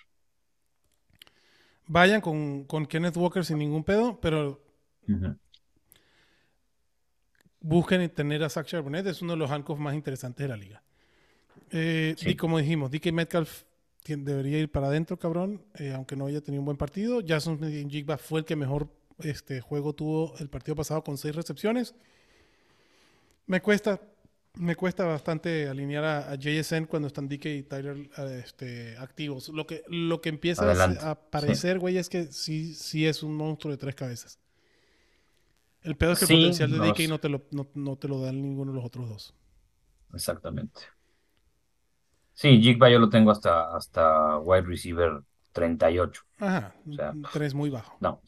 Vayan 1.85 2.21
con, 2.21 2.63
con 2.63 2.87
Kenneth 2.87 3.17
Walker 3.17 3.45
sin 3.45 3.59
ningún 3.59 3.83
pedo, 3.83 4.19
pero 4.19 4.59
busquen 7.59 8.09
tener 8.09 8.43
a 8.43 8.49
Zach 8.49 8.65
Charbonnet. 8.65 9.05
Es 9.05 9.21
uno 9.21 9.33
de 9.33 9.37
los 9.37 9.51
handcuffs 9.51 9.79
más 9.79 9.93
interesantes 9.93 10.43
de 10.43 10.49
la 10.49 10.57
liga. 10.57 10.81
Eh, 11.69 12.15
Sí. 12.17 12.31
Y 12.31 12.35
como 12.35 12.57
dijimos, 12.57 12.89
DK 12.89 13.11
Metcalf 13.11 13.63
debería 14.07 14.57
ir 14.57 14.71
para 14.71 14.87
adentro, 14.87 15.19
cabrón, 15.19 15.61
eh, 15.75 15.93
aunque 15.93 16.15
no 16.15 16.25
haya 16.25 16.41
tenido 16.41 16.61
un 16.61 16.65
buen 16.65 16.77
partido. 16.77 17.21
Jason 17.25 17.59
Jigba 17.87 18.17
fue 18.17 18.39
el 18.39 18.45
que 18.45 18.55
mejor 18.55 18.89
este, 19.19 19.61
juego 19.61 19.93
tuvo 19.93 20.33
el 20.39 20.49
partido 20.49 20.75
pasado 20.75 21.03
con 21.03 21.19
seis 21.19 21.35
recepciones. 21.35 21.93
Me 23.45 23.61
cuesta, 23.61 24.01
me 24.55 24.75
cuesta 24.75 25.05
bastante 25.05 25.67
alinear 25.67 26.03
a, 26.03 26.31
a 26.31 26.35
JSN 26.35 26.85
cuando 26.85 27.07
están 27.07 27.27
DK 27.27 27.45
y 27.45 27.63
Tyler 27.63 27.97
eh, 28.17 28.41
este, 28.45 28.97
activos. 28.97 29.49
Lo 29.49 29.65
que, 29.65 29.83
lo 29.87 30.21
que 30.21 30.29
empieza 30.29 30.65
a, 30.65 30.71
Adelante. 30.71 30.99
a 30.99 31.15
parecer, 31.29 31.79
güey, 31.79 31.97
es 31.97 32.09
que 32.09 32.25
sí, 32.31 32.73
sí 32.75 33.07
es 33.07 33.23
un 33.23 33.35
monstruo 33.35 33.71
de 33.71 33.77
tres 33.77 33.95
cabezas. 33.95 34.39
El 35.83 35.95
pedo 35.95 36.13
es 36.13 36.19
que 36.19 36.25
Sí, 36.25 36.33
el 36.33 36.37
potencial 36.37 36.71
de 36.71 36.79
no 36.79 36.85
DK 36.91 37.07
no 37.07 37.19
te, 37.19 37.29
lo, 37.29 37.45
no, 37.51 37.69
no 37.75 37.95
te 37.97 38.07
lo 38.07 38.19
dan 38.19 38.41
ninguno 38.41 38.71
de 38.71 38.77
los 38.77 38.85
otros 38.85 39.07
dos. 39.09 39.35
Exactamente. 40.13 40.81
Sí, 42.33 42.59
Jigba 42.61 42.89
yo 42.89 42.99
lo 42.99 43.09
tengo 43.09 43.31
hasta, 43.31 43.75
hasta 43.75 44.37
wide 44.39 44.63
receiver 44.63 45.21
38. 45.51 46.23
Ajá, 46.39 46.75
O 46.89 46.93
sea, 46.93 47.17
tres 47.29 47.53
muy 47.53 47.69
bajo. 47.69 47.97
No, 47.99 48.21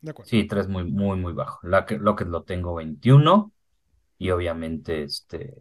De 0.00 0.10
acuerdo. 0.12 0.30
sí, 0.30 0.44
tres 0.46 0.68
muy, 0.68 0.84
muy, 0.84 1.18
muy 1.18 1.32
bajo. 1.32 1.60
Lockett, 1.66 2.00
Lockett 2.00 2.28
lo 2.28 2.44
tengo 2.44 2.74
21 2.74 3.52
y 4.24 4.30
obviamente 4.30 5.02
este 5.02 5.54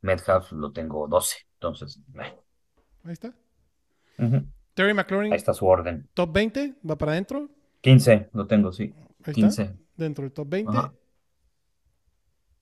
Metcalf 0.00 0.50
lo 0.52 0.72
tengo 0.72 1.06
12. 1.06 1.36
Entonces, 1.60 2.00
eh, 2.14 2.34
Ahí 3.04 3.12
está. 3.12 3.34
Terry 4.72 4.94
McLaurin, 4.94 5.32
ahí 5.34 5.36
está 5.36 5.52
su 5.52 5.66
orden. 5.66 6.08
top 6.14 6.32
20, 6.32 6.76
va 6.88 6.96
para 6.96 7.12
adentro. 7.12 7.50
15 7.82 8.30
lo 8.32 8.46
tengo, 8.46 8.72
sí. 8.72 8.94
Ahí 9.22 9.32
está. 9.32 9.32
15. 9.32 9.76
Dentro 9.98 10.22
del 10.22 10.32
top 10.32 10.48
20. 10.48 10.70
Ajá. 10.70 10.94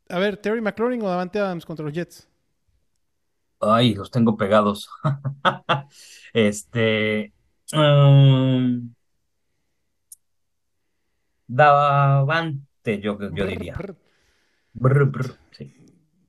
A 0.09 0.19
ver, 0.19 0.39
Terry 0.39 0.61
McLaurin 0.61 1.01
o 1.03 1.09
Davante 1.09 1.39
Adams 1.39 1.65
contra 1.65 1.85
los 1.85 1.95
Jets. 1.95 2.29
Ay, 3.61 3.95
los 3.95 4.11
tengo 4.11 4.37
pegados. 4.37 4.91
Este. 6.33 7.33
um, 7.73 8.93
Davante, 11.47 13.01
yo, 13.01 13.17
yo 13.31 13.47
diría. 13.47 13.77
Brr, 14.75 15.05
Brr, 15.05 15.11
brr, 15.11 15.39
sí. 15.53 15.75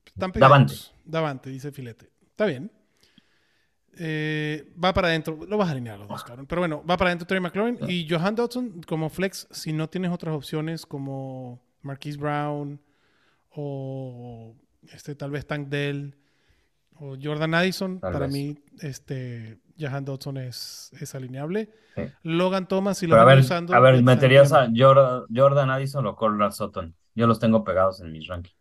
Están 0.06 0.32
Davante. 0.32 0.74
Davante, 1.04 1.50
dice 1.50 1.72
Filete. 1.72 2.10
Está 2.30 2.46
bien. 2.46 2.72
Eh, 3.98 4.74
va 4.82 4.94
para 4.94 5.08
adentro. 5.10 5.40
Lo 5.48 5.58
vas 5.58 5.70
a 5.70 5.72
alinear 5.72 5.98
los 6.00 6.08
dos, 6.08 6.24
cabrón. 6.24 6.46
Pero 6.48 6.62
bueno, 6.62 6.84
va 6.90 6.98
para 6.98 7.10
adentro 7.10 7.28
Terry 7.28 7.40
McLaurin. 7.42 7.78
Y 7.88 8.08
Johan 8.10 8.36
Dodson 8.36 8.82
como 8.84 9.10
flex, 9.10 9.48
si 9.52 9.74
no 9.74 9.90
tienes 9.90 10.12
otras 10.12 10.36
opciones 10.36 10.86
como 10.86 11.62
Marquise 11.82 12.18
Brown 12.18 12.82
o 13.52 14.56
este, 14.92 15.16
tal 15.16 15.32
vez 15.32 15.46
Tank 15.48 15.70
Dell 15.70 16.16
o 16.98 17.16
Jordan 17.22 17.54
Addison, 17.54 18.00
Tal 18.00 18.12
para 18.14 18.26
vez. 18.28 18.34
mí 18.34 18.58
este, 18.82 19.60
Johan 19.80 20.04
Dodson 20.06 20.38
es, 20.38 20.92
es 21.00 21.16
alineable. 21.16 21.70
Sí. 21.96 22.04
Logan 22.24 22.68
Thomas, 22.68 22.98
si 22.98 23.08
lo 23.08 23.16
a 23.16 23.24
ver, 23.26 23.40
usando. 23.40 23.74
a 23.74 23.80
ver, 23.80 24.02
meterías 24.04 24.52
a. 24.52 24.70
Jordan, 24.76 25.24
Jordan 25.34 25.70
Addison 25.70 26.06
o 26.06 26.16
Cortland 26.16 26.52
Sutton. 26.54 26.94
Yo 27.16 27.28
los 27.28 27.40
tengo 27.40 27.64
pegados 27.64 28.02
en 28.02 28.12
mis 28.12 28.28
rankings. 28.28 28.56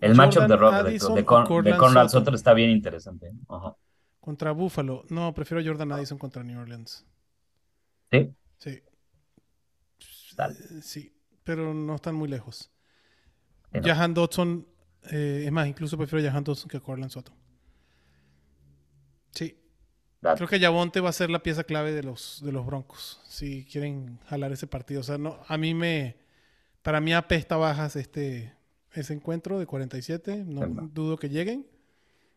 El 0.00 0.14
matchup 0.14 0.44
de, 0.44 0.56
Ro- 0.56 0.70
de, 0.70 0.76
Addison 0.76 1.14
de, 1.14 1.22
o 1.22 1.24
Con- 1.26 1.64
de 1.64 1.76
Conrad 1.76 2.08
Sutton. 2.08 2.20
Sutton 2.20 2.34
está 2.34 2.52
bien 2.54 2.70
interesante. 2.70 3.32
Ajá. 3.48 3.74
Contra 4.20 4.52
Buffalo. 4.52 5.04
No, 5.08 5.32
prefiero 5.34 5.62
Jordan 5.64 5.90
Addison 5.92 6.18
contra 6.18 6.42
New 6.44 6.60
Orleans. 6.60 7.04
Sí, 8.12 8.32
Sí. 8.58 8.82
Dale. 10.36 10.54
Eh, 10.54 10.80
Sí, 10.82 11.14
pero 11.44 11.72
no 11.74 11.94
están 11.96 12.14
muy 12.14 12.28
lejos. 12.28 12.70
Sí, 13.72 13.80
no. 13.80 13.82
Jahan 13.86 14.14
Dodson 14.14 14.66
Eh, 15.10 15.44
es 15.46 15.52
más, 15.52 15.66
incluso 15.68 15.96
prefiero 15.96 16.24
Jahan 16.28 16.44
Dodson 16.44 16.68
que 16.68 16.80
Corland 16.80 17.10
Soto. 17.10 17.32
Sí. 19.32 19.56
Creo 20.20 20.48
que 20.48 20.58
Yavonte 20.58 21.00
va 21.00 21.10
a 21.10 21.12
ser 21.12 21.30
la 21.30 21.38
pieza 21.42 21.62
clave 21.64 21.92
de 21.92 22.02
los, 22.02 22.42
de 22.44 22.50
los 22.52 22.66
Broncos. 22.66 23.20
Si 23.24 23.64
quieren 23.64 24.18
jalar 24.26 24.50
ese 24.52 24.66
partido. 24.66 25.00
O 25.00 25.04
sea, 25.04 25.16
no, 25.18 25.38
a 25.46 25.56
mí 25.56 25.74
me. 25.74 26.16
Para 26.82 27.00
mí 27.00 27.12
apesta 27.12 27.56
bajas 27.56 27.96
este, 27.96 28.54
ese 28.92 29.12
encuentro 29.14 29.58
de 29.58 29.66
47. 29.66 30.44
No 30.46 30.60
Verdad. 30.60 30.82
dudo 30.92 31.16
que 31.18 31.28
lleguen. 31.28 31.66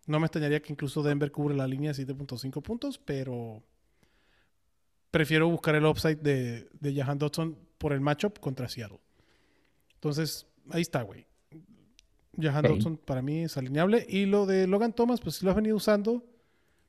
No 0.07 0.19
me 0.19 0.25
extrañaría 0.25 0.61
que 0.61 0.73
incluso 0.73 1.03
Denver 1.03 1.31
cubre 1.31 1.55
la 1.55 1.67
línea 1.67 1.93
de 1.93 2.07
7.5 2.07 2.61
puntos, 2.61 2.97
pero 2.97 3.63
prefiero 5.11 5.47
buscar 5.49 5.75
el 5.75 5.85
upside 5.85 6.17
de, 6.17 6.69
de 6.79 6.95
Jahan 6.95 7.19
Dodson 7.19 7.57
por 7.77 7.93
el 7.93 8.01
matchup 8.01 8.39
contra 8.39 8.67
Seattle. 8.67 8.99
Entonces, 9.95 10.47
ahí 10.69 10.81
está, 10.81 11.03
güey. 11.03 11.25
Jahan 12.39 12.65
Ok. 12.65 12.71
Dodson 12.71 12.97
para 12.97 13.21
mí 13.21 13.43
es 13.43 13.57
alineable. 13.57 14.05
Y 14.09 14.25
lo 14.25 14.45
de 14.45 14.65
Logan 14.67 14.93
Thomas, 14.93 15.19
pues 15.21 15.35
si 15.35 15.45
lo 15.45 15.51
has 15.51 15.55
venido 15.57 15.75
usando, 15.75 16.23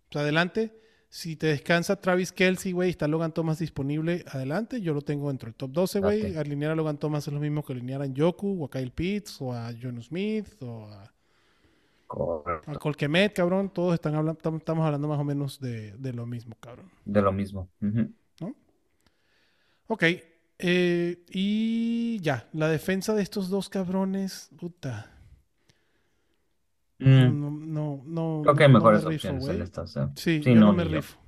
pues 0.08 0.22
adelante. 0.22 0.80
Si 1.14 1.36
te 1.36 1.48
descansa 1.48 2.01
Travis 2.01 2.32
Kelsey, 2.32 2.72
güey, 2.72 2.89
está 2.89 3.06
Logan 3.06 3.32
Thomas 3.34 3.59
disponible, 3.59 4.24
adelante. 4.28 4.80
Yo 4.80 4.94
lo 4.94 5.02
tengo 5.02 5.28
dentro 5.28 5.47
del 5.48 5.55
top 5.55 5.70
12, 5.70 6.01
güey. 6.01 6.36
Alinear 6.39 6.72
a 6.72 6.74
Logan 6.74 6.97
Thomas 6.97 7.26
es 7.28 7.34
lo 7.34 7.39
mismo 7.39 7.62
que 7.62 7.74
alinear 7.74 8.01
a 8.01 8.06
Yoku, 8.06 8.62
o 8.62 8.64
a 8.64 8.70
Kyle 8.70 8.90
Pitts, 8.93 9.36
o 9.43 9.52
a 9.52 9.70
John 9.78 10.02
Smith, 10.02 10.47
o 10.62 10.86
a, 10.86 11.12
Correcto. 12.06 12.70
a 12.70 12.74
Colquemet, 12.76 13.34
cabrón. 13.34 13.68
Todos 13.74 13.93
están 13.93 14.14
hablando, 14.14 14.40
tam- 14.40 14.56
estamos 14.56 14.86
hablando 14.86 15.06
más 15.06 15.20
o 15.20 15.24
menos 15.24 15.60
de, 15.60 15.93
de 15.98 16.12
lo 16.14 16.24
mismo, 16.24 16.56
cabrón. 16.59 16.90
De 17.05 17.20
lo 17.20 17.30
mismo. 17.30 17.68
Ujú. 17.82 18.10
Ok. 19.89 20.05
eh, 20.60 21.24
y 21.28 22.20
ya, 22.20 22.48
la 22.55 22.68
defensa 22.68 23.12
de 23.14 23.22
estos 23.22 23.51
dos 23.51 23.68
cabrones, 23.68 24.48
puta. 24.59 25.10
Mm, 27.04 27.40
No, 27.40 27.50
no, 27.50 28.02
no. 28.06 28.40
Creo 28.42 28.54
que 28.54 28.62
hay 28.64 28.68
no 28.70 28.78
mejores 28.78 29.04
me 29.04 29.10
rifo, 29.10 29.18
opciones 29.28 29.44
güey. 29.44 29.56
en 29.56 29.62
estas. 29.62 29.96
¿eh? 29.96 30.06
Sí, 30.14 30.42
Sí, 30.42 30.54
yo 30.54 30.60
no, 30.60 30.72
me 30.72 30.84
ni 30.84 30.90
yo. 30.90 30.96
rifo. 30.96 31.18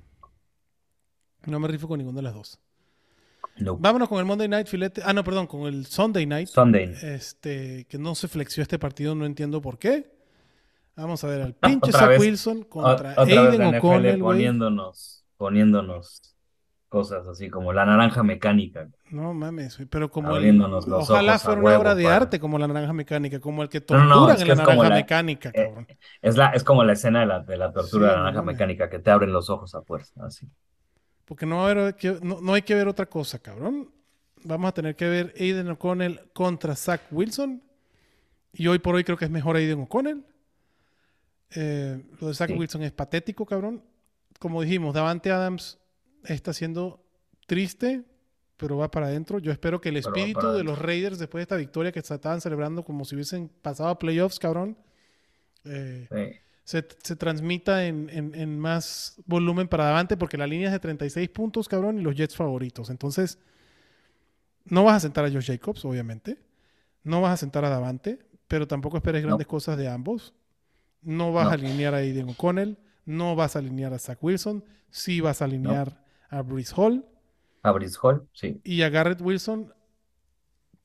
No 1.45 1.59
me 1.59 1.67
rifo 1.67 1.87
con 1.87 1.97
ninguna 1.99 2.17
de 2.17 2.23
las 2.23 2.33
dos. 2.33 2.59
No. 3.57 3.77
Vámonos 3.77 4.09
con 4.09 4.19
el 4.19 4.25
Monday 4.25 4.47
Night 4.47 4.67
Filete. 4.67 5.01
Ah, 5.05 5.13
no, 5.13 5.23
perdón, 5.23 5.47
con 5.47 5.61
el 5.61 5.85
Sunday 5.85 6.25
Night. 6.25 6.47
Sunday. 6.49 6.93
Este, 7.03 7.85
que 7.87 7.97
no 7.97 8.13
se 8.15 8.27
flexió 8.27 8.61
este 8.63 8.77
partido, 8.79 9.15
no 9.15 9.25
entiendo 9.25 9.61
por 9.61 9.77
qué. 9.79 10.11
Vamos 10.97 11.23
a 11.23 11.27
ver 11.27 11.41
al 11.41 11.53
pinche 11.53 11.89
Otra 11.89 11.99
Zach. 11.99 12.19
Wilson 12.19 12.61
O- 12.63 12.69
contra 12.69 13.09
vez 13.23 13.37
Aiden 13.37 13.75
O'Connell, 13.75 14.19
poniéndonos, 14.19 15.25
poniéndonos 15.37 16.34
cosas 16.95 17.27
así 17.27 17.49
como 17.49 17.73
la 17.73 17.85
naranja 17.85 18.23
mecánica. 18.23 18.87
No 19.11 19.33
mames, 19.33 19.77
pero 19.89 20.09
como 20.09 20.37
el, 20.37 20.57
los 20.57 20.87
ojalá 20.87 21.37
fuera 21.39 21.59
una 21.59 21.77
obra 21.77 21.93
de 21.95 22.03
para- 22.05 22.15
arte 22.15 22.39
como 22.39 22.57
la 22.57 22.67
naranja 22.69 22.93
mecánica, 22.93 23.39
como 23.41 23.63
el 23.63 23.69
que 23.69 23.83
No, 23.89 23.97
no, 23.97 24.03
no, 24.05 24.09
torturan 24.27 24.35
es 24.35 24.41
en 24.41 24.47
que 24.47 24.47
la 24.47 24.53
es 24.53 24.67
naranja 24.67 24.89
la- 24.89 24.95
mecánica, 24.95 25.49
eh, 25.49 25.65
cabrón. 25.65 25.87
Es, 26.21 26.37
la, 26.37 26.49
es 26.51 26.63
como 26.63 26.83
la 26.85 26.93
escena 26.93 27.19
de 27.19 27.25
la, 27.25 27.39
de 27.41 27.57
la 27.57 27.73
tortura 27.73 27.89
Sí, 27.89 27.99
de 27.99 28.05
la 28.07 28.17
naranja 28.17 28.41
mames. 28.41 28.55
mecánica 28.55 28.89
que 28.89 28.99
te 28.99 29.11
abren 29.11 29.33
los 29.33 29.49
ojos 29.49 29.75
a 29.75 29.81
fuerza. 29.81 30.25
Así. 30.25 30.47
Porque 31.25 31.45
no, 31.45 31.57
va 31.57 31.67
a 31.67 31.71
haber 31.71 31.95
que- 31.95 32.17
no, 32.21 32.39
no 32.41 32.53
hay 32.53 32.61
que 32.61 32.75
ver 32.75 32.87
otra 32.87 33.07
cosa, 33.07 33.39
cabrón. 33.39 33.91
Vamos 34.43 34.69
a 34.69 34.71
tener 34.73 34.95
que 34.95 35.09
ver 35.09 35.33
Aiden 35.37 35.69
O'Connell 35.71 36.21
contra 36.33 36.75
Zach 36.75 37.01
Wilson. 37.11 37.61
Y 38.53 38.67
hoy 38.67 38.79
por 38.79 38.95
hoy 38.95 39.03
creo 39.03 39.17
que 39.17 39.25
es 39.25 39.31
mejor 39.31 39.57
Aiden 39.57 39.81
O'Connell. 39.81 40.23
Eh, 41.55 42.01
lo 42.21 42.27
de 42.29 42.33
Zach 42.33 42.49
Sí. 42.49 42.55
Wilson 42.55 42.83
es 42.83 42.91
patético, 42.91 43.45
cabrón. 43.45 43.83
Como 44.39 44.61
dijimos, 44.61 44.93
Davante 44.93 45.31
Adams 45.31 45.79
está 46.27 46.53
siendo 46.53 47.03
triste, 47.47 48.03
pero 48.57 48.77
va 48.77 48.89
para 48.91 49.07
adentro. 49.07 49.39
Yo 49.39 49.51
espero 49.51 49.81
que 49.81 49.89
el 49.89 49.97
espíritu 49.97 50.51
de 50.51 50.63
los 50.63 50.79
Raiders, 50.79 51.19
después 51.19 51.39
de 51.39 51.43
esta 51.43 51.55
victoria 51.57 51.91
que 51.91 52.01
se 52.01 52.13
estaban 52.15 52.41
celebrando 52.41 52.83
como 52.83 53.03
si 53.05 53.15
hubiesen 53.15 53.49
pasado 53.61 53.89
a 53.89 53.99
playoffs, 53.99 54.39
cabrón, 54.39 54.77
eh, 55.65 56.07
Sí. 56.09 56.39
se, 56.63 56.87
se 57.03 57.15
transmita 57.15 57.85
en, 57.85 58.09
en- 58.09 58.33
en 58.35 58.57
más 58.59 59.21
volumen 59.25 59.67
para 59.67 59.85
Davante, 59.85 60.15
porque 60.17 60.37
la 60.37 60.47
línea 60.47 60.67
es 60.67 60.73
de 60.73 60.79
36 60.79 61.29
puntos, 61.29 61.67
cabrón, 61.67 61.99
y 61.99 62.01
los 62.01 62.15
Jets 62.15 62.35
favoritos. 62.35 62.89
Entonces, 62.89 63.37
no 64.65 64.83
vas 64.83 64.97
a 64.97 64.99
sentar 65.01 65.25
a 65.25 65.31
Josh 65.31 65.47
Jacobs, 65.47 65.85
obviamente. 65.85 66.37
No 67.03 67.21
vas 67.21 67.33
a 67.33 67.37
sentar 67.37 67.65
a 67.65 67.69
Davante, 67.69 68.19
pero 68.47 68.67
tampoco 68.67 68.97
esperes 68.97 69.21
No. 69.21 69.27
grandes 69.29 69.47
cosas 69.47 69.77
de 69.77 69.87
ambos. 69.89 70.33
No 71.01 71.31
vas 71.33 71.45
No. 71.45 71.51
a 71.51 71.53
alinear 71.53 71.93
a 71.93 71.97
Aiden 71.97 72.29
O'Connell. 72.29 72.77
No 73.05 73.35
vas 73.35 73.55
a 73.55 73.59
alinear 73.59 73.93
a 73.93 73.99
Zach 73.99 74.17
Wilson. 74.23 74.63
Sí 74.89 75.21
vas 75.21 75.41
a 75.41 75.45
alinear 75.45 76.03
a 76.35 76.41
Brees 76.41 76.73
Hall. 76.77 77.05
A 77.63 77.71
Brice 77.71 77.97
Hall, 78.01 78.27
sí. 78.33 78.59
Y 78.63 78.83
a 78.83 78.89
Garrett 78.89 79.21
Wilson 79.21 79.73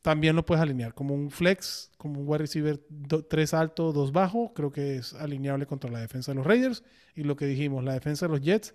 también 0.00 0.34
lo 0.34 0.46
puedes 0.46 0.62
alinear 0.62 0.94
como 0.94 1.14
un 1.14 1.30
flex, 1.30 1.90
como 1.98 2.20
un 2.20 2.26
wide 2.26 2.38
receiver 2.38 2.80
3 3.28 3.54
alto, 3.54 3.92
2 3.92 4.12
bajo. 4.12 4.54
Creo 4.54 4.70
que 4.72 4.96
es 4.96 5.12
alineable 5.12 5.66
contra 5.66 5.90
la 5.90 6.00
defensa 6.00 6.30
de 6.32 6.36
los 6.36 6.46
Raiders. 6.46 6.82
Y 7.14 7.24
lo 7.24 7.36
que 7.36 7.44
dijimos, 7.44 7.84
la 7.84 7.92
defensa 7.92 8.26
de 8.26 8.32
los 8.32 8.40
Jets, 8.40 8.74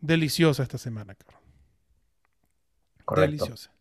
deliciosa 0.00 0.62
esta 0.62 0.78
semana, 0.78 1.14
cabrón. 1.16 1.40
Correcto. 3.04 3.30
Deliciosa. 3.32 3.72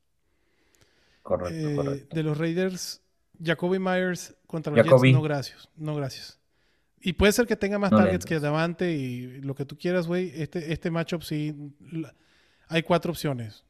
Correcto, 1.22 1.70
Eh, 1.70 1.76
correcto. 1.76 2.16
de 2.16 2.24
los 2.24 2.38
Raiders, 2.40 3.02
Jacoby 3.44 3.78
Myers 3.78 4.36
contra 4.48 4.74
los. 4.76 4.84
Jets, 4.84 5.14
no 5.14 5.22
gracias, 5.22 5.70
no 5.76 5.96
gracias. 5.96 6.40
Y 7.02 7.14
puede 7.14 7.32
ser 7.32 7.48
que 7.48 7.56
tenga 7.56 7.80
más 7.80 7.92
No 7.92 7.98
targets 7.98 8.26
que. 8.26 8.40
Davante 8.40 8.92
y 8.94 9.42
lo 9.42 9.56
que 9.56 9.66
tú 9.66 9.78
quieras, 9.78 10.08
güey. 10.08 10.32
Este, 10.36 10.72
este 10.72 10.92
matchup 10.92 11.24
sí. 11.24 11.56
la- 11.92 12.14
hay 12.68 12.84
cuatro 12.84 13.12
opciones. 13.12 13.64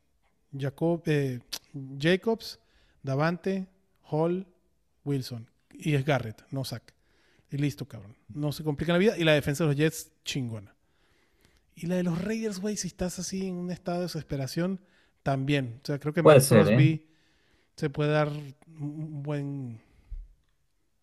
Jacob, 0.57 1.01
eh, 1.05 1.39
Jacobs, 1.97 2.59
Davante, 3.03 3.67
Hall, 4.03 4.45
Wilson. 5.05 5.49
Y 5.73 5.93
es 5.95 6.05
Garrett, 6.05 6.43
no 6.51 6.65
Zach. 6.65 6.83
Y 7.49 7.57
listo, 7.57 7.87
cabrón. 7.87 8.15
No 8.29 8.51
se 8.51 8.63
complica 8.63 8.91
la 8.93 8.99
vida. 8.99 9.17
Y 9.17 9.23
la 9.23 9.33
defensa 9.33 9.63
de 9.63 9.69
los 9.69 9.77
Jets, 9.77 10.11
chingona. 10.25 10.75
Y 11.75 11.87
la 11.87 11.95
de 11.95 12.03
los 12.03 12.21
Raiders, 12.21 12.59
güey, 12.59 12.75
si 12.77 12.87
estás 12.87 13.17
así 13.17 13.47
en 13.47 13.55
un 13.55 13.71
estado 13.71 13.99
de 13.99 14.03
desesperación, 14.05 14.81
también. 15.23 15.79
O 15.83 15.85
sea, 15.85 15.99
creo 15.99 16.13
que 16.13 16.21
ser, 16.41 16.63
Crosby 16.65 16.89
¿eh? 16.89 17.07
se 17.75 17.89
puede 17.89 18.11
dar 18.11 18.29
un 18.79 19.23
buen, 19.23 19.81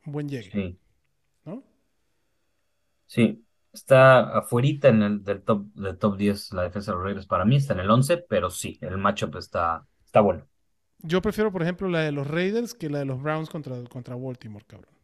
un 0.06 0.12
buen 0.12 0.28
llegue, 0.28 0.50
Sí. 0.52 0.78
Sí. 3.08 3.44
Está 3.70 4.38
afuerita 4.38 4.88
en 4.88 5.02
el 5.02 5.22
del 5.24 5.42
top, 5.42 5.66
del 5.74 5.98
top 5.98 6.16
10 6.16 6.52
la 6.54 6.62
defensa 6.62 6.90
de 6.90 6.96
los 6.96 7.04
Raiders. 7.04 7.26
Para 7.26 7.44
mí 7.44 7.56
está 7.56 7.74
en 7.74 7.80
el 7.80 7.90
11, 7.90 8.18
pero 8.28 8.50
sí, 8.50 8.78
el 8.80 8.96
matchup 8.96 9.36
está, 9.36 9.86
está 10.04 10.20
bueno. 10.20 10.46
Yo 11.00 11.20
prefiero, 11.20 11.52
por 11.52 11.62
ejemplo, 11.62 11.86
la 11.88 12.00
de 12.00 12.10
los 12.10 12.26
Raiders 12.26 12.74
que 12.74 12.88
la 12.88 13.00
de 13.00 13.04
los 13.04 13.22
Browns 13.22 13.50
contra, 13.50 13.76
contra 13.84 14.16
Baltimore, 14.16 14.64
cabrón. 14.66 14.94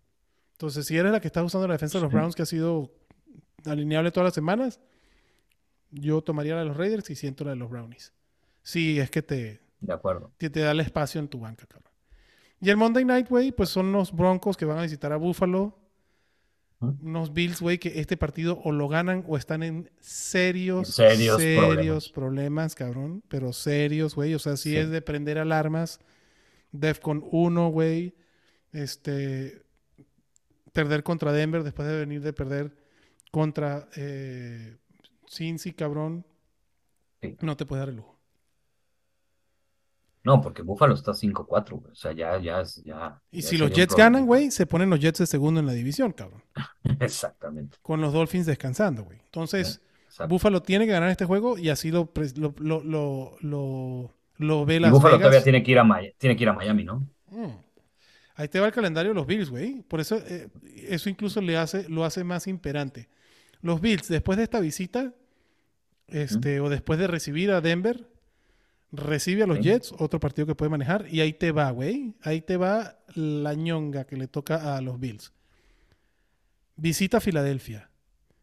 Entonces, 0.53 0.87
si 0.87 0.97
eres 0.97 1.13
la 1.13 1.21
que 1.21 1.27
está 1.29 1.43
usando 1.45 1.69
la 1.69 1.75
defensa 1.75 1.99
de 1.99 2.05
los 2.05 2.11
Sí. 2.11 2.17
Browns 2.17 2.35
que 2.35 2.43
ha 2.43 2.47
sido 2.47 2.91
alineable 3.67 4.11
todas 4.11 4.29
las 4.29 4.35
semanas, 4.35 4.81
yo 5.91 6.23
tomaría 6.23 6.55
la 6.55 6.61
de 6.63 6.67
los 6.69 6.77
Raiders 6.77 7.09
y 7.11 7.15
siento 7.17 7.45
la 7.45 7.51
de 7.51 7.57
los 7.57 7.71
Brownies. 7.71 8.13
Sí, 8.63 8.99
es 8.99 9.11
que 9.11 9.23
te, 9.23 9.61
De 9.81 9.93
acuerdo. 9.93 10.33
que 10.39 10.49
te 10.51 10.61
da 10.61 10.71
el 10.73 10.81
espacio 10.81 11.21
en 11.21 11.29
tu 11.29 11.39
banca, 11.41 11.67
cabrón. 11.67 11.93
Y 12.61 12.71
el 12.71 12.77
Monday 12.79 13.05
Night, 13.05 13.29
güey, 13.29 13.53
pues 13.53 13.69
son 13.69 13.93
los 13.93 14.11
Broncos 14.11 14.57
que 14.57 14.65
van 14.65 14.79
a 14.79 14.83
visitar 14.83 15.13
a 15.13 15.17
Buffalo. 15.17 15.79
Unos 17.03 17.33
Bills, 17.33 17.61
güey, 17.61 17.79
que 17.79 18.01
este 18.01 18.17
partido 18.17 18.61
o 18.65 18.73
lo 18.73 18.89
ganan 18.89 19.25
o 19.27 19.37
están 19.37 19.63
en 19.63 19.91
serios, 20.01 20.89
serios 20.89 21.41
serios 21.41 21.65
problemas. 21.67 22.09
problemas, 22.11 22.75
cabrón. 22.75 23.23
Pero 23.29 23.53
serios, 23.53 24.15
güey. 24.15 24.35
O 24.35 24.39
sea, 24.39 24.57
sí, 24.57 24.71
Sí. 24.71 24.77
es 24.77 24.91
de 24.91 25.03
prender 25.03 25.39
alarmas. 25.39 26.01
Defcon 26.73 27.25
1, 27.31 27.69
güey. 27.69 28.15
Este. 28.73 29.63
Perder 30.73 31.03
contra 31.05 31.33
Denver 31.33 31.63
después 31.63 31.87
de 31.87 31.99
venir 31.99 32.21
de 32.21 32.33
perder 32.33 32.75
contra 33.31 33.89
eh, 33.97 34.77
Cincy, 35.31 35.73
cabrón. 35.73 36.27
Sí. 37.23 37.37
No 37.41 37.57
te 37.57 37.65
puedes 37.65 37.81
dar 37.83 37.89
el 37.91 37.97
lujo. 37.97 38.14
No, 40.25 40.41
porque 40.41 40.63
Buffalo 40.63 40.95
está 40.95 41.13
5-4, 41.13 41.71
güey. 41.79 41.93
O 41.93 41.95
sea, 41.95 42.13
ya, 42.13 42.39
ya 42.39 42.63
es, 42.63 42.83
ya. 42.83 43.21
Y 43.31 43.43
ya 43.43 43.49
si 43.49 43.59
los 43.59 43.71
Jets 43.71 43.95
ganan, 43.95 44.25
güey, 44.25 44.51
se 44.51 44.65
ponen 44.65 44.89
los 44.89 44.99
Jets 44.99 45.19
de 45.19 45.27
segundo 45.27 45.61
en 45.61 45.67
la 45.67 45.73
división, 45.73 46.13
cabrón. 46.13 46.43
Exactamente. 47.01 47.77
Con 47.83 48.01
los 48.01 48.15
Dolphins 48.15 48.47
descansando, 48.47 49.05
güey. 49.05 49.19
Entonces, 49.27 49.83
exacto. 50.07 50.33
Buffalo 50.33 50.63
tiene 50.63 50.87
que 50.87 50.93
ganar 50.93 51.11
este 51.11 51.27
juego 51.27 51.59
y 51.59 51.69
así 51.69 51.91
lo, 51.91 52.11
lo, 52.37 52.55
lo, 52.59 53.37
lo, 53.41 54.15
lo, 54.39 54.65
ve 54.65 54.77
Y 54.77 54.81
Las 54.81 54.93
Buffalo 54.93 55.19
Vegas. 55.19 55.29
todavía 55.29 55.45
tiene 55.45 55.63
que 55.63 55.71
ir 55.73 55.79
a 55.79 55.85
Miami, 55.85 56.15
tiene 56.17 56.37
que 56.37 56.43
ir 56.43 56.49
a 56.49 56.55
Miami, 56.55 56.85
¿no? 56.85 57.07
Mm. 57.29 57.51
Ahí 58.37 58.49
te 58.49 58.59
va 58.61 58.67
el 58.67 58.73
calendario 58.73 59.11
de 59.11 59.15
los 59.15 59.27
Bills, 59.27 59.51
güey. 59.51 59.83
Por 59.83 60.01
eso, 60.01 60.17
eh, 60.27 60.49
eso 60.89 61.11
incluso 61.11 61.43
le 61.43 61.59
hace, 61.59 61.87
lo 61.91 62.05
hace 62.05 62.25
más 62.25 62.47
imperante. 62.47 63.09
Los 63.61 63.81
Bills, 63.81 64.09
después 64.09 64.39
de 64.39 64.45
esta 64.45 64.59
visita, 64.61 65.13
este, 66.09 66.61
o 66.61 66.69
después 66.69 66.99
de 66.99 67.07
recibir 67.07 67.51
a 67.51 67.61
Denver, 67.61 68.09
recibe 68.97 69.43
a 69.43 69.47
los. 69.47 69.61
Jets, 69.61 69.93
otro 69.99 70.19
partido 70.21 70.47
que 70.47 70.55
puede 70.55 70.71
manejar, 70.71 71.07
y 71.09 71.21
ahí 71.21 71.33
te 71.33 71.53
va, 71.53 71.71
güey. 71.71 72.15
Ahí 72.23 72.41
te 72.41 72.57
va 72.57 72.99
la 73.15 73.55
ñonga 73.55 74.05
que 74.07 74.17
le 74.17 74.27
toca 74.29 74.77
a 74.77 74.81
los 74.81 74.99
Bills. 74.99 75.33
Visita 76.77 77.21
Filadelfia, 77.21 77.91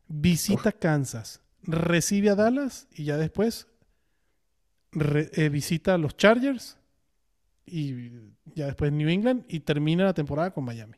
visita 0.07 0.72
Kansas, 0.72 1.41
recibe 1.64 2.30
a 2.30 2.36
Dallas 2.36 2.88
y 2.94 3.03
ya 3.03 3.18
después 3.18 3.68
re- 4.94 5.30
eh, 5.34 5.49
visita 5.49 5.95
a 5.95 5.98
los 5.98 6.15
Chargers 6.15 6.78
y 7.65 8.10
ya 8.56 8.68
después 8.68 8.91
New 8.91 9.10
England 9.10 9.44
y 9.49 9.60
termina 9.61 10.06
la 10.06 10.14
temporada 10.14 10.52
con 10.52 10.64
Miami. 10.65 10.95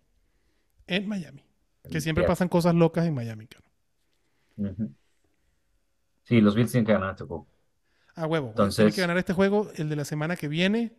en 0.87 1.07
Miami. 1.07 1.43
Que 1.89 1.99
siempre 2.01 2.23
pasan 2.29 2.49
cosas 2.49 2.75
locas 2.75 3.05
en 3.05 3.13
Miami. 3.13 3.47
Ujú. 4.57 4.91
Sí, 6.23 6.39
los 6.39 6.55
Bills 6.55 6.71
tienen 6.71 6.85
que 6.85 6.93
ganar 6.93 7.11
este 7.11 7.23
juego. 7.25 7.47
A 8.15 8.27
huevo. 8.27 8.49
Entonces- 8.49 8.77
Tiene 8.77 8.91
que 8.95 9.01
ganar 9.01 9.17
este 9.17 9.33
juego, 9.33 9.71
el 9.75 9.89
de 9.89 9.95
la 9.95 10.05
semana 10.05 10.35
que 10.35 10.47
viene, 10.47 10.93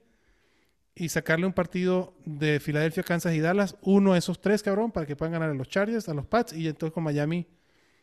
y 0.97 1.09
sacarle 1.09 1.47
un 1.47 1.53
partido 1.53 2.15
de 2.25 2.61
Filadelfia, 2.61 3.03
Kansas 3.03 3.35
y 3.35 3.41
Dallas, 3.41 3.77
uno 3.83 4.13
de 4.13 4.19
esos 4.21 4.41
tres, 4.41 4.63
cabrón, 4.63 4.93
para 4.93 5.07
que 5.07 5.17
puedan 5.17 5.33
ganar 5.33 5.51
a 5.51 5.55
los 5.55 5.69
Chargers, 5.69 6.09
a 6.09 6.15
los 6.15 6.27
Pats, 6.27 6.53
y 6.53 6.69
entonces 6.69 6.93
con 6.93 7.03
Miami 7.05 7.47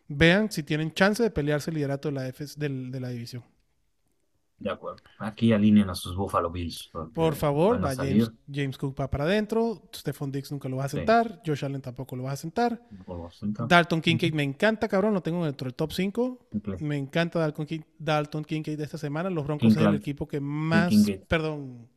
vean 0.08 0.52
si 0.52 0.62
tienen 0.64 0.94
chance 0.94 1.24
de 1.24 1.32
pelearse 1.32 1.72
el 1.72 1.76
liderato 1.76 2.10
de 2.10 2.14
la, 2.16 2.28
F- 2.28 2.46
de 2.58 3.00
la 3.00 3.10
división. 3.10 3.44
De 4.62 4.70
acuerdo. 4.70 4.98
Aquí 5.18 5.52
alineen 5.54 5.90
a 5.90 5.96
sus 5.96 6.16
Buffalo 6.16 6.52
Bills. 6.52 6.92
Por 7.14 7.34
favor, 7.36 7.84
va. 7.84 7.96
James, 7.96 8.32
James 8.52 8.78
Cook 8.78 8.96
va 9.00 9.10
para 9.10 9.24
adentro, 9.24 9.90
Stephon 9.94 10.32
Dix 10.32 10.52
nunca 10.52 10.70
lo 10.70 10.76
vas 10.78 10.86
a 10.86 10.90
Sí. 10.90 10.98
sentar, 10.98 11.42
Josh 11.46 11.66
Allen 11.66 11.82
tampoco 11.82 12.16
lo 12.16 12.24
vas 12.24 12.34
a 12.34 12.38
sentar. 12.38 12.80
Dalton 13.68 14.02
Kincaid 14.02 14.34
me 14.36 14.44
encanta, 14.44 14.88
cabrón, 14.88 15.14
lo 15.16 15.22
tengo 15.22 15.44
dentro 15.44 15.66
del 15.66 15.74
top 15.74 15.92
5. 15.94 16.48
Simple. 16.52 16.78
Me 16.80 16.96
encanta 16.98 17.40
Dalton, 17.40 17.66
Kin- 17.66 17.86
Dalton 17.98 18.44
Kincaid 18.46 18.78
de 18.78 18.84
esta 18.84 18.98
semana. 19.00 19.30
Los 19.32 19.46
Broncos 19.46 19.76
es 19.76 19.82
el 19.82 19.96
equipo 19.96 20.28
que 20.28 20.40
más. 20.40 20.90
Kincaid. 20.90 21.22
Perdón. 21.24 21.88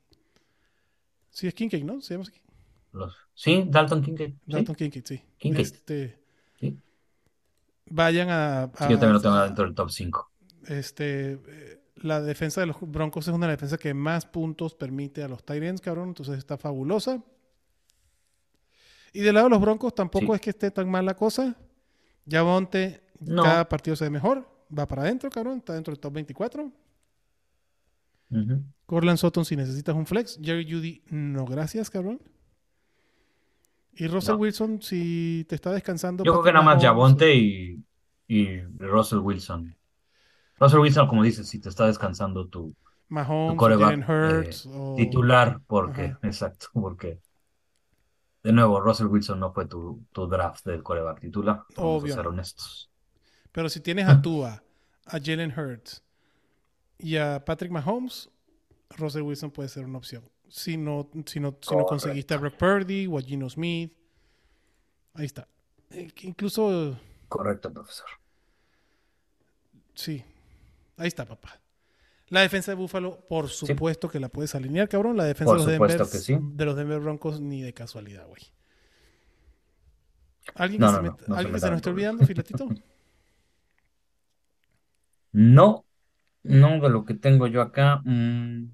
Sí, 1.31 1.47
es 1.47 1.55
Kincaid, 1.55 1.85
¿no? 1.85 2.01
Se 2.01 2.15
llama 2.15 2.23
así. 2.29 2.41
Los- 2.93 3.15
Sí, 3.35 3.65
Dalton 3.69 4.01
Kincaid. 4.03 4.31
Sí, 4.31 4.37
Dalton 4.47 4.75
Kincaid, 4.77 5.05
sí. 5.05 5.21
Kincaid. 5.37 5.61
Este, 5.67 6.19
sí. 6.61 6.79
vayan 7.91 8.29
a- 8.31 8.71
yo 8.89 8.99
también 8.99 9.13
lo 9.13 9.21
tengo 9.21 9.37
dentro 9.43 9.65
del 9.65 9.75
top 9.75 9.91
5. 9.91 10.31
Este, 10.67 11.33
eh, 11.33 11.81
la 12.05 12.21
defensa 12.21 12.61
de 12.61 12.67
los 12.69 12.77
Broncos 12.81 13.27
es 13.27 13.35
una 13.35 13.49
defensa 13.49 13.79
que 13.79 13.95
más 13.95 14.27
puntos 14.27 14.75
permite 14.75 15.23
a 15.23 15.29
los 15.29 15.43
Tyrants, 15.45 15.81
cabrón. 15.81 16.09
Entonces 16.09 16.37
está 16.39 16.59
fabulosa. 16.59 17.23
Y 19.13 19.21
del 19.21 19.35
lado 19.35 19.47
de 19.47 19.51
los 19.51 19.61
Broncos 19.61 19.95
tampoco 19.95 20.27
Sí. 20.27 20.33
es 20.35 20.41
que 20.41 20.51
esté 20.51 20.71
tan 20.71 20.91
mal 20.91 21.07
la 21.07 21.15
cosa. 21.15 21.57
No. 23.21 23.43
cada 23.43 23.69
partido 23.69 23.97
se 23.97 24.05
ve 24.05 24.11
mejor. 24.11 24.47
Va 24.77 24.87
para 24.87 25.03
adentro, 25.03 25.31
cabrón. 25.31 25.59
Está 25.59 25.73
dentro 25.75 25.93
del 25.93 26.01
top 26.01 26.13
24. 26.15 26.71
Corland 28.87 29.19
Sutton 29.19 29.45
si 29.45 29.57
necesitas 29.57 29.95
un 29.95 30.07
flex. 30.07 30.39
Jerry 30.43 30.71
Judy, 30.71 31.03
no 31.11 31.45
gracias, 31.47 31.89
cabrón. 31.89 32.21
Y 33.93 34.09
Russell 34.09 34.35
No. 34.35 34.41
Wilson 34.41 34.83
si 34.83 35.47
te 35.49 35.55
está 35.55 35.73
descansando. 35.73 36.25
Yo 36.25 36.33
creo 36.33 36.43
que 36.43 36.53
nada 36.53 36.65
más 36.65 36.83
Javonte 36.83 37.35
y, 37.35 37.85
y 38.27 38.61
Russell 38.79 39.19
Wilson. 39.21 39.75
Russell 40.59 40.81
Wilson, 40.81 41.07
como 41.09 41.23
dices, 41.23 41.49
si 41.49 41.61
te 41.61 41.69
está 41.69 41.87
descansando 41.87 42.47
tu, 42.49 42.75
Mahomes, 43.09 43.55
tu 43.55 43.59
coreback, 43.59 44.09
Hurts. 44.09 44.67
eh, 44.67 44.71
o- 44.75 44.97
titular, 44.97 45.61
porque, 45.67 46.03
Ajá. 46.03 46.19
exacto, 46.23 46.69
porque 46.73 47.19
de 48.43 48.53
nuevo, 48.53 48.81
Russell 48.81 49.07
Wilson 49.07 49.41
no 49.41 49.53
fue 49.53 49.67
tu, 49.67 50.05
tu 50.13 50.27
draft 50.27 50.65
del 50.67 50.83
coreback 50.83 51.21
titular, 51.21 51.63
vamos 51.77 52.05
a 52.05 52.09
ser 52.09 52.27
honestos. 52.27 52.91
Pero 53.53 53.69
si 53.69 53.81
tienes 53.81 54.07
a 54.07 54.21
Tua, 54.21 54.63
a 55.07 55.19
Jalen 55.19 55.53
Hurts 55.59 56.03
y 56.99 57.17
a 57.17 57.43
Patrick 57.45 57.73
Mahomes, 57.73 58.29
Russell 58.99 59.23
Wilson 59.23 59.51
puede 59.51 59.69
ser 59.69 59.85
una 59.87 59.99
opción. 59.99 60.25
Si 60.49 60.77
no, 60.77 61.09
si 61.27 61.41
no, 61.41 61.57
si 61.61 61.75
no 61.75 61.87
conseguiste 61.87 62.35
a 62.35 62.37
Brock 62.37 62.55
Purdy 62.57 63.07
o 63.07 63.19
a 63.19 63.23
Gino 63.23 63.49
Smith. 63.49 63.93
Ahí 65.15 65.27
está. 65.27 65.49
Eh, 65.91 66.11
Incluso, 66.23 66.97
Correcto, 67.29 67.73
profesor. 67.73 68.09
sí. 69.95 70.25
Ahí 70.97 71.09
está, 71.09 71.25
papá. 71.25 71.61
La 72.29 72.41
defensa 72.41 72.71
de 72.73 72.77
Buffalo, 72.77 73.27
por 73.29 73.49
supuesto 73.49 74.09
que 74.09 74.19
la 74.19 74.29
puedes 74.29 74.55
alinear, 74.55 74.89
cabrón. 74.89 75.17
La 75.17 75.25
defensa 75.25 75.53
de 75.53 75.59
los, 75.59 75.67
Denver, 75.67 76.07
sí. 76.07 76.37
de 76.41 76.65
los 76.65 76.77
Denver 76.77 77.01
Broncos 77.01 77.41
ni 77.41 77.61
de 77.63 77.73
casualidad, 77.75 78.27
güey. 78.27 78.43
¿Alguien 80.55 80.81
que 80.81 80.87
No, 80.87 80.91
se, 80.91 80.97
no, 80.97 81.03
me, 81.03 81.09
no, 81.09 81.17
no 81.17 81.19
se 81.27 81.33
¿alguien 81.33 81.47
que 81.47 81.53
me 81.53 81.59
se 81.59 81.65
dan 81.67 81.73
nos 81.73 81.79
esté 81.79 81.91
olvidando, 81.91 82.27
filetito? 82.27 82.69
No, 85.33 85.85
no 86.45 86.81
de 86.81 86.89
lo 86.91 87.05
que 87.05 87.15
tengo 87.15 87.49
yo 87.49 87.61
acá. 87.61 88.01
mm. 88.05 88.73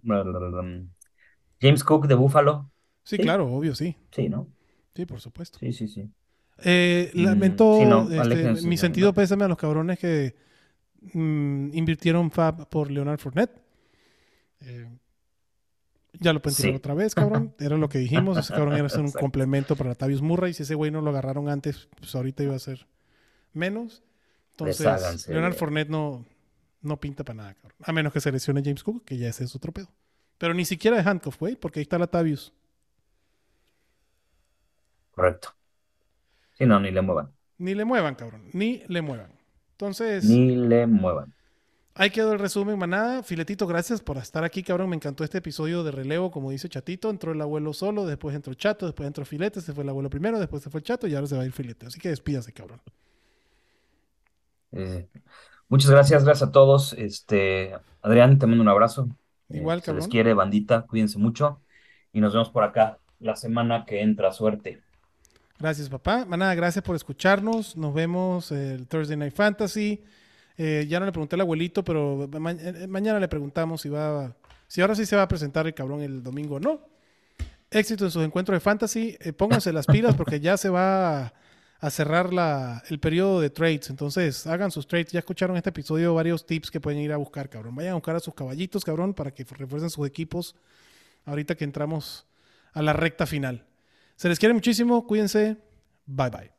James 1.61 1.85
Cook 1.85 2.07
de 2.07 2.15
Buffalo. 2.15 2.71
Sí, 3.03 3.17
Sí. 3.17 3.23
claro, 3.23 3.51
obvio, 3.51 3.75
sí. 3.75 3.97
Sí, 4.13 4.29
¿no? 4.29 4.47
Sí, 4.95 5.07
por 5.07 5.21
supuesto. 5.21 5.59
Sí, 5.59 5.73
sí, 5.73 5.89
sí. 5.89 6.11
Eh, 6.63 7.11
Mm, 7.15 7.25
lamento, 7.25 7.79
no, 7.87 8.11
este, 8.11 8.67
mi 8.67 8.77
sentido 8.77 9.15
pésame 9.15 9.45
a 9.45 9.49
los 9.49 9.57
cabrones 9.57 9.99
que 9.99 10.37
mm, 11.13 11.71
invirtieron 11.75 12.31
Fab 12.31 12.69
por 12.69 12.91
Leonard 12.91 13.19
Fournette. 13.19 13.61
Eh, 14.61 14.89
ya 16.15 16.33
lo 16.33 16.43
pueden 16.43 16.57
tirar 16.57 16.73
Sí. 16.73 16.77
otra 16.77 16.95
vez, 16.95 17.15
cabrón. 17.15 17.55
Era 17.59 17.77
lo 17.77 17.89
que 17.89 17.99
dijimos. 17.99 18.37
Ese 18.39 18.53
cabrón 18.53 18.77
iba 18.77 18.87
a 18.87 18.91
ser 18.91 19.01
un 19.01 19.13
complemento 19.13 19.77
para 19.77 19.95
Tavius 19.95 20.23
Murray. 20.23 20.53
Si 20.55 20.65
ese 20.65 20.75
güey 20.75 20.91
no 20.91 21.01
lo 21.01 21.11
agarraron 21.11 21.49
antes, 21.49 21.89
pues 21.99 22.15
ahorita 22.15 22.43
iba 22.43 22.55
a 22.55 22.59
ser 22.59 22.87
menos. 23.53 24.03
Entonces, 24.53 25.29
Leonard 25.29 25.55
Fournette 25.55 25.89
no, 25.89 26.27
no 26.83 27.01
pinta 27.01 27.25
para 27.25 27.37
nada, 27.37 27.55
cabrón. 27.55 27.79
A 27.83 27.93
menos 27.93 28.13
que 28.13 28.21
se 28.21 28.31
lesione 28.31 28.63
James 28.63 28.83
Cook, 28.85 29.05
que 29.05 29.17
ya 29.17 29.29
ese 29.29 29.45
es 29.45 29.55
otro 29.57 29.73
pedo. 29.73 29.89
Pero 30.37 30.53
ni 30.55 30.65
siquiera 30.65 30.97
de 31.03 31.09
handcuff, 31.09 31.39
güey, 31.39 31.57
porque 31.57 31.81
ahí 31.81 31.83
está 31.83 31.99
la 31.99 32.07
Tavius. 32.09 32.53
Correcto. 35.13 35.55
Sí, 36.59 36.67
no, 36.67 36.79
ni 36.81 36.91
le 36.91 37.01
muevan. 37.03 37.33
Ni 37.59 37.75
le 37.75 37.85
muevan, 37.85 38.15
cabrón. 38.15 38.49
Ni 38.53 38.83
le 38.89 39.03
muevan. 39.03 39.33
Entonces. 39.81 40.25
Ni 40.25 40.57
le 40.57 40.87
muevan. 40.87 41.33
Ahí 41.95 42.11
quedó 42.11 42.35
el 42.35 42.39
resumen, 42.39 42.79
manada. 42.79 43.23
Filetito, 43.23 43.67
gracias 43.67 44.03
por 44.03 44.19
estar 44.19 44.45
aquí, 44.45 44.63
cabrón. 44.63 44.91
Me 44.91 44.97
encantó 44.97 45.25
este 45.25 45.39
episodio 45.39 45.83
de 45.83 45.91
relevo, 45.91 46.31
como 46.31 46.51
dice 46.51 46.69
Chatito. 46.69 47.09
Entró 47.09 47.33
el 47.33 47.41
abuelo 47.41 47.73
solo, 47.73 48.05
después 48.07 48.35
entró 48.37 48.53
Chato, 48.55 48.85
después 48.87 49.07
entró 49.07 49.25
Filete, 49.25 49.61
se 49.63 49.73
fue 49.73 49.83
el 49.85 49.89
abuelo 49.91 50.11
primero, 50.11 50.39
después 50.39 50.63
se 50.63 50.69
fue 50.71 50.81
el 50.81 50.85
Chato 50.85 51.07
y 51.07 51.15
ahora 51.15 51.27
se 51.27 51.37
va 51.37 51.43
a 51.43 51.47
ir 51.47 51.53
Filete. 51.53 51.87
Así 51.87 51.99
que 51.99 52.11
despídase, 52.11 52.53
cabrón. 52.53 52.81
Eh, 54.73 55.09
muchas 55.69 55.91
gracias, 55.91 56.25
gracias 56.25 56.49
a 56.49 56.53
todos. 56.53 56.93
Este, 56.93 57.75
Adrián, 58.03 58.39
te 58.39 58.47
mando 58.47 58.63
un 58.63 58.69
abrazo. 58.69 59.09
Eh, 59.49 59.59
Igual, 59.59 59.83
se 59.83 59.93
les 59.95 60.07
cabrón. 60.07 60.11
quiere, 60.11 60.35
bandita, 60.35 60.83
cuídense 60.83 61.19
mucho. 61.19 61.61
Y 62.13 62.21
nos 62.21 62.33
vemos 62.35 62.51
por 62.51 62.65
acá 62.65 62.99
la 63.19 63.35
semana 63.37 63.85
que 63.87 64.03
entra. 64.03 64.33
Suerte. 64.33 64.83
Gracias, 65.61 65.89
papá. 65.91 66.25
Manada, 66.25 66.55
gracias 66.55 66.83
por 66.83 66.97
escucharnos. 66.97 67.77
Nos 67.77 67.93
vemos 67.93 68.51
el 68.51 68.87
Thursday 68.87 69.17
Night 69.17 69.35
Fantasy. 69.35 70.03
Eh, 70.57 70.87
ya 70.89 70.99
no 71.01 71.07
le 71.07 71.13
pregunté 71.13 71.37
al 71.37 71.43
abuelito, 71.43 71.85
pero 71.85 72.29
ma- 72.39 72.53
eh, 72.53 72.87
mañana 72.89 73.21
le 73.21 73.29
preguntamos 73.29 73.83
si 73.83 73.89
va, 73.91 74.35
si 74.67 74.81
ahora 74.81 74.95
sí 74.95 75.05
se 75.07 75.17
va 75.17 75.23
a 75.23 75.29
presentar 75.29 75.67
el 75.67 75.75
cabrón 75.75 76.01
el 76.03 76.23
domingo 76.23 76.57
o 76.57 76.61
no. 76.61 76.81
Éxito 77.71 78.05
en 78.07 78.11
sus 78.11 78.25
encuentros 78.25 78.57
de 78.57 78.61
fantasy. 78.61 79.17
Eh, 79.21 79.33
pónganse 79.33 79.73
las 79.73 79.87
pilas 79.87 80.15
porque 80.17 80.41
ya 80.41 80.57
se 80.57 80.71
va 80.71 81.25
a, 81.27 81.33
a 81.81 81.91
cerrar 81.91 82.33
la, 82.33 82.83
el 82.89 82.99
periodo 82.99 83.41
de 83.41 83.51
trades. 83.51 83.91
Entonces, 83.91 84.47
hagan 84.47 84.71
sus 84.71 84.87
trades. 84.87 85.13
Ya 85.13 85.19
escucharon 85.21 85.57
este 85.59 85.69
episodio 85.71 86.15
varios 86.15 86.47
tips 86.47 86.71
que 86.71 86.81
pueden 86.81 87.01
ir 87.01 87.13
a 87.13 87.19
buscar, 87.19 87.51
cabrón. 87.51 87.75
Vayan 87.75 87.93
a 87.93 87.95
buscar 87.97 88.17
a 88.17 88.21
sus 88.21 88.35
caballitos, 88.35 88.83
cabrón, 88.85 89.13
para 89.13 89.31
que 89.33 89.45
refuercen 89.45 89.91
sus 89.91 90.07
equipos 90.07 90.57
ahorita 91.27 91.55
que 91.55 91.65
entramos 91.65 92.27
a 92.73 92.81
la 92.83 92.93
recta 92.95 93.27
final. 93.27 93.67
Se 94.21 94.29
les 94.29 94.39
quiere 94.39 94.53
muchísimo. 94.53 95.07
Cuídense. 95.07 95.57
Bye 96.05 96.29
bye. 96.29 96.51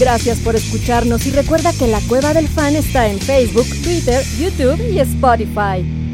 Gracias 0.00 0.40
por 0.40 0.56
escucharnos 0.56 1.24
y 1.26 1.30
recuerda 1.30 1.72
que 1.72 1.86
la 1.86 2.00
Cueva 2.08 2.34
del 2.34 2.48
Fan 2.48 2.74
está 2.74 3.06
en 3.06 3.20
Facebook, 3.20 3.66
Twitter, 3.84 4.24
YouTube 4.36 4.80
y 4.90 4.98
Spotify. 4.98 6.09